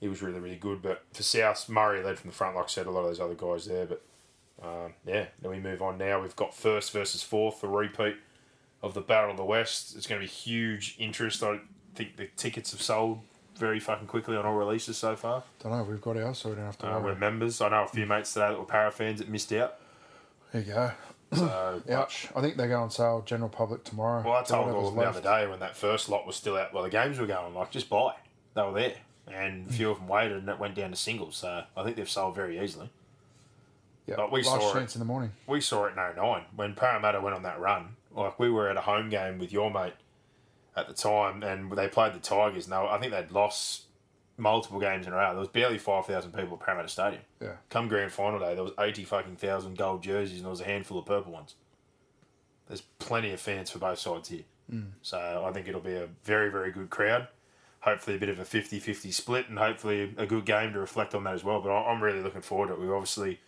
he 0.00 0.08
was 0.08 0.22
really 0.22 0.38
really 0.38 0.56
good. 0.56 0.82
But 0.82 1.04
for 1.12 1.22
South, 1.24 1.68
Murray 1.68 2.02
led 2.02 2.18
from 2.18 2.30
the 2.30 2.36
front, 2.36 2.54
like 2.56 2.66
I 2.66 2.68
said, 2.68 2.86
a 2.86 2.90
lot 2.90 3.00
of 3.00 3.06
those 3.08 3.20
other 3.20 3.34
guys 3.34 3.66
there. 3.66 3.86
But 3.86 4.02
um, 4.62 4.94
yeah, 5.06 5.26
then 5.42 5.50
we 5.50 5.58
move 5.60 5.82
on 5.82 5.98
now. 5.98 6.20
We've 6.22 6.36
got 6.36 6.54
first 6.54 6.92
versus 6.92 7.22
fourth, 7.22 7.60
the 7.60 7.68
repeat 7.68 8.16
of 8.82 8.94
the 8.94 9.00
Battle 9.00 9.30
of 9.32 9.36
the 9.36 9.44
West. 9.44 9.96
It's 9.96 10.06
going 10.06 10.20
to 10.20 10.26
be 10.26 10.30
huge 10.32 10.96
interest. 10.98 11.42
I 11.42 11.60
think 11.94 12.16
the 12.16 12.26
tickets 12.36 12.72
have 12.72 12.82
sold 12.82 13.20
very 13.56 13.80
fucking 13.80 14.06
quickly 14.06 14.36
on 14.36 14.44
all 14.44 14.54
releases 14.54 14.96
so 14.98 15.16
far. 15.16 15.42
Don't 15.62 15.72
know. 15.72 15.82
We've 15.82 16.00
got 16.00 16.16
ours, 16.18 16.38
so 16.38 16.50
we 16.50 16.56
don't 16.56 16.66
have 16.66 16.78
to 16.78 16.86
Uh, 16.88 17.00
worry. 17.00 17.12
we're 17.14 17.18
members. 17.18 17.60
I 17.60 17.68
know 17.70 17.84
a 17.84 17.88
few 17.88 18.06
mates 18.06 18.32
today 18.34 18.48
that 18.48 18.58
were 18.58 18.64
para 18.66 18.90
fans 18.90 19.18
that 19.20 19.28
missed 19.28 19.52
out. 19.52 19.76
There 20.52 20.62
you 20.62 20.72
go. 20.72 20.90
So, 21.32 21.82
Ouch. 21.90 22.28
I 22.36 22.40
think 22.40 22.56
they 22.56 22.68
go 22.68 22.80
on 22.82 22.90
sale 22.90 23.22
general 23.26 23.48
public 23.48 23.82
tomorrow. 23.84 24.22
well, 24.22 24.34
I 24.34 24.42
told 24.42 24.68
all 24.70 24.90
the 24.90 25.02
other 25.02 25.20
day 25.22 25.46
when 25.48 25.58
that 25.60 25.76
first 25.76 26.08
lot 26.08 26.26
was 26.26 26.36
still 26.36 26.56
out. 26.56 26.72
Well, 26.72 26.82
the 26.84 26.90
games 26.90 27.18
were 27.18 27.26
going 27.26 27.54
like 27.54 27.70
just 27.70 27.88
buy. 27.88 28.14
They 28.54 28.62
were 28.62 28.72
there, 28.72 28.94
and 29.26 29.68
a 29.68 29.72
few 29.72 29.90
of 29.90 29.98
them 29.98 30.06
waited, 30.08 30.36
and 30.38 30.48
it 30.48 30.58
went 30.58 30.74
down 30.74 30.90
to 30.90 30.96
singles. 30.96 31.36
So 31.36 31.64
I 31.76 31.82
think 31.82 31.96
they've 31.96 32.08
sold 32.08 32.34
very 32.36 32.62
easily. 32.62 32.90
Yeah, 34.06 34.14
But 34.16 34.30
we 34.32 34.42
last 34.42 34.60
saw 34.62 34.76
it. 34.78 34.94
in 34.94 34.98
the 35.00 35.04
morning. 35.04 35.32
we 35.46 35.60
saw 35.60 35.86
it 35.86 35.90
in 35.90 35.96
09 35.96 36.44
when 36.54 36.74
Parramatta 36.74 37.20
went 37.20 37.34
on 37.34 37.42
that 37.42 37.58
run. 37.60 37.96
Like 38.14 38.38
we 38.38 38.50
were 38.50 38.68
at 38.68 38.76
a 38.76 38.82
home 38.82 39.10
game 39.10 39.38
with 39.38 39.52
your 39.52 39.70
mate 39.70 39.94
at 40.76 40.86
the 40.88 40.94
time, 40.94 41.42
and 41.42 41.70
they 41.72 41.88
played 41.88 42.12
the 42.14 42.18
Tigers. 42.20 42.68
Were- 42.68 42.76
I 42.76 42.98
think 42.98 43.12
they'd 43.12 43.30
lost 43.30 43.82
multiple 44.38 44.78
games 44.78 45.06
in 45.06 45.12
a 45.12 45.16
row. 45.16 45.30
There 45.30 45.38
was 45.40 45.48
barely 45.48 45.78
five 45.78 46.06
thousand 46.06 46.32
people 46.32 46.54
at 46.54 46.60
Parramatta 46.64 46.88
Stadium. 46.88 47.22
Yeah. 47.40 47.52
Come 47.70 47.88
grand 47.88 48.12
final 48.12 48.38
day, 48.38 48.54
there 48.54 48.62
was 48.64 48.72
eighty 48.78 49.04
fucking 49.04 49.36
thousand 49.36 49.76
gold 49.76 50.02
jerseys, 50.02 50.36
and 50.36 50.44
there 50.44 50.50
was 50.50 50.60
a 50.60 50.64
handful 50.64 50.98
of 50.98 51.06
purple 51.06 51.32
ones. 51.32 51.54
There's 52.68 52.82
plenty 52.98 53.32
of 53.32 53.40
fans 53.40 53.70
for 53.70 53.78
both 53.78 53.98
sides 53.98 54.28
here, 54.28 54.42
hmm. 54.70 54.82
so 55.02 55.44
I 55.46 55.52
think 55.52 55.68
it'll 55.68 55.80
be 55.80 55.94
a 55.94 56.08
very 56.24 56.50
very 56.50 56.70
good 56.72 56.90
crowd. 56.90 57.28
Hopefully 57.80 58.16
a 58.16 58.18
bit 58.18 58.30
of 58.30 58.40
a 58.40 58.44
50-50 58.44 59.12
split, 59.12 59.48
and 59.48 59.58
hopefully 59.58 60.12
a 60.16 60.26
good 60.26 60.44
game 60.44 60.72
to 60.72 60.80
reflect 60.80 61.14
on 61.14 61.22
that 61.24 61.34
as 61.34 61.44
well. 61.44 61.60
But 61.60 61.70
I'm 61.70 62.02
really 62.02 62.20
looking 62.20 62.40
forward 62.40 62.68
to 62.68 62.72
it. 62.74 62.80
We 62.80 62.88
obviously 62.88 63.38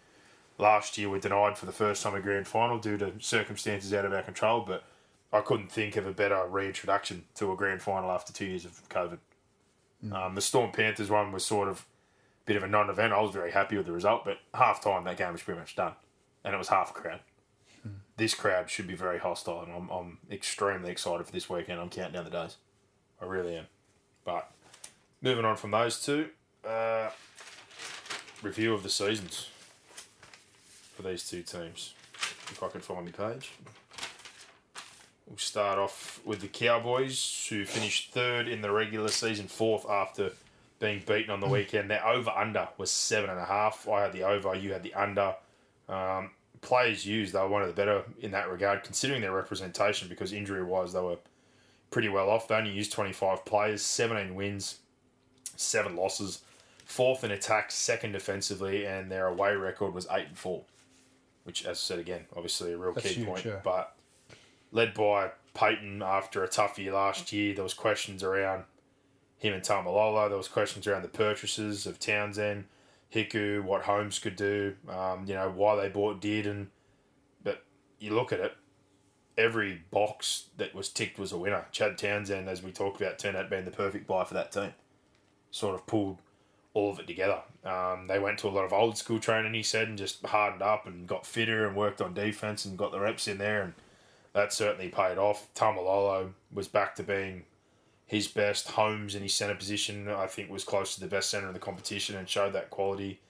last 0.59 0.99
year 0.99 1.09
we 1.09 1.17
were 1.17 1.23
denied 1.23 1.57
for 1.57 1.67
the 1.67 1.73
first 1.73 2.03
time 2.03 2.15
a 2.15 2.21
grand 2.21 2.47
final 2.47 2.79
due 2.79 2.99
to 2.99 3.13
circumstances 3.21 3.95
out 3.95 4.05
of 4.05 4.13
our 4.13 4.23
control, 4.23 4.61
but 4.61 4.85
I 5.33 5.41
couldn't 5.41 5.71
think 5.71 5.97
of 5.97 6.07
a 6.07 6.13
better 6.13 6.45
reintroduction 6.47 7.25
to 7.37 7.53
a 7.53 7.57
grand 7.57 7.81
final 7.81 8.11
after 8.11 8.33
two 8.33 8.47
years 8.47 8.65
of 8.65 8.89
COVID. 8.89 9.19
Um, 10.13 10.35
the 10.35 10.41
Storm 10.41 10.71
Panthers 10.71 11.11
one 11.11 11.33
was 11.33 11.45
sort 11.45 11.69
of 11.69 11.81
a 11.81 12.47
bit 12.47 12.57
of 12.57 12.63
a 12.63 12.69
non-event. 12.69 13.13
I 13.13 13.21
was 13.21 13.33
very 13.33 13.51
happy 13.51 13.77
with 13.77 13.87
the 13.87 13.93
result, 13.93 14.25
but 14.25 14.39
half 14.55 14.83
time 14.83 15.05
that 15.05 15.17
game 15.17 15.33
was 15.33 15.43
pretty 15.43 15.61
much 15.61 15.77
done, 15.77 15.93
and 16.45 16.55
it 16.55 16.59
was 16.59 16.69
half 16.69 16.91
a 16.91 16.93
crowd. 16.93 17.21
This 18.17 18.35
crowd 18.35 18.69
should 18.69 18.89
be 18.89 18.97
very 18.97 19.19
hostile, 19.19 19.63
and 19.63 19.73
I'm, 19.73 19.89
I'm 19.91 20.19
extremely 20.31 20.91
excited 20.91 21.25
for 21.25 21.33
this 21.33 21.49
weekend. 21.49 21.81
I'm 21.81 21.89
counting 21.89 22.15
down 22.15 22.25
the 22.25 22.31
days. 22.31 22.57
I 23.23 23.27
really 23.27 23.57
am. 23.57 23.67
But 24.25 24.51
moving 25.23 25.45
on 25.45 25.57
from 25.57 25.71
those 25.71 26.05
two, 26.05 26.31
uh, 26.69 27.11
review 28.43 28.75
of 28.75 28.83
the 28.83 28.91
seasons 28.91 29.49
for 30.99 31.09
these 31.09 31.29
two 31.29 31.43
teams. 31.43 31.95
If 32.51 32.61
I 32.61 32.69
can 32.69 32.81
find 32.81 33.05
my 33.05 33.13
page. 33.13 33.53
We'll 35.29 35.37
start 35.37 35.79
off 35.79 36.21
with 36.25 36.41
the 36.41 36.49
Cowboys, 36.49 37.47
who 37.49 37.65
finished 37.65 38.13
third 38.13 38.49
in 38.49 38.63
the 38.63 38.73
regular 38.73 39.09
season, 39.09 39.47
fourth 39.47 39.89
after 39.89 40.33
being 40.81 41.01
beaten 41.07 41.31
on 41.31 41.39
the 41.39 41.47
weekend. 41.47 41.89
Their 41.89 42.05
over 42.05 42.31
under 42.31 42.69
was 42.79 42.91
seven 42.91 43.31
and 43.31 43.39
a 43.39 43.45
half. 43.45 43.87
I 43.89 44.03
had 44.03 44.13
the 44.13 44.25
over, 44.25 44.57
you 44.57 44.73
had 44.73 44.83
the 44.83 44.95
under. 44.95 45.37
Um, 45.89 46.33
players 46.63 47.07
used, 47.07 47.33
they 47.33 47.39
were 47.39 47.49
one 47.49 47.63
of 47.63 47.69
the 47.69 47.75
better 47.75 48.03
in 48.21 48.33
that 48.33 48.51
regard, 48.51 48.83
considering 48.83 49.21
their 49.21 49.33
representation, 49.33 50.09
because 50.09 50.33
injury 50.33 50.65
wise, 50.65 50.95
they 50.95 51.01
were 51.01 51.19
pretty 51.93 52.09
well 52.09 52.29
off. 52.29 52.49
They 52.49 52.57
only 52.57 52.73
used 52.73 52.91
25 52.91 53.45
players, 53.45 53.83
17 53.83 54.35
wins, 54.35 54.79
seven 55.55 55.95
losses, 55.95 56.41
fourth 56.85 57.23
in 57.23 57.31
attack, 57.31 57.71
second 57.71 58.13
defensively, 58.13 58.85
and 58.85 59.13
their 59.13 59.29
away 59.29 59.55
record 59.55 59.95
was 59.95 60.09
8 60.11 60.27
and 60.29 60.39
4, 60.39 60.63
which, 61.49 61.65
as 61.65 61.79
I 61.79 61.81
said 61.81 61.99
again, 61.99 62.27
obviously 62.37 62.75
a 62.75 62.77
real 62.77 62.93
That's 62.93 63.09
key 63.09 63.15
huge, 63.15 63.27
point. 63.27 63.45
yeah. 63.47 63.61
But 63.65 63.97
led 64.71 64.93
by 64.93 65.31
Payten 65.55 66.03
after 66.03 66.45
a 66.45 66.49
tough 66.49 66.79
year 66.79 66.93
last 66.93 67.33
year, 67.33 67.55
there 67.55 67.65
was 67.65 67.73
questions 67.73 68.23
around 68.23 68.65
him 69.39 69.55
and 69.55 69.63
Taumalolo. 69.63 70.29
There 70.29 70.37
was 70.37 70.47
questions 70.47 70.87
around 70.87 71.01
the 71.01 71.09
purchases 71.09 71.87
of 71.87 71.99
Townsend, 71.99 72.67
Hiku, 73.15 73.63
what 73.65 73.85
Holmes 73.85 74.19
could 74.19 74.37
do, 74.37 74.75
um, 74.91 75.25
you 75.27 75.35
know, 75.35 75.51
why 75.51 75.75
they 75.75 75.89
bought 75.89 76.21
Dearden. 76.21 76.67
But 77.43 77.65
you 77.99 78.15
look 78.15 78.31
at 78.31 78.41
it, 78.41 78.55
every 79.39 79.81
box 79.91 80.49
that 80.59 80.75
was 80.75 80.91
ticked 80.91 81.19
was 81.19 81.33
a 81.33 81.39
winner. 81.39 81.65
Chad 81.73 81.97
Townsend, 81.97 82.47
as 82.51 82.63
we 82.63 82.73
talked 82.73 83.01
about, 83.01 83.19
turned 83.19 83.39
out 83.39 83.49
being 83.49 83.65
the 83.65 83.71
perfect 83.71 84.07
buy 84.07 84.25
for 84.25 84.35
that 84.35 84.53
team. 84.53 84.75
Sort 85.51 85.75
of 85.75 85.87
pulled 85.87 86.19
all 86.79 86.93
of 86.93 87.01
it 87.01 87.07
together. 87.07 87.41
Um, 87.65 88.07
they 88.07 88.19
went 88.19 88.39
to 88.39 88.49
a 88.49 88.51
lot 88.51 88.65
of 88.65 88.73
old 88.73 88.97
school 88.97 89.19
training, 89.19 89.53
he 89.53 89.63
said, 89.63 89.89
and 89.89 89.99
just 89.99 90.25
hardened 90.25 90.63
up 90.63 90.87
and 90.87 91.07
got 91.07 91.27
fitter 91.27 91.67
and 91.67 91.77
worked 91.77 92.01
on 92.01 92.15
defense 92.15 92.65
and 92.65 92.79
got 92.79 92.93
the 92.93 93.01
reps 93.01 93.27
in 93.27 93.39
there, 93.39 93.63
and 93.63 93.75
that 94.33 94.53
certainly 94.53 94.89
paid 94.89 95.19
off. 95.19 95.49
Taumalolo 95.55 96.31
was 96.53 96.69
back 96.69 96.95
to 96.95 97.03
being 97.03 97.45
his 98.07 98.29
best. 98.29 98.69
Holmes 98.69 99.15
in 99.15 99.23
his 99.23 99.35
centre 99.35 99.57
position, 99.57 100.09
I 100.09 100.27
think, 100.27 100.51
was 100.51 100.65
close 100.65 100.95
to 100.95 101.01
the 101.01 101.09
best 101.09 101.31
centre 101.31 101.49
in 101.49 101.53
the 101.53 101.59
competition 101.59 102.17
and 102.17 102.29
showed 102.29 102.53
that 102.53 102.71
quality. 102.71 103.21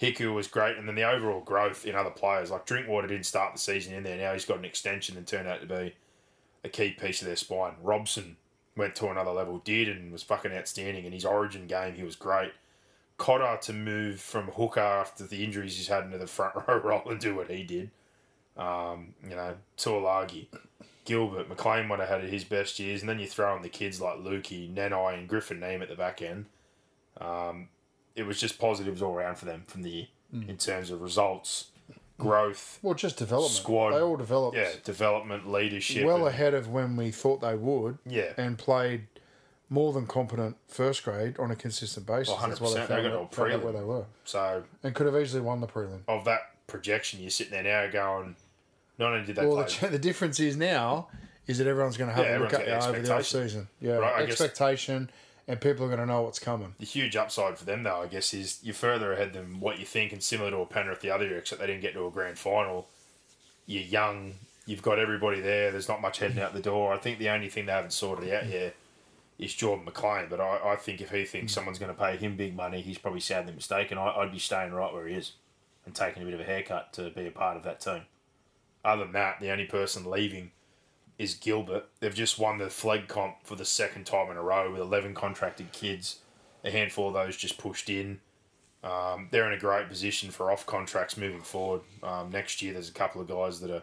Hiku 0.00 0.32
was 0.34 0.46
great, 0.46 0.78
and 0.78 0.88
then 0.88 0.94
the 0.94 1.10
overall 1.10 1.40
growth 1.40 1.84
in 1.84 1.94
other 1.94 2.10
players 2.10 2.50
like 2.50 2.66
Drinkwater 2.66 3.08
didn't 3.08 3.26
start 3.26 3.52
the 3.52 3.58
season 3.58 3.94
in 3.94 4.04
there. 4.04 4.16
Now 4.16 4.32
he's 4.32 4.44
got 4.44 4.58
an 4.58 4.64
extension 4.64 5.16
and 5.16 5.26
turned 5.26 5.48
out 5.48 5.60
to 5.60 5.66
be 5.66 5.94
a 6.64 6.68
key 6.68 6.92
piece 6.92 7.20
of 7.20 7.26
their 7.26 7.36
spine. 7.36 7.74
Robson 7.82 8.36
went 8.76 8.94
to 8.94 9.08
another 9.08 9.32
level, 9.32 9.58
did 9.58 9.88
and 9.88 10.10
was 10.10 10.22
fucking 10.22 10.52
outstanding. 10.52 11.04
In 11.04 11.12
his 11.12 11.24
Origin 11.24 11.66
game, 11.66 11.94
he 11.94 12.04
was 12.04 12.16
great. 12.16 12.52
Cotter 13.18 13.58
to 13.62 13.72
move 13.72 14.20
from 14.20 14.46
hooker 14.48 14.80
after 14.80 15.26
the 15.26 15.44
injuries 15.44 15.76
he's 15.76 15.88
had 15.88 16.04
into 16.04 16.18
the 16.18 16.26
front 16.26 16.54
row 16.68 16.78
role 16.78 17.02
and 17.10 17.20
do 17.20 17.34
what 17.34 17.50
he 17.50 17.62
did. 17.64 17.90
Um, 18.56 19.14
you 19.28 19.36
know, 19.36 19.54
Taulagi 19.76 20.46
Gilbert, 21.04 21.48
McLean 21.48 21.86
might 21.86 22.00
have 22.00 22.08
had 22.08 22.24
his 22.24 22.44
best 22.44 22.78
years, 22.78 23.00
and 23.02 23.08
then 23.08 23.18
you 23.18 23.26
throw 23.26 23.54
in 23.56 23.62
the 23.62 23.68
kids 23.68 24.00
like 24.00 24.16
Luki, 24.18 24.72
Nanai, 24.72 25.14
and 25.18 25.28
Griffin 25.28 25.60
Neame 25.60 25.82
at 25.82 25.88
the 25.88 25.94
back 25.94 26.20
end. 26.22 26.46
Um, 27.20 27.68
it 28.16 28.24
was 28.24 28.40
just 28.40 28.58
positives 28.58 29.00
all 29.02 29.14
around 29.14 29.36
for 29.36 29.44
them 29.44 29.64
from 29.66 29.82
the 29.82 29.90
year 29.90 30.06
Mm. 30.34 30.46
in 30.48 30.56
terms 30.58 30.90
of 30.90 31.00
results, 31.00 31.70
growth, 32.18 32.78
Well, 32.82 32.92
just 32.94 33.16
development. 33.16 33.54
Squad. 33.54 33.92
They 33.92 34.00
all 34.00 34.16
developed 34.16 34.56
yeah, 34.58 34.72
development, 34.84 35.50
leadership. 35.50 36.04
well 36.04 36.16
and- 36.18 36.28
ahead 36.28 36.52
of 36.52 36.68
when 36.68 36.96
we 36.96 37.10
thought 37.10 37.40
they 37.40 37.54
would. 37.54 37.96
Yeah. 38.04 38.32
And 38.36 38.58
played 38.58 39.06
more 39.70 39.92
than 39.92 40.06
competent 40.06 40.56
first 40.68 41.04
grade 41.04 41.38
on 41.38 41.50
a 41.50 41.56
consistent 41.56 42.06
basis. 42.06 42.28
Well, 42.34 42.48
That's 42.48 42.60
why 42.60 42.72
they 42.74 42.80
100%, 42.80 42.88
they 42.88 43.02
got 43.02 43.12
all 43.12 43.26
prelim. 43.28 43.62
where 43.62 43.72
they 43.72 43.82
were. 43.82 44.04
So 44.24 44.64
And 44.82 44.94
could 44.94 45.06
have 45.06 45.16
easily 45.16 45.42
won 45.42 45.60
the 45.60 45.66
prelim. 45.66 46.00
of 46.08 46.24
that 46.24 46.40
projection, 46.66 47.20
you're 47.20 47.30
sitting 47.30 47.52
there 47.52 47.62
now 47.62 47.90
going, 47.90 48.36
not 48.98 49.12
only 49.12 49.26
did 49.26 49.36
they 49.36 49.46
Well, 49.46 49.64
play, 49.64 49.78
the, 49.88 49.92
the 49.92 49.98
difference 49.98 50.40
is 50.40 50.56
now 50.56 51.08
is 51.46 51.58
that 51.58 51.66
everyone's 51.66 51.96
going 51.96 52.10
to 52.10 52.14
have 52.16 52.24
Yeah, 52.26 52.38
a 52.38 52.40
look 52.40 52.52
at 52.54 52.66
you 52.66 52.72
over 52.72 53.00
the 53.00 53.14
off 53.14 53.24
season. 53.26 53.68
Yeah, 53.80 53.94
Right, 53.96 54.28
expectation, 54.28 55.10
and 55.46 55.60
people 55.60 55.84
are 55.84 55.88
going 55.88 56.00
to 56.00 56.06
know 56.06 56.22
what's 56.22 56.38
coming. 56.38 56.74
the 56.78 56.84
huge 56.84 57.16
upside 57.16 57.58
for 57.58 57.64
them 57.64 57.82
though, 57.82 58.02
I 58.02 58.06
guess, 58.06 58.34
is 58.34 58.58
you're 58.62 58.74
further 58.74 59.12
ahead 59.12 59.32
than 59.32 59.60
what 59.60 59.78
you 59.78 59.86
think, 59.86 60.12
and 60.12 60.22
similar 60.22 60.50
to 60.50 60.58
a 60.58 60.66
Penrith 60.66 61.00
the 61.00 61.10
other 61.10 61.26
year, 61.26 61.38
except 61.38 61.60
they 61.60 61.66
didn't 61.66 61.80
get 61.82 61.94
to 61.94 62.06
a 62.06 62.10
grand 62.10 62.38
final. 62.38 62.86
You're 63.66 63.82
young, 63.82 64.34
you've 64.66 64.82
got 64.82 64.98
everybody 64.98 65.40
there. 65.40 65.70
There's 65.70 65.88
not 65.88 66.00
much 66.02 66.18
heading 66.18 66.38
out 66.40 66.52
the 66.54 66.60
door. 66.60 66.92
I 66.92 66.98
think 66.98 67.18
the 67.18 67.28
only 67.30 67.48
thing 67.48 67.66
they 67.66 67.72
haven't 67.72 67.92
sorted 67.92 68.30
out 68.32 68.46
yet 68.46 68.74
is 69.38 69.54
Jordan 69.54 69.84
McLean. 69.84 70.26
But 70.28 70.40
I, 70.40 70.72
I 70.72 70.76
think 70.76 71.00
if 71.00 71.10
he 71.10 71.24
thinks 71.24 71.52
someone's 71.52 71.78
going 71.78 71.94
to 71.94 72.00
pay 72.00 72.16
him 72.16 72.36
big 72.36 72.54
money, 72.54 72.80
he's 72.80 72.98
probably 72.98 73.20
sadly 73.20 73.52
mistaken. 73.52 73.98
I, 73.98 74.16
I'd 74.16 74.32
be 74.32 74.38
staying 74.38 74.72
right 74.72 74.92
where 74.92 75.06
he 75.06 75.14
is 75.14 75.32
and 75.86 75.94
taking 75.94 76.22
a 76.22 76.26
bit 76.26 76.34
of 76.34 76.40
a 76.40 76.44
haircut 76.44 76.92
to 76.94 77.10
be 77.10 77.26
a 77.26 77.30
part 77.30 77.56
of 77.56 77.62
that 77.62 77.80
team. 77.80 78.02
Other 78.84 79.04
than 79.04 79.12
that, 79.12 79.40
the 79.40 79.50
only 79.50 79.66
person 79.66 80.10
leaving 80.10 80.52
is 81.18 81.34
Gilbert. 81.34 81.88
They've 82.00 82.14
just 82.14 82.38
won 82.38 82.58
the 82.58 82.70
flag 82.70 83.08
comp 83.08 83.36
for 83.42 83.56
the 83.56 83.64
second 83.64 84.04
time 84.04 84.30
in 84.30 84.36
a 84.36 84.42
row 84.42 84.70
with 84.70 84.80
11 84.80 85.14
contracted 85.14 85.72
kids. 85.72 86.20
A 86.64 86.70
handful 86.70 87.08
of 87.08 87.14
those 87.14 87.36
just 87.36 87.58
pushed 87.58 87.90
in. 87.90 88.20
Um, 88.84 89.28
they're 89.30 89.46
in 89.46 89.52
a 89.52 89.60
great 89.60 89.88
position 89.88 90.30
for 90.30 90.52
off 90.52 90.64
contracts 90.64 91.16
moving 91.16 91.40
forward. 91.40 91.80
Um, 92.02 92.30
next 92.30 92.62
year, 92.62 92.72
there's 92.72 92.88
a 92.88 92.92
couple 92.92 93.20
of 93.20 93.28
guys 93.28 93.60
that 93.60 93.70
are 93.70 93.82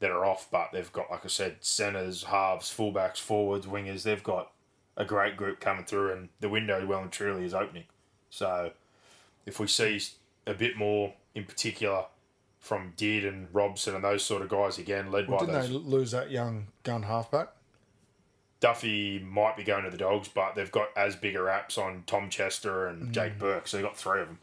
that 0.00 0.10
are 0.10 0.24
off, 0.24 0.48
but 0.50 0.70
they've 0.72 0.92
got, 0.92 1.10
like 1.10 1.24
I 1.24 1.28
said, 1.28 1.56
centers, 1.60 2.24
halves, 2.24 2.68
fullbacks, 2.68 3.18
forwards, 3.18 3.66
wingers. 3.66 4.02
They've 4.02 4.22
got 4.22 4.50
a 4.96 5.04
great 5.04 5.36
group 5.36 5.60
coming 5.60 5.84
through, 5.84 6.12
and 6.12 6.28
the 6.40 6.48
window 6.48 6.84
well 6.86 7.00
and 7.00 7.12
truly 7.12 7.44
is 7.44 7.54
opening. 7.54 7.84
So, 8.30 8.72
if 9.46 9.60
we 9.60 9.66
see 9.66 10.00
a 10.46 10.54
bit 10.54 10.76
more, 10.76 11.14
in 11.34 11.44
particular, 11.44 12.06
from 12.60 12.92
Did 12.96 13.24
and 13.24 13.48
Robson 13.52 13.94
and 13.94 14.02
those 14.02 14.24
sort 14.24 14.42
of 14.42 14.48
guys 14.48 14.78
again, 14.78 15.10
led 15.10 15.28
Well, 15.28 15.40
by 15.40 15.46
didn't 15.46 15.60
those. 15.60 15.68
they 15.68 15.74
lose 15.74 16.10
that 16.12 16.30
young 16.30 16.68
gun 16.82 17.02
halfback? 17.02 17.48
Duffy 18.60 19.18
might 19.18 19.56
be 19.56 19.64
going 19.64 19.84
to 19.84 19.90
the 19.90 19.98
Dogs, 19.98 20.28
but 20.28 20.54
they've 20.54 20.72
got 20.72 20.88
as 20.96 21.16
bigger 21.16 21.44
apps 21.44 21.76
on 21.76 22.04
Tom 22.06 22.30
Chester 22.30 22.86
and 22.86 23.08
mm. 23.08 23.10
Jake 23.12 23.38
Burke, 23.38 23.68
so 23.68 23.76
they've 23.76 23.84
got 23.84 23.96
three 23.96 24.22
of 24.22 24.28
them. 24.28 24.38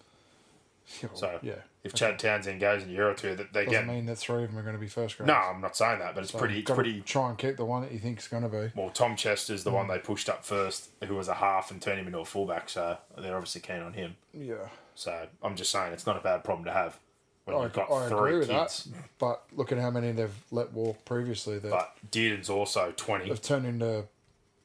So 1.15 1.39
yeah, 1.41 1.55
if 1.83 1.93
Chad 1.93 2.19
Townsend 2.19 2.59
goes 2.59 2.83
in 2.83 2.89
a 2.89 2.91
year 2.91 3.09
or 3.09 3.13
two, 3.13 3.35
that 3.35 3.53
they 3.53 3.65
doesn't 3.65 3.87
get. 3.87 3.93
mean 3.93 4.05
that 4.05 4.17
three 4.17 4.43
of 4.43 4.49
them 4.51 4.59
are 4.59 4.63
going 4.63 4.75
to 4.75 4.79
be 4.79 4.87
first 4.87 5.17
grade. 5.17 5.27
No, 5.27 5.33
I'm 5.33 5.61
not 5.61 5.75
saying 5.75 5.99
that, 5.99 6.13
but 6.13 6.23
it's 6.23 6.31
pretty. 6.31 6.59
It's 6.59 6.69
pretty. 6.71 7.01
Try 7.01 7.29
and 7.29 7.37
keep 7.37 7.57
the 7.57 7.65
one 7.65 7.81
that 7.81 7.91
you 7.91 7.99
think 7.99 8.19
is 8.19 8.27
going 8.27 8.43
to 8.43 8.49
be. 8.49 8.71
Well, 8.75 8.89
Tom 8.91 9.15
Chester's 9.15 9.63
the 9.63 9.71
one 9.71 9.87
mm. 9.87 9.93
they 9.93 9.99
pushed 9.99 10.29
up 10.29 10.45
first, 10.45 10.89
who 11.03 11.15
was 11.15 11.27
a 11.27 11.33
half 11.35 11.71
and 11.71 11.81
turned 11.81 11.99
him 11.99 12.07
into 12.07 12.19
a 12.19 12.25
fullback, 12.25 12.69
so 12.69 12.97
they're 13.17 13.35
obviously 13.35 13.61
keen 13.61 13.81
on 13.81 13.93
him. 13.93 14.15
Yeah, 14.33 14.67
So 14.95 15.27
I'm 15.41 15.55
just 15.55 15.71
saying 15.71 15.93
it's 15.93 16.05
not 16.05 16.17
a 16.17 16.21
bad 16.21 16.43
problem 16.43 16.65
to 16.65 16.71
have 16.71 16.99
when 17.45 17.57
I, 17.57 17.63
you've 17.63 17.73
got 17.73 17.91
I 17.91 18.07
three 18.09 18.17
agree 18.17 18.37
with 18.39 18.49
kids. 18.49 18.83
that. 18.85 18.97
But 19.19 19.43
look 19.55 19.71
at 19.71 19.77
how 19.79 19.89
many 19.89 20.11
they've 20.11 20.33
let 20.51 20.71
walk 20.73 21.03
previously. 21.05 21.57
That 21.59 21.71
But 21.71 21.95
Dearden's 22.11 22.49
also 22.49 22.93
20. 22.95 23.27
they've 23.27 23.41
turned 23.41 23.65
into 23.65 24.05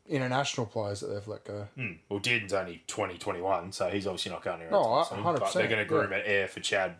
international 0.08 0.66
players 0.66 1.00
that 1.00 1.08
they've 1.08 1.26
let 1.26 1.44
go. 1.44 1.66
Hmm, 1.74 1.92
well, 2.08 2.18
Dearden's 2.20 2.52
only 2.52 2.82
20, 2.86 3.18
21, 3.18 3.72
so 3.72 3.88
he's 3.88 4.06
obviously 4.06 4.30
not 4.32 4.42
going 4.44 4.60
No, 4.60 4.64
anywhere. 4.66 4.82
I- 5.00 5.04
soon, 5.04 5.18
100%, 5.18 5.40
But 5.40 5.54
they're 5.54 5.68
going 5.68 5.78
to 5.80 5.84
groom 5.84 6.10
yeah. 6.12 6.18
an 6.18 6.22
heir 6.26 6.48
for 6.48 6.60
Chad. 6.60 6.94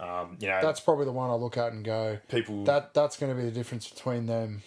Um, 0.00 0.38
you 0.40 0.48
know, 0.48 0.58
That's 0.62 0.80
probably 0.80 1.04
the 1.04 1.12
one 1.12 1.28
I 1.30 1.34
look 1.34 1.56
at 1.58 1.72
and 1.72 1.84
go. 1.84 2.18
people. 2.28 2.64
That 2.64 2.94
that's 2.94 3.16
going 3.18 3.30
to 3.34 3.38
be 3.40 3.44
the 3.44 3.54
difference 3.54 3.88
between 3.88 4.24
them 4.26 4.62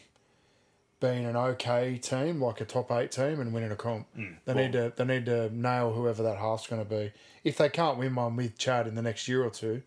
being 1.00 1.26
an 1.26 1.36
okay 1.36 1.98
team, 1.98 2.40
like 2.42 2.62
a 2.62 2.66
top 2.66 2.92
eight 2.92 3.12
team, 3.12 3.40
and 3.42 3.52
winning 3.54 3.72
a 3.72 3.76
comp. 3.76 4.08
they 4.46 4.54
need 4.54 4.72
to 4.74 4.94
they 4.96 5.04
need 5.06 5.26
to 5.26 5.50
nail 5.54 5.92
whoever 5.92 6.22
that 6.24 6.38
half's 6.38 6.68
going 6.68 6.84
to 6.84 6.90
be. 6.90 7.12
If 7.44 7.58
they 7.58 7.68
can't 7.70 7.98
win 7.98 8.16
one 8.16 8.36
with 8.36 8.58
Chad 8.58 8.88
in 8.88 8.96
the 8.96 9.02
next 9.02 9.28
year 9.28 9.44
or 9.44 9.50
two, 9.50 9.82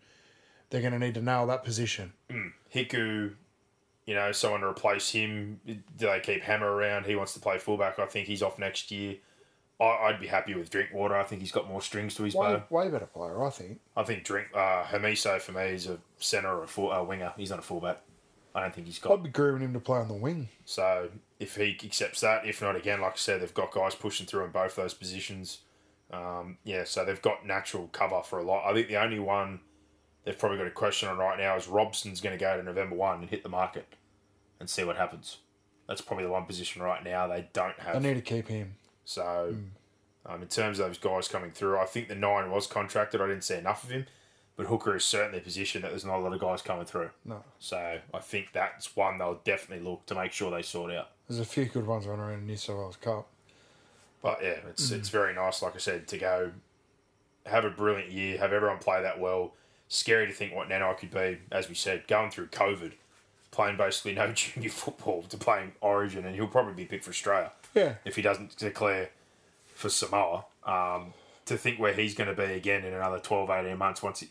they're 0.69 0.81
going 0.81 0.93
to 0.93 0.99
need 0.99 1.13
to 1.15 1.21
nail 1.21 1.47
that 1.47 1.63
position. 1.63 2.13
Hiku, 2.75 3.33
you 4.05 4.13
know, 4.15 4.31
someone 4.33 4.61
to 4.61 4.67
replace 4.67 5.09
him. 5.09 5.59
Do 5.65 5.77
they 5.97 6.19
keep 6.19 6.43
Hammer 6.43 6.69
around? 6.71 7.05
He 7.05 7.15
wants 7.15 7.33
to 7.33 7.39
play 7.39 7.57
fullback. 7.57 7.97
I 7.99 8.05
think 8.05 8.27
he's 8.27 8.43
off 8.43 8.59
next 8.59 8.91
year. 8.91 9.15
I, 9.79 9.85
I'd 9.85 10.19
be 10.19 10.27
happy 10.27 10.55
with 10.55 10.69
Drinkwater. 10.69 11.15
I 11.15 11.23
think 11.23 11.41
he's 11.41 11.51
got 11.51 11.67
more 11.67 11.81
strings 11.81 12.15
to 12.15 12.23
his 12.23 12.33
Way, 12.33 12.55
bow. 12.55 12.63
way 12.69 12.89
better 12.89 13.05
player, 13.05 13.43
I 13.43 13.49
think. 13.49 13.79
I 13.95 14.03
think 14.03 14.23
Drink 14.23 14.47
uh, 14.53 14.83
Hamiso 14.83 15.39
for 15.39 15.51
me 15.51 15.67
is 15.69 15.87
a 15.87 15.99
centre 16.17 16.49
or 16.49 16.63
a 16.63 16.67
full, 16.67 16.91
uh, 16.91 17.03
winger. 17.03 17.33
He's 17.37 17.49
not 17.51 17.59
a 17.59 17.63
fullback. 17.63 18.01
I 18.55 18.61
don't 18.61 18.73
think 18.73 18.87
he's 18.87 18.97
got. 18.97 19.13
I'd 19.13 19.23
be 19.23 19.29
grooming 19.29 19.61
him 19.61 19.73
to 19.73 19.79
play 19.79 19.99
on 19.99 20.07
the 20.07 20.15
wing. 20.15 20.49
So 20.65 21.09
if 21.39 21.55
he 21.55 21.77
accepts 21.83 22.21
that, 22.21 22.45
if 22.47 22.61
not, 22.61 22.75
again, 22.75 23.01
like 23.01 23.13
I 23.13 23.17
said, 23.17 23.41
they've 23.41 23.53
got 23.53 23.71
guys 23.71 23.93
pushing 23.93 24.25
through 24.25 24.45
in 24.45 24.51
both 24.51 24.75
those 24.75 24.95
positions. 24.95 25.59
Um, 26.11 26.57
yeah, 26.63 26.83
so 26.85 27.05
they've 27.05 27.21
got 27.21 27.45
natural 27.45 27.87
cover 27.91 28.23
for 28.23 28.39
a 28.39 28.43
lot. 28.43 28.65
I 28.67 28.73
think 28.73 28.87
the 28.87 28.97
only 28.97 29.19
one 29.19 29.59
they've 30.23 30.37
probably 30.37 30.57
got 30.57 30.65
a 30.65 30.71
question 30.71 31.07
on 31.07 31.17
right 31.17 31.37
now 31.37 31.55
is 31.55 31.67
Robson's 31.67 32.19
going 32.19 32.35
to 32.35 32.39
go 32.43 32.57
to 32.57 32.63
November 32.63 32.95
one 32.95 33.19
and 33.19 33.29
hit 33.29 33.43
the 33.43 33.49
market 33.49 33.85
and 34.59 34.67
see 34.67 34.83
what 34.83 34.95
happens. 34.97 35.37
That's 35.87 36.01
probably 36.01 36.25
the 36.25 36.31
one 36.31 36.45
position 36.45 36.81
right 36.81 37.03
now 37.03 37.27
they 37.27 37.47
don't 37.53 37.79
have. 37.79 38.01
They 38.01 38.09
need 38.09 38.15
to 38.15 38.21
keep 38.21 38.47
him. 38.47 38.75
So, 39.07 39.55
um, 40.25 40.41
in 40.41 40.49
terms 40.49 40.79
of 40.79 40.87
those 40.87 40.97
guys 40.97 41.29
coming 41.29 41.51
through, 41.51 41.77
I 41.77 41.85
think 41.85 42.09
the 42.09 42.15
nine 42.15 42.51
was 42.51 42.67
contracted. 42.67 43.21
I 43.21 43.27
didn't 43.27 43.45
see 43.45 43.55
enough 43.55 43.85
of 43.85 43.89
him, 43.89 44.05
but 44.57 44.65
Hooker 44.65 44.97
is 44.97 45.05
certainly 45.05 45.37
a 45.37 45.41
position 45.41 45.81
that 45.83 45.91
there's 45.91 46.03
not 46.03 46.17
a 46.17 46.19
lot 46.19 46.33
of 46.33 46.41
guys 46.41 46.61
coming 46.61 46.85
through. 46.85 47.11
No, 47.23 47.41
So 47.57 47.99
I 48.13 48.19
think 48.19 48.49
that's 48.51 48.97
one 48.97 49.17
they'll 49.17 49.39
definitely 49.45 49.89
look 49.89 50.05
to 50.07 50.15
make 50.15 50.33
sure 50.33 50.51
they 50.51 50.61
sort 50.61 50.91
out. 50.91 51.11
there's 51.29 51.39
a 51.39 51.45
few 51.45 51.63
good 51.65 51.87
ones 51.87 52.05
running 52.05 52.25
around 52.25 52.39
in 52.39 52.47
New 52.47 52.57
South 52.57 52.77
Wales 52.79 52.97
Cup. 52.97 53.27
But 54.21 54.39
yeah, 54.43 54.57
it's 54.67 54.91
it's 54.91 55.07
very 55.07 55.33
nice, 55.33 55.61
like 55.61 55.75
I 55.75 55.77
said, 55.79 56.05
to 56.09 56.17
go 56.17 56.51
have 57.45 57.63
a 57.63 57.69
brilliant 57.69 58.11
year, 58.11 58.37
have 58.39 58.51
everyone 58.51 58.79
play 58.79 59.01
that 59.01 59.21
well. 59.21 59.53
Scary 59.87 60.27
to 60.27 60.33
think 60.33 60.53
what 60.53 60.67
Nanai 60.67 60.97
could 60.97 61.11
be, 61.11 61.37
as 61.49 61.69
we 61.69 61.75
said, 61.75 62.05
going 62.09 62.29
through 62.29 62.47
COVID, 62.47 62.91
playing 63.51 63.77
basically 63.77 64.15
no 64.15 64.31
junior 64.33 64.69
football 64.69 65.21
to 65.29 65.37
playing 65.37 65.71
Origin, 65.79 66.25
and 66.25 66.35
he'll 66.35 66.47
probably 66.47 66.73
be 66.73 66.83
picked 66.83 67.05
for 67.05 67.11
Australia 67.11 67.53
Yeah, 67.73 67.95
if 68.05 68.15
he 68.15 68.21
doesn't 68.21 68.57
declare 68.57 69.09
for 69.73 69.89
Samoa. 69.89 70.45
Um, 70.65 71.13
to 71.45 71.57
think 71.57 71.79
where 71.79 71.93
he's 71.93 72.13
going 72.13 72.29
to 72.29 72.35
be 72.35 72.53
again 72.53 72.83
in 72.83 72.93
another 72.93 73.19
12, 73.19 73.49
18 73.49 73.77
months 73.77 74.03
once 74.03 74.19
he, 74.19 74.27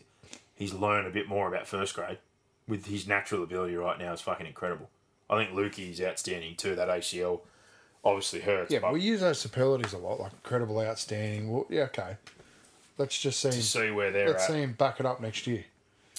he's 0.55 0.71
learned 0.73 1.07
a 1.07 1.09
bit 1.09 1.27
more 1.27 1.47
about 1.47 1.67
first 1.67 1.95
grade 1.95 2.19
with 2.67 2.85
his 2.85 3.07
natural 3.07 3.41
ability 3.43 3.75
right 3.75 3.97
now 3.97 4.13
is 4.13 4.21
fucking 4.21 4.45
incredible. 4.45 4.89
I 5.29 5.43
think 5.43 5.57
Luki 5.57 5.89
is 5.91 5.99
outstanding 6.01 6.55
too. 6.55 6.75
That 6.75 6.89
ACL 6.89 7.41
obviously 8.03 8.41
hurts. 8.41 8.71
yeah. 8.71 8.79
but 8.79 8.93
we 8.93 9.01
use 9.01 9.21
those 9.21 9.39
superlatives 9.39 9.93
a 9.93 9.97
lot, 9.97 10.19
like 10.19 10.31
incredible, 10.33 10.79
outstanding. 10.79 11.51
Well, 11.51 11.65
yeah, 11.69 11.83
okay. 11.83 12.17
Let's 12.97 13.17
just 13.19 13.39
see. 13.39 13.49
to 13.49 13.61
see 13.61 13.91
where 13.91 14.11
they're 14.11 14.27
Let's 14.27 14.43
at. 14.43 14.51
see 14.51 14.61
him 14.61 14.73
back 14.73 14.99
it 14.99 15.05
up 15.05 15.19
next 15.21 15.47
year. 15.47 15.65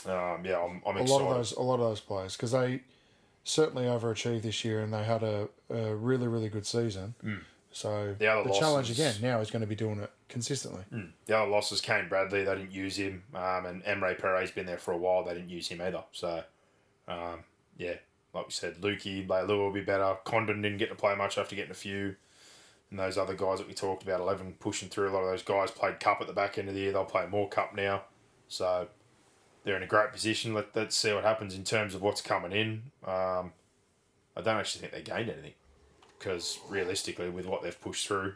Um, 0.07 0.45
yeah, 0.45 0.59
I'm, 0.59 0.83
I'm 0.87 0.97
a 0.97 1.03
excited. 1.03 1.11
lot 1.11 1.23
of 1.31 1.37
those 1.37 1.53
a 1.53 1.63
lot 1.63 1.75
of 1.75 1.81
those 1.81 2.01
players 2.01 2.37
because 2.37 2.53
they 2.53 2.81
certainly 3.49 3.85
overachieved 3.85 4.43
this 4.43 4.65
year 4.65 4.81
and 4.81 4.93
they 4.93 5.05
had 5.05 5.23
a, 5.23 5.49
a 5.71 5.95
really 5.95 6.27
really 6.29 6.49
good 6.49 6.67
season. 6.67 7.15
So 7.71 8.15
The 8.19 8.27
other 8.27 8.49
the 8.49 8.55
challenge 8.59 8.91
again 8.91 9.15
now 9.23 9.41
is 9.41 9.51
going 9.51 9.61
to 9.61 9.67
be 9.67 9.75
doing 9.77 10.01
it 10.01 10.11
consistently. 10.29 10.83
The 11.27 11.37
other 11.39 11.51
losses, 11.51 11.81
Kane 11.81 12.09
Bradley, 12.09 12.45
they 12.45 12.55
didn't 12.55 12.73
use 12.73 12.97
him, 12.97 13.25
um, 13.35 13.67
and 13.67 13.83
Emry 13.85 14.19
Pere's 14.19 14.51
been 14.51 14.67
there 14.67 14.79
for 14.79 14.93
a 14.93 14.97
while. 14.97 15.25
They 15.25 15.35
didn't 15.35 15.51
use 15.51 15.69
him 15.69 15.81
either. 15.81 16.03
So, 16.13 16.43
um, 17.07 17.45
yeah, 17.77 17.95
like 18.35 18.47
we 18.47 18.53
said, 18.53 18.77
Luki, 18.81 19.27
Leilua 19.27 19.49
will 19.59 19.73
be 19.73 19.83
better. 19.83 20.17
Condon 20.25 20.63
didn't 20.63 20.79
get 20.79 20.89
to 20.89 20.95
play 20.95 21.15
much 21.15 21.37
after 21.39 21.55
getting 21.57 21.71
a 21.71 21.75
few. 21.75 22.17
And 22.91 22.99
those 22.99 23.19
other 23.19 23.35
guys 23.35 23.59
that 23.59 23.69
we 23.69 23.75
talked 23.75 24.03
about, 24.03 24.21
11 24.21 24.57
pushing 24.61 24.89
through, 24.89 25.11
a 25.11 25.13
lot 25.13 25.21
of 25.21 25.31
those 25.31 25.43
guys 25.43 25.71
played 25.71 26.01
Cup 26.01 26.23
at 26.23 26.27
the 26.27 26.33
back 26.33 26.57
end 26.57 26.69
of 26.69 26.75
the 26.75 26.81
year. 26.81 26.93
They'll 26.93 27.05
play 27.05 27.27
more 27.27 27.49
Cup 27.49 27.75
now. 27.75 28.03
So, 28.49 28.89
they're 29.69 29.77
in 29.77 29.83
a 29.83 29.87
great 29.87 30.13
position. 30.13 30.55
Let, 30.55 30.75
let's 30.75 30.97
see 30.97 31.13
what 31.13 31.25
happens 31.25 31.55
in 31.55 31.63
terms 31.63 31.95
of 31.95 32.01
what's 32.01 32.23
coming 32.23 32.53
in. 32.53 32.85
Um, 33.05 33.53
I 34.35 34.41
don't 34.43 34.57
actually 34.57 34.81
think 34.81 34.93
they 34.95 35.03
gained 35.03 35.29
anything 35.29 35.53
because 36.19 36.59
realistically, 36.71 37.29
with 37.29 37.45
what 37.45 37.63
they've 37.63 37.79
pushed 37.79 38.09
through, 38.09 38.33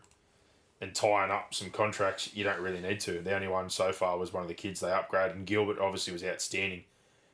and 0.83 0.95
tying 0.95 1.31
up 1.31 1.55
some 1.55 1.71
contracts, 1.71 2.35
you 2.35 2.45
don't 2.45 2.61
really 2.61 2.83
need 2.83 3.01
to. 3.01 3.21
The 3.21 3.35
only 3.35 3.49
one 3.49 3.71
so 3.71 3.93
far 3.93 4.19
was 4.19 4.35
one 4.35 4.43
of 4.43 4.49
the 4.49 4.55
kids 4.55 4.81
they 4.81 4.89
upgraded, 4.89 5.33
and 5.33 5.47
Gilbert 5.47 5.79
obviously 5.79 6.13
was 6.13 6.23
outstanding, 6.23 6.85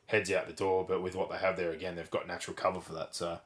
heads 0.07 0.31
out 0.31 0.47
the 0.47 0.53
door. 0.53 0.87
But 0.89 1.03
with 1.03 1.17
what 1.17 1.29
they 1.29 1.39
have 1.39 1.57
there, 1.57 1.73
again, 1.73 1.97
they've 1.97 2.09
got 2.09 2.29
natural 2.29 2.55
cover 2.55 2.81
for 2.81 2.93
that. 2.93 3.17
So, 3.17 3.41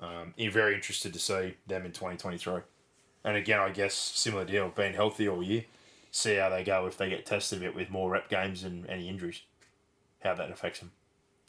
um, 0.00 0.34
you're 0.36 0.50
very 0.50 0.74
interested 0.74 1.12
to 1.12 1.20
see 1.20 1.54
them 1.68 1.86
in 1.86 1.92
2023. 1.92 2.62
And 3.22 3.36
again, 3.36 3.60
I 3.60 3.70
guess 3.70 3.94
similar 3.94 4.44
deal, 4.44 4.72
being 4.74 4.94
healthy 4.94 5.28
all 5.28 5.42
year. 5.42 5.66
See 6.10 6.34
how 6.34 6.48
they 6.48 6.64
go 6.64 6.86
if 6.86 6.96
they 6.96 7.08
get 7.08 7.26
tested 7.26 7.58
a 7.58 7.60
bit 7.60 7.76
with 7.76 7.90
more 7.90 8.10
rep 8.10 8.28
games 8.28 8.64
and 8.64 8.88
any 8.90 9.08
injuries, 9.08 9.42
how 10.24 10.34
that 10.34 10.50
affects 10.50 10.80
them. 10.80 10.92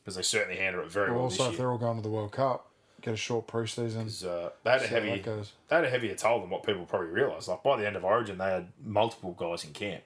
Because 0.03 0.15
they 0.17 0.21
certainly 0.21 0.57
handle 0.57 0.84
it 0.84 0.91
very 0.91 1.09
Well, 1.09 1.21
well 1.21 1.23
also, 1.23 1.49
if 1.49 1.57
they're 1.57 1.71
all 1.71 1.80
going 1.80 1.95
to 1.97 2.03
the 2.03 2.09
World 2.09 2.32
Cup, 2.32 2.69
get 3.01 3.13
a 3.13 3.17
short 3.17 3.47
preseason. 3.47 4.05
uh, 4.23 4.49
they 4.63 4.71
had 4.71 4.82
a 4.84 4.88
heavy, 4.88 5.21
they 5.21 5.76
had 5.76 5.86
a 5.86 5.89
heavier 5.89 6.15
toll 6.15 6.41
than 6.41 6.49
what 6.49 6.63
people 6.63 6.86
probably 6.86 7.07
realise. 7.07 7.47
Like 7.47 7.63
by 7.63 7.78
the 7.80 7.88
end 7.88 7.95
of 7.95 8.03
Origin, 8.03 8.38
they 8.38 8.45
had 8.45 8.67
multiple 8.84 9.32
guys 9.32 9.63
in 9.63 9.71
camp. 9.71 10.03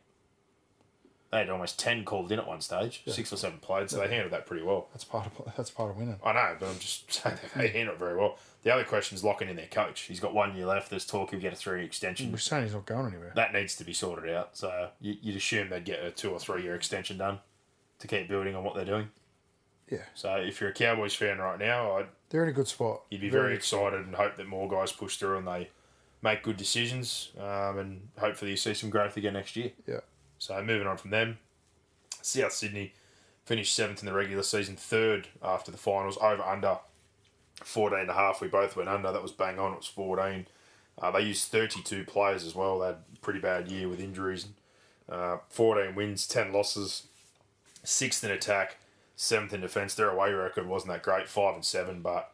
They 1.31 1.39
had 1.39 1.49
almost 1.49 1.77
ten 1.77 2.05
called 2.05 2.31
in 2.31 2.39
at 2.39 2.47
one 2.47 2.61
stage, 2.61 3.03
six 3.05 3.31
or 3.31 3.37
seven 3.37 3.59
played, 3.59 3.89
so 3.89 3.97
they 3.97 4.07
handled 4.07 4.31
that 4.33 4.47
pretty 4.47 4.63
well. 4.63 4.87
That's 4.93 5.03
part 5.03 5.27
of 5.27 5.53
that's 5.57 5.69
part 5.69 5.91
of 5.91 5.97
winning. 5.97 6.17
I 6.25 6.33
know, 6.33 6.55
but 6.59 6.69
I'm 6.69 6.79
just 6.79 7.11
saying 7.21 7.37
they 7.55 7.67
handled 7.67 7.97
it 7.97 7.99
very 7.99 8.17
well. 8.17 8.37
The 8.63 8.73
other 8.73 8.83
question 8.83 9.15
is 9.15 9.23
locking 9.23 9.47
in 9.47 9.55
their 9.55 9.67
coach. 9.67 10.01
He's 10.01 10.19
got 10.19 10.33
one 10.33 10.55
year 10.55 10.65
left. 10.65 10.89
There's 10.89 11.05
talk 11.05 11.31
he'll 11.31 11.39
get 11.39 11.53
a 11.53 11.55
three 11.55 11.79
year 11.79 11.85
extension. 11.85 12.31
We're 12.31 12.39
saying 12.39 12.63
he's 12.63 12.73
not 12.73 12.85
going 12.85 13.05
anywhere. 13.07 13.31
That 13.35 13.53
needs 13.53 13.75
to 13.75 13.83
be 13.83 13.93
sorted 13.93 14.33
out. 14.33 14.57
So 14.57 14.89
you'd 14.99 15.35
assume 15.35 15.69
they'd 15.69 15.85
get 15.85 16.03
a 16.03 16.09
two 16.11 16.31
or 16.31 16.39
three 16.39 16.63
year 16.63 16.73
extension 16.73 17.17
done 17.17 17.39
to 17.99 18.07
keep 18.07 18.27
building 18.27 18.55
on 18.55 18.63
what 18.63 18.75
they're 18.75 18.85
doing. 18.85 19.09
Yeah, 19.89 20.03
So 20.13 20.35
if 20.35 20.61
you're 20.61 20.69
a 20.69 20.73
Cowboys 20.73 21.15
fan 21.15 21.39
right 21.39 21.57
now, 21.57 21.97
I'd, 21.97 22.07
they're 22.29 22.43
in 22.43 22.49
a 22.49 22.53
good 22.53 22.67
spot. 22.67 23.01
you'd 23.09 23.21
be 23.21 23.29
very, 23.29 23.55
excited 23.55 23.99
and 24.01 24.13
hope 24.13 24.37
that 24.37 24.47
more 24.47 24.69
guys 24.69 24.91
push 24.91 25.17
through 25.17 25.37
and 25.39 25.47
they 25.47 25.69
make 26.21 26.43
good 26.43 26.57
decisions. 26.57 27.31
Um, 27.39 27.79
and 27.79 28.07
hopefully 28.19 28.51
you 28.51 28.57
see 28.57 28.75
some 28.75 28.91
growth 28.91 29.17
again 29.17 29.33
next 29.33 29.55
year. 29.55 29.71
Yeah, 29.87 30.01
So 30.37 30.61
moving 30.61 30.85
on 30.85 30.97
from 30.97 31.09
them, 31.09 31.39
South 32.21 32.51
Sydney 32.53 32.93
finished 33.45 33.75
seventh 33.75 34.01
in 34.01 34.05
the 34.05 34.13
regular 34.13 34.43
season, 34.43 34.75
third 34.75 35.27
after 35.41 35.71
the 35.71 35.77
finals, 35.77 36.19
over 36.21 36.43
under 36.43 36.77
14 37.63 37.99
and 37.99 38.09
a 38.11 38.13
half. 38.13 38.41
We 38.41 38.47
both 38.47 38.75
went 38.75 38.89
under. 38.89 39.11
That 39.11 39.23
was 39.23 39.31
bang 39.31 39.57
on. 39.57 39.73
It 39.73 39.77
was 39.77 39.87
14. 39.87 40.45
Uh, 41.01 41.11
they 41.11 41.21
used 41.21 41.47
32 41.47 42.03
players 42.03 42.43
as 42.45 42.53
well. 42.53 42.79
They 42.79 42.87
had 42.87 42.95
a 42.95 43.19
pretty 43.21 43.39
bad 43.39 43.71
year 43.71 43.89
with 43.89 43.99
injuries. 43.99 44.47
Uh, 45.07 45.37
14 45.49 45.95
wins, 45.95 46.27
10 46.27 46.53
losses, 46.53 47.07
sixth 47.83 48.23
in 48.23 48.31
attack, 48.31 48.77
seventh 49.15 49.53
in 49.53 49.61
defence. 49.61 49.93
Their 49.93 50.09
away 50.09 50.31
record 50.31 50.67
wasn't 50.67 50.91
that 50.91 51.03
great, 51.03 51.27
five 51.27 51.55
and 51.55 51.65
seven, 51.65 52.01
but 52.01 52.31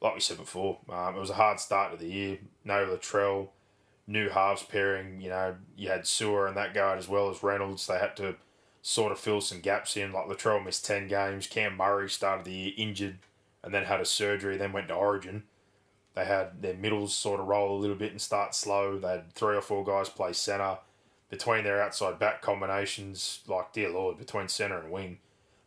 like 0.00 0.14
we 0.14 0.20
said 0.20 0.38
before, 0.38 0.78
um, 0.88 1.16
it 1.16 1.20
was 1.20 1.30
a 1.30 1.34
hard 1.34 1.60
start 1.60 1.92
to 1.92 1.98
the 1.98 2.10
year. 2.10 2.38
No 2.64 2.86
Latrell, 2.86 3.48
new 4.06 4.28
halves 4.28 4.62
pairing. 4.62 5.20
You 5.20 5.30
know, 5.30 5.56
you 5.76 5.88
had 5.88 6.06
Sewer 6.06 6.46
and 6.46 6.56
that 6.56 6.74
guard 6.74 6.98
as 6.98 7.08
well 7.08 7.30
as 7.30 7.42
Reynolds. 7.42 7.86
They 7.86 7.98
had 7.98 8.16
to 8.16 8.36
sort 8.82 9.12
of 9.12 9.18
fill 9.18 9.40
some 9.40 9.60
gaps 9.60 9.96
in. 9.96 10.12
Like 10.12 10.26
Latrell 10.26 10.64
missed 10.64 10.86
ten 10.86 11.08
games. 11.08 11.46
Cam 11.46 11.76
Murray 11.76 12.08
started 12.08 12.44
the 12.44 12.52
year 12.52 12.72
injured 12.76 13.18
and 13.62 13.74
then 13.74 13.84
had 13.84 14.00
a 14.00 14.06
surgery. 14.06 14.56
Then 14.56 14.72
went 14.72 14.88
to 14.88 14.94
Origin. 14.94 15.44
They 16.14 16.24
had 16.24 16.62
their 16.62 16.74
middles 16.74 17.14
sort 17.14 17.40
of 17.40 17.46
roll 17.46 17.76
a 17.76 17.80
little 17.80 17.96
bit 17.96 18.10
and 18.10 18.20
start 18.20 18.54
slow. 18.54 18.98
They 18.98 19.08
had 19.08 19.32
three 19.32 19.56
or 19.56 19.62
four 19.62 19.84
guys 19.84 20.08
play 20.08 20.32
centre. 20.32 20.78
Between 21.30 21.64
their 21.64 21.80
outside 21.80 22.18
back 22.18 22.42
combinations, 22.42 23.40
like 23.46 23.72
dear 23.72 23.88
lord, 23.88 24.18
between 24.18 24.48
centre 24.48 24.78
and 24.78 24.90
wing, 24.90 25.18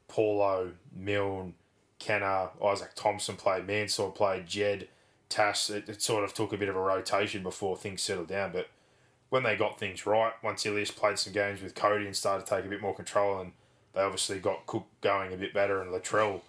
Paulo, 0.08 0.74
Milne, 0.96 1.56
Kennar, 2.00 2.50
Isaac 2.64 2.92
Thompson 2.96 3.38
played, 3.38 3.66
Mansour 3.66 4.10
played, 4.10 4.46
Jed, 4.46 4.90
Tass. 5.30 5.70
It, 5.70 5.88
it 5.88 6.02
sort 6.02 6.24
of 6.24 6.34
took 6.34 6.54
a 6.54 6.58
bit 6.58 6.70
of 6.70 6.76
a 6.76 6.82
rotation 6.82 7.44
before 7.44 7.78
things 7.78 8.02
settled 8.02 8.28
down. 8.28 8.52
But 8.52 8.68
when 9.30 9.44
they 9.44 9.56
got 9.56 9.80
things 9.80 10.06
right, 10.06 10.34
once 10.44 10.66
Ilias 10.66 10.92
played 10.92 11.18
some 11.18 11.34
games 11.34 11.62
with 11.62 11.76
Cody 11.76 12.06
and 12.06 12.16
started 12.16 12.46
to 12.46 12.56
take 12.56 12.66
a 12.66 12.70
bit 12.70 12.82
more 12.82 12.94
control, 12.94 13.40
and 13.40 13.54
they 13.94 14.02
obviously 14.02 14.40
got 14.40 14.68
Cook 14.68 14.86
going 15.02 15.34
a 15.34 15.38
bit 15.38 15.54
better 15.54 15.82
and 15.82 15.92
Latrell 15.92 16.42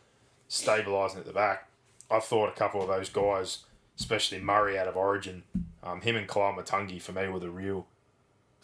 stabilising 0.51 1.19
at 1.19 1.25
the 1.25 1.33
back, 1.33 1.69
I 2.11 2.21
thought 2.21 2.51
a 2.51 2.53
couple 2.53 2.83
of 2.83 2.89
those 2.89 3.09
guys, 3.09 3.61
especially 3.99 4.41
Murray 4.41 4.79
out 4.79 4.89
of 4.89 4.97
Origin, 4.97 5.45
um, 5.83 6.01
him 6.01 6.17
and 6.17 6.29
Koloamatangi 6.29 7.01
for 7.01 7.13
me 7.13 7.29
were 7.29 7.41
the 7.41 7.51
real 7.51 7.87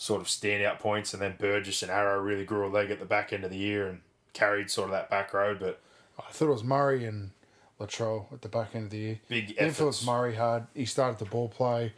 sort 0.01 0.23
of 0.23 0.29
standout 0.29 0.79
points, 0.79 1.13
and 1.13 1.21
then 1.21 1.35
Burgess 1.39 1.83
and 1.83 1.91
Arrow 1.91 2.19
really 2.19 2.47
grew 2.47 2.67
a 2.67 2.73
leg 2.73 2.91
at 2.91 3.01
the 3.01 3.05
back 3.05 3.35
end 3.35 3.45
of 3.45 3.51
the 3.51 3.59
year 3.59 3.87
and 3.87 4.01
carried 4.33 4.71
sort 4.71 4.87
of 4.87 4.93
that 4.93 5.11
back 5.11 5.35
road. 5.35 5.59
But 5.61 5.79
I 6.19 6.33
thought 6.33 6.49
it 6.49 6.53
was 6.53 6.65
Murray 6.65 7.05
and 7.05 7.33
Latrell 7.79 8.33
at 8.33 8.41
the 8.41 8.49
back 8.49 8.75
end 8.75 8.85
of 8.85 8.91
the 8.93 8.97
year. 8.97 9.21
Big 9.29 9.49
The 9.49 9.63
influence 9.63 9.99
efforts. 9.99 10.07
Murray 10.07 10.37
had. 10.37 10.69
He 10.75 10.87
started 10.87 11.19
the 11.19 11.27
ball 11.27 11.51
play, 11.51 11.93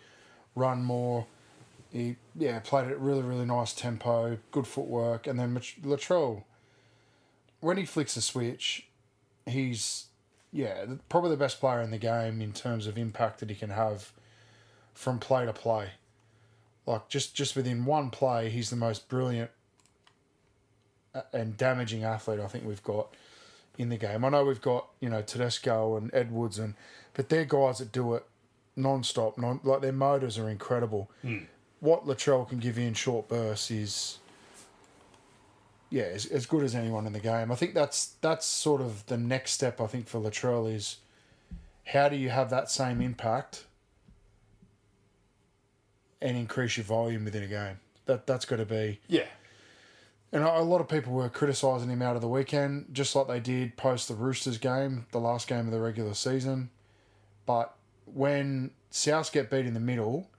run 0.57 0.83
more. 0.83 1.27
He 1.93 2.17
yeah 2.35 2.59
played 2.59 2.89
at 2.89 2.99
really 2.99 3.23
really 3.23 3.45
nice 3.45 3.73
tempo, 3.73 4.37
good 4.51 4.67
footwork, 4.67 5.29
and 5.29 5.39
then 5.39 5.57
Latrell. 5.85 6.43
When 7.61 7.77
he 7.77 7.85
flicks 7.85 8.17
a 8.17 8.21
switch, 8.21 8.89
he's 9.47 10.07
yeah 10.51 10.87
probably 11.09 11.31
the 11.31 11.37
best 11.37 11.61
player 11.61 11.81
in 11.81 11.93
the 11.93 11.99
game 11.99 12.43
in 12.43 12.53
terms 12.53 12.89
of 12.89 12.99
impact 12.99 13.39
that 13.39 13.49
he 13.49 13.55
can 13.55 13.71
have 13.71 14.11
from 14.93 15.21
play 15.21 15.47
to 15.47 15.53
play. 15.53 15.91
Like 16.87 17.09
just 17.09 17.35
just 17.35 17.55
within 17.55 17.85
one 17.85 18.11
play, 18.11 18.51
he's 18.51 18.71
the 18.71 18.77
most 18.77 19.09
brilliant 19.09 19.51
and 21.33 21.57
damaging 21.57 22.05
athlete 22.05 22.41
I 22.41 22.47
think 22.47 22.65
we've 22.65 22.83
got 22.83 23.15
in 23.79 23.89
the 23.89 23.97
game. 23.97 24.25
I 24.25 24.29
know 24.31 24.45
we've 24.45 24.61
got 24.61 24.89
you 25.01 25.09
know 25.09 25.23
Tedesco 25.23 25.97
and 25.97 26.11
Edwards 26.13 26.59
and 26.59 26.75
but 27.15 27.29
they're 27.29 27.45
guys 27.45 27.79
that 27.79 27.93
do 27.93 28.15
it 28.15 28.25
non-stop. 28.77 29.39
Non 29.39 29.61
like 29.63 29.81
their 29.81 29.93
motors 29.93 30.39
are 30.39 30.49
incredible. 30.49 31.11
Hmm. 31.23 31.39
What 31.81 32.07
Latrell 32.07 32.49
can 32.49 32.59
give 32.59 32.79
you 32.79 32.87
in 32.87 32.95
short 32.95 33.29
bursts 33.29 33.71
is 33.71 34.19
yeah 35.91 36.05
as, 36.05 36.27
as 36.27 36.47
good 36.47 36.65
as 36.65 36.75
anyone 36.75 37.07
in 37.07 37.13
the 37.13 37.21
game. 37.21 37.53
I 37.53 37.55
think 37.55 37.75
that's 37.75 38.15
that's 38.21 38.47
sort 38.47 38.81
of 38.81 39.07
the 39.07 39.19
next 39.19 39.53
step. 39.53 39.81
I 39.81 39.87
think 39.87 40.09
for 40.09 40.21
Latrell 40.21 40.73
is 40.73 40.97
how 41.87 42.09
do 42.09 42.17
you 42.17 42.31
have 42.31 42.51
that 42.51 42.71
same 42.71 43.01
impact 43.01 43.67
and 46.23 46.37
increase 46.37 46.77
your 46.77 46.85
volume 46.85 47.25
within 47.25 47.43
a 47.43 47.49
game. 47.49 47.81
That 48.07 48.27
that's 48.27 48.45
got 48.45 48.57
to 48.57 48.65
be 48.65 49.01
yeah, 49.09 49.27
and 50.33 50.43
a 50.43 50.61
lot 50.61 50.81
of 50.81 50.89
people 50.89 51.13
were 51.13 51.29
criticising 51.29 51.91
him 51.91 52.01
out 52.01 52.17
of 52.17 52.23
the 52.23 52.29
weekend, 52.29 52.87
just 52.93 53.15
like 53.15 53.27
they 53.27 53.41
did 53.41 53.77
post 53.77 54.09
the 54.09 54.15
Roosters 54.15 54.57
game, 54.57 55.07
the 55.13 55.21
last 55.21 55.47
game 55.47 55.67
of 55.67 55.73
the 55.73 55.81
regular 55.81 56.15
season. 56.15 56.71
But 57.45 57.75
when 58.07 58.71
Souths 58.91 59.31
get 59.31 59.51
beat 59.51 59.67
in 59.67 59.75
the 59.75 59.81
middle 59.81 60.31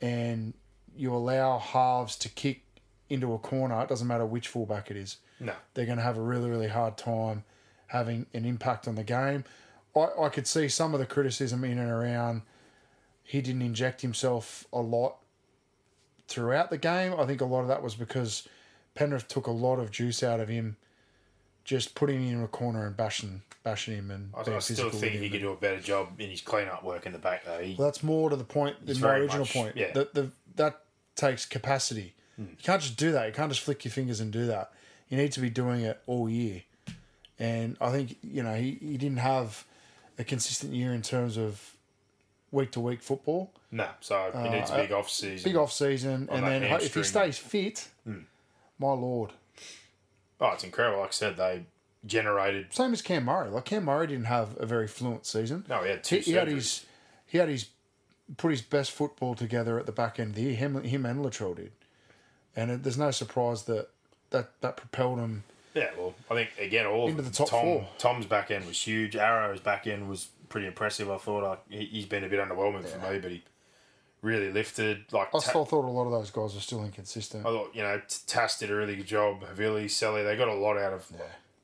and 0.00 0.54
you 0.96 1.14
allow 1.14 1.58
halves 1.58 2.16
to 2.16 2.28
kick 2.28 2.62
into 3.08 3.32
a 3.34 3.38
corner, 3.38 3.80
it 3.82 3.88
doesn't 3.88 4.08
matter 4.08 4.26
which 4.26 4.48
fullback 4.48 4.90
it 4.90 4.96
is, 4.96 5.18
no, 5.38 5.52
they're 5.74 5.86
going 5.86 5.98
to 5.98 6.04
have 6.04 6.18
a 6.18 6.22
really, 6.22 6.50
really 6.50 6.68
hard 6.68 6.96
time 6.96 7.44
having 7.88 8.26
an 8.34 8.44
impact 8.44 8.88
on 8.88 8.96
the 8.96 9.04
game. 9.04 9.44
I, 9.94 10.08
I 10.22 10.28
could 10.28 10.46
see 10.48 10.68
some 10.68 10.92
of 10.92 10.98
the 10.98 11.06
criticism 11.06 11.62
in 11.62 11.78
and 11.78 11.90
around 11.90 12.42
he 13.22 13.40
didn't 13.40 13.62
inject 13.62 14.02
himself 14.02 14.66
a 14.72 14.80
lot 14.80 15.16
throughout 16.28 16.70
the 16.70 16.78
game. 16.78 17.14
I 17.18 17.24
think 17.26 17.40
a 17.40 17.44
lot 17.44 17.60
of 17.62 17.68
that 17.68 17.82
was 17.82 17.94
because 17.94 18.48
Penrith 18.94 19.28
took 19.28 19.46
a 19.46 19.50
lot 19.52 19.78
of 19.78 19.90
juice 19.90 20.22
out 20.22 20.40
of 20.40 20.48
him, 20.48 20.76
just 21.64 21.94
putting 21.94 22.22
him 22.26 22.38
in 22.38 22.44
a 22.44 22.48
corner 22.48 22.86
and 22.86 22.96
bashing, 22.96 23.42
bashing 23.62 23.94
him 23.94 24.10
and 24.10 24.30
I, 24.36 24.42
being 24.42 24.56
I 24.56 24.60
still 24.60 24.76
physical 24.90 24.98
think 25.00 25.14
he 25.22 25.30
could 25.30 25.40
do 25.40 25.50
a 25.52 25.56
better 25.56 25.80
job 25.80 26.20
in 26.20 26.30
his 26.30 26.40
clean-up 26.40 26.82
work 26.84 27.06
in 27.06 27.12
the 27.12 27.18
back 27.18 27.44
though. 27.44 27.58
He, 27.60 27.74
Well, 27.78 27.88
that's 27.88 28.02
more 28.02 28.30
to 28.30 28.36
the 28.36 28.44
point 28.44 28.84
than 28.86 29.00
my 29.00 29.16
original 29.16 29.40
much- 29.40 29.52
point. 29.52 29.76
yeah. 29.76 29.92
The, 29.92 30.08
the, 30.12 30.30
that 30.56 30.80
takes 31.14 31.44
capacity. 31.46 32.14
Hmm. 32.36 32.42
You 32.50 32.56
can't 32.62 32.82
just 32.82 32.96
do 32.96 33.12
that. 33.12 33.26
You 33.26 33.32
can't 33.32 33.50
just 33.50 33.62
flick 33.62 33.84
your 33.84 33.92
fingers 33.92 34.20
and 34.20 34.32
do 34.32 34.46
that. 34.46 34.72
You 35.08 35.16
need 35.16 35.32
to 35.32 35.40
be 35.40 35.50
doing 35.50 35.82
it 35.82 36.00
all 36.06 36.28
year. 36.28 36.62
And 37.38 37.76
I 37.80 37.90
think, 37.92 38.16
you 38.22 38.42
know, 38.42 38.54
he, 38.54 38.78
he 38.80 38.96
didn't 38.96 39.18
have 39.18 39.64
a 40.18 40.24
consistent 40.24 40.72
year 40.72 40.92
in 40.94 41.02
terms 41.02 41.36
of 41.36 41.75
week 42.50 42.70
to 42.72 42.80
week 42.80 43.02
football. 43.02 43.52
no, 43.70 43.88
so 44.00 44.30
he 44.42 44.48
needs 44.48 44.70
a 44.70 44.76
big 44.76 44.92
off 44.92 45.10
season. 45.10 45.50
Big 45.50 45.56
off 45.56 45.72
season. 45.72 46.28
And 46.30 46.44
that 46.44 46.48
then 46.48 46.62
ho- 46.62 46.76
if 46.76 46.94
he 46.94 47.00
hamstring. 47.00 47.04
stays 47.04 47.38
fit, 47.38 47.88
hmm. 48.04 48.20
my 48.78 48.92
lord. 48.92 49.32
Oh, 50.40 50.48
it's 50.48 50.64
incredible. 50.64 51.00
Like 51.00 51.08
I 51.08 51.12
said, 51.12 51.36
they 51.36 51.64
generated. 52.04 52.72
Same 52.72 52.92
as 52.92 53.02
Cam 53.02 53.24
Murray. 53.24 53.48
Like 53.50 53.64
Cam 53.64 53.84
Murray 53.84 54.06
didn't 54.06 54.26
have 54.26 54.56
a 54.60 54.66
very 54.66 54.86
fluent 54.86 55.26
season. 55.26 55.64
No, 55.68 55.82
he 55.82 55.90
had 55.90 56.04
two 56.04 56.16
he, 56.16 56.22
he 56.22 56.32
had 56.32 56.48
surgeries. 56.48 56.52
his 56.54 56.86
he 57.26 57.38
had 57.38 57.48
his 57.48 57.66
put 58.36 58.50
his 58.50 58.62
best 58.62 58.92
football 58.92 59.34
together 59.34 59.78
at 59.78 59.86
the 59.86 59.92
back 59.92 60.18
end 60.18 60.30
of 60.30 60.36
the 60.36 60.42
year. 60.42 60.54
Him, 60.54 60.82
him 60.82 61.06
and 61.06 61.24
Latrell 61.24 61.56
did, 61.56 61.72
and 62.54 62.70
it, 62.70 62.82
there's 62.82 62.98
no 62.98 63.10
surprise 63.10 63.64
that 63.64 63.88
that 64.30 64.50
that 64.60 64.76
propelled 64.76 65.18
him. 65.18 65.44
Yeah, 65.74 65.90
well, 65.98 66.14
I 66.30 66.34
think 66.34 66.50
again, 66.58 66.86
all 66.86 67.08
Into 67.08 67.22
the 67.22 67.22
them. 67.24 67.32
top 67.32 67.48
Tom, 67.50 67.62
four. 67.62 67.88
Tom's 67.98 68.26
back 68.26 68.50
end 68.50 68.66
was 68.66 68.80
huge. 68.80 69.14
Arrow's 69.14 69.60
back 69.60 69.86
end 69.86 70.08
was 70.08 70.28
pretty 70.48 70.66
impressive. 70.66 71.10
I 71.10 71.18
thought 71.18 71.44
I, 71.44 71.74
he, 71.74 71.84
he's 71.86 72.06
been 72.06 72.24
a 72.24 72.28
bit 72.28 72.40
underwhelming 72.40 72.84
for 72.84 72.98
me, 73.10 73.18
but 73.18 73.30
he 73.30 73.42
really 74.22 74.50
lifted. 74.52 75.04
Like 75.12 75.28
I 75.28 75.32
Ta- 75.32 75.38
still 75.40 75.64
thought 75.64 75.84
a 75.84 75.90
lot 75.90 76.04
of 76.06 76.12
those 76.12 76.30
guys 76.30 76.56
are 76.56 76.60
still 76.60 76.84
inconsistent. 76.84 77.46
I 77.46 77.50
thought 77.50 77.74
you 77.74 77.82
know 77.82 78.00
Tass 78.26 78.58
did 78.58 78.70
a 78.70 78.74
really 78.74 78.96
good 78.96 79.06
job. 79.06 79.42
Havili, 79.42 79.90
Sele, 79.90 80.24
they 80.24 80.36
got 80.36 80.48
a 80.48 80.54
lot 80.54 80.76
out 80.76 80.92
of 80.92 81.10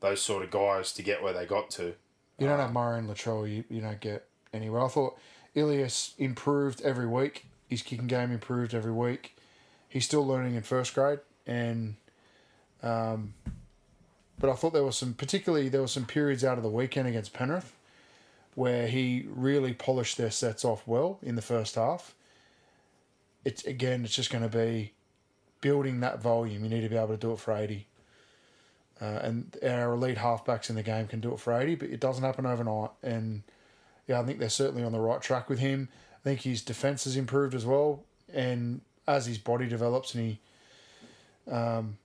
those 0.00 0.20
sort 0.20 0.42
of 0.42 0.50
guys 0.50 0.92
to 0.94 1.02
get 1.02 1.22
where 1.22 1.32
they 1.32 1.46
got 1.46 1.70
to. 1.70 1.94
You 2.38 2.48
don't 2.48 2.58
have 2.58 2.72
Murray 2.72 2.98
and 2.98 3.08
Latrell, 3.08 3.48
you, 3.48 3.62
you 3.68 3.80
don't 3.80 4.00
get 4.00 4.26
anywhere. 4.52 4.82
I 4.82 4.88
thought 4.88 5.16
Ilias 5.54 6.14
improved 6.18 6.80
every 6.82 7.06
week. 7.06 7.46
His 7.68 7.82
kicking 7.82 8.08
game 8.08 8.32
improved 8.32 8.74
every 8.74 8.90
week. 8.92 9.36
He's 9.88 10.04
still 10.04 10.26
learning 10.26 10.54
in 10.56 10.62
first 10.62 10.94
grade, 10.94 11.20
and 11.46 11.94
um, 12.82 13.34
but 14.40 14.50
I 14.50 14.54
thought 14.54 14.72
there 14.72 14.82
was 14.82 14.96
some, 14.96 15.14
particularly 15.14 15.68
there 15.68 15.82
were 15.82 15.86
some 15.88 16.04
periods 16.06 16.42
out 16.44 16.56
of 16.56 16.64
the 16.64 16.70
weekend 16.70 17.06
against 17.06 17.32
Penrith, 17.32 17.72
where 18.54 18.86
he 18.86 19.26
really 19.28 19.72
polished 19.72 20.16
their 20.18 20.30
sets 20.30 20.64
off 20.64 20.86
well 20.86 21.18
in 21.22 21.36
the 21.36 21.42
first 21.42 21.74
half. 21.76 22.14
It's 23.44 23.64
again, 23.64 24.04
it's 24.04 24.14
just 24.14 24.30
going 24.30 24.48
to 24.48 24.56
be 24.56 24.92
building 25.60 26.00
that 26.00 26.20
volume. 26.20 26.62
You 26.64 26.70
need 26.70 26.82
to 26.82 26.88
be 26.88 26.96
able 26.96 27.08
to 27.08 27.16
do 27.16 27.32
it 27.32 27.38
for 27.38 27.56
eighty. 27.56 27.86
Uh, 29.02 29.18
and 29.24 29.56
our 29.64 29.94
elite 29.94 30.18
halfbacks 30.18 30.70
in 30.70 30.76
the 30.76 30.82
game 30.82 31.08
can 31.08 31.18
do 31.18 31.32
it 31.32 31.40
for 31.40 31.52
80, 31.52 31.74
but 31.74 31.90
it 31.90 31.98
doesn't 31.98 32.22
happen 32.22 32.46
overnight. 32.46 32.90
And 33.02 33.42
yeah, 34.06 34.20
I 34.20 34.24
think 34.24 34.38
they're 34.38 34.48
certainly 34.48 34.84
on 34.84 34.92
the 34.92 35.00
right 35.00 35.20
track 35.20 35.48
with 35.48 35.58
him. 35.58 35.88
I 36.14 36.22
think 36.22 36.42
his 36.42 36.62
defense 36.62 37.02
has 37.02 37.16
improved 37.16 37.52
as 37.52 37.66
well, 37.66 38.04
and 38.32 38.80
as 39.08 39.26
his 39.26 39.38
body 39.38 39.66
develops 39.66 40.14
and 40.14 40.24
he, 40.24 41.50
um, 41.50 41.98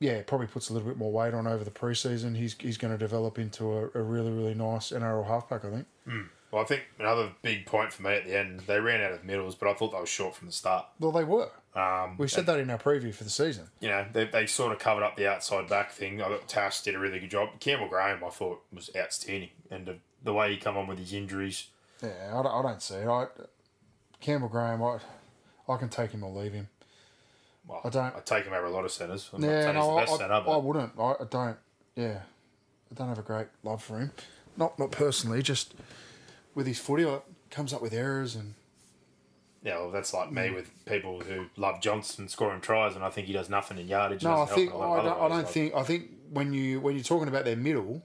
yeah, 0.00 0.22
probably 0.26 0.48
puts 0.48 0.68
a 0.70 0.72
little 0.72 0.88
bit 0.88 0.96
more 0.98 1.12
weight 1.12 1.34
on 1.34 1.46
over 1.46 1.62
the 1.62 1.70
preseason. 1.70 2.36
He's 2.36 2.56
he's 2.58 2.76
going 2.78 2.92
to 2.92 2.98
develop 2.98 3.38
into 3.38 3.70
a, 3.72 3.84
a 3.94 4.02
really 4.02 4.32
really 4.32 4.54
nice 4.54 4.90
NRL 4.90 5.26
halfback. 5.26 5.64
I 5.64 5.70
think. 5.70 5.86
Well, 6.50 6.62
I 6.62 6.64
think 6.64 6.82
another 6.98 7.30
big 7.42 7.64
point 7.64 7.92
for 7.92 8.02
me 8.02 8.10
at 8.14 8.24
the 8.24 8.36
end, 8.36 8.62
they 8.66 8.80
ran 8.80 9.00
out 9.00 9.12
of 9.12 9.24
middles, 9.24 9.54
but 9.54 9.68
I 9.68 9.74
thought 9.74 9.92
they 9.92 10.00
were 10.00 10.06
short 10.06 10.34
from 10.34 10.48
the 10.48 10.52
start. 10.52 10.84
Well, 10.98 11.12
they 11.12 11.22
were. 11.22 11.48
Um, 11.76 12.16
We 12.18 12.26
said 12.26 12.46
that 12.46 12.58
in 12.58 12.68
our 12.70 12.78
preview 12.78 13.14
for 13.14 13.22
the 13.22 13.30
season. 13.30 13.68
you 13.78 13.88
know, 13.88 14.04
they, 14.12 14.24
they 14.24 14.46
sort 14.46 14.72
of 14.72 14.80
covered 14.80 15.04
up 15.04 15.16
the 15.16 15.28
outside 15.30 15.68
back 15.68 15.92
thing. 15.92 16.20
I 16.20 16.26
thought 16.26 16.48
Tass 16.48 16.82
did 16.82 16.96
a 16.96 16.98
really 16.98 17.20
good 17.20 17.30
job. 17.30 17.50
Campbell 17.60 17.86
Graham, 17.86 18.24
I 18.24 18.30
thought, 18.30 18.62
was 18.72 18.90
outstanding. 18.96 19.50
And 19.70 19.86
the, 19.86 19.98
the 20.24 20.34
way 20.34 20.50
he 20.50 20.56
come 20.56 20.76
on 20.76 20.88
with 20.88 20.98
his 20.98 21.12
injuries, 21.12 21.68
Yeah, 22.02 22.30
I 22.32 22.42
don't, 22.42 22.46
I 22.52 22.62
don't 22.62 22.82
see 22.82 22.96
it. 22.96 23.06
I, 23.06 23.26
Campbell 24.20 24.48
Graham, 24.48 24.82
I, 24.82 24.98
I 25.68 25.76
can 25.76 25.88
take 25.88 26.10
him 26.10 26.24
or 26.24 26.32
leave 26.32 26.52
him. 26.52 26.68
Well, 27.70 27.80
I 27.84 27.88
don't- 27.88 28.16
I 28.16 28.20
take 28.24 28.44
him 28.44 28.52
over 28.52 28.66
a 28.66 28.70
lot 28.70 28.84
of 28.84 28.90
centres. 28.90 29.30
I'm 29.32 29.40
not 29.42 29.46
Yeah, 29.48 29.72
no, 29.72 29.94
the 29.94 30.00
I, 30.02 30.04
centre, 30.06 30.32
I 30.34 30.56
wouldn't. 30.56 30.92
I, 30.98 31.02
I 31.20 31.24
don't. 31.30 31.56
Yeah, 31.94 32.20
I 32.90 32.94
don't 32.94 33.08
have 33.08 33.18
a 33.18 33.22
great 33.22 33.46
love 33.62 33.82
for 33.82 33.98
him. 34.00 34.10
Not 34.56 34.78
not 34.78 34.90
personally, 34.90 35.42
just 35.42 35.74
with 36.54 36.66
his 36.66 36.78
footy, 36.80 37.04
it 37.04 37.22
comes 37.50 37.72
up 37.72 37.80
with 37.80 37.92
errors 37.92 38.34
and 38.34 38.54
yeah, 39.62 39.76
well, 39.78 39.90
that's 39.90 40.14
like 40.14 40.32
me 40.32 40.50
with 40.50 40.70
people 40.86 41.20
who 41.20 41.46
love 41.56 41.80
Johnston 41.82 42.28
scoring 42.28 42.60
tries, 42.62 42.94
and 42.96 43.04
I 43.04 43.10
think 43.10 43.26
he 43.26 43.32
does 43.34 43.50
nothing 43.50 43.78
in 43.78 43.88
yardage. 43.88 44.22
no, 44.24 44.42
I 44.42 44.46
think 44.46 44.72
I 44.72 44.74
in 44.74 44.80
a 44.80 44.86
lot 44.86 44.98
of 45.00 45.04
don't, 45.04 45.16
I 45.18 45.28
don't 45.28 45.38
like- 45.44 45.48
think 45.48 45.74
I 45.74 45.82
think 45.82 46.10
when 46.30 46.52
you 46.54 46.80
when 46.80 46.94
you're 46.94 47.04
talking 47.04 47.28
about 47.28 47.44
their 47.44 47.56
middle, 47.56 48.02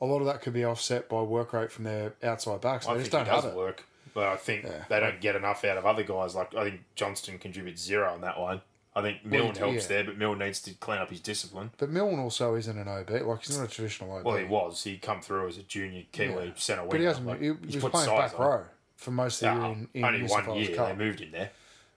a 0.00 0.04
lot 0.06 0.18
of 0.20 0.26
that 0.26 0.42
could 0.42 0.52
be 0.52 0.64
offset 0.64 1.08
by 1.08 1.22
work 1.22 1.52
rate 1.52 1.70
from 1.72 1.84
their 1.84 2.14
outside 2.22 2.60
backs. 2.60 2.86
They 2.86 2.92
I 2.92 2.98
just 2.98 3.10
think 3.10 3.24
don't 3.26 3.34
he 3.34 3.40
have 3.42 3.52
it. 3.52 3.56
work, 3.56 3.84
but 4.14 4.24
I 4.26 4.36
think 4.36 4.64
Yeah. 4.64 4.84
they 4.88 5.00
don't 5.00 5.20
get 5.20 5.36
enough 5.36 5.64
out 5.64 5.78
of 5.78 5.86
other 5.86 6.02
guys. 6.02 6.34
Like 6.34 6.54
I 6.54 6.64
think 6.64 6.80
Johnston 6.96 7.38
contributes 7.38 7.80
zero 7.82 8.12
on 8.12 8.20
that 8.22 8.38
line. 8.38 8.60
I 8.96 9.02
think 9.02 9.24
Milne 9.26 9.52
he- 9.52 9.58
helps 9.58 9.82
yeah. 9.82 9.88
there, 9.88 10.04
but 10.04 10.16
Milne 10.16 10.38
needs 10.38 10.62
to 10.62 10.72
clean 10.72 10.98
up 10.98 11.10
his 11.10 11.20
discipline. 11.20 11.70
But 11.76 11.90
Milne 11.90 12.18
also 12.18 12.54
isn't 12.54 12.78
an 12.78 12.88
OB. 12.88 13.10
Like 13.10 13.44
he's 13.44 13.58
not 13.58 13.68
a 13.68 13.70
traditional 13.70 14.10
OB. 14.16 14.24
Well, 14.24 14.36
he 14.38 14.44
was. 14.44 14.82
He 14.82 14.96
come 14.96 15.20
through 15.20 15.48
as 15.48 15.58
a 15.58 15.62
junior 15.62 16.04
Kiwi 16.12 16.46
Yeah. 16.46 16.50
centre 16.56 16.80
winger. 16.82 16.90
but 16.92 17.00
he 17.00 17.06
hasn't. 17.06 17.26
Like, 17.26 17.40
he, 17.42 17.52
he's 17.66 17.74
he 17.74 17.78
was 17.80 17.90
playing 17.90 18.08
back 18.18 18.40
on. 18.40 18.46
row 18.46 18.64
for 18.96 19.10
most 19.10 19.42
of 19.42 19.54
the 19.54 19.60
Yeah, 19.60 19.66
year 19.66 19.72
in, 19.76 19.88
in 19.92 20.04
only 20.04 20.18
New 20.22 20.26
one 20.28 20.54
year 20.56 20.74
Cup. 20.74 20.88
they 20.88 21.04
moved 21.04 21.20
him 21.20 21.30
there. 21.32 21.50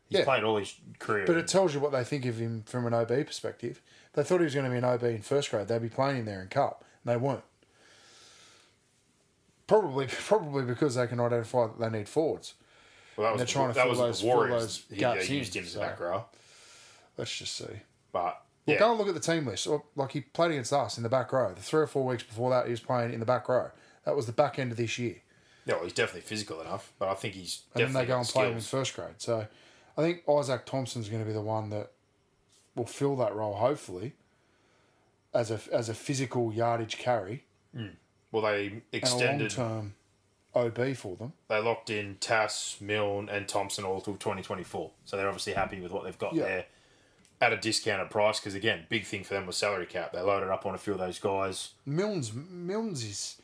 He's 0.10 0.20
Yeah. 0.20 0.26
played 0.26 0.44
all 0.44 0.58
his 0.58 0.76
career. 1.00 1.26
But 1.26 1.38
it 1.38 1.48
tells 1.48 1.74
you 1.74 1.80
what 1.80 1.94
they 1.94 2.04
think 2.04 2.26
of 2.26 2.38
him 2.38 2.64
from 2.66 2.86
an 2.86 2.94
OB 2.94 3.24
perspective. 3.26 3.82
They 4.14 4.24
thought 4.24 4.40
he 4.40 4.44
was 4.44 4.54
going 4.54 4.66
to 4.66 4.72
be 4.72 4.78
an 4.78 4.84
OB 4.84 5.04
in 5.04 5.22
first 5.22 5.52
grade. 5.52 5.68
They'd 5.70 5.82
be 5.82 5.88
playing 5.88 6.18
him 6.18 6.26
there 6.26 6.42
in 6.42 6.50
Cup, 6.50 6.84
and 7.06 7.14
they 7.14 7.16
weren't. 7.18 7.44
Probably, 9.68 10.08
probably 10.10 10.64
because 10.64 10.96
they 10.96 11.08
can 11.08 11.20
identify 11.20 11.68
that 11.68 11.80
they 11.80 11.98
need 11.98 12.10
forwards. 12.10 12.56
well, 13.16 13.28
that 13.28 13.32
was 13.34 13.40
they're 13.40 13.48
trying 13.48 13.70
to 13.70 13.76
that 13.76 13.82
fill 13.84 13.90
was 13.92 14.00
those- 14.00 14.20
the 14.22 14.28
fill 14.28 14.36
Warriors. 14.36 14.62
those 14.62 14.84
he, 14.98 15.06
uh, 15.06 15.14
gaps 15.14 15.28
they 15.28 15.36
used 15.36 15.56
in, 15.56 15.62
him 15.62 15.66
as 15.68 15.74
so- 15.74 15.80
a 15.82 15.84
back 15.86 16.00
row. 16.00 16.26
Let's 17.20 17.38
just 17.38 17.56
see. 17.58 17.66
But 18.14 18.42
Well, 18.66 18.74
yeah, 18.76 18.80
go 18.80 18.92
and 18.92 18.98
look 18.98 19.10
at 19.10 19.14
the 19.14 19.20
team 19.20 19.46
list. 19.46 19.68
Like 19.98 20.14
he 20.14 20.22
played 20.22 20.52
against 20.52 20.72
us 20.72 20.96
in 20.96 21.04
the 21.04 21.10
back 21.10 21.34
row. 21.34 21.54
The 21.54 21.62
three 21.62 21.82
or 21.82 21.88
four 21.88 22.06
weeks 22.06 22.24
before 22.24 22.50
that, 22.52 22.66
he 22.66 22.72
was 22.72 22.80
playing 22.80 23.12
in 23.14 23.20
the 23.20 23.26
back 23.26 23.50
row. 23.50 23.72
That 24.06 24.16
was 24.16 24.26
the 24.26 24.32
back 24.32 24.58
end 24.58 24.72
of 24.72 24.78
this 24.78 24.98
year. 24.98 25.18
yeah, 25.66 25.76
well, 25.76 25.84
he's 25.84 25.92
definitely 25.92 26.22
physical 26.22 26.62
enough. 26.62 26.94
But 26.98 27.10
I 27.10 27.14
think 27.16 27.34
he's 27.34 27.64
And 27.76 27.84
then 27.84 27.94
they 27.94 28.06
go 28.06 28.18
and 28.18 28.26
the 28.26 28.32
play 28.32 28.48
him 28.48 28.56
in 28.56 28.62
first 28.62 28.96
grade. 28.96 29.16
So 29.18 29.46
I 29.98 30.02
think 30.02 30.24
Isaac 30.30 30.66
Thompson's 30.66 31.10
going 31.10 31.22
to 31.22 31.28
be 31.28 31.34
the 31.34 31.42
one 31.42 31.70
that 31.72 31.92
will 32.74 32.86
fill 32.86 33.18
that 33.18 33.36
role, 33.36 33.56
hopefully, 33.56 34.14
as 35.34 35.52
a 35.52 35.60
as 35.74 35.90
a 35.90 35.94
physical 35.94 36.54
yardage 36.54 36.98
carry 36.98 37.44
hmm. 37.76 37.88
Well, 38.32 38.44
they 38.44 38.68
and 38.68 38.72
a 38.72 38.76
long 38.76 38.82
extended. 38.94 39.52
term 39.52 39.94
OB 40.56 40.96
for 40.96 41.18
them. 41.18 41.34
They 41.50 41.60
locked 41.60 41.90
in 41.90 42.16
Tass, 42.22 42.78
Milne, 42.80 43.28
and 43.28 43.48
Thompson 43.48 43.84
all 43.84 44.00
till 44.00 44.14
2024. 44.14 44.92
So 45.04 45.18
they're 45.18 45.28
obviously 45.28 45.54
happy 45.54 45.82
with 45.82 45.92
what 45.92 46.06
they've 46.06 46.18
got 46.18 46.34
Yeah. 46.34 46.44
there 46.44 46.66
at 47.42 47.54
a 47.54 47.58
discounted 47.58 48.10
price. 48.10 48.40
Because 48.40 48.56
again, 48.56 48.86
big 48.90 49.06
thing 49.06 49.24
for 49.24 49.34
them 49.34 49.46
was 49.46 49.58
salary 49.58 49.86
cap. 49.86 50.12
They 50.12 50.22
loaded 50.22 50.50
up 50.50 50.66
on 50.66 50.76
a 50.76 50.78
few 50.78 50.94
of 50.94 51.00
those 51.00 51.20
guys. 51.20 51.70
Milnes 51.86 52.32
Milnes 52.34 53.04
is 53.04 53.42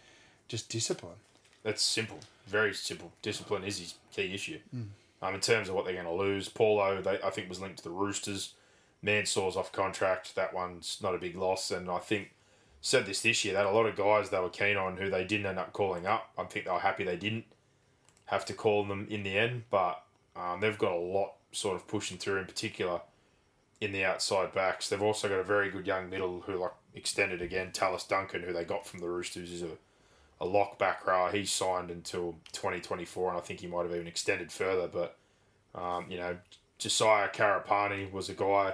just 0.47 0.69
discipline. 0.69 1.15
That's 1.63 1.81
simple, 1.81 2.19
very 2.45 2.73
simple. 2.73 3.11
Discipline 3.21 3.63
is 3.63 3.79
his 3.79 3.95
key 4.13 4.33
issue. 4.33 4.59
Hmm. 4.71 4.83
Um, 5.21 5.33
in 5.33 5.41
terms 5.41 5.69
of 5.69 5.75
what 5.75 5.85
they're 5.85 5.93
going 5.93 6.05
to 6.05 6.11
lose, 6.11 6.49
Paulo, 6.49 7.01
they, 7.01 7.19
I 7.23 7.31
think, 7.31 7.49
was 7.49 7.59
linked 7.59 7.77
to 7.77 7.83
the 7.83 7.89
Roosters. 7.89 8.53
Mansour's 9.01 9.55
off 9.55 9.71
contract. 9.71 10.35
That 10.35 10.53
one's 10.53 10.99
not 11.01 11.15
a 11.15 11.17
big 11.17 11.35
loss. 11.35 11.71
And 11.71 11.89
I 11.89 11.97
think, 11.97 12.31
said 12.81 13.07
this 13.07 13.21
this 13.21 13.43
year, 13.43 13.55
that 13.55 13.65
a 13.65 13.71
lot 13.71 13.87
of 13.87 13.95
guys 13.95 14.29
they 14.29 14.39
were 14.39 14.49
keen 14.49 14.77
on 14.77 14.97
who 14.97 15.09
they 15.09 15.23
didn't 15.23 15.47
end 15.47 15.57
up 15.57 15.73
calling 15.73 16.05
up. 16.05 16.29
I 16.37 16.43
think 16.43 16.65
they 16.65 16.71
were 16.71 16.79
happy 16.79 17.03
they 17.03 17.15
didn't 17.15 17.45
have 18.25 18.45
to 18.45 18.53
call 18.53 18.83
them 18.83 19.07
in 19.09 19.23
the 19.23 19.35
end. 19.35 19.63
But 19.71 20.03
um, 20.35 20.59
they've 20.59 20.77
got 20.77 20.91
a 20.91 20.99
lot 20.99 21.33
sort 21.51 21.75
of 21.75 21.87
pushing 21.87 22.19
through, 22.19 22.37
in 22.37 22.45
particular 22.45 23.01
in 23.81 23.91
the 23.91 24.05
outside 24.05 24.53
backs. 24.53 24.89
They've 24.89 25.01
also 25.01 25.27
got 25.29 25.39
a 25.39 25.43
very 25.43 25.69
good 25.69 25.85
young 25.85 26.09
middle 26.09 26.41
who, 26.41 26.55
like, 26.57 26.71
extended 26.93 27.41
again. 27.41 27.71
Tallis 27.71 28.03
Duncan, 28.05 28.41
who 28.43 28.53
they 28.53 28.63
got 28.63 28.87
from 28.87 28.99
the 28.99 29.09
Roosters, 29.09 29.51
is 29.51 29.61
a 29.63 29.69
a 30.41 30.45
lock 30.45 30.77
back 30.77 31.07
row. 31.07 31.29
He's 31.31 31.49
signed 31.49 31.89
until 31.89 32.35
2024, 32.51 33.29
and 33.29 33.37
I 33.37 33.41
think 33.41 33.61
he 33.61 33.67
might 33.67 33.83
have 33.83 33.95
even 33.95 34.05
extended 34.05 34.51
further. 34.51 34.85
But, 34.89 35.15
um, 35.73 36.07
you 36.11 36.17
know, 36.17 36.37
Josiah 36.77 37.29
Karapani 37.29 38.11
was 38.11 38.27
a 38.27 38.33
guy 38.33 38.73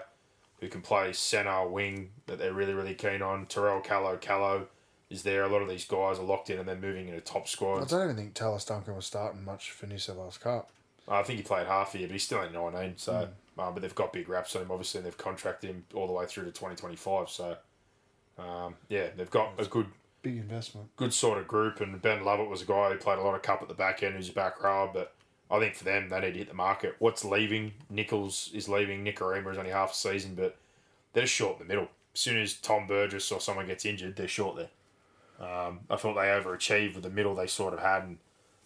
who 0.60 0.68
can 0.70 0.82
play 0.82 1.14
centre, 1.14 1.68
wing 1.68 2.10
that 2.26 2.40
they're 2.40 2.52
really, 2.52 2.74
really 2.74 2.96
keen 2.96 3.22
on. 3.22 3.46
Terrell 3.46 3.80
Callow 3.80 4.18
Callow 4.18 4.70
is 5.12 5.22
there. 5.22 5.44
A 5.44 5.48
lot 5.50 5.62
of 5.62 5.70
these 5.70 5.86
guys 5.86 6.18
are 6.18 6.24
locked 6.24 6.50
in 6.50 6.58
and 6.58 6.68
they're 6.68 6.76
moving 6.76 7.10
into 7.10 7.22
top 7.22 7.48
squads. 7.48 7.94
I 7.94 7.98
don't 7.98 8.06
even 8.10 8.16
think 8.16 8.34
Tallis 8.34 8.66
Duncan 8.66 8.96
was 8.96 9.06
starting 9.06 9.46
much 9.46 9.70
for 9.70 9.86
New 9.86 10.00
South 10.00 10.18
Wales 10.18 10.40
Cup. 10.40 10.72
I 11.08 11.22
think 11.22 11.38
he 11.38 11.44
played 11.44 11.68
half 11.68 11.94
a 11.94 12.00
year, 12.00 12.08
but 12.08 12.14
he's 12.14 12.24
still 12.24 12.40
only 12.40 12.54
19. 12.54 12.98
So, 12.98 13.14
Hmm. 13.26 13.32
Um, 13.58 13.74
but 13.74 13.82
they've 13.82 13.94
got 13.94 14.14
big 14.14 14.30
raps 14.30 14.56
on 14.56 14.62
him, 14.62 14.72
obviously, 14.72 15.00
and 15.00 15.06
they've 15.06 15.18
contracted 15.18 15.70
him 15.70 15.84
all 15.94 16.08
the 16.08 16.14
way 16.14 16.26
through 16.26 16.46
to 16.46 16.52
2025. 16.52 17.30
So, 17.30 17.58
um, 18.40 18.76
yeah, 18.90 19.08
they've 19.16 19.30
got 19.30 19.54
a 19.60 19.66
good 19.66 19.88
Big 20.22 20.38
investment. 20.38 20.88
good 20.96 21.14
sort 21.14 21.38
of 21.40 21.48
group, 21.48 21.82
and 21.82 22.02
Ben 22.02 22.24
Lovett 22.24 22.50
was 22.50 22.62
a 22.62 22.66
guy 22.66 22.90
who 22.90 22.98
played 22.98 23.20
a 23.20 23.22
lot 23.22 23.36
of 23.36 23.42
cup 23.42 23.62
at 23.62 23.68
the 23.68 23.74
back 23.74 24.04
end, 24.04 24.16
who's 24.16 24.30
a 24.30 24.34
back 24.34 24.62
row. 24.64 24.90
But 24.92 25.14
I 25.50 25.60
think 25.60 25.76
for 25.76 25.84
them, 25.84 26.10
they 26.10 26.20
need 26.22 26.32
to 26.34 26.38
hit 26.40 26.48
the 26.48 26.54
market. 26.54 26.96
What's 27.00 27.26
leaving? 27.26 27.74
Nicholls 27.90 28.50
is 28.54 28.70
leaving. 28.70 29.04
Nikorima 29.04 29.52
is 29.52 29.58
only 29.58 29.72
half 29.72 29.92
a 29.92 29.96
season, 29.96 30.34
but 30.36 30.56
they're 31.14 31.28
short 31.28 31.60
in 31.60 31.68
the 31.68 31.74
middle. 31.74 31.90
As 32.14 32.20
soon 32.20 32.38
as 32.38 32.54
Tom 32.54 32.88
Burgess 32.88 33.32
or 33.32 33.42
someone 33.42 33.68
gets 33.68 33.86
injured, 33.86 34.16
they're 34.16 34.28
short 34.28 34.56
there. 34.56 34.70
Um, 35.46 35.82
I 35.90 35.96
thought 35.96 36.14
they 36.14 36.28
overachieved 36.28 36.94
with 36.96 37.04
the 37.04 37.10
middle 37.10 37.36
they 37.36 37.48
sort 37.48 37.74
of 37.74 37.80
had, 37.80 38.04
and 38.04 38.18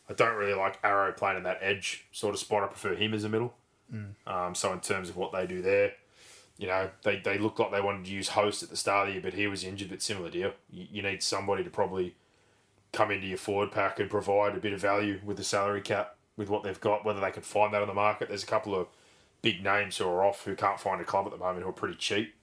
I 0.10 0.14
don't 0.14 0.36
really 0.36 0.54
like 0.54 0.80
Arrow 0.84 1.12
playing 1.14 1.38
in 1.38 1.44
that 1.44 1.60
edge 1.62 2.06
sort 2.12 2.34
of 2.34 2.40
spot. 2.40 2.64
I 2.64 2.68
prefer 2.68 2.96
him 2.96 3.14
as 3.14 3.24
a 3.24 3.30
middle. 3.30 3.54
Um, 4.28 4.56
so 4.56 4.74
in 4.74 4.80
terms 4.80 5.10
of 5.10 5.18
what 5.18 5.32
they 5.32 5.46
do 5.46 5.62
there, 5.62 5.94
you 6.58 6.68
know, 6.68 6.90
they, 7.04 7.18
they 7.18 7.38
looked 7.38 7.60
like 7.60 7.72
they 7.72 7.82
wanted 7.82 8.06
to 8.06 8.12
use 8.12 8.30
Host 8.30 8.64
at 8.64 8.70
the 8.70 8.78
start 8.78 9.08
of 9.08 9.08
the 9.08 9.14
year, 9.20 9.22
but 9.22 9.34
he 9.34 9.48
was 9.48 9.64
injured, 9.64 9.90
but 9.90 10.02
similar 10.02 10.30
deal. 10.30 10.54
You, 10.70 10.88
you 10.92 11.02
need 11.02 11.22
somebody 11.22 11.64
to 11.64 11.70
probably 11.70 12.16
come 12.94 13.12
into 13.12 13.28
your 13.28 13.38
forward 13.38 13.72
pack 13.72 14.00
and 14.00 14.10
provide 14.10 14.56
a 14.56 14.60
bit 14.60 14.74
of 14.74 14.80
value 14.80 15.20
with 15.24 15.38
the 15.38 15.44
salary 15.44 15.82
cap 15.82 16.16
with 16.38 16.50
what 16.50 16.64
they've 16.64 16.80
got, 16.80 17.06
whether 17.06 17.20
they 17.20 17.32
can 17.32 17.44
find 17.44 17.74
that 17.74 17.82
on 17.82 17.88
the 17.88 17.94
market. 17.94 18.30
There's 18.30 18.44
a 18.44 18.48
couple 18.48 18.74
of 18.74 18.88
big 19.42 19.64
names 19.64 19.98
who 19.98 20.06
are 20.06 20.24
off 20.24 20.46
who 20.46 20.56
can't 20.56 20.80
find 20.80 21.02
a 21.02 21.06
club 21.06 21.26
at 21.26 21.32
the 21.32 21.38
moment 21.38 21.64
who 21.64 21.70
are 21.70 21.74
pretty 21.74 21.96
cheap. 21.96 22.34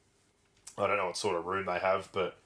I 0.76 0.86
don't 0.86 0.96
know 0.96 1.06
what 1.06 1.16
sort 1.16 1.36
of 1.36 1.46
room 1.46 1.66
they 1.66 1.78
have, 1.78 2.08
but 2.12 2.38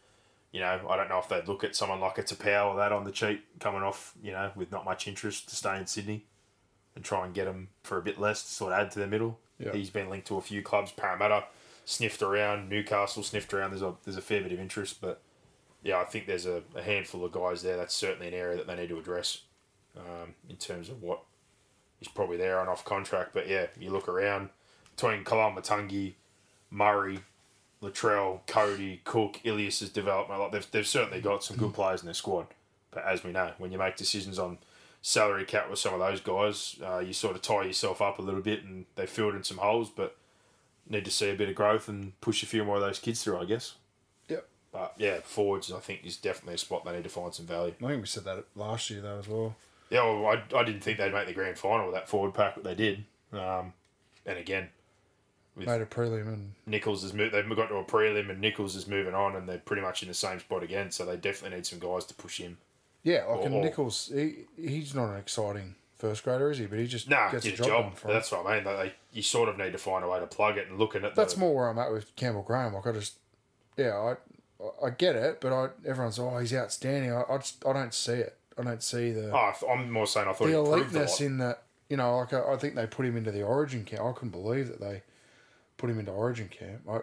you 0.52 0.60
know, 0.60 0.80
I 0.88 0.96
don't 0.96 1.08
know 1.08 1.18
if 1.18 1.28
they'd 1.28 1.46
look 1.46 1.64
at 1.64 1.76
someone 1.76 2.00
like 2.00 2.18
it's 2.18 2.32
a 2.32 2.36
Taupau 2.36 2.72
or 2.72 2.76
that 2.76 2.92
on 2.92 3.04
the 3.04 3.12
cheap 3.12 3.44
coming 3.60 3.82
off, 3.82 4.14
you 4.22 4.32
know, 4.32 4.52
with 4.54 4.72
not 4.72 4.84
much 4.84 5.06
interest 5.06 5.48
to 5.50 5.56
stay 5.56 5.76
in 5.76 5.86
Sydney 5.86 6.24
and 6.96 7.04
try 7.04 7.24
and 7.24 7.34
get 7.34 7.46
him 7.46 7.68
for 7.84 7.98
a 7.98 8.02
bit 8.02 8.18
less 8.18 8.42
to 8.42 8.50
sort 8.50 8.72
of 8.72 8.80
add 8.80 8.90
to 8.92 8.98
the 8.98 9.06
middle. 9.06 9.38
Yeah. 9.58 9.72
He's 9.72 9.90
been 9.90 10.10
linked 10.10 10.26
to 10.28 10.36
a 10.36 10.40
few 10.40 10.62
clubs. 10.62 10.90
Parramatta 10.90 11.44
sniffed 11.84 12.22
around, 12.22 12.68
Newcastle 12.68 13.22
sniffed 13.22 13.54
around. 13.54 13.70
There's 13.70 13.82
a 13.82 13.94
there's 14.04 14.16
a 14.16 14.22
fair 14.22 14.42
bit 14.42 14.52
of 14.52 14.58
interest, 14.58 15.00
but 15.00 15.20
yeah, 15.84 15.98
I 15.98 16.04
think 16.04 16.26
there's 16.26 16.46
a, 16.46 16.62
a 16.74 16.82
handful 16.82 17.24
of 17.24 17.32
guys 17.32 17.62
there. 17.62 17.76
That's 17.76 17.94
certainly 17.94 18.26
an 18.26 18.34
area 18.34 18.56
that 18.56 18.66
they 18.66 18.74
need 18.74 18.88
to 18.88 18.98
address 18.98 19.42
um, 19.96 20.34
in 20.48 20.56
terms 20.56 20.88
of 20.88 21.02
what 21.02 21.20
is 22.00 22.08
probably 22.08 22.36
there 22.36 22.58
on 22.58 22.68
off 22.68 22.84
contract. 22.84 23.32
But 23.32 23.48
yeah, 23.48 23.66
you 23.78 23.90
look 23.90 24.08
around 24.08 24.50
between 24.94 25.24
Koloamatangi, 25.24 26.14
Murray, 26.70 27.20
Latrell, 27.82 28.40
Cody, 28.46 29.00
Cook, 29.04 29.40
Ilias's 29.44 29.90
development. 29.90 30.40
Like 30.40 30.52
they've, 30.52 30.70
they've 30.70 30.86
certainly 30.86 31.20
got 31.20 31.44
some 31.44 31.56
good 31.56 31.72
players 31.74 32.00
in 32.00 32.06
their 32.06 32.14
squad. 32.14 32.46
But 32.90 33.04
as 33.04 33.22
we 33.22 33.30
know, 33.32 33.52
when 33.58 33.72
you 33.72 33.78
make 33.78 33.96
decisions 33.96 34.38
on 34.38 34.58
salary 35.06 35.44
cap 35.44 35.70
with 35.70 35.78
some 35.78 35.94
of 35.94 36.00
those 36.00 36.20
guys, 36.20 36.74
uh, 36.84 36.98
you 36.98 37.12
sort 37.12 37.36
of 37.36 37.40
tie 37.40 37.62
yourself 37.62 38.02
up 38.02 38.18
a 38.18 38.22
little 38.22 38.40
bit 38.40 38.64
and 38.64 38.86
they 38.96 39.06
filled 39.06 39.36
in 39.36 39.44
some 39.44 39.58
holes, 39.58 39.88
but 39.88 40.16
need 40.90 41.04
to 41.04 41.12
see 41.12 41.30
a 41.30 41.34
bit 41.36 41.48
of 41.48 41.54
growth 41.54 41.88
and 41.88 42.20
push 42.20 42.42
a 42.42 42.46
few 42.46 42.64
more 42.64 42.74
of 42.74 42.82
those 42.82 42.98
kids 42.98 43.22
through, 43.22 43.38
I 43.38 43.44
guess. 43.44 43.74
Yep. 44.28 44.48
But 44.72 44.94
yeah, 44.98 45.18
forwards, 45.22 45.70
I 45.70 45.78
think, 45.78 46.04
is 46.04 46.16
definitely 46.16 46.54
a 46.54 46.58
spot 46.58 46.84
they 46.84 46.92
need 46.92 47.04
to 47.04 47.08
find 47.08 47.32
some 47.32 47.46
value. 47.46 47.72
I 47.80 47.86
think 47.86 48.00
we 48.00 48.06
said 48.08 48.24
that 48.24 48.46
last 48.56 48.90
year 48.90 49.00
though 49.00 49.20
as 49.20 49.28
well. 49.28 49.54
Yeah, 49.90 50.02
well, 50.02 50.26
I, 50.26 50.58
I 50.58 50.64
didn't 50.64 50.80
think 50.80 50.98
they'd 50.98 51.12
make 51.12 51.28
the 51.28 51.34
grand 51.34 51.56
final 51.56 51.86
with 51.86 51.94
that 51.94 52.08
forward 52.08 52.34
pack, 52.34 52.56
but 52.56 52.64
they 52.64 52.74
did. 52.74 53.04
Um, 53.32 53.74
and 54.26 54.38
again, 54.38 54.70
with 55.54 55.68
Made 55.68 55.82
a 55.82 55.86
prelim 55.86 56.26
and 56.26 56.52
Nicholls 56.66 57.04
is 57.04 57.14
mo- 57.14 57.30
they've 57.30 57.48
got 57.54 57.68
to 57.68 57.76
a 57.76 57.84
prelim 57.84 58.28
and 58.28 58.40
Nicholls 58.40 58.74
is 58.74 58.88
moving 58.88 59.14
on, 59.14 59.36
and 59.36 59.48
they're 59.48 59.58
pretty 59.58 59.82
much 59.82 60.02
in 60.02 60.08
the 60.08 60.14
same 60.14 60.40
spot 60.40 60.64
again. 60.64 60.90
So 60.90 61.06
they 61.06 61.16
definitely 61.16 61.58
need 61.58 61.66
some 61.66 61.78
guys 61.78 62.04
to 62.06 62.14
push 62.14 62.38
him 62.38 62.58
Yeah, 63.06 63.24
like 63.26 63.38
Or- 63.38 63.46
and 63.46 63.60
Nicholls, 63.62 64.10
he, 64.12 64.46
he's 64.56 64.92
not 64.92 65.10
an 65.10 65.18
exciting 65.18 65.76
first 65.96 66.24
grader, 66.24 66.50
is 66.50 66.58
he? 66.58 66.66
But 66.66 66.80
he 66.80 66.88
just 66.88 67.08
Nah, 67.08 67.30
gets 67.30 67.44
get 67.44 67.60
a 67.60 67.62
job, 67.62 67.84
him. 67.84 67.92
That's 68.04 68.32
what 68.32 68.44
I 68.44 68.60
mean. 68.60 68.92
You 69.12 69.22
sort 69.22 69.48
of 69.48 69.56
need 69.56 69.70
to 69.72 69.78
find 69.78 70.04
a 70.04 70.08
way 70.08 70.18
to 70.18 70.26
plug 70.26 70.58
it 70.58 70.66
and 70.68 70.76
looking 70.76 71.04
at 71.04 71.14
the, 71.14 71.22
That's 71.22 71.36
more 71.36 71.54
where 71.54 71.68
I'm 71.68 71.78
at 71.78 71.92
with 71.92 72.14
Campbell 72.16 72.42
Graham. 72.42 72.74
Like 72.74 72.84
I 72.84 72.90
just, 72.90 73.14
yeah, 73.76 74.14
I, 74.60 74.86
I 74.86 74.90
get 74.90 75.14
it, 75.14 75.40
but 75.40 75.52
I 75.52 75.68
everyone's 75.86 76.18
oh 76.18 76.36
he's 76.38 76.52
outstanding. 76.52 77.12
I, 77.12 77.22
I 77.30 77.36
just 77.38 77.64
I 77.64 77.72
don't 77.72 77.94
see 77.94 78.14
it. 78.14 78.36
I 78.58 78.62
don't 78.64 78.82
see 78.82 79.12
the 79.12 79.30
Oh, 79.32 79.52
I'm 79.70 79.88
more 79.90 80.08
saying 80.08 80.26
I 80.26 80.32
thought 80.32 80.46
the 80.46 80.50
he 80.50 80.56
improved 80.58 80.96
a 80.96 80.98
eliteness 80.98 81.20
in 81.20 81.38
that. 81.38 81.62
You 81.88 81.96
know, 81.98 82.16
like 82.18 82.32
I, 82.32 82.54
I 82.54 82.56
think 82.56 82.74
they 82.74 82.86
put 82.88 83.06
him 83.06 83.16
into 83.16 83.30
the 83.30 83.44
Origin 83.44 83.84
camp. 83.84 84.02
I 84.02 84.12
couldn't 84.12 84.30
believe 84.30 84.66
that 84.66 84.80
they 84.80 85.02
put 85.76 85.90
him 85.90 86.00
into 86.00 86.10
Origin 86.10 86.48
camp. 86.48 86.80
I, 86.90 87.00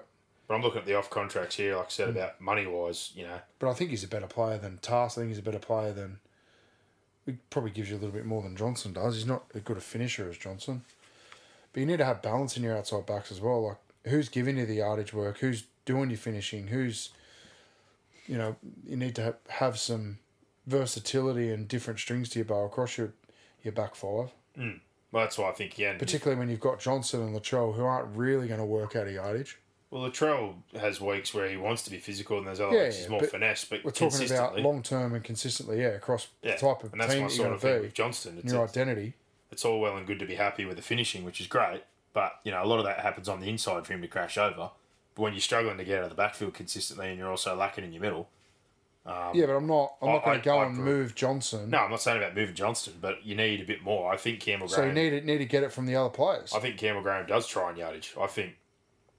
But 0.48 0.56
I'm 0.56 0.62
looking 0.62 0.80
at 0.80 0.86
the 0.86 0.96
off 0.96 1.10
contracts 1.10 1.56
here, 1.56 1.78
like 1.78 1.86
I 1.86 1.90
said 1.90 2.10
hmm. 2.10 2.18
about 2.18 2.42
money 2.42 2.66
wise. 2.66 3.12
You 3.16 3.24
know, 3.24 3.40
but 3.60 3.70
I 3.70 3.74
think 3.74 3.90
he's 3.90 4.04
a 4.04 4.08
better 4.08 4.28
player 4.28 4.58
than 4.58 4.78
Tass. 4.78 5.18
I 5.18 5.22
think 5.22 5.30
he's 5.30 5.40
a 5.40 5.44
better 5.44 5.60
player 5.60 5.94
than. 5.94 6.20
He 7.26 7.38
probably 7.50 7.72
gives 7.72 7.90
you 7.90 7.96
a 7.96 8.00
little 8.00 8.12
bit 8.12 8.26
more 8.26 8.42
than 8.42 8.58
Johnston 8.58 8.92
does. 8.92 9.16
He's 9.16 9.26
not 9.26 9.46
as 9.56 9.62
good 9.62 9.78
a 9.78 9.82
finisher 9.82 10.30
as 10.30 10.38
Johnston. 10.38 10.84
But 11.72 11.80
you 11.80 11.86
need 11.86 12.00
to 12.00 12.06
have 12.06 12.22
balance 12.22 12.58
in 12.58 12.64
your 12.64 12.78
outside 12.78 13.06
backs 13.06 13.32
as 13.32 13.40
well. 13.40 13.66
Like 13.66 13.78
who's 14.06 14.30
giving 14.30 14.58
you 14.58 14.66
the 14.66 14.76
yardage 14.76 15.14
work? 15.14 15.40
Who's 15.40 15.66
doing 15.86 16.10
your 16.10 16.18
finishing? 16.18 16.68
Who's, 16.68 17.10
you 18.28 18.38
know, 18.38 18.56
you 18.86 18.96
need 18.96 19.16
to 19.16 19.24
have, 19.24 19.36
have 19.50 19.80
some 19.80 20.20
versatility 20.68 21.50
and 21.50 21.68
different 21.68 22.00
strings 22.00 22.30
to 22.30 22.40
your 22.40 22.46
bow 22.46 22.66
across 22.66 22.98
your 22.98 23.14
your 23.64 23.72
back 23.72 23.96
five. 23.96 24.30
Hmm. 24.56 24.72
well, 25.12 25.24
that's 25.24 25.38
why 25.38 25.50
I 25.50 25.54
think 25.54 25.80
yeah. 25.80 25.98
Particularly 25.98 26.38
when 26.38 26.50
you've 26.50 26.60
got 26.60 26.80
Johnston 26.80 27.22
and 27.22 27.36
Latrell 27.36 27.76
who 27.76 27.84
aren't 27.84 28.16
really 28.16 28.48
going 28.48 28.60
to 28.60 28.66
work 28.66 28.96
out 28.96 29.08
of 29.08 29.14
yardage. 29.14 29.58
Well, 29.94 30.10
Latrell 30.10 30.56
has 30.82 31.00
weeks 31.00 31.36
where 31.36 31.48
he 31.48 31.56
wants 31.56 31.84
to 31.84 31.92
be 31.92 32.00
physical, 32.00 32.40
and 32.40 32.48
there's 32.48 32.60
other 32.60 32.76
Yeah, 32.76 32.84
weeks 32.86 32.98
he's 32.98 33.10
more 33.10 33.20
but 33.20 33.30
finesse. 33.30 33.64
But 33.66 33.84
We're 33.84 33.92
talking 33.92 34.26
about 34.26 34.60
long 34.60 34.82
term 34.82 35.14
and 35.14 35.24
consistently, 35.24 35.82
yeah, 35.82 35.90
across 35.90 36.30
yeah, 36.42 36.56
the 36.56 36.58
type 36.58 36.84
of 36.84 36.94
and 36.94 37.00
that's 37.02 37.14
team 37.14 37.22
my 37.22 37.28
sort 37.30 37.46
you're 37.46 37.54
of 37.54 37.62
thing 37.62 37.76
to 37.76 37.82
with. 37.84 37.94
Johnston. 37.94 38.40
It's, 38.44 38.52
your 38.52 38.64
identity. 38.68 39.14
it's 39.52 39.64
all 39.64 39.80
well 39.80 39.96
and 39.96 40.08
good 40.08 40.18
to 40.18 40.26
be 40.26 40.34
happy 40.34 40.66
with 40.66 40.78
the 40.78 40.82
finishing, 40.82 41.24
which 41.24 41.40
is 41.40 41.46
great. 41.46 41.84
But 42.12 42.40
you 42.44 42.50
know, 42.52 42.64
a 42.64 42.66
lot 42.66 42.80
of 42.80 42.86
that 42.86 43.02
happens 43.02 43.30
on 43.30 43.40
the 43.40 43.48
inside 43.48 43.86
for 43.86 43.94
him 43.94 44.02
to 44.02 44.08
crash 44.08 44.36
over. 44.36 44.72
But 45.14 45.22
when 45.22 45.34
you're 45.34 45.42
struggling 45.42 45.78
to 45.78 45.84
get 45.84 46.00
out 46.00 46.06
of 46.06 46.10
the 46.10 46.16
backfield 46.16 46.56
consistently, 46.56 47.10
and 47.10 47.20
you're 47.20 47.30
also 47.30 47.56
lacking 47.56 47.84
in 47.84 47.94
your 47.94 48.02
middle, 48.02 48.30
um, 49.06 49.30
yeah, 49.36 49.46
but 49.46 49.58
I'm 49.58 49.68
not. 49.68 49.94
I'm 50.02 50.10
I- 50.10 50.12
not 50.14 50.26
going 50.26 50.40
to 50.40 50.44
go 50.44 50.58
I 50.58 50.66
and 50.66 50.76
move 50.76 51.14
Johnston. 51.14 51.70
no, 51.70 51.78
I'm 51.78 51.92
not 51.92 52.02
saying 52.02 52.18
about 52.18 52.34
moving 52.34 52.56
Johnston, 52.56 52.96
but 53.00 53.24
you 53.24 53.36
need 53.36 53.62
a 53.62 53.66
bit 53.66 53.84
more. 53.84 54.12
I 54.12 54.18
think 54.18 54.40
Campbell 54.40 54.70
so 54.70 54.84
you 54.86 54.92
need 54.92 55.14
it. 55.14 55.24
Need 55.24 55.38
to 55.38 55.46
get 55.46 55.62
it 55.62 55.72
from 55.72 55.86
the 55.86 55.96
other 55.96 56.10
players. 56.10 56.52
I 56.52 56.60
think 56.60 56.78
Campbell 56.78 57.04
Graham 57.04 57.28
does 57.28 57.46
try 57.46 57.70
in 57.70 57.78
yardage. 57.78 58.16
I 58.20 58.26
think 58.26 58.54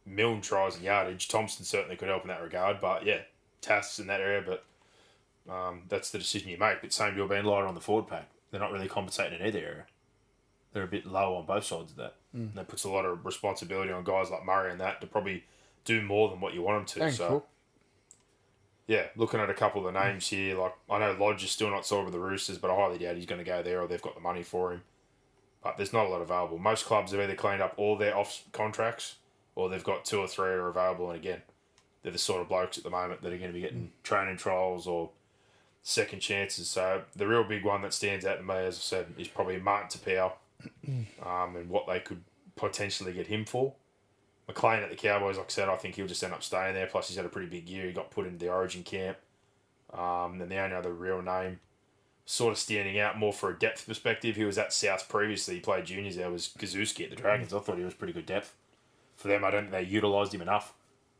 Milne 0.06 0.40
tries 0.40 0.74
and 0.74 0.84
yardage. 0.84 1.28
Thompson 1.28 1.64
certainly 1.64 1.96
could 1.96 2.08
help 2.08 2.22
in 2.22 2.28
that 2.28 2.42
regard, 2.42 2.80
but 2.80 3.04
yeah, 3.04 3.20
Tass 3.60 3.98
in 3.98 4.06
that 4.08 4.20
area. 4.20 4.42
But 4.46 4.64
um, 5.52 5.82
that's 5.88 6.10
the 6.10 6.18
decision 6.18 6.50
you 6.50 6.58
make. 6.58 6.80
But 6.82 6.92
same 6.92 7.14
deal 7.14 7.26
being 7.28 7.44
lighter 7.44 7.66
on 7.66 7.74
the 7.74 7.80
forward 7.80 8.08
pack. 8.08 8.28
They're 8.50 8.60
not 8.60 8.72
really 8.72 8.88
compensating 8.88 9.40
in 9.40 9.46
either 9.46 9.58
area. 9.58 9.86
They're 10.72 10.82
a 10.82 10.88
bit 10.88 11.06
low 11.06 11.36
on 11.36 11.46
both 11.46 11.64
sides 11.64 11.92
of 11.92 11.96
that. 11.96 12.14
And 12.32 12.52
that 12.54 12.66
puts 12.68 12.82
a 12.82 12.90
lot 12.90 13.04
of 13.04 13.24
responsibility 13.24 13.92
on 13.92 14.02
guys 14.02 14.28
like 14.30 14.44
Murray 14.44 14.72
and 14.72 14.80
that 14.80 15.00
to 15.00 15.06
probably 15.06 15.44
do 15.84 16.02
more 16.02 16.28
than 16.28 16.40
what 16.40 16.52
you 16.52 16.62
want 16.62 16.88
them 16.88 17.08
to. 17.08 17.12
so 17.12 17.28
Cook. 17.28 17.48
yeah, 18.88 19.04
looking 19.16 19.38
at 19.38 19.48
a 19.48 19.54
couple 19.54 19.86
of 19.86 19.92
the 19.92 20.00
names 20.04 20.26
here, 20.28 20.58
like 20.58 20.74
I 20.90 20.98
know 20.98 21.16
Lodge 21.18 21.44
is 21.44 21.52
still 21.52 21.70
not 21.70 21.86
sold 21.86 22.06
with 22.06 22.12
the 22.14 22.18
Roosters, 22.20 22.58
but 22.58 22.70
I 22.70 22.74
highly 22.74 22.98
doubt 22.98 23.14
he's 23.16 23.26
going 23.26 23.38
to 23.38 23.44
go 23.44 23.62
there 23.62 23.80
or 23.82 23.86
they've 23.86 24.02
got 24.02 24.16
the 24.16 24.20
money 24.20 24.42
for 24.42 24.72
him. 24.72 24.82
But 25.62 25.76
there's 25.76 25.92
not 25.92 26.06
a 26.06 26.08
lot 26.08 26.22
available. 26.22 26.58
Most 26.58 26.86
clubs 26.86 27.12
have 27.12 27.20
either 27.20 27.36
cleaned 27.36 27.62
up 27.62 27.74
all 27.76 27.96
their 27.96 28.16
off 28.16 28.42
contracts 28.52 29.14
or 29.54 29.68
they've 29.68 29.84
got 29.84 30.04
two 30.04 30.18
or 30.18 30.28
three 30.28 30.48
are 30.48 30.68
available. 30.68 31.10
And 31.10 31.18
again, 31.18 31.42
they're 32.02 32.12
the 32.12 32.18
sort 32.18 32.42
of 32.42 32.48
blokes 32.48 32.78
at 32.78 32.84
the 32.84 32.90
moment 32.90 33.22
that 33.22 33.32
are 33.32 33.38
going 33.38 33.50
to 33.50 33.54
be 33.54 33.60
getting 33.60 33.90
training 34.02 34.36
trials 34.36 34.86
or 34.86 35.10
second 35.82 36.20
chances. 36.20 36.68
So 36.68 37.02
the 37.16 37.26
real 37.26 37.44
big 37.44 37.64
one 37.64 37.82
that 37.82 37.94
stands 37.94 38.24
out 38.24 38.38
to 38.38 38.42
me, 38.42 38.54
as 38.54 38.76
I 38.76 38.80
said, 38.80 39.06
is 39.18 39.28
probably 39.28 39.58
Martin 39.58 39.88
Taupau 39.88 40.32
um, 41.24 41.56
and 41.56 41.68
what 41.68 41.86
they 41.86 42.00
could 42.00 42.22
potentially 42.56 43.12
get 43.12 43.28
him 43.28 43.44
for. 43.44 43.74
McLean 44.46 44.82
at 44.82 44.90
the 44.90 44.96
Cowboys, 44.96 45.38
like 45.38 45.46
I 45.46 45.50
said, 45.50 45.68
I 45.68 45.76
think 45.76 45.94
he'll 45.94 46.06
just 46.06 46.22
end 46.22 46.34
up 46.34 46.42
staying 46.42 46.74
there. 46.74 46.86
Plus, 46.86 47.08
he's 47.08 47.16
had 47.16 47.24
a 47.24 47.30
pretty 47.30 47.48
big 47.48 47.68
year. 47.68 47.86
He 47.86 47.92
got 47.92 48.10
put 48.10 48.26
into 48.26 48.44
the 48.44 48.52
Origin 48.52 48.82
camp. 48.82 49.16
Um, 49.92 50.40
and 50.40 50.50
the 50.50 50.58
only 50.58 50.76
other 50.76 50.92
real 50.92 51.22
name, 51.22 51.60
sort 52.26 52.52
of 52.52 52.58
standing 52.58 52.98
out 52.98 53.18
more 53.18 53.32
for 53.32 53.48
a 53.48 53.58
depth 53.58 53.86
perspective, 53.86 54.36
he 54.36 54.44
was 54.44 54.58
at 54.58 54.72
South 54.72 55.08
previously. 55.08 55.54
He 55.54 55.60
played 55.60 55.86
juniors 55.86 56.16
there. 56.16 56.30
Was 56.30 56.52
Kazuski 56.58 57.04
at 57.04 57.10
the 57.10 57.16
Dragons. 57.16 57.54
I 57.54 57.60
thought 57.60 57.78
he 57.78 57.84
was 57.84 57.94
pretty 57.94 58.12
good 58.12 58.26
depth 58.26 58.54
for 59.16 59.28
them. 59.28 59.44
I 59.44 59.50
don't 59.50 59.70
think 59.70 59.72
they 59.72 59.82
utilised 59.82 60.34
him 60.34 60.42
enough. 60.42 60.74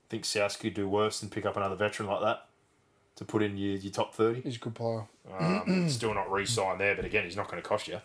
I 0.09 0.11
think 0.11 0.25
South 0.25 0.59
could 0.59 0.75
do 0.75 0.89
worse 0.89 1.21
than 1.21 1.31
pick 1.31 1.47
up 1.47 1.57
another 1.57 1.77
veteran 1.77 2.09
like 2.09 2.21
that 2.23 2.47
to 3.17 3.25
put 3.25 3.43
in 3.43 3.57
your, 3.57 3.77
your 3.77 3.93
top 3.93 4.15
thirty. 4.15 4.41
He's 4.41 4.57
a 4.57 4.59
good 4.61 4.75
player. 4.75 5.05
Um, 5.39 5.89
still 5.89 6.13
not 6.15 6.31
re-signed 6.31 6.81
there, 6.81 6.95
but 6.95 7.05
again, 7.05 7.25
he's 7.25 7.37
not 7.37 7.49
going 7.51 7.63
to 7.63 7.69
cost 7.69 7.89
you. 7.89 8.01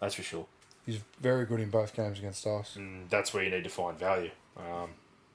That's 0.00 0.14
for 0.14 0.22
sure. 0.22 0.46
He's 0.86 1.00
very 1.20 1.44
good 1.46 1.60
in 1.60 1.70
both 1.70 1.94
games 1.94 2.18
against 2.18 2.46
us. 2.46 2.76
and 2.76 3.08
that's 3.10 3.34
where 3.34 3.42
you 3.42 3.50
need 3.50 3.64
to 3.64 3.70
find 3.70 3.98
value. 3.98 4.30
Um, 4.56 4.90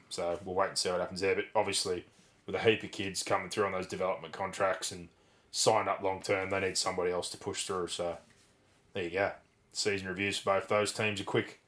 so 0.10 0.40
we'll 0.44 0.56
wait 0.56 0.70
and 0.70 0.78
see 0.78 0.90
what 0.90 1.00
happens 1.02 1.22
there. 1.22 1.36
But 1.36 1.46
obviously, 1.56 2.06
with 2.46 2.56
a 2.56 2.60
heap 2.60 2.84
of 2.84 2.92
kids 2.92 3.24
coming 3.24 3.50
through 3.50 3.66
on 3.66 3.72
those 3.74 3.88
development 3.88 4.34
contracts 4.34 4.92
and 4.92 5.10
signed 5.52 5.88
up 5.90 6.02
long 6.02 6.22
term, 6.22 6.50
they 6.50 6.60
need 6.60 6.78
somebody 6.78 7.12
else 7.12 7.30
to 7.30 7.38
push 7.38 7.66
through. 7.66 7.88
So 7.88 8.18
there 8.94 9.04
you 9.04 9.10
go. 9.12 9.32
Season 9.74 10.08
reviews 10.08 10.38
for 10.38 10.60
both 10.60 10.68
those 10.68 10.92
teams. 10.92 11.20
are 11.22 11.26
quick 11.26 11.60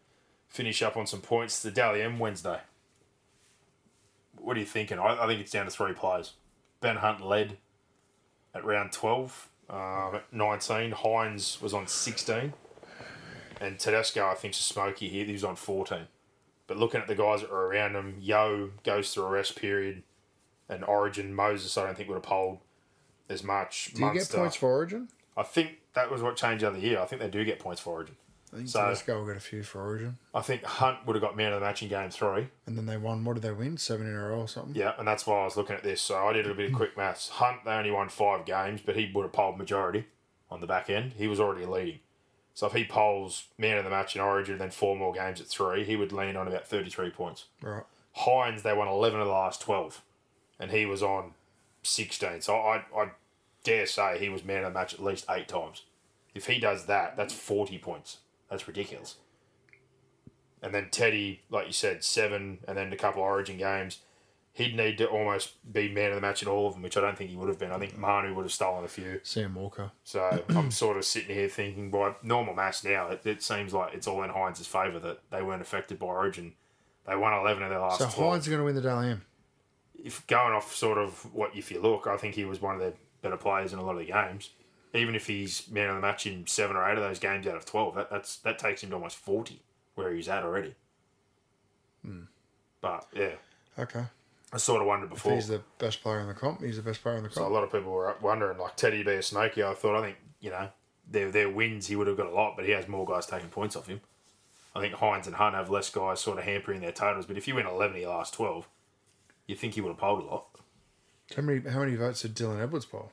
finish 0.48 0.82
up 0.82 0.98
on 0.98 1.08
some 1.08 1.22
points. 1.22 1.62
The 1.62 1.72
Dally 1.72 2.02
M 2.02 2.20
Wednesday. 2.20 2.60
What 4.38 4.58
are 4.58 4.60
you 4.60 4.66
thinking? 4.66 5.00
I, 5.00 5.24
I 5.24 5.28
think 5.28 5.42
it's 5.42 5.52
down 5.52 5.66
to 5.66 5.72
three 5.72 5.94
players. 5.94 6.34
Ben 6.80 6.98
Hunt 6.98 7.26
led 7.26 7.58
at 8.54 8.64
round 8.64 8.92
12. 8.92 9.50
Um, 9.70 10.16
at 10.16 10.32
19, 10.32 10.92
Hynes 10.92 11.62
was 11.62 11.74
on 11.74 11.88
16. 11.88 12.54
And 13.60 13.80
Tedesco, 13.80 14.28
I 14.28 14.36
think, 14.36 14.54
is 14.54 14.60
smoky 14.60 15.10
here. 15.10 15.26
He 15.26 15.34
was 15.34 15.44
on 15.44 15.56
14. 15.56 16.08
But 16.68 16.78
looking 16.78 17.02
at 17.02 17.08
the 17.08 17.16
guys 17.16 17.42
that 17.42 17.52
were 17.52 17.68
around 17.68 17.96
him, 17.96 18.18
Yeo 18.20 18.72
goes 18.84 19.14
through 19.14 19.24
a 19.24 19.30
rest 19.30 19.56
period. 19.56 20.04
And 20.70 20.84
Origin, 20.84 21.34
Moses, 21.34 21.78
I 21.78 21.86
don't 21.86 21.96
think 21.96 22.10
would 22.10 22.16
have 22.16 22.24
polled 22.24 22.60
as 23.30 23.44
much. 23.44 23.94
Do 23.94 24.06
you 24.06 24.14
get 24.14 24.30
points 24.30 24.56
for 24.56 24.70
Origin? 24.70 25.08
I 25.36 25.44
think 25.44 25.78
that 25.94 26.12
was 26.12 26.22
what 26.22 26.36
changed 26.36 26.64
the 26.64 26.68
other 26.68 26.78
year. 26.78 27.00
I 27.00 27.06
think 27.06 27.22
they 27.22 27.30
do 27.30 27.44
get 27.46 27.60
points 27.60 27.82
for 27.82 27.92
Origin. 27.92 28.16
I 28.54 28.58
think 28.58 28.70
So- 28.70 28.82
Tedesco 28.84 29.20
will 29.20 29.28
get 29.28 29.36
a 29.38 29.42
few 29.42 29.62
for 29.64 29.82
Origin. 29.82 30.18
I 30.34 30.42
think 30.42 30.64
Hunt 30.64 31.06
would 31.06 31.16
have 31.16 31.22
got 31.22 31.36
man 31.36 31.52
of 31.54 31.60
the 31.60 31.66
match 31.66 31.82
in 31.84 31.90
game 31.90 32.10
three. 32.10 32.48
And 32.66 32.78
then 32.78 32.86
they 32.86 32.98
won. 32.98 33.24
What 33.26 33.34
did 33.34 33.44
they 33.44 33.52
win? 33.52 33.78
Seven 33.78 34.08
in 34.08 34.16
a 34.16 34.30
row 34.30 34.40
or 34.42 34.48
something. 34.48 34.74
Yeah, 34.76 34.94
and 34.98 35.08
that's 35.08 35.28
why 35.28 35.42
I 35.42 35.46
was 35.46 35.58
looking 35.58 35.76
at 35.76 35.84
this. 35.84 36.02
So 36.02 36.18
I 36.28 36.34
did 36.34 36.48
a 36.50 36.54
bit 36.54 36.70
of 36.72 36.76
quick 36.76 36.96
maths. 36.96 37.30
Hunt, 37.30 37.66
they 37.66 37.72
only 37.72 37.92
won 37.92 38.08
five 38.10 38.46
games, 38.46 38.82
but 38.86 38.96
he 38.96 39.12
would 39.14 39.24
have 39.24 39.34
polled 39.34 39.58
majority 39.58 40.06
on 40.50 40.62
the 40.62 40.68
back 40.68 40.90
end. 40.90 41.14
He 41.18 41.28
was 41.28 41.40
already 41.40 41.66
leading. 41.66 42.00
So 42.54 42.66
if 42.68 42.74
he 42.74 42.86
polls 42.86 43.48
man 43.58 43.78
of 43.78 43.84
the 43.84 43.90
match 43.90 44.16
in 44.16 44.22
Origin 44.22 44.54
and 44.54 44.62
then 44.62 44.72
four 44.72 44.96
more 44.96 45.14
games 45.14 45.40
at 45.42 45.48
three, 45.48 45.84
he 45.84 45.96
would 45.96 46.12
lean 46.12 46.36
on 46.36 46.48
about 46.48 46.66
33 46.68 47.12
points. 47.12 47.46
Right. 47.62 47.84
Hynes, 48.20 48.64
they 48.64 48.74
won 48.74 48.88
11 48.88 49.20
of 49.20 49.28
the 49.28 49.32
last 49.32 49.62
12, 49.62 50.02
and 50.60 50.72
he 50.72 50.86
was 50.88 51.04
on 51.04 51.34
16. 51.84 52.42
So 52.42 52.56
I, 52.56 52.84
I 52.96 53.12
dare 53.64 53.86
say 53.86 54.18
he 54.18 54.30
was 54.30 54.44
man 54.44 54.64
of 54.64 54.74
the 54.74 54.80
match 54.80 54.94
at 54.94 55.04
least 55.04 55.26
eight 55.30 55.48
times. 55.48 55.84
If 56.34 56.48
he 56.48 56.60
does 56.60 56.86
that, 56.86 57.16
that's 57.18 57.34
40 57.34 57.78
points. 57.78 58.18
That's 58.50 58.68
ridiculous. 58.68 59.16
And 60.62 60.74
then 60.74 60.90
Teddy, 60.92 61.42
like 61.50 61.68
you 61.68 61.74
said, 61.74 62.04
seven, 62.04 62.60
and 62.68 62.78
then 62.78 62.92
a 62.92 62.98
couple 62.98 63.22
of 63.22 63.28
Origin 63.28 63.58
games. 63.58 64.00
He'd 64.54 64.76
need 64.76 64.98
to 64.98 65.06
almost 65.06 65.72
be 65.72 65.88
man 65.88 66.10
of 66.10 66.16
the 66.16 66.22
match 66.22 66.42
in 66.42 66.48
all 66.48 66.66
of 66.66 66.74
them, 66.74 66.82
which 66.82 66.98
I 66.98 67.02
don't 67.02 67.16
think 67.16 67.30
he 67.30 67.36
would 67.36 67.48
have 67.48 67.60
been. 67.60 67.72
I 67.72 67.78
think 67.78 67.96
Manu 67.96 68.34
would 68.34 68.42
have 68.42 68.52
stolen 68.52 68.84
a 68.84 68.88
few. 68.88 69.20
Sam 69.22 69.54
Walker. 69.54 69.92
So 70.04 70.44
I'm 70.50 70.72
sort 70.72 70.98
of 70.98 71.06
sitting 71.06 71.36
here 71.36 71.48
thinking, 71.48 71.92
by 71.92 72.16
normal 72.24 72.56
maths 72.56 72.84
now, 72.84 73.10
it, 73.10 73.22
it 73.24 73.44
seems 73.44 73.72
like 73.72 73.94
it's 73.94 74.08
all 74.08 74.24
in 74.24 74.32
Hynes' 74.32 74.66
favour 74.66 74.98
that 75.00 75.20
they 75.30 75.44
weren't 75.44 75.62
affected 75.62 76.00
by 76.00 76.08
Origin. 76.08 76.54
They 77.06 77.16
won 77.16 77.34
11 77.34 77.62
of 77.64 77.70
their 77.70 77.80
last 77.80 78.00
So 78.00 78.10
12. 78.10 78.34
Hynes 78.34 78.48
are 78.48 78.50
going 78.50 78.60
to 78.60 78.66
win 78.66 78.76
the 78.76 78.82
Dally 78.82 79.12
M. 79.12 79.22
If 80.04 80.26
going 80.26 80.54
off 80.54 80.74
sort 80.74 80.98
of 80.98 81.34
what 81.36 81.56
if 81.56 81.70
you 81.70 81.80
look, 81.80 82.08
I 82.08 82.18
think 82.18 82.34
he 82.34 82.46
was 82.46 82.60
one 82.60 82.76
of 82.76 82.82
the 82.82 82.94
better 83.22 83.38
players 83.38 83.74
in 83.74 83.80
a 83.80 83.84
lot 83.84 83.94
of 83.94 84.00
the 84.00 84.06
games. 84.06 84.50
Even 84.94 85.16
if 85.16 85.28
he's 85.28 85.68
man 85.70 85.90
of 85.90 85.96
the 85.96 86.02
match 86.02 86.26
in 86.26 86.48
seven 86.48 86.76
or 86.76 86.90
eight 86.90 86.98
of 86.98 87.04
those 87.04 87.20
games 87.20 87.46
out 87.46 87.56
of 87.58 87.66
12, 87.66 87.96
that, 87.96 88.10
that's 88.10 88.38
that 88.38 88.58
takes 88.58 88.82
him 88.84 88.90
to 88.90 88.96
almost 88.96 89.18
40 89.18 89.62
where 89.96 90.14
he's 90.14 90.30
at 90.30 90.44
already. 90.44 90.76
Hmm. 92.04 92.24
But 92.82 93.08
yeah, 93.14 93.32
Okay. 93.78 94.04
I 94.54 94.58
sort 94.58 94.82
of 94.82 94.88
wondered 94.88 95.08
If 95.08 95.16
before. 95.16 95.34
he's 95.36 95.48
the 95.50 95.62
best 95.78 96.02
player 96.02 96.20
in 96.22 96.28
the 96.28 96.34
comp, 96.34 96.62
he's 96.62 96.78
the 96.78 96.82
best 96.82 97.02
player 97.04 97.18
in 97.18 97.24
the 97.24 97.30
comp. 97.30 97.36
So 97.46 97.48
a 97.48 97.54
lot 97.54 97.64
of 97.64 97.72
people 97.72 97.92
were 97.92 98.16
wondering, 98.22 98.58
like 98.58 98.76
Teddy 98.78 99.04
be 99.04 99.12
a. 99.12 99.18
I 99.20 99.74
thought, 99.74 99.96
I 99.98 100.02
think 100.02 100.18
you 100.40 100.52
know, 100.52 100.70
their 101.10 101.30
their 101.32 101.50
wins, 101.50 101.88
he 101.88 101.96
would 101.96 102.08
have 102.08 102.16
got 102.18 102.28
a 102.28 102.32
lot, 102.34 102.56
but 102.56 102.66
he 102.66 102.72
has 102.72 102.88
more 102.88 103.06
guys 103.06 103.26
taking 103.26 103.50
points 103.50 103.76
off 103.76 103.88
him. 103.88 104.00
I 104.76 104.80
think 104.80 104.94
Hynes 104.96 105.26
and 105.26 105.36
Hunt 105.36 105.56
have 105.56 105.70
less 105.70 105.90
guys 105.90 106.22
sort 106.22 106.38
of 106.38 106.46
hampering 106.46 106.80
their 106.82 106.92
totals. 106.92 107.26
But 107.26 107.36
if 107.38 107.48
you 107.48 107.56
win 107.56 107.66
eleven 107.66 108.00
your 108.00 108.10
last 108.10 108.34
twelve, 108.34 108.68
you 109.48 109.56
think 109.56 109.74
he 109.74 109.82
would 109.82 109.90
have 109.90 109.98
polled 109.98 110.24
a 110.24 110.26
lot. 110.26 110.46
How 111.36 111.42
many 111.42 111.68
how 111.70 111.80
many 111.80 111.96
votes 111.96 112.22
did 112.22 112.36
Dylan 112.36 112.62
Edwards 112.62 112.86
poll? 112.86 113.12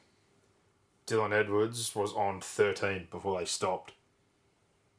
Dylan 1.07 1.33
Edwards 1.33 1.95
was 1.95 2.13
on 2.13 2.41
thirteen 2.41 3.09
before 3.11 3.39
they 3.39 3.45
stopped 3.45 3.93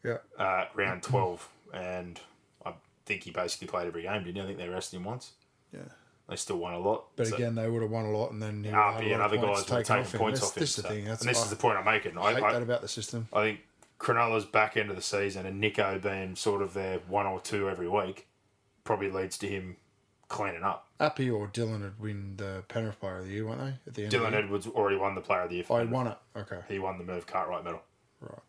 Yeah. 0.04 0.18
uh, 0.38 0.66
round 0.76 1.04
twelve, 1.04 1.50
and 1.74 2.20
I 2.66 2.74
think 3.06 3.24
he 3.24 3.32
basically 3.32 3.68
played 3.68 3.88
every 3.88 4.04
game. 4.04 4.24
Didn't 4.24 4.36
he? 4.36 4.42
I 4.42 4.46
think 4.46 4.58
they 4.58 4.70
rested 4.70 4.98
him 4.98 5.04
once. 5.06 5.32
Yeah. 5.74 5.80
They 6.30 6.36
still 6.36 6.58
won 6.58 6.74
a 6.74 6.80
lot. 6.80 7.06
But 7.16 7.28
So- 7.28 7.36
again, 7.36 7.54
they 7.56 7.70
would 7.70 7.82
have 7.84 7.92
won 7.92 8.06
a 8.06 8.12
lot, 8.12 8.32
and 8.32 8.42
then 8.42 8.66
Api 8.66 9.12
and 9.12 9.22
other 9.22 9.38
guys 9.38 9.64
taken 9.66 9.84
taking 9.84 10.02
off 10.02 10.14
points 10.14 10.42
off 10.44 10.56
him. 10.58 10.62
This 10.62 10.70
is 10.72 10.76
the 10.78 10.82
so- 10.84 10.90
thing. 10.90 11.06
That's 11.06 11.22
and 11.22 11.30
this 11.30 11.40
I 11.40 11.44
is 11.44 11.50
the 11.50 11.56
point 11.56 11.78
I'm 11.78 11.86
making. 11.86 12.18
I 12.18 12.34
hate 12.34 12.44
I, 12.44 12.54
that 12.54 12.62
about 12.62 12.82
the 12.82 12.88
system. 12.88 13.28
I 13.34 13.42
think 13.44 13.60
Cronulla's 14.00 14.46
back 14.46 14.76
end 14.78 14.90
of 14.90 14.96
the 14.96 15.02
season 15.02 15.46
and 15.46 15.62
Nicho 15.64 16.02
being 16.02 16.36
sort 16.36 16.62
of 16.62 16.74
their 16.74 17.00
one 17.00 17.26
or 17.26 17.40
two 17.40 17.70
every 17.70 17.88
week 17.88 18.28
probably 18.84 19.10
leads 19.10 19.38
to 19.40 19.48
him 19.48 19.78
cleaning 20.28 20.64
up. 20.64 20.88
Api 21.00 21.30
or 21.30 21.48
Dylan 21.48 21.82
would 21.82 22.00
win 22.00 22.36
the 22.38 22.64
Penrith 22.68 23.00
Player 23.00 23.18
of 23.20 23.26
the 23.26 23.32
Year, 23.32 23.46
weren't 23.46 23.60
they? 23.62 23.74
At 23.88 23.94
the 23.94 24.04
end. 24.06 24.14
of 24.14 24.22
Dylan? 24.22 24.34
Edwards 24.34 24.68
already 24.68 24.96
won 24.98 25.16
the 25.16 25.22
Player 25.22 25.42
of 25.42 25.50
the 25.50 25.56
Year. 25.56 25.64
For 25.64 25.74
Oh, 25.80 25.82
he 25.82 25.86
Penrith. 25.88 25.94
won 25.94 26.08
it. 26.08 26.18
Okay. 26.38 26.60
He 26.68 26.80
won 26.80 26.98
the 26.98 27.04
Merv 27.04 27.28
Cartwright 27.28 27.64
medal. 27.64 27.82
Right. 28.22 28.40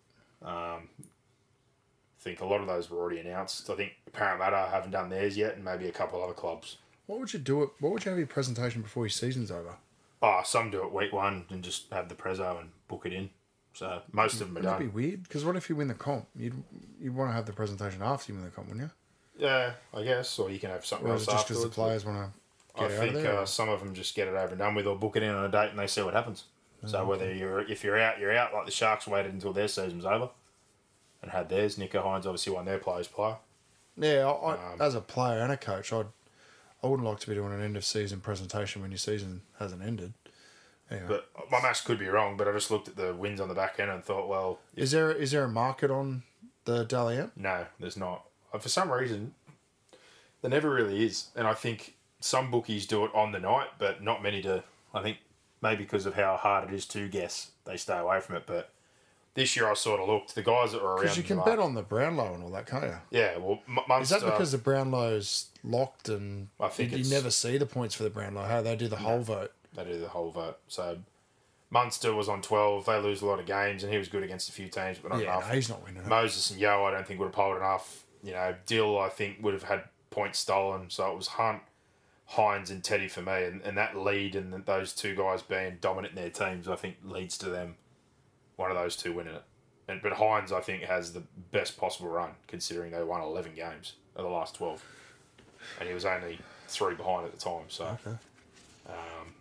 Um, 0.43 0.89
I 0.99 2.21
think 2.29 2.41
a 2.41 2.47
lot 2.47 2.61
of 2.61 2.67
those 2.67 2.91
were 2.91 2.99
already 2.99 3.21
announced. 3.21 3.69
I 3.71 3.75
think 3.77 3.93
Parramatta 4.13 4.69
haven't 4.71 4.91
done 4.91 5.09
theirs 5.11 5.37
yet, 5.37 5.55
and 5.55 5.65
maybe 5.65 5.87
a 5.89 5.93
couple 5.93 6.23
other 6.23 6.33
clubs. 6.35 6.77
What 7.07 7.21
would 7.21 7.33
you 7.33 7.39
do? 7.39 7.63
It. 7.63 7.71
What 7.81 7.93
would 7.93 8.05
you 8.05 8.11
have 8.11 8.19
your 8.19 8.27
presentation 8.27 8.83
before 8.83 9.05
your 9.05 9.11
season's 9.11 9.51
over? 9.51 9.77
Oh, 10.23 10.41
some 10.45 10.71
do 10.71 10.83
it 10.83 10.93
week 10.93 11.13
one 11.13 11.45
and 11.51 11.63
just 11.63 11.93
have 11.93 12.09
the 12.09 12.15
prezzo 12.15 12.59
and 12.61 12.71
book 12.89 13.03
it 13.07 13.13
in. 13.13 13.31
So 13.75 14.01
most 14.11 14.41
of 14.41 14.49
them 14.49 14.57
are 14.57 14.61
Wouldn't 14.61 14.79
that 14.79 14.85
be 14.85 14.89
weird? 14.91 15.23
Because 15.23 15.45
what 15.45 15.55
if 15.55 15.69
you 15.69 15.77
win 15.77 15.89
the 15.89 15.95
comp? 15.95 16.27
You'd 16.35 16.55
you'd 16.99 17.15
want 17.15 17.31
to 17.31 17.35
have 17.35 17.45
the 17.47 17.53
presentation 17.53 18.01
after 18.03 18.33
you 18.33 18.37
win 18.39 18.45
the 18.45 18.51
comp, 18.51 18.69
wouldn't 18.69 18.87
you? 18.87 18.91
Yeah, 19.39 19.73
I 19.95 20.03
guess. 20.03 20.39
Or 20.39 20.51
you 20.51 20.59
can 20.59 20.71
have 20.71 20.85
something 20.87 21.09
Or 21.09 21.13
else 21.13 21.27
just 21.27 21.49
because 21.49 21.63
the 21.63 21.69
players 21.69 22.05
want 22.05 22.33
to 22.77 22.81
I 22.83 22.89
get 22.89 22.93
out 22.93 22.99
think 23.01 23.15
of 23.17 23.23
there? 23.23 23.39
uh, 23.41 23.47
some 23.47 23.69
of 23.69 23.81
them 23.81 23.95
just 23.95 24.15
get 24.15 24.29
it 24.29 24.35
over 24.35 24.49
and 24.49 24.59
done 24.59 24.75
with, 24.75 24.87
or 24.87 24.97
book 24.97 25.17
it 25.17 25.23
in 25.23 25.31
on 25.35 25.45
a 25.45 25.49
date 25.51 25.71
and 25.71 25.79
they 25.79 25.87
see 25.87 26.03
what 26.03 26.15
happens. 26.15 26.45
So 26.85 27.05
whether 27.05 27.33
you're 27.35 27.61
if 27.69 27.83
you're 27.83 27.99
out, 27.99 28.21
you're 28.21 28.37
out. 28.37 28.53
Like 28.55 28.65
the 28.67 28.71
Sharks 28.71 29.09
waited 29.09 29.33
until 29.33 29.53
their 29.53 29.67
season 29.67 29.97
was 29.97 30.07
over 30.07 30.29
and 31.23 31.33
had 31.33 31.49
theirs. 31.49 31.77
Nicho 31.77 32.03
Hynes 32.05 32.27
obviously 32.27 32.53
won 32.53 32.65
their 32.65 32.79
players 32.79 33.09
player. 33.09 33.37
yeah, 33.97 34.27
I, 34.29 34.53
I, 34.55 34.73
um, 34.75 34.81
as 34.81 34.95
a 34.95 35.01
player 35.01 35.41
and 35.41 35.51
a 35.51 35.57
coach, 35.57 35.93
I'd 35.93 36.07
I 36.85 36.87
wouldn't 36.87 37.09
like 37.09 37.19
to 37.21 37.29
be 37.29 37.35
doing 37.35 37.53
an 37.53 37.63
end 37.63 37.77
of 37.77 37.85
season 37.85 38.21
presentation 38.21 38.83
when 38.83 38.93
your 38.93 38.99
season 38.99 39.43
hasn't 39.59 39.83
ended. 39.83 40.13
Anyway, 40.89 41.07
But 41.09 41.29
my 41.51 41.61
maths 41.61 41.81
could 41.81 41.99
be 41.99 42.07
wrong. 42.07 42.37
But 42.37 42.47
I 42.47 42.53
just 42.53 42.71
looked 42.71 42.87
at 42.87 42.95
the 42.97 43.13
wins 43.15 43.41
on 43.41 43.49
the 43.49 43.55
back 43.55 43.81
end 43.81 43.91
and 43.91 44.05
thought, 44.05 44.29
well, 44.29 44.61
is 44.77 44.93
there 44.93 45.11
is 45.11 45.33
there 45.33 45.43
a 45.45 45.49
market 45.49 45.91
on 45.91 46.23
the 46.67 46.85
Dally 46.85 47.17
M? 47.19 47.33
No, 47.35 47.67
there's 47.81 47.97
not. 47.97 48.27
Uh, 48.53 48.59
For 48.59 48.69
some 48.69 48.91
reason, 48.91 49.35
there 50.43 50.51
never 50.51 50.71
really 50.71 51.05
is. 51.05 51.29
And 51.35 51.47
I 51.47 51.55
think 51.55 51.95
some 52.21 52.51
bookies 52.51 52.87
do 52.87 53.05
it 53.05 53.11
on 53.15 53.33
the 53.33 53.39
night, 53.41 53.69
but 53.79 54.03
not 54.03 54.23
many 54.23 54.41
do. 54.43 54.63
I 54.95 55.03
think 55.03 55.19
maybe 55.63 55.85
because 55.85 56.07
of 56.07 56.15
how 56.15 56.37
hard 56.37 56.69
it 56.71 56.75
is 56.75 56.87
to 56.87 57.09
guess, 57.09 57.51
they 57.65 57.77
stay 57.77 57.99
away 57.99 58.21
from 58.21 58.37
it. 58.37 58.45
But 58.47 58.71
this 59.35 59.55
year 59.57 59.69
I 59.71 59.75
sort 59.75 60.01
of 60.01 60.09
looked. 60.09 60.35
The 60.35 60.43
guys 60.43 60.73
that 60.73 60.83
were 60.83 60.91
around. 60.95 61.03
Because 61.03 61.17
you 61.17 61.23
can 61.23 61.39
bet 61.45 61.59
on 61.59 61.75
the 61.75 61.83
Brownlow 61.83 62.35
and 62.35 62.43
all 62.43 62.51
that, 62.51 62.67
can't 62.67 62.85
you? 62.85 62.97
Yeah, 63.11 63.37
well, 63.39 63.61
M- 63.69 64.01
Is 64.03 64.09
that 64.11 64.23
because 64.23 64.53
the 64.53 64.59
Brownlow's 64.59 65.47
locked 65.63 66.09
and 66.09 66.49
I 66.61 66.69
think 66.69 66.93
you, 66.93 66.99
you 66.99 67.11
never 67.11 67.31
see 67.31 67.59
the 67.59 67.67
points 67.67 67.95
for 67.95 68.03
the 68.05 68.11
Brownlow? 68.11 68.45
How 68.45 68.63
they 68.63 68.77
do 68.77 68.89
the 68.89 68.97
whole 68.97 69.21
vote? 69.21 69.53
they 69.75 69.85
do 69.85 69.99
the 70.01 70.09
whole 70.09 70.31
vote. 70.31 70.57
So 70.69 70.97
Munster 71.69 72.15
was 72.15 72.31
on 72.31 72.41
12. 72.41 72.87
They 72.87 72.99
lose 72.99 73.21
a 73.21 73.27
lot 73.27 73.39
of 73.41 73.45
games, 73.45 73.83
and 73.83 73.93
he 73.93 73.99
was 73.99 74.09
good 74.09 74.23
against 74.23 74.49
a 74.49 74.53
few 74.53 74.69
teams, 74.69 74.97
but 74.99 75.11
not 75.11 75.21
Yeah, 75.21 75.35
enough. 75.37 75.49
no, 75.51 75.55
he's 75.55 75.69
not 75.69 75.85
winning. 75.85 76.09
Moses 76.09 76.51
and 76.51 76.59
Yeo, 76.59 76.85
I 76.85 76.93
don't 76.93 77.07
think 77.07 77.21
would 77.21 77.27
have 77.27 77.35
polled 77.35 77.59
enough. 77.59 78.05
You 78.23 78.33
know, 78.33 78.55
Dill, 78.67 78.99
I 78.99 79.09
think 79.09 79.39
would 79.43 79.55
have 79.55 79.65
had 79.65 79.85
points 80.11 80.39
stolen. 80.39 80.91
So 80.91 81.11
it 81.11 81.17
was 81.17 81.29
Hunt, 81.29 81.63
Hynes, 82.33 82.71
and 82.71 82.83
Teddy 82.83 83.09
for 83.09 83.23
me, 83.23 83.45
and, 83.45 83.61
and 83.63 83.77
that 83.77 83.97
lead 83.97 84.35
and 84.35 84.53
those 84.67 84.93
two 84.93 85.15
guys 85.15 85.43
being 85.43 85.79
dominant 85.81 86.17
in 86.17 86.23
their 86.23 86.31
teams, 86.31 86.69
I 86.69 86.77
think 86.77 86.97
leads 87.05 87.39
to 87.39 87.49
them 87.49 87.77
one 88.57 88.71
of 88.71 88.77
those 88.77 88.97
two 88.97 89.13
winning 89.13 89.35
it. 89.35 89.45
And 89.89 90.03
but 90.03 90.15
Hynes, 90.15 90.53
I 90.53 90.61
think, 90.61 90.83
has 90.83 91.13
the 91.13 91.23
best 91.53 91.79
possible 91.79 92.09
run 92.09 92.31
considering 92.49 92.91
they 92.91 93.03
won 93.05 93.21
eleven 93.21 93.55
games 93.55 93.95
of 94.17 94.25
the 94.25 94.31
last 94.31 94.57
twelve, 94.57 94.83
and 95.79 95.89
he 95.89 95.95
was 95.95 96.05
only 96.05 96.39
three 96.67 96.95
behind 96.95 97.27
at 97.27 97.33
the 97.33 97.39
time. 97.39 97.65
So 97.69 97.97
um, 98.89 99.35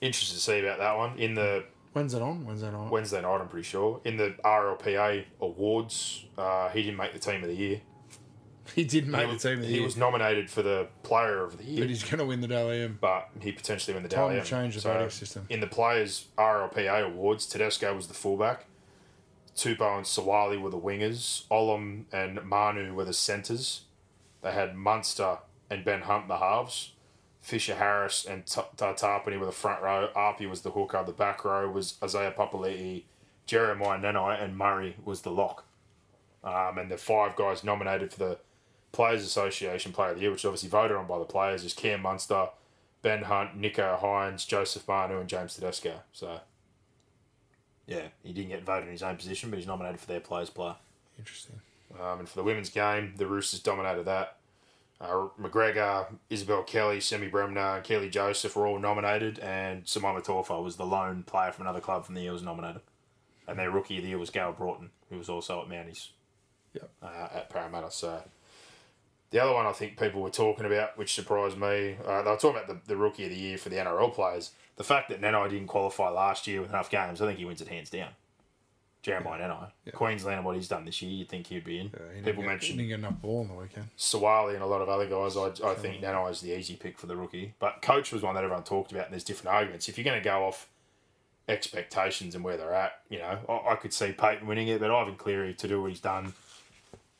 interested 0.00 0.34
to 0.34 0.40
see 0.40 0.58
about 0.58 0.78
that 0.78 0.96
one 0.96 1.18
in 1.18 1.34
the 1.34 1.64
When's 1.92 2.14
it 2.14 2.22
on? 2.22 2.46
That 2.46 2.74
on? 2.74 2.88
Wednesday 2.88 3.20
night, 3.20 3.40
I'm 3.40 3.48
pretty 3.48 3.68
sure. 3.68 4.00
In 4.04 4.16
the 4.16 4.34
RLPA 4.44 5.24
awards, 5.40 6.24
uh, 6.38 6.70
he 6.70 6.82
didn't 6.82 6.96
make 6.96 7.12
the 7.12 7.18
team 7.18 7.42
of 7.42 7.48
the 7.48 7.54
year. 7.54 7.80
he 8.74 8.84
did 8.84 9.06
make 9.06 9.22
he 9.22 9.26
the 9.26 9.32
was, 9.34 9.42
team 9.42 9.52
of 9.54 9.60
the 9.60 9.66
he 9.66 9.74
year, 9.74 9.82
was 9.82 9.96
nominated 9.96 10.50
for 10.50 10.62
the 10.62 10.88
player 11.02 11.42
of 11.42 11.58
the 11.58 11.64
year, 11.64 11.80
but 11.80 11.88
he's 11.88 12.04
going 12.04 12.18
to 12.18 12.24
win 12.24 12.40
the 12.40 12.48
Dally 12.48 12.82
M. 12.82 12.98
but 13.00 13.28
he 13.40 13.52
potentially 13.52 13.94
win 13.94 14.02
the 14.02 14.08
Time 14.08 14.28
to 14.28 14.34
Dally 14.34 14.40
M. 14.40 14.44
change 14.44 14.74
the 14.76 14.80
voting 14.80 15.10
system. 15.10 15.46
In 15.48 15.60
the 15.60 15.66
players' 15.66 16.26
RLPA 16.38 17.04
awards, 17.06 17.46
Tedesco 17.46 17.94
was 17.94 18.06
the 18.06 18.14
fullback. 18.14 18.66
Tupou 19.56 19.96
and 19.98 20.06
Sawali 20.06 20.60
were 20.60 20.70
the 20.70 20.78
wingers. 20.78 21.46
Olam 21.48 22.04
and 22.12 22.42
Manu 22.44 22.94
were 22.94 23.04
the 23.04 23.12
centres. 23.12 23.82
They 24.42 24.52
had 24.52 24.74
Munster 24.74 25.38
and 25.68 25.84
Ben 25.84 26.02
Hunt 26.02 26.28
the 26.28 26.38
halves. 26.38 26.92
Fisher 27.40 27.74
Harris 27.74 28.24
and 28.24 28.46
Tapine 28.46 29.38
were 29.38 29.46
the 29.46 29.52
front 29.52 29.82
row. 29.82 30.08
Api 30.14 30.46
was 30.46 30.62
the 30.62 30.70
hooker. 30.70 31.02
The 31.04 31.12
back 31.12 31.44
row 31.44 31.68
was 31.68 31.96
Isaiah 32.02 32.32
Papali'i, 32.36 33.02
Jeremiah 33.46 33.98
Nanai, 33.98 34.42
and 34.42 34.56
Murray 34.56 34.96
was 35.04 35.22
the 35.22 35.30
lock. 35.30 35.64
Um, 36.44 36.78
and 36.78 36.90
the 36.90 36.96
five 36.96 37.36
guys 37.36 37.64
nominated 37.64 38.12
for 38.12 38.18
the 38.18 38.38
Players 38.92 39.22
Association 39.22 39.92
Player 39.92 40.10
of 40.10 40.16
the 40.16 40.22
Year, 40.22 40.30
which 40.30 40.42
is 40.42 40.44
obviously 40.44 40.68
voted 40.68 40.96
on 40.96 41.06
by 41.06 41.18
the 41.18 41.24
players, 41.24 41.64
is 41.64 41.72
Cam 41.72 42.02
Munster, 42.02 42.48
Ben 43.00 43.22
Hunt, 43.22 43.60
Nicho 43.60 43.98
Hynes, 44.00 44.46
Joseph 44.46 44.86
Manu, 44.86 45.18
and 45.18 45.28
James 45.28 45.54
Tedesco. 45.54 45.94
So, 46.12 46.40
yeah, 47.86 48.08
he 48.22 48.32
didn't 48.32 48.50
get 48.50 48.64
voted 48.64 48.86
in 48.86 48.92
his 48.92 49.02
own 49.02 49.16
position, 49.16 49.50
but 49.50 49.58
he's 49.58 49.66
nominated 49.66 49.98
for 49.98 50.06
their 50.06 50.20
Players 50.20 50.50
Player. 50.50 50.76
Interesting. 51.18 51.60
Um, 52.00 52.20
and 52.20 52.28
for 52.28 52.36
the 52.36 52.44
women's 52.44 52.70
game, 52.70 53.14
the 53.16 53.26
Roosters 53.26 53.60
dominated 53.60 54.04
that. 54.04 54.36
Uh, 55.00 55.26
McGregor, 55.40 56.06
Isabelle 56.30 56.62
Kelly, 56.62 57.00
Semi 57.00 57.26
Bremner, 57.26 57.76
and 57.76 57.84
Kelly 57.84 58.08
Joseph 58.08 58.54
were 58.54 58.66
all 58.68 58.78
nominated, 58.78 59.40
and 59.40 59.84
Simaima 59.84 60.24
Taufa 60.24 60.62
was 60.62 60.76
the 60.76 60.86
lone 60.86 61.24
player 61.24 61.50
from 61.50 61.66
another 61.66 61.80
club 61.80 62.04
from 62.04 62.14
the 62.14 62.20
year 62.20 62.32
was 62.32 62.42
nominated. 62.42 62.82
And 63.48 63.58
their 63.58 63.70
rookie 63.70 63.96
of 63.96 64.04
the 64.04 64.10
year 64.10 64.18
was 64.18 64.30
Gayle 64.30 64.52
Broughton, 64.52 64.90
who 65.10 65.18
was 65.18 65.28
also 65.28 65.60
at 65.60 65.68
Mounties 65.68 66.10
Yep. 66.74 66.90
uh, 67.02 67.28
at 67.34 67.50
Parramatta. 67.50 67.90
So 67.90 68.22
the 69.32 69.42
other 69.42 69.52
one 69.52 69.66
I 69.66 69.72
think 69.72 69.98
people 69.98 70.20
were 70.20 70.30
talking 70.30 70.66
about, 70.66 70.96
which 70.96 71.14
surprised 71.14 71.56
me, 71.56 71.96
uh, 72.06 72.22
they 72.22 72.30
were 72.30 72.36
talking 72.36 72.62
about 72.62 72.68
the, 72.68 72.78
the 72.86 72.96
rookie 72.96 73.24
of 73.24 73.30
the 73.30 73.36
year 73.36 73.58
for 73.58 73.70
the 73.70 73.76
NRL 73.76 74.12
players. 74.14 74.52
The 74.76 74.84
fact 74.84 75.08
that 75.08 75.20
Nanai 75.20 75.50
didn't 75.50 75.68
qualify 75.68 76.10
last 76.10 76.46
year 76.46 76.60
with 76.60 76.70
enough 76.70 76.90
games, 76.90 77.20
I 77.20 77.26
think 77.26 77.38
he 77.38 77.46
wins 77.46 77.62
it 77.62 77.68
hands 77.68 77.90
down. 77.90 78.10
Jeremiah 79.00 79.40
Nanai. 79.40 79.70
Queensland 79.94 80.36
and 80.36 80.44
what 80.44 80.54
he's 80.54 80.68
done 80.68 80.84
this 80.84 81.02
year, 81.02 81.10
you'd 81.10 81.28
think 81.28 81.48
he'd 81.48 81.64
be 81.64 81.80
in. 81.80 81.86
Yeah, 81.86 82.14
he 82.14 82.22
people 82.22 82.42
get, 82.42 82.48
mentioned 82.48 82.80
he 82.80 82.86
didn't 82.86 83.00
get 83.00 83.08
enough 83.08 83.20
ball 83.20 83.40
on 83.40 83.48
the 83.48 83.54
weekend. 83.54 83.88
Sawali 83.98 84.54
and 84.54 84.62
a 84.62 84.66
lot 84.66 84.80
of 84.80 84.88
other 84.88 85.06
guys, 85.06 85.36
I, 85.36 85.66
I 85.66 85.74
think 85.74 86.02
Nanai 86.02 86.30
is 86.30 86.40
the 86.40 86.56
easy 86.56 86.76
pick 86.76 86.98
for 86.98 87.06
the 87.06 87.16
rookie. 87.16 87.54
But 87.58 87.82
coach 87.82 88.12
was 88.12 88.22
one 88.22 88.34
that 88.34 88.44
everyone 88.44 88.64
talked 88.64 88.92
about, 88.92 89.06
and 89.06 89.12
there's 89.12 89.24
different 89.24 89.56
arguments. 89.56 89.88
If 89.88 89.96
you're 89.96 90.04
going 90.04 90.20
to 90.20 90.24
go 90.24 90.44
off 90.44 90.68
expectations 91.48 92.34
and 92.34 92.44
where 92.44 92.56
they're 92.56 92.74
at, 92.74 93.00
you 93.08 93.18
know, 93.18 93.38
I, 93.48 93.72
I 93.72 93.76
could 93.76 93.92
see 93.94 94.12
Payten 94.12 94.44
winning 94.44 94.68
it, 94.68 94.78
but 94.78 94.90
Ivan 94.90 95.16
Cleary 95.16 95.54
to 95.54 95.66
do 95.66 95.80
what 95.80 95.90
he's 95.90 96.00
done 96.00 96.34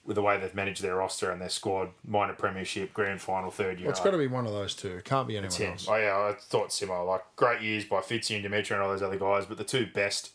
with 0.04 0.16
the 0.16 0.22
way 0.22 0.38
they've 0.38 0.54
managed 0.54 0.82
their 0.82 0.96
roster 0.96 1.30
and 1.30 1.40
their 1.40 1.48
squad, 1.48 1.90
minor 2.04 2.32
premiership, 2.34 2.92
grand 2.92 3.20
final, 3.20 3.50
third 3.50 3.78
year. 3.78 3.86
Well, 3.86 3.92
it's 3.92 4.00
got 4.00 4.10
to 4.10 4.18
be 4.18 4.26
one 4.26 4.46
of 4.46 4.52
those 4.52 4.74
two. 4.74 4.96
It 4.96 5.04
can't 5.04 5.28
be 5.28 5.36
anyone 5.36 5.62
else. 5.62 5.86
Oh 5.88 5.96
yeah, 5.96 6.16
I 6.16 6.34
thought 6.40 6.72
similar. 6.72 7.04
Like 7.04 7.22
great 7.36 7.60
years 7.62 7.84
by 7.84 8.00
Fitzy 8.00 8.34
and 8.36 8.44
Demetriou 8.44 8.72
and 8.72 8.82
all 8.82 8.88
those 8.88 9.02
other 9.02 9.18
guys, 9.18 9.46
but 9.46 9.58
the 9.58 9.64
two 9.64 9.86
best 9.86 10.30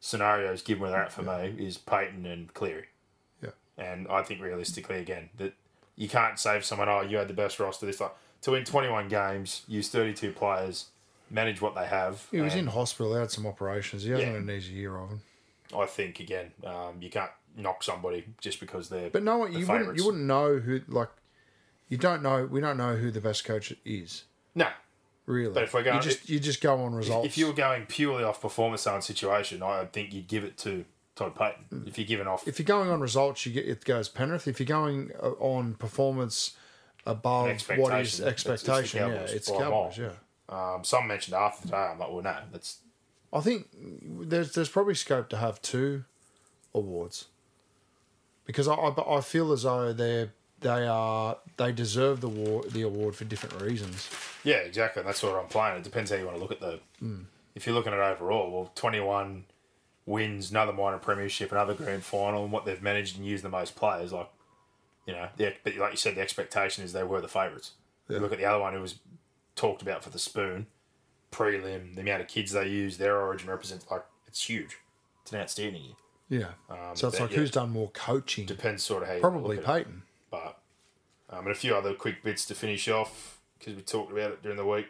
scenarios, 0.00 0.62
given 0.62 0.82
where 0.82 0.90
they're 0.90 1.02
at 1.02 1.12
for 1.12 1.22
me, 1.22 1.54
is 1.58 1.78
Payten 1.78 2.24
and 2.30 2.52
Cleary. 2.54 2.86
Yeah. 3.42 3.50
And 3.78 4.08
I 4.08 4.22
think 4.22 4.40
realistically, 4.40 4.98
again, 4.98 5.28
that 5.36 5.54
you 5.96 6.08
can't 6.08 6.38
save 6.38 6.64
someone. 6.64 6.88
Oh, 6.88 7.02
you 7.02 7.18
had 7.18 7.28
the 7.28 7.34
best 7.34 7.60
roster. 7.60 7.86
This 7.86 8.00
like 8.00 8.14
to 8.42 8.52
win 8.52 8.64
twenty 8.64 8.88
one 8.88 9.08
games, 9.08 9.62
use 9.68 9.88
thirty 9.88 10.14
two 10.14 10.32
players, 10.32 10.86
manage 11.30 11.60
what 11.60 11.74
they 11.74 11.86
have. 11.86 12.26
He 12.30 12.40
was 12.40 12.54
in 12.54 12.66
hospital. 12.66 13.12
He 13.12 13.20
had 13.20 13.30
some 13.30 13.46
operations. 13.46 14.04
He 14.04 14.10
hasn't 14.10 14.26
Yeah. 14.28 14.32
had 14.34 14.42
an 14.42 14.50
easy 14.50 14.72
year 14.72 14.96
of 14.96 15.10
them. 15.10 15.22
I 15.76 15.86
think 15.86 16.20
again, 16.20 16.52
um, 16.64 16.96
you 17.00 17.08
can't 17.08 17.30
knock 17.56 17.82
somebody 17.82 18.26
just 18.40 18.60
because 18.60 18.88
they're. 18.88 19.10
But 19.10 19.22
no, 19.22 19.46
you 19.46 19.66
wouldn't. 19.66 19.96
You 19.96 20.06
wouldn't 20.06 20.24
know 20.24 20.58
who. 20.58 20.80
Like, 20.88 21.10
you 21.88 21.98
don't 21.98 22.22
know. 22.22 22.46
We 22.46 22.60
don't 22.60 22.76
know 22.76 22.96
who 22.96 23.10
the 23.10 23.20
best 23.20 23.44
coach 23.44 23.72
is. 23.84 24.24
No, 24.54 24.68
Really. 25.26 25.54
But 25.54 25.62
if 25.64 25.74
we're 25.74 25.82
going- 25.84 25.96
you 25.96 26.02
just 26.02 26.28
you 26.28 26.40
just 26.40 26.60
go 26.60 26.82
on 26.82 26.94
results. 26.94 27.26
if 27.26 27.38
you 27.38 27.46
were 27.46 27.52
going 27.52 27.86
purely 27.86 28.24
off 28.24 28.40
performance 28.40 28.86
on 28.86 29.02
situation, 29.02 29.62
I 29.62 29.84
think 29.86 30.12
you'd 30.12 30.26
give 30.26 30.42
it 30.44 30.58
to 30.58 30.84
Todd. 31.14 31.34
Payten. 31.36 31.86
If 31.86 31.96
you're 31.96 32.06
giving 32.06 32.26
off 32.26 32.46
if 32.48 32.58
you're 32.58 32.64
going 32.64 32.90
on 32.90 33.00
results, 33.00 33.46
you 33.46 33.52
get 33.52 33.66
it 33.68 33.84
goes 33.84 34.08
Penrith. 34.08 34.48
If 34.48 34.58
you're 34.58 34.66
going 34.66 35.12
uh, 35.22 35.30
on 35.38 35.74
performance 35.74 36.56
above 37.06 37.60
what 37.76 38.00
is 38.00 38.20
Expectation. 38.20 39.10
It's- 39.12 39.32
it's 39.32 39.48
yeah, 39.48 39.56
it's 39.56 39.62
Cowboys. 39.62 39.98
Yeah, 39.98 40.12
Um, 40.74 40.82
some 40.84 41.06
mentioned 41.06 41.34
after 41.34 41.66
the 41.66 41.72
day, 41.72 41.76
I'm 41.76 41.98
like, 41.98 42.10
well, 42.10 42.22
no, 42.22 42.36
that's 42.52 42.78
I 43.32 43.40
think 43.40 43.68
there's 43.72 44.54
there's 44.54 44.68
probably 44.68 44.94
scope 44.94 45.28
to 45.30 45.36
have 45.36 45.62
two 45.62 46.04
awards 46.74 47.26
because 48.52 48.68
I 48.68 48.74
I, 48.74 49.16
I 49.18 49.20
feel 49.20 49.52
as 49.52 49.62
though 49.62 49.92
they 49.92 50.30
they 50.60 50.86
are 50.86 51.38
they 51.56 51.72
deserve 51.72 52.20
the 52.20 52.28
award 52.28 52.70
the 52.70 52.82
award 52.82 53.16
for 53.16 53.24
different 53.24 53.60
reasons. 53.60 54.08
yeah, 54.44 54.56
exactly. 54.56 55.02
That's 55.02 55.22
what 55.22 55.34
I'm 55.34 55.48
playing. 55.48 55.78
It 55.78 55.84
depends 55.84 56.10
how 56.10 56.16
you 56.16 56.26
want 56.26 56.36
to 56.36 56.42
look 56.42 56.52
at 56.52 56.60
the. 56.60 56.80
Hmm. 56.98 57.22
If 57.54 57.66
you're 57.66 57.74
looking 57.74 57.92
at 57.92 57.98
overall, 57.98 58.50
well, 58.50 58.72
21 58.74 59.44
wins, 60.06 60.50
another 60.50 60.72
minor 60.72 60.96
premiership, 60.96 61.52
another 61.52 61.74
grand 61.74 62.02
final, 62.02 62.44
and 62.44 62.52
what 62.52 62.64
they've 62.64 62.80
managed 62.80 63.18
and 63.18 63.26
used 63.26 63.44
the 63.44 63.50
most 63.50 63.76
players, 63.76 64.12
like 64.12 64.30
you 65.06 65.12
know, 65.12 65.28
the, 65.36 65.52
but 65.64 65.76
like 65.76 65.90
you 65.90 65.96
said, 65.96 66.14
the 66.14 66.20
expectation 66.20 66.84
is 66.84 66.92
they 66.92 67.02
were 67.02 67.20
the 67.20 67.28
favourites. 67.28 67.72
You 68.08 68.18
look 68.18 68.32
at 68.32 68.38
the 68.38 68.44
other 68.44 68.60
one 68.60 68.74
who 68.74 68.80
was 68.80 68.96
talked 69.56 69.82
about 69.82 70.04
for 70.04 70.10
the 70.10 70.18
spoon, 70.18 70.66
prelim, 71.30 71.94
the 71.94 72.02
amount 72.02 72.20
of 72.20 72.28
kids 72.28 72.52
they 72.52 72.68
use, 72.68 72.98
their 72.98 73.20
origin 73.20 73.48
represents 73.48 73.90
like 73.90 74.04
it's 74.26 74.44
huge. 74.48 74.78
It's 75.22 75.32
an 75.32 75.40
outstanding 75.40 75.84
year. 75.84 75.94
Yeah. 76.32 76.94
so 76.94 77.08
it's 77.08 77.20
like 77.20 77.30
yeah. 77.30 77.36
who's 77.36 77.50
done 77.50 77.70
more 77.70 77.90
coaching? 77.90 78.46
Depends 78.46 78.82
sort 78.82 79.02
of 79.02 79.08
how 79.08 79.14
you 79.14 79.20
Probably 79.20 79.56
look 79.56 79.68
at 79.68 79.76
it. 79.82 79.86
Payten. 79.86 80.00
But 80.30 80.58
um, 81.28 81.40
and 81.40 81.50
a 81.50 81.54
few 81.54 81.74
other 81.74 81.92
quick 81.94 82.22
bits 82.22 82.46
to 82.46 82.54
finish 82.54 82.88
off 82.88 83.38
because 83.58 83.74
we 83.74 83.82
talked 83.82 84.10
about 84.10 84.32
it 84.32 84.42
during 84.42 84.56
the 84.56 84.66
week. 84.66 84.86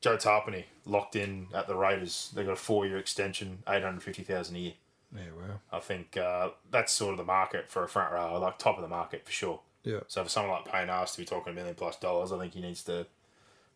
Joe 0.00 0.16
Tapine 0.16 0.64
locked 0.84 1.16
in 1.16 1.48
at 1.54 1.66
the 1.66 1.74
Raiders. 1.74 2.30
They 2.34 2.44
got 2.44 2.52
a 2.52 2.56
four 2.56 2.86
year 2.86 2.96
extension, 2.98 3.62
eight 3.68 3.82
hundred 3.82 4.02
fifty 4.02 4.22
thousand 4.22 4.56
a 4.56 4.60
year. 4.60 4.72
Yeah, 5.14 5.22
well. 5.36 5.60
I 5.72 5.78
think 5.80 6.16
uh, 6.16 6.50
that's 6.70 6.92
sort 6.92 7.12
of 7.12 7.18
the 7.18 7.24
market 7.24 7.68
for 7.68 7.84
a 7.84 7.88
front 7.88 8.12
row, 8.12 8.38
like 8.40 8.58
top 8.58 8.76
of 8.76 8.82
the 8.82 8.88
market 8.88 9.24
for 9.24 9.32
sure. 9.32 9.60
Yeah. 9.84 10.00
So 10.08 10.24
for 10.24 10.30
someone 10.30 10.52
like 10.52 10.72
Payne 10.72 10.88
Haas 10.88 11.12
to 11.12 11.18
be 11.18 11.24
talking 11.24 11.52
a 11.52 11.56
million 11.56 11.74
plus 11.74 11.96
dollars, 11.96 12.32
I 12.32 12.38
think 12.38 12.54
he 12.54 12.60
needs 12.60 12.82
to 12.84 13.06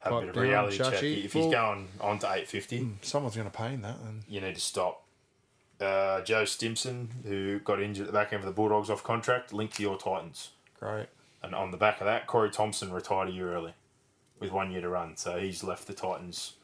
have 0.00 0.12
a 0.12 0.20
bit 0.20 0.28
of 0.30 0.36
reality 0.36 0.78
check. 0.78 1.02
If 1.02 1.32
he's 1.32 1.52
going 1.52 1.88
on 2.00 2.18
to 2.20 2.32
eight 2.32 2.48
fifty, 2.48 2.88
Someone's 3.02 3.36
going 3.36 3.50
to 3.50 3.56
pay 3.56 3.68
him 3.70 3.82
that. 3.82 3.96
And 4.06 4.22
you 4.28 4.40
need 4.40 4.54
to 4.54 4.60
stop. 4.60 5.04
Uh, 5.80 6.20
Joe 6.22 6.44
Stimson, 6.44 7.08
who 7.24 7.58
got 7.60 7.80
injured 7.80 8.06
at 8.06 8.12
the 8.12 8.18
back 8.18 8.32
end 8.32 8.40
of 8.40 8.46
the 8.46 8.52
Bulldogs 8.52 8.90
off 8.90 9.02
contract, 9.02 9.52
linked 9.52 9.76
to 9.76 9.82
your 9.82 9.96
Titans. 9.96 10.50
great. 10.78 11.06
And 11.42 11.54
on 11.54 11.70
the 11.70 11.78
back 11.78 12.00
of 12.00 12.04
that, 12.04 12.26
Corey 12.26 12.50
Thompson 12.50 12.92
retired 12.92 13.30
a 13.30 13.32
year 13.32 13.54
early 13.54 13.72
with 14.38 14.52
one 14.52 14.70
year 14.70 14.82
to 14.82 14.88
run. 14.90 15.16
So 15.16 15.38
he's 15.38 15.64
left 15.64 15.86
the 15.86 15.94
Titans 15.94 16.54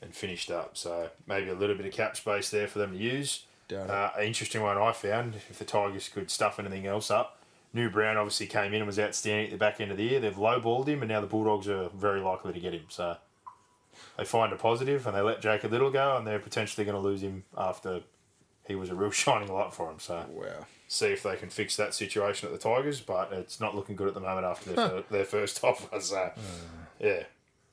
and 0.00 0.14
finished 0.14 0.50
up. 0.50 0.76
So 0.76 1.10
maybe 1.26 1.50
a 1.50 1.54
little 1.54 1.76
bit 1.76 1.84
of 1.84 1.92
cap 1.92 2.16
space 2.16 2.50
there 2.50 2.66
for 2.66 2.78
them 2.78 2.92
to 2.92 2.98
use. 2.98 3.44
Uh, 3.90 4.10
an 4.16 4.24
interesting 4.24 4.62
one 4.62 4.78
I 4.78 4.92
found, 4.92 5.34
if 5.50 5.58
the 5.58 5.64
Tigers 5.64 6.08
could 6.08 6.30
stuff 6.30 6.58
anything 6.58 6.86
else 6.86 7.10
up. 7.10 7.42
New 7.74 7.90
Brown 7.90 8.16
obviously 8.16 8.46
came 8.46 8.72
in 8.72 8.76
and 8.76 8.86
was 8.86 8.98
outstanding 8.98 9.46
at 9.46 9.50
the 9.50 9.58
back 9.58 9.80
end 9.80 9.90
of 9.90 9.98
the 9.98 10.04
year. 10.04 10.20
They've 10.20 10.34
lowballed 10.34 10.86
him, 10.86 11.02
and 11.02 11.10
now 11.10 11.20
the 11.20 11.26
Bulldogs 11.26 11.68
are 11.68 11.90
very 11.90 12.20
likely 12.20 12.54
to 12.54 12.60
get 12.60 12.72
him. 12.72 12.84
So 12.88 13.16
they 14.16 14.24
find 14.24 14.52
a 14.52 14.56
positive 14.56 15.06
and 15.06 15.14
they 15.14 15.20
let 15.20 15.42
Jacob 15.42 15.72
Liddle 15.72 15.90
go, 15.90 16.16
and 16.16 16.26
they're 16.26 16.38
potentially 16.38 16.86
going 16.86 16.96
to 16.96 17.02
lose 17.02 17.22
him 17.22 17.44
after 17.56 18.00
he 18.66 18.74
was 18.74 18.90
a 18.90 18.94
real 18.94 19.10
shining 19.22 19.52
light 19.52 19.72
for 19.72 19.86
them. 19.88 19.98
So 19.98 20.24
Wow. 20.30 20.66
see 20.88 21.06
if 21.08 21.22
they 21.22 21.36
can 21.36 21.48
fix 21.50 21.76
that 21.76 21.94
situation 21.94 22.48
at 22.48 22.52
the 22.52 22.58
Tigers, 22.58 23.00
but 23.00 23.32
it's 23.32 23.60
not 23.60 23.74
looking 23.74 23.96
good 23.96 24.08
at 24.08 24.14
the 24.14 24.20
moment 24.20 24.46
after 24.46 24.72
their, 24.72 24.88
fir- 24.88 25.04
their 25.10 25.24
first 25.24 25.62
offer. 25.64 26.00
So, 26.00 26.30
yeah, 27.00 27.24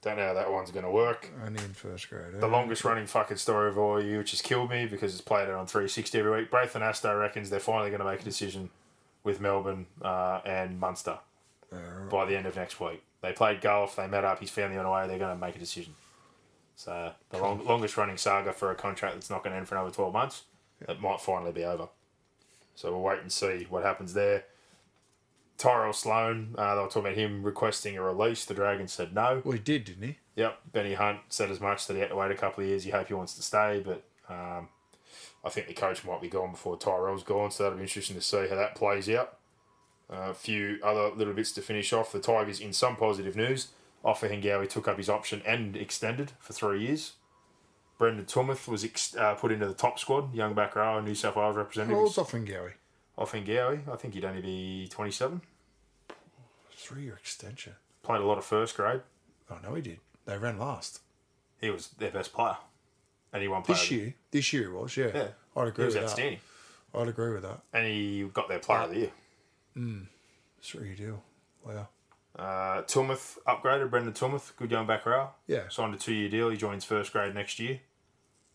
don't 0.02 0.18
know 0.18 0.28
how 0.28 0.34
that 0.34 0.52
one's 0.52 0.72
going 0.72 0.86
to 0.86 0.92
work. 0.92 1.30
Only 1.46 1.64
in 1.64 1.74
first 1.74 2.10
grade. 2.10 2.40
The 2.40 2.48
longest 2.48 2.84
running 2.84 3.06
fucking 3.08 3.38
story 3.38 3.70
of 3.70 3.78
all 3.78 4.02
year, 4.04 4.18
which 4.20 4.32
has 4.32 4.42
killed 4.42 4.70
me 4.70 4.86
because 4.86 5.14
it's 5.14 5.22
played 5.22 5.48
out 5.50 5.56
on 5.56 5.66
360 5.68 6.18
every 6.20 6.42
week. 6.42 6.52
Braith 6.52 6.74
Anasta 6.74 7.18
reckons 7.20 7.50
they're 7.50 7.60
finally 7.60 7.90
going 7.90 8.02
to 8.02 8.06
make 8.06 8.22
a 8.22 8.26
decision 8.26 8.70
with 9.24 9.40
Melbourne 9.40 9.86
uh, 10.02 10.42
and 10.46 10.80
Munster 10.80 11.20
by 12.12 12.26
the 12.26 12.36
end 12.38 12.46
of 12.46 12.56
next 12.56 12.80
week. 12.80 13.02
They 13.22 13.32
played 13.32 13.62
golf, 13.62 13.96
they 13.96 14.06
met 14.08 14.26
up, 14.26 14.40
he's 14.40 14.50
found 14.52 14.74
the 14.74 14.78
on 14.78 14.84
the 14.84 14.92
way, 14.92 15.08
they're 15.08 15.18
going 15.18 15.34
to 15.34 15.40
make 15.40 15.56
a 15.56 15.60
decision. 15.60 15.96
So, 16.76 17.12
the 17.30 17.38
long, 17.38 17.64
longest 17.66 17.96
running 17.98 18.18
saga 18.18 18.52
for 18.52 18.70
a 18.72 18.76
contract 18.76 19.16
that's 19.16 19.30
not 19.30 19.44
going 19.44 19.54
to 19.54 19.58
end 19.58 19.68
for 19.68 19.76
another 19.76 19.90
12 19.92 20.12
months, 20.12 20.44
it 20.88 21.02
might 21.02 21.22
finally 21.22 21.52
be 21.52 21.64
over. 21.64 21.90
So, 22.76 22.92
we'll 22.92 23.02
wait 23.02 23.20
and 23.22 23.32
see 23.32 23.68
what 23.70 23.84
happens 23.84 24.14
there. 24.14 24.46
Tyrell 25.58 25.94
Sloan, 25.94 26.56
uh, 26.58 26.76
they 26.76 26.82
were 26.82 26.88
talking 26.88 27.02
about 27.04 27.16
him 27.16 27.44
requesting 27.44 27.98
a 27.98 28.02
release. 28.02 28.46
The 28.46 28.54
Dragons 28.54 28.92
said 28.92 29.14
no. 29.14 29.42
Well, 29.46 29.54
he 29.54 29.60
did, 29.60 29.86
didn't 29.86 30.04
he? 30.04 30.18
Yep, 30.36 30.60
Benny 30.72 30.96
Hunt 30.96 31.20
said 31.30 31.52
as 31.52 31.62
much 31.62 31.88
that 31.88 31.94
he 31.94 32.00
had 32.00 32.10
to 32.10 32.16
wait 32.16 32.32
a 32.32 32.36
couple 32.36 32.64
of 32.64 32.70
years. 32.70 32.84
He 32.84 32.90
hope 32.90 33.08
he 33.08 33.14
wants 33.14 33.36
to 33.36 33.44
stay, 33.44 33.84
but 33.86 34.04
um, 34.30 34.70
I 35.46 35.50
think 35.50 35.68
the 35.68 35.74
coach 35.74 36.04
might 36.04 36.22
be 36.22 36.28
gone 36.28 36.52
before 36.52 36.78
Tyrell's 36.78 37.24
gone, 37.24 37.52
so 37.52 37.64
that'll 37.64 37.78
be 37.78 37.84
interesting 37.84 38.16
to 38.16 38.22
see 38.22 38.48
how 38.50 38.56
that 38.56 38.76
plays 38.76 39.08
out. 39.10 39.38
Uh, 40.12 40.32
a 40.32 40.34
few 40.34 40.80
other 40.84 41.12
little 41.16 41.34
bits 41.34 41.52
to 41.54 41.62
finish 41.62 41.94
off. 41.94 42.12
The 42.12 42.20
Tigers, 42.20 42.60
in 42.60 42.74
some 42.74 42.96
positive 42.96 43.36
news, 43.36 43.70
Offa 44.04 44.30
Hengawi 44.30 44.68
took 44.68 44.88
up 44.88 44.98
his 44.98 45.10
option 45.10 45.42
and 45.46 45.78
extended 45.78 46.32
for 46.40 46.54
three 46.54 46.86
years. 46.86 47.14
Brendan 47.98 48.26
Tumeth 48.26 48.68
was 48.68 48.84
ex- 48.84 49.16
uh, 49.16 49.36
put 49.36 49.52
into 49.52 49.68
the 49.68 49.74
top 49.74 50.00
squad, 50.00 50.34
young 50.34 50.54
back 50.54 50.76
row, 50.76 51.00
New 51.00 51.16
South 51.16 51.36
Wales 51.36 51.56
representative. 51.56 51.96
How 51.98 52.04
old's 52.04 52.18
Offengowie? 52.18 52.74
Off 53.18 53.32
Hengawi, 53.34 53.88
I 53.88 53.96
think 53.96 54.16
he'd 54.16 54.26
only 54.26 54.42
be 54.42 54.88
27. 54.90 55.42
Three 56.72 57.04
year 57.04 57.14
extension. 57.14 57.74
Played 58.02 58.22
a 58.22 58.26
lot 58.26 58.38
of 58.40 58.46
first 58.46 58.76
grade. 58.76 59.02
Oh, 59.52 59.58
no, 59.64 59.76
he 59.76 59.82
did. 59.82 60.00
They 60.26 60.38
ran 60.38 60.58
last. 60.58 61.00
He 61.62 61.70
was 61.70 61.90
their 61.90 62.12
best 62.12 62.34
player. 62.34 62.58
And 63.32 63.42
he 63.42 63.48
won. 63.48 63.64
This 63.68 63.90
year. 63.92 64.16
This 64.32 64.52
year 64.52 64.64
he 64.64 64.68
was, 64.70 64.98
yeah. 64.98 65.12
Yeah. 65.14 65.28
I'd 65.56 65.68
agree 65.70 65.84
He 65.84 65.86
was 65.86 65.96
with 65.96 66.04
outstanding. 66.04 66.40
that. 66.94 67.00
I'd 67.00 67.08
agree 67.08 67.34
with 67.34 67.44
that. 67.44 67.60
And 67.72 67.88
he 67.88 68.24
got 68.34 68.50
their 68.50 68.60
player 68.60 68.80
of 68.82 68.90
the 68.90 69.00
year. 69.00 69.12
Three 70.62 70.88
year 70.88 70.96
deal. 70.96 71.24
Wow. 71.66 71.88
Uh, 72.38 72.82
Tilmouth 72.84 73.38
upgraded, 73.48 73.90
Brendan 73.92 74.14
Tilmouth, 74.14 74.56
good 74.58 74.72
young 74.72 74.88
back 74.88 75.06
row. 75.06 75.30
Yeah. 75.48 75.68
Signed 75.70 75.94
a 75.94 75.98
two 75.98 76.14
year 76.14 76.30
deal. 76.30 76.50
He 76.50 76.58
joins 76.58 76.84
first 76.84 77.12
grade 77.14 77.36
next 77.36 77.60
year. 77.60 77.82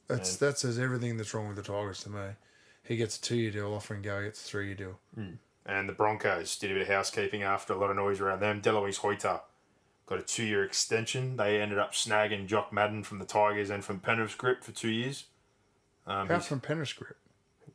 That's 0.08 0.36
That 0.36 0.58
says 0.58 0.78
everything 0.78 1.16
that's 1.16 1.32
wrong 1.34 1.48
with 1.48 1.56
the 1.56 1.62
Tigers 1.62 2.02
to 2.04 2.10
me. 2.10 2.30
He 2.82 2.96
gets 2.96 3.18
a 3.18 3.20
two 3.20 3.36
year 3.36 3.50
deal, 3.50 3.74
Offering 3.74 4.02
Offengowie 4.02 4.24
gets 4.24 4.44
a 4.44 4.48
three 4.48 4.66
year 4.66 4.74
deal. 4.74 4.98
And 5.66 5.88
the 5.88 5.92
Broncos 5.92 6.56
did 6.58 6.70
a 6.70 6.74
bit 6.74 6.82
of 6.82 6.88
housekeeping 6.88 7.42
after 7.42 7.74
a 7.74 7.76
lot 7.76 7.90
of 7.90 7.96
noise 7.96 8.20
around 8.20 8.40
them. 8.40 8.62
Delouise 8.62 8.98
Hoeter 8.98 9.40
got 10.06 10.18
a 10.18 10.22
two 10.22 10.44
year 10.44 10.64
extension. 10.64 11.36
They 11.36 11.60
ended 11.60 11.78
up 11.78 11.92
snagging 11.92 12.46
Jock 12.46 12.72
Madden 12.72 13.04
from 13.04 13.18
the 13.18 13.26
Tigers 13.26 13.68
and 13.70 13.84
from 13.84 14.00
Penrith's 14.00 14.34
grip 14.34 14.64
for 14.64 14.72
two 14.72 14.88
years. 14.90 15.24
Um, 16.06 16.26
How 16.26 16.40
from 16.40 16.60
Penrith 16.60 16.96
grip? 16.96 17.18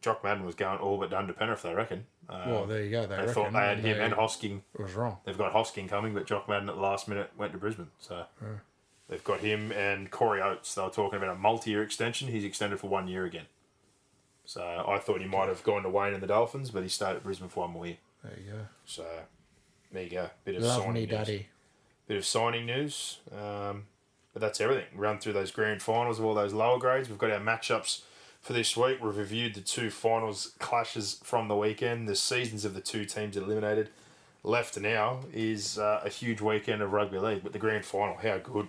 Jock 0.01 0.23
Madden 0.23 0.43
was 0.43 0.55
going 0.55 0.79
all 0.79 0.97
but 0.97 1.11
done 1.11 1.27
to 1.27 1.33
Penrith, 1.33 1.65
I 1.65 1.73
reckon. 1.73 2.07
Uh, 2.29 2.43
well, 2.47 2.65
there 2.65 2.83
you 2.83 2.89
go. 2.91 3.01
They, 3.01 3.07
they 3.15 3.15
reckon, 3.17 3.33
thought 3.33 3.53
they 3.53 3.59
had 3.59 3.79
him 3.79 3.97
they- 3.97 4.03
and 4.03 4.13
Hosking 4.13 4.61
It 4.73 4.81
was 4.81 4.93
wrong. 4.93 5.17
They've 5.25 5.37
got 5.37 5.53
Hosking 5.53 5.89
coming, 5.89 6.13
but 6.13 6.25
Jock 6.25 6.47
Madden 6.47 6.69
at 6.69 6.75
the 6.75 6.81
last 6.81 7.07
minute 7.07 7.31
went 7.37 7.51
to 7.51 7.57
Brisbane. 7.57 7.89
So 7.99 8.25
they've 9.09 9.23
got 9.23 9.39
him 9.41 9.71
and 9.71 10.09
Corey 10.09 10.41
Oates. 10.41 10.73
They 10.75 10.81
were 10.81 10.89
talking 10.89 11.17
about 11.17 11.29
a 11.35 11.35
multi-year 11.39 11.83
extension. 11.83 12.29
He's 12.29 12.43
extended 12.45 12.79
for 12.79 12.87
one 12.87 13.07
year 13.07 13.25
again. 13.25 13.45
So 14.45 14.61
I 14.87 14.99
thought 14.99 15.21
he 15.21 15.27
might 15.27 15.47
have 15.47 15.63
gone 15.63 15.83
to 15.83 15.89
Wayne 15.89 16.13
and 16.13 16.21
the 16.23 16.27
Dolphins, 16.27 16.71
but 16.71 16.83
he 16.83 16.89
stayed 16.89 17.15
at 17.15 17.23
Brisbane 17.23 17.49
for 17.49 17.61
one 17.61 17.71
more 17.71 17.85
year. 17.87 17.97
There 18.23 18.33
you 18.37 18.51
go. 18.51 18.59
So 18.85 19.05
there 19.91 20.03
you 20.03 20.09
go. 20.09 20.29
Bit 20.45 20.55
of 20.55 20.63
Love 20.63 20.77
signing 20.81 20.93
me, 20.93 20.99
news. 21.01 21.09
daddy. 21.09 21.47
Bit 22.07 22.17
of 22.17 22.25
signing 22.25 22.65
news. 22.65 23.19
Um, 23.31 23.85
but 24.33 24.41
that's 24.41 24.59
everything. 24.59 24.85
Run 24.95 25.19
through 25.19 25.33
those 25.33 25.51
grand 25.51 25.81
finals 25.81 26.19
of 26.19 26.25
all 26.25 26.33
those 26.33 26.53
lower 26.53 26.79
grades. 26.79 27.07
We've 27.09 27.17
got 27.17 27.31
our 27.31 27.39
matchups 27.39 28.01
for 28.43 28.53
this 28.53 28.77
week. 28.77 29.01
We've 29.01 29.17
reviewed 29.17 29.55
the 29.55 29.61
two 29.61 29.89
finals 29.89 30.53
clashes 30.59 31.19
from 31.23 31.47
the 31.47 31.55
weekend. 31.55 32.07
The 32.07 32.15
seasons 32.15 32.65
of 32.65 32.75
the 32.75 32.81
two 32.81 33.05
teams 33.05 33.35
eliminated. 33.35 33.89
Left 34.43 34.77
now 34.77 35.21
is 35.33 35.79
uh, 35.79 36.01
a 36.03 36.09
huge 36.09 36.41
weekend 36.41 36.81
of 36.81 36.91
rugby 36.91 37.17
league, 37.17 37.41
but 37.41 37.53
the 37.53 37.59
grand 37.59 37.85
final, 37.85 38.17
how 38.17 38.37
good. 38.37 38.67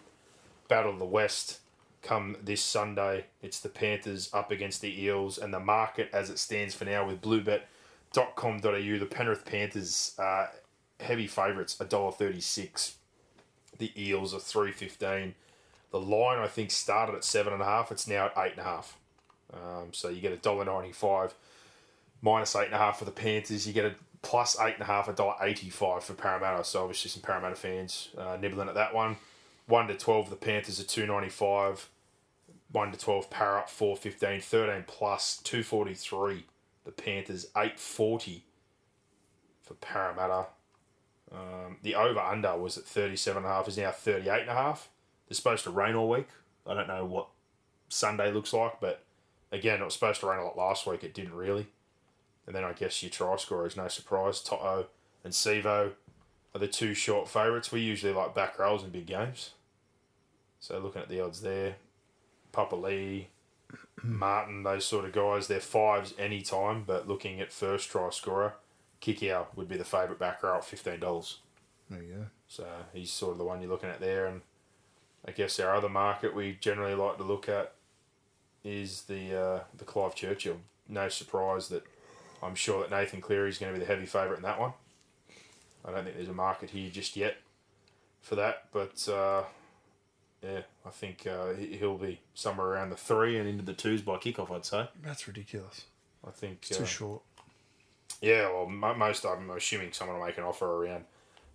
Battle 0.69 0.93
of 0.93 0.99
the 0.99 1.05
West 1.05 1.59
come 2.01 2.37
this 2.43 2.63
Sunday. 2.63 3.27
It's 3.43 3.61
the 3.61 3.69
Panthers 3.69 4.31
up 4.33 4.51
against 4.51 4.81
the 4.81 5.03
Eels, 5.03 5.37
and 5.37 5.53
the 5.53 5.61
market 5.61 6.09
as 6.13 6.31
it 6.31 6.39
stands 6.39 6.75
for 6.75 6.85
now 6.85 7.07
with 7.07 7.21
bluebet.com.au, 7.21 8.61
the 8.63 9.09
Penrith 9.11 9.45
Panthers 9.45 10.15
uh, 10.19 10.47
heavy 11.01 11.27
favourites, 11.27 11.77
$1.36. 11.77 12.95
The 13.79 13.93
Eels 14.01 14.33
are 14.33 14.41
three 14.41 14.71
fifteen. 14.71 15.35
The 15.91 16.01
line 16.01 16.39
I 16.39 16.47
think 16.47 16.71
started 16.71 17.15
at 17.17 17.25
seven 17.25 17.53
and 17.53 17.61
a 17.61 17.65
half. 17.65 17.91
It's 17.91 18.07
now 18.07 18.27
at 18.27 18.33
eight 18.39 18.53
and 18.53 18.61
a 18.61 18.65
half. 18.65 18.97
Um, 19.55 19.93
so 19.93 20.09
you 20.09 20.21
get 20.21 20.33
a 20.33 20.37
dollar 20.37 20.65
ninety 20.65 20.93
five 20.93 21.35
minus 22.21 22.55
eight 22.57 22.67
and 22.67 22.75
a 22.75 22.79
half 22.79 22.99
for 22.99 23.05
the 23.05 23.11
Panthers. 23.11 23.67
You 23.67 23.73
get 23.73 23.85
a 23.85 23.95
plus 24.23 24.59
eight 24.61 24.75
and 24.75 24.83
a 24.83 24.87
half, 24.87 25.09
a 25.09 25.13
dollar 25.13 25.37
eighty 25.43 25.71
five 25.71 26.05
for 26.05 26.15
Parramatta. 26.15 26.65
So 26.65 26.83
obviously 26.83 27.11
some 27.11 27.23
Parramatta 27.23 27.57
fans 27.57 28.09
uh, 28.19 28.37
nibbling 28.41 28.69
at 28.69 28.75
that 28.75 28.95
one. 28.95 29.17
One 29.67 29.87
to 29.89 29.95
twelve, 29.95 30.31
the 30.31 30.37
Panthers 30.37 30.81
are 30.81 30.85
two 30.85 31.07
ninety 31.07 31.29
five. 31.29 31.89
One 32.73 32.91
to 32.91 32.99
twelve, 32.99 33.31
Para 33.31 33.61
up 33.61 33.71
four 33.71 33.97
fifteen. 33.97 34.41
Thirteen 34.41 34.85
plus 34.87 35.37
two 35.39 35.63
forty 35.63 35.95
three. 35.95 36.47
The 36.85 36.93
Panthers 36.93 37.47
eight 37.57 37.79
forty 37.79 38.45
for 39.63 39.75
Parramatta. 39.75 40.47
Um, 41.33 41.79
the 41.83 41.95
over 41.95 42.21
under 42.21 42.57
was 42.57 42.79
at 42.79 42.85
37 42.85 43.43
and 43.43 43.47
a 43.47 43.55
half 43.55 43.67
is 43.67 43.77
now 43.77 43.91
38 43.91 44.43
and 44.43 44.51
a 44.51 44.55
half. 44.55 44.89
It's 45.29 45.39
supposed 45.39 45.65
to 45.65 45.71
rain 45.71 45.95
all 45.95 46.09
week. 46.09 46.29
I 46.67 46.75
don't 46.75 46.87
know 46.87 47.05
what 47.05 47.29
Sunday 47.89 48.31
looks 48.31 48.53
like, 48.53 48.81
but 48.81 49.04
again, 49.53 49.81
it 49.81 49.85
was 49.85 49.95
supposed 49.95 50.21
to 50.21 50.27
rain 50.27 50.41
a 50.41 50.45
lot 50.45 50.57
last 50.57 50.87
week. 50.87 51.05
It 51.05 51.15
didn't 51.15 51.35
really. 51.35 51.69
And 52.47 52.55
then 52.55 52.65
I 52.65 52.73
guess 52.73 53.03
your 53.03 53.11
try 53.11 53.37
scorers, 53.37 53.77
no 53.77 53.89
surprise. 53.89 54.41
To'o 54.41 54.87
and 55.23 55.33
Sivo 55.33 55.93
are 56.55 56.59
the 56.59 56.69
two 56.69 56.95
short 56.95 57.29
favourites. 57.29 57.73
We 57.73 57.81
usually 57.81 58.13
like 58.13 58.35
back 58.35 58.59
rows 58.59 58.83
in 58.83 58.91
big 58.91 59.07
games. 59.07 59.51
So 60.61 60.79
looking 60.79 61.03
at 61.03 61.09
the 61.09 61.21
odds 61.21 61.41
there, 61.41 61.77
Papali'i, 62.53 63.27
Martin, 64.03 64.63
those 64.63 64.85
sort 64.85 65.05
of 65.05 65.13
guys, 65.13 65.47
they're 65.47 65.61
fives 65.61 66.15
any 66.19 66.43
time. 66.43 66.85
but 66.87 67.09
looking 67.09 67.41
at 67.41 67.53
first 67.53 67.91
try 67.91 68.11
scorer, 68.11 68.55
Kikau 69.01 69.47
would 69.57 69.69
be 69.69 69.77
the 69.77 69.85
favourite 69.85 70.19
back 70.19 70.43
row 70.43 70.57
at 70.57 70.63
$15. 70.63 71.37
There 71.91 72.03
you 72.03 72.15
go. 72.15 72.27
So 72.49 72.67
he's 72.93 73.11
sort 73.11 73.33
of 73.33 73.39
the 73.39 73.45
one 73.45 73.61
you're 73.61 73.71
looking 73.71 73.91
at 73.91 74.01
there. 74.01 74.27
And 74.27 74.43
I 75.27 75.33
guess 75.33 75.59
our 75.61 75.75
other 75.75 75.89
market 75.89 76.35
we 76.35 76.57
generally 76.61 76.95
like 76.95 77.19
to 77.19 77.25
look 77.25 77.49
at 77.49 77.75
is 78.65 79.03
the 79.03 79.39
uh, 79.41 79.61
the 79.77 79.85
Clive 79.85 80.15
Churchill. 80.15 80.57
No 80.89 81.09
surprise 81.09 81.69
that 81.69 81.85
I'm 82.43 82.55
sure 82.55 82.81
that 82.81 82.91
Nathan 82.91 83.21
Cleary 83.21 83.49
is 83.51 83.59
going 83.59 83.73
to 83.73 83.79
be 83.79 83.85
the 83.85 83.91
heavy 83.91 84.07
favourite 84.07 84.37
in 84.39 84.43
that 84.43 84.59
one. 84.59 84.73
I 85.85 85.91
don't 85.93 86.05
think 86.05 86.17
there's 86.17 86.29
a 86.29 86.33
market 86.35 86.71
here 86.71 86.91
just 86.91 87.15
yet 87.17 87.37
for 88.23 88.37
that, 88.37 88.65
but 88.73 89.07
uh, 89.09 89.43
yeah, 90.43 90.63
I 90.87 90.91
think 90.91 91.27
uh, 91.27 91.53
he- 91.53 91.77
he'll 91.77 91.99
be 91.99 92.21
somewhere 92.35 92.69
around 92.69 92.91
the 92.91 92.97
three 92.97 93.39
and 93.39 93.47
into 93.49 93.65
the 93.65 93.75
twos 93.75 94.01
by 94.03 94.17
kickoff. 94.17 94.51
I'd 94.51 94.65
say. 94.65 94.89
That's 95.03 95.27
ridiculous. 95.27 95.85
I 96.27 96.31
think. 96.31 96.59
It's 96.69 96.77
uh, 96.79 96.81
too 96.81 96.87
short. 96.87 97.23
Yeah, 98.23 98.49
well, 98.51 98.67
mo- 98.67 98.95
most 98.95 99.27
I'm 99.27 99.51
assuming 99.51 99.93
someone 99.93 100.19
will 100.19 100.27
make 100.27 100.39
an 100.39 100.45
offer 100.45 100.67
around 100.67 101.05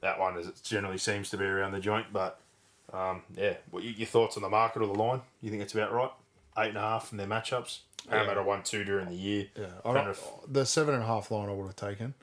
that 0.02 0.20
one, 0.20 0.38
as 0.38 0.48
it 0.48 0.60
generally 0.64 0.98
seems 1.00 1.30
to 1.32 1.38
be 1.38 1.46
around 1.46 1.72
the 1.72 1.80
joint. 1.80 2.08
But 2.14 2.40
um, 2.94 3.24
yeah, 3.36 3.56
what 3.72 3.84
your 3.84 4.08
thoughts 4.08 4.38
on 4.38 4.44
the 4.44 4.50
market 4.50 4.82
or 4.84 4.86
the 4.88 4.94
line? 4.94 5.22
You 5.42 5.50
think 5.50 5.64
it's 5.64 5.74
about 5.74 5.92
right? 5.92 6.12
Eight 6.58 6.70
and 6.70 6.78
a 6.78 6.82
half 6.82 7.12
in 7.12 7.18
their 7.18 7.28
matchups. 7.28 7.80
Parramatta 8.10 8.44
won 8.44 8.64
two 8.64 8.84
during 8.84 9.08
the 9.10 9.16
year. 9.16 9.48
Yeah, 9.56 9.66
I 9.86 9.94
don't, 9.94 9.96
Penrith- 10.04 10.30
the 10.48 10.66
seven 10.66 10.94
and 10.96 11.04
a 11.04 11.08
half 11.08 11.32
line 11.32 11.50
I 11.50 11.54
would 11.54 11.68
have 11.68 11.76
taken. 11.76 12.14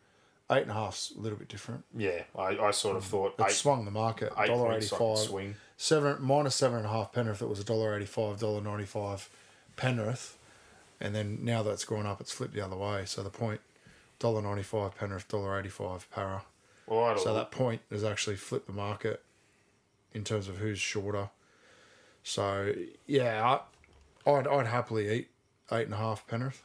Eight 0.51 0.62
and 0.62 0.70
a 0.70 0.74
half's 0.74 1.12
a 1.16 1.20
little 1.20 1.39
bit 1.39 1.48
different. 1.48 1.85
yeah. 1.97 2.23
I, 2.36 2.57
I 2.59 2.70
sort 2.70 2.97
of 2.97 3.05
mm. 3.05 3.09
thought 3.09 3.35
It 3.39 3.44
eight, 3.47 3.51
swung 3.53 3.85
the 3.85 3.90
market. 3.90 4.32
eight 4.39 4.47
Dollar 4.47 4.74
eighty 4.77 4.86
five. 4.86 5.19
swing. 5.19 5.55
Seven 5.77 6.16
minus 6.20 6.55
seven 6.55 6.78
and 6.78 6.86
a 6.86 6.90
half 6.90 7.12
Penrith. 7.12 7.43
It 7.43 7.48
was 7.48 7.61
a 7.61 7.65
dollar 7.65 7.94
eighty 7.97 8.07
five, 8.07 8.39
dollar 8.40 8.61
ninety 8.61 8.85
five 8.85 9.28
Penrith, 9.77 10.36
and 11.01 11.15
then 11.15 11.39
now 11.43 11.62
that's 11.62 11.85
gone 11.85 12.07
up, 12.07 12.20
it's 12.20 12.32
flipped 12.32 12.55
the 12.55 12.65
other 12.65 12.77
way. 12.77 13.05
So 13.07 13.23
the 13.23 13.31
point 13.31 13.61
dollar 14.19 14.40
ninety 14.40 14.62
five 14.62 14.97
Penrith, 14.97 15.28
dollar 15.28 15.59
eighty 15.59 15.69
five 15.69 16.09
Para. 16.11 16.43
Well, 16.86 17.19
So 17.19 17.35
that 17.35 17.51
point 17.51 17.82
has 17.90 18.05
actually 18.05 18.36
flipped 18.36 18.66
the 18.69 18.73
market 18.73 19.23
in 20.15 20.23
terms 20.24 20.48
of 20.48 20.59
who's 20.59 20.78
shorter. 20.78 21.31
So 22.23 22.73
yeah, 23.07 23.44
I, 23.44 23.61
I'd 24.27 24.47
I'd 24.47 24.66
happily 24.66 25.09
eat 25.11 25.28
eight 25.73 25.85
and 25.86 25.94
a 25.94 25.98
half 25.98 26.27
Penrith 26.27 26.62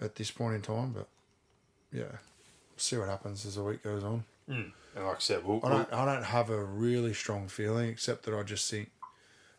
at 0.00 0.14
this 0.16 0.30
point 0.30 0.54
in 0.54 0.62
time, 0.62 0.92
but 0.92 1.08
yeah, 1.92 2.18
see 2.76 2.96
what 2.96 3.08
happens 3.08 3.44
as 3.46 3.54
the 3.56 3.62
week 3.62 3.82
goes 3.82 4.04
on. 4.04 4.24
and 4.48 4.72
like 4.94 5.16
I 5.16 5.18
said, 5.18 5.44
we'll, 5.44 5.60
I 5.64 5.68
we'll- 5.68 5.78
don't 5.78 5.92
I 5.92 6.04
don't 6.14 6.24
have 6.24 6.50
a 6.50 6.62
really 6.62 7.14
strong 7.14 7.48
feeling 7.48 7.88
except 7.90 8.24
that 8.24 8.34
I 8.38 8.42
just 8.42 8.70
think 8.70 8.90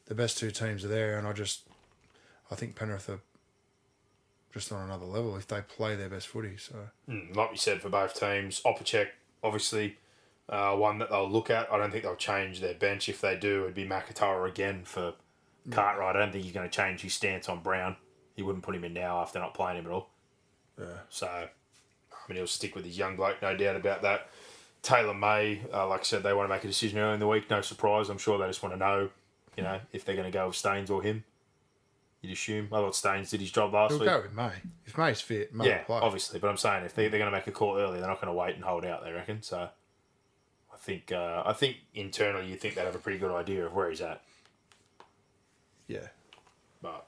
the 0.06 0.16
best 0.16 0.38
two 0.38 0.52
teams 0.52 0.86
are 0.86 0.90
there, 0.90 1.18
and 1.18 1.28
I 1.28 1.34
just 1.34 1.62
I 2.52 2.56
think 2.56 2.76
Penrith 2.76 3.10
are 3.10 3.20
just 4.54 4.72
on 4.72 4.84
another 4.86 5.06
level 5.06 5.36
if 5.36 5.48
they 5.48 5.62
play 5.62 5.96
their 5.96 6.10
best 6.10 6.28
footy. 6.28 6.58
So 6.58 6.76
Mm, 7.10 7.36
like 7.36 7.52
we 7.52 7.58
said 7.58 7.82
for 7.82 7.90
both 7.90 8.18
teams, 8.20 8.62
Opacic 8.66 9.10
obviously 9.44 9.98
uh, 10.50 10.74
one 10.76 10.98
that 11.00 11.10
they'll 11.10 11.30
look 11.30 11.50
at. 11.50 11.72
I 11.72 11.78
don't 11.78 11.92
think 11.92 12.04
they'll 12.04 12.16
change 12.16 12.62
their 12.62 12.74
bench. 12.74 13.10
If 13.10 13.20
they 13.22 13.36
do, 13.36 13.64
it'd 13.64 13.76
be 13.76 13.86
Makatoa 13.86 14.48
again 14.48 14.84
for 14.86 15.14
Cartwright. 15.72 16.16
I 16.16 16.20
don't 16.20 16.32
think 16.32 16.44
he's 16.44 16.54
going 16.54 16.70
to 16.70 16.76
change 16.76 17.02
his 17.02 17.14
stance 17.14 17.50
on 17.50 17.62
Brown. 17.62 17.96
He 18.36 18.44
wouldn't 18.44 18.64
put 18.64 18.76
him 18.76 18.84
in 18.84 18.94
now 18.94 19.20
after 19.20 19.40
not 19.40 19.54
playing 19.54 19.80
him 19.80 19.86
at 19.88 19.92
all. 19.92 20.10
yeah, 20.80 20.86
So, 21.10 21.28
I 21.28 21.48
mean, 22.30 22.38
he'll 22.38 22.48
stick 22.48 22.76
with 22.76 22.86
his 22.86 22.98
young 22.98 23.16
bloke, 23.16 23.42
no 23.42 23.56
doubt 23.58 23.76
about 23.76 24.02
that. 24.04 24.30
Taylan 24.84 25.20
May, 25.20 25.62
uh, 25.74 25.88
like 25.88 26.02
I 26.02 26.04
said, 26.04 26.24
they 26.24 26.34
want 26.34 26.48
to 26.50 26.54
make 26.54 26.64
a 26.64 26.68
decision 26.68 27.00
early 27.00 27.16
in 27.16 27.20
the 27.20 27.28
week. 27.28 27.50
No 27.50 27.62
surprise. 27.62 28.10
I'm 28.10 28.18
sure 28.20 28.38
they 28.38 28.46
just 28.48 28.62
want 28.62 28.74
to 28.76 28.80
know, 28.80 29.10
you 29.58 29.64
know, 29.64 29.80
if 29.92 30.06
they're 30.06 30.16
going 30.16 30.32
to 30.32 30.38
go 30.38 30.48
with 30.48 30.56
Staines 30.56 30.90
or 30.90 31.02
him. 31.02 31.24
You'd 32.22 32.34
assume. 32.34 32.68
I 32.72 32.78
thought 32.78 32.96
Staines 32.96 33.32
did 33.32 33.42
his 33.42 33.52
job 33.52 33.74
last 33.74 33.92
he'll 33.92 34.00
week. 34.00 34.10
go 34.10 34.22
with 34.22 34.34
May 34.34 34.52
if 34.86 34.98
May's 34.98 35.20
fit. 35.22 35.54
May 35.54 35.68
Yeah, 35.68 35.78
will 35.80 35.86
play. 35.86 36.00
obviously, 36.02 36.40
but 36.40 36.50
I'm 36.50 36.58
saying 36.58 36.84
if 36.86 36.94
they, 36.96 37.08
they're 37.10 37.20
going 37.20 37.32
to 37.32 37.38
make 37.38 37.48
a 37.48 37.52
call 37.52 37.78
early, 37.78 38.00
they're 38.00 38.08
not 38.08 38.22
going 38.22 38.34
to 38.34 38.38
wait 38.40 38.56
and 38.56 38.64
hold 38.64 38.86
out. 38.86 39.04
They 39.04 39.12
reckon. 39.12 39.42
So, 39.42 39.58
I 40.74 40.78
think 40.78 41.12
uh, 41.12 41.44
I 41.46 41.54
think 41.54 41.78
internally 41.94 42.48
you 42.48 42.56
think 42.56 42.76
they'd 42.76 42.86
have 42.86 42.96
a 42.96 43.00
pretty 43.00 43.20
good 43.20 43.32
idea 43.32 43.66
of 43.66 43.74
where 43.74 43.90
he's 43.90 44.02
at. 44.02 44.22
Yeah, 45.88 46.08
But 46.82 47.06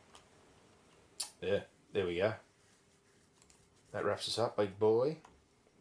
yeah, 1.41 1.59
there 1.93 2.05
we 2.05 2.17
go. 2.17 2.33
That 3.91 4.05
wraps 4.05 4.27
us 4.27 4.39
up, 4.39 4.55
big 4.55 4.79
boy. 4.79 5.17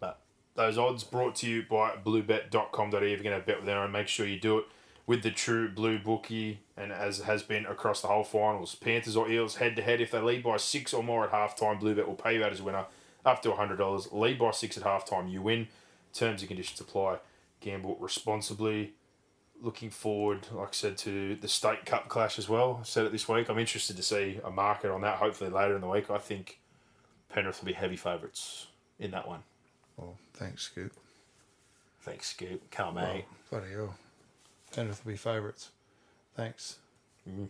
But 0.00 0.18
those 0.54 0.78
odds 0.78 1.04
brought 1.04 1.36
to 1.36 1.48
you 1.48 1.64
by 1.68 1.92
bluebet.com.au. 2.04 2.96
If 2.96 3.02
you're 3.02 3.18
going 3.18 3.40
to 3.40 3.46
bet 3.46 3.58
with 3.58 3.66
them, 3.66 3.92
make 3.92 4.08
sure 4.08 4.26
you 4.26 4.40
do 4.40 4.58
it 4.58 4.64
with 5.06 5.22
the 5.22 5.30
true 5.30 5.68
blue 5.68 5.98
bookie. 5.98 6.60
And 6.76 6.92
as 6.92 7.20
has 7.20 7.42
been 7.42 7.66
across 7.66 8.00
the 8.00 8.08
whole 8.08 8.24
finals, 8.24 8.74
Panthers 8.74 9.16
or 9.16 9.30
Eels 9.30 9.56
head 9.56 9.76
to 9.76 9.82
head. 9.82 10.00
If 10.00 10.10
they 10.10 10.20
lead 10.20 10.42
by 10.42 10.56
six 10.56 10.92
or 10.92 11.02
more 11.02 11.24
at 11.24 11.32
halftime, 11.32 11.80
Bluebet 11.80 12.06
will 12.06 12.14
pay 12.14 12.34
you 12.34 12.44
out 12.44 12.52
as 12.52 12.62
winner 12.62 12.86
up 13.24 13.42
to 13.42 13.50
$100. 13.50 14.12
Lead 14.12 14.38
by 14.38 14.50
six 14.50 14.76
at 14.76 14.84
halftime, 14.84 15.30
you 15.30 15.42
win. 15.42 15.68
Terms 16.12 16.40
and 16.40 16.48
conditions 16.48 16.80
apply. 16.80 17.18
Gamble 17.60 17.96
responsibly 18.00 18.94
looking 19.62 19.90
forward, 19.90 20.46
like 20.52 20.68
I 20.68 20.72
said, 20.72 20.98
to 20.98 21.36
the 21.36 21.48
State 21.48 21.84
Cup 21.84 22.08
clash 22.08 22.38
as 22.38 22.48
well. 22.48 22.78
I 22.80 22.84
said 22.84 23.06
it 23.06 23.12
this 23.12 23.28
week. 23.28 23.48
I'm 23.48 23.58
interested 23.58 23.96
to 23.96 24.02
see 24.02 24.40
a 24.44 24.50
market 24.50 24.90
on 24.90 25.00
that. 25.02 25.16
Hopefully 25.16 25.50
later 25.50 25.74
in 25.74 25.80
the 25.80 25.88
week. 25.88 26.10
I 26.10 26.18
think 26.18 26.58
Penrith 27.28 27.60
will 27.60 27.66
be 27.66 27.72
heavy 27.72 27.96
favourites 27.96 28.68
in 28.98 29.10
that 29.12 29.26
one. 29.26 29.42
well, 29.96 30.16
thanks, 30.34 30.62
Scoop. 30.64 30.92
Thanks, 32.02 32.28
Scoop. 32.28 32.70
Come, 32.70 32.94
mate. 32.94 33.24
Bloody 33.50 33.72
hell, 33.72 33.94
Penrith 34.72 35.04
will 35.04 35.12
be 35.12 35.18
favourites. 35.18 35.70
Thanks. 36.36 36.78
Mm-hmm. 37.28 37.44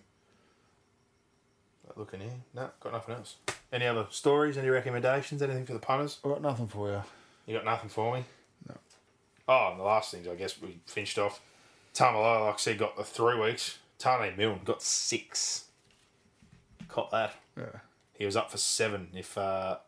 Looking 1.96 2.20
here, 2.20 2.30
no, 2.54 2.70
got 2.80 2.92
nothing 2.92 3.14
else. 3.14 3.36
Any 3.72 3.86
other 3.86 4.06
stories? 4.10 4.56
Any 4.56 4.68
recommendations? 4.68 5.42
Anything 5.42 5.66
for 5.66 5.72
the 5.72 5.78
punters? 5.78 6.18
I 6.24 6.28
got 6.28 6.42
nothing 6.42 6.68
for 6.68 6.90
you. 6.90 7.02
You 7.46 7.56
got 7.56 7.64
nothing 7.64 7.88
for 7.88 8.14
me? 8.14 8.24
No. 8.68 8.76
Oh, 9.48 9.68
and 9.70 9.80
the 9.80 9.84
last 9.84 10.12
things 10.12 10.28
I 10.28 10.34
guess 10.34 10.60
we 10.60 10.78
finished 10.86 11.18
off. 11.18 11.40
Taumalolo, 11.94 12.46
like 12.46 12.54
I 12.54 12.58
said, 12.58 12.78
got 12.78 12.96
the 12.96 13.04
three 13.04 13.38
weeks. 13.38 13.78
Taane 13.98 14.36
Milne 14.36 14.60
got 14.64 14.82
six. 14.82 15.64
Caught 16.88 17.10
that. 17.10 17.34
Yeah, 17.56 17.80
He 18.14 18.24
was 18.24 18.36
up 18.36 18.50
for 18.50 18.58
seven 18.58 19.08
if 19.14 19.36
uh, 19.36 19.78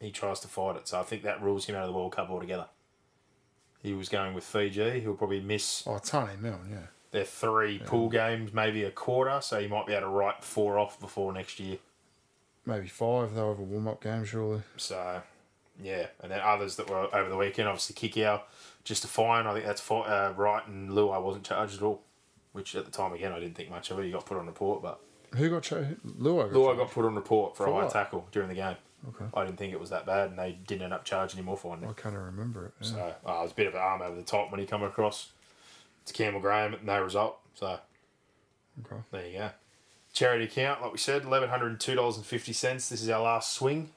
he 0.00 0.10
tries 0.10 0.40
to 0.40 0.48
fight 0.48 0.76
it. 0.76 0.88
So 0.88 1.00
I 1.00 1.02
think 1.04 1.22
that 1.22 1.42
rules 1.42 1.66
him 1.66 1.76
out 1.76 1.82
of 1.82 1.88
the 1.88 1.94
World 1.94 2.12
Cup 2.12 2.28
altogether. 2.30 2.66
He 3.82 3.94
was 3.94 4.08
going 4.08 4.34
with 4.34 4.44
Fiji. 4.44 5.00
He'll 5.00 5.14
probably 5.14 5.40
miss 5.40 5.84
oh, 5.86 5.92
Taane 5.92 6.40
Milne, 6.40 6.68
yeah. 6.70 6.86
their 7.10 7.24
three 7.24 7.78
pool 7.78 8.08
games, 8.08 8.52
maybe 8.52 8.84
a 8.84 8.90
quarter. 8.90 9.40
So 9.40 9.60
he 9.60 9.66
might 9.66 9.86
be 9.86 9.92
able 9.92 10.02
to 10.02 10.08
write 10.08 10.44
four 10.44 10.78
off 10.78 11.00
before 11.00 11.32
next 11.32 11.58
year. 11.58 11.78
Maybe 12.64 12.86
five. 12.86 13.34
They'll 13.34 13.50
have 13.50 13.58
a 13.58 13.62
warm 13.62 13.88
up 13.88 14.02
game, 14.02 14.24
surely. 14.24 14.62
So, 14.76 15.22
yeah. 15.82 16.06
And 16.20 16.30
then 16.30 16.40
others 16.40 16.76
that 16.76 16.88
were 16.88 17.12
over 17.14 17.28
the 17.28 17.36
weekend, 17.36 17.68
obviously 17.68 17.96
Kikau, 17.96 18.42
just 18.84 19.04
a 19.04 19.08
fine. 19.08 19.46
I 19.46 19.52
think 19.52 19.64
that's 19.66 19.80
fi- 19.80 20.00
uh, 20.06 20.32
right. 20.36 20.66
And 20.66 20.90
Luai 20.90 21.22
wasn't 21.22 21.44
charged 21.44 21.76
at 21.76 21.82
all, 21.82 22.02
which 22.52 22.74
at 22.74 22.84
the 22.84 22.90
time, 22.90 23.12
again, 23.12 23.32
I 23.32 23.38
didn't 23.40 23.54
think 23.56 23.70
much 23.70 23.90
of 23.90 23.98
it. 23.98 24.04
He 24.04 24.10
got 24.10 24.26
put 24.26 24.36
on 24.38 24.46
report, 24.46 24.82
but 24.82 25.00
Who 25.36 25.48
got 25.50 25.62
cho- 25.62 25.86
Luai 26.06 26.52
got 26.52 26.54
charged? 26.64 26.78
got 26.78 26.90
put 26.90 27.04
on 27.04 27.14
report 27.14 27.56
for, 27.56 27.64
For 27.66 27.70
a 27.70 27.74
high 27.74 27.82
what? 27.84 27.92
tackle 27.92 28.26
during 28.32 28.48
the 28.48 28.54
game. 28.54 28.76
Okay. 29.08 29.24
I 29.34 29.44
didn't 29.44 29.58
think 29.58 29.72
it 29.72 29.80
was 29.80 29.90
that 29.90 30.06
bad, 30.06 30.30
and 30.30 30.38
they 30.38 30.52
didn't 30.66 30.82
end 30.82 30.92
up 30.94 31.04
charging 31.04 31.40
him 31.40 31.48
or 31.48 31.56
finding 31.56 31.88
him. 31.88 31.94
I 31.98 32.00
can't 32.00 32.14
remember 32.14 32.66
it. 32.66 32.72
Yeah. 32.80 32.88
So 32.88 32.98
uh, 33.26 33.32
it 33.40 33.42
was 33.42 33.50
a 33.52 33.54
bit 33.54 33.66
of 33.66 33.74
an 33.74 33.80
arm 33.80 34.00
over 34.02 34.14
the 34.14 34.22
top 34.22 34.50
when 34.52 34.60
he 34.60 34.66
come 34.66 34.82
across 34.84 35.32
to 36.06 36.12
Campbell 36.12 36.40
Graham, 36.40 36.76
no 36.84 37.02
result. 37.02 37.38
So 37.54 37.78
Okay. 38.84 39.02
there 39.10 39.26
you 39.26 39.38
go. 39.38 39.50
Charity 40.12 40.44
account, 40.44 40.82
like 40.82 40.92
we 40.92 40.98
said, 40.98 41.24
eleven 41.24 41.48
hundred 41.48 41.68
and 41.72 41.80
two 41.80 41.94
dollars 41.94 42.16
and 42.16 42.24
fifty 42.26 42.52
cents. 42.52 42.88
This 42.90 43.02
is 43.02 43.08
our 43.08 43.22
last 43.22 43.52
swing. 43.54 43.90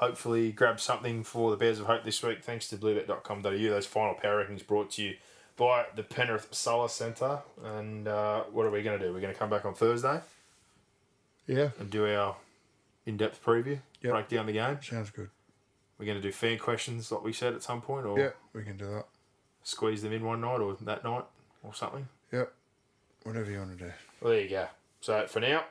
Hopefully, 0.00 0.50
grab 0.52 0.80
something 0.80 1.22
for 1.24 1.50
the 1.50 1.56
Bears 1.56 1.78
of 1.78 1.86
Hope 1.86 2.04
this 2.04 2.22
week. 2.22 2.42
Thanks 2.42 2.68
to 2.68 2.76
bluebet.com.au. 2.76 3.42
Those 3.50 3.86
final 3.86 4.14
power 4.14 4.42
rankings 4.44 4.66
brought 4.66 4.90
to 4.92 5.02
you 5.02 5.16
by 5.56 5.84
the 5.94 6.02
Penrith 6.02 6.48
Solar 6.52 6.88
Centre. 6.88 7.40
And 7.62 8.08
uh, 8.08 8.44
what 8.44 8.64
are 8.64 8.70
we 8.70 8.82
going 8.82 8.98
to 8.98 9.06
do? 9.06 9.12
We're 9.12 9.20
going 9.20 9.32
to 9.32 9.38
come 9.38 9.50
back 9.50 9.66
on 9.66 9.74
Thursday 9.74 10.20
Yeah, 11.46 11.70
and 11.78 11.90
do 11.90 12.06
our 12.06 12.36
in-depth 13.06 13.44
preview, 13.44 13.78
Yep. 14.02 14.12
break 14.12 14.28
down 14.28 14.46
the 14.46 14.52
game. 14.52 14.78
sounds 14.82 15.10
good. 15.10 15.28
We're 15.98 16.06
going 16.06 16.16
to 16.16 16.22
do 16.22 16.32
fan 16.32 16.58
questions, 16.58 17.12
like 17.12 17.22
we 17.22 17.34
said 17.34 17.52
at 17.54 17.62
some 17.62 17.82
point, 17.82 18.06
or 18.06 18.18
Yeah, 18.18 18.30
we 18.54 18.62
can 18.62 18.78
do 18.78 18.86
that. 18.86 19.04
squeeze 19.64 20.00
them 20.00 20.12
in 20.14 20.24
one 20.24 20.40
night 20.40 20.60
or 20.60 20.74
that 20.80 21.04
night 21.04 21.24
or 21.62 21.74
something. 21.74 22.08
Yep. 22.32 22.50
Whatever 23.24 23.50
you 23.50 23.58
want 23.58 23.78
to 23.78 23.84
do. 23.84 23.92
Well, 24.22 24.32
there 24.32 24.40
you 24.40 24.48
go. 24.48 24.66
So 25.02 25.26
for 25.26 25.40
now, 25.40 25.64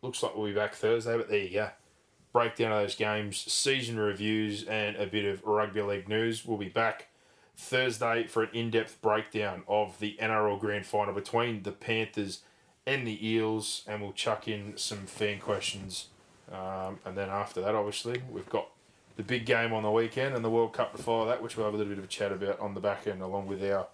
looks 0.00 0.22
like 0.22 0.34
we'll 0.34 0.46
be 0.46 0.54
back 0.54 0.72
Thursday, 0.74 1.14
but 1.18 1.28
there 1.28 1.40
you 1.40 1.50
go. 1.52 1.68
Breakdown 2.36 2.70
of 2.70 2.82
those 2.82 2.94
games, 2.94 3.38
season 3.50 3.98
reviews, 3.98 4.64
and 4.64 4.94
a 4.96 5.06
bit 5.06 5.24
of 5.24 5.42
rugby 5.42 5.80
league 5.80 6.06
news. 6.06 6.44
We'll 6.44 6.58
be 6.58 6.68
back 6.68 7.06
Thursday 7.56 8.26
for 8.26 8.42
an 8.42 8.50
in 8.52 8.68
depth 8.68 9.00
breakdown 9.00 9.62
of 9.66 9.98
the 10.00 10.18
NRL 10.20 10.60
Grand 10.60 10.84
Final 10.84 11.14
between 11.14 11.62
the 11.62 11.72
Panthers 11.72 12.42
and 12.86 13.06
the 13.06 13.26
Eels, 13.26 13.84
and 13.86 14.02
we'll 14.02 14.12
chuck 14.12 14.48
in 14.48 14.74
some 14.76 15.06
fan 15.06 15.38
questions. 15.38 16.08
Um, 16.52 16.98
and 17.06 17.16
then 17.16 17.30
after 17.30 17.62
that, 17.62 17.74
obviously, 17.74 18.20
we've 18.30 18.50
got 18.50 18.68
the 19.16 19.22
big 19.22 19.46
game 19.46 19.72
on 19.72 19.82
the 19.82 19.90
weekend 19.90 20.34
and 20.34 20.44
the 20.44 20.50
World 20.50 20.74
Cup 20.74 20.94
to 20.94 21.02
follow 21.02 21.24
that, 21.24 21.42
which 21.42 21.56
we'll 21.56 21.64
have 21.64 21.72
a 21.72 21.78
little 21.78 21.90
bit 21.90 21.98
of 21.98 22.04
a 22.04 22.06
chat 22.06 22.32
about 22.32 22.60
on 22.60 22.74
the 22.74 22.80
back 22.80 23.06
end, 23.06 23.22
along 23.22 23.46
with 23.46 23.64
our 23.64 23.86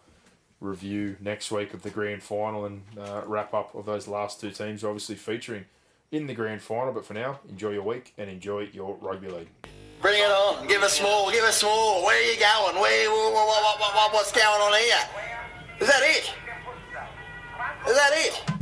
review 0.60 1.16
next 1.20 1.52
week 1.52 1.74
of 1.74 1.82
the 1.82 1.90
grand 1.90 2.24
final 2.24 2.64
and 2.64 2.82
uh, 2.98 3.22
wrap 3.24 3.54
up 3.54 3.72
of 3.76 3.86
those 3.86 4.08
last 4.08 4.40
two 4.40 4.50
teams, 4.50 4.82
obviously 4.82 5.14
featuring 5.14 5.66
in 6.12 6.26
the 6.26 6.34
grand 6.34 6.62
final. 6.62 6.92
But 6.92 7.04
for 7.04 7.14
now, 7.14 7.40
enjoy 7.48 7.70
your 7.70 7.82
week 7.82 8.14
and 8.18 8.30
enjoy 8.30 8.68
your 8.72 8.96
rugby 9.00 9.28
league. 9.28 9.48
Bring 10.00 10.22
it 10.22 10.30
on. 10.30 10.66
Give 10.68 10.82
us 10.82 11.02
more. 11.02 11.30
Give 11.32 11.44
us 11.44 11.62
more. 11.62 12.04
Where 12.04 12.16
are 12.16 12.32
you 12.32 12.38
going? 12.38 12.80
Where? 12.80 13.10
What, 13.10 13.34
what, 13.34 13.78
what, 13.80 13.94
what, 13.94 14.12
what's 14.12 14.32
going 14.32 14.46
on 14.46 14.72
here? 14.78 14.96
Is 15.80 15.88
that 15.88 16.02
it? 16.02 16.32
Is 17.88 17.96
that 17.96 18.12
it? 18.14 18.61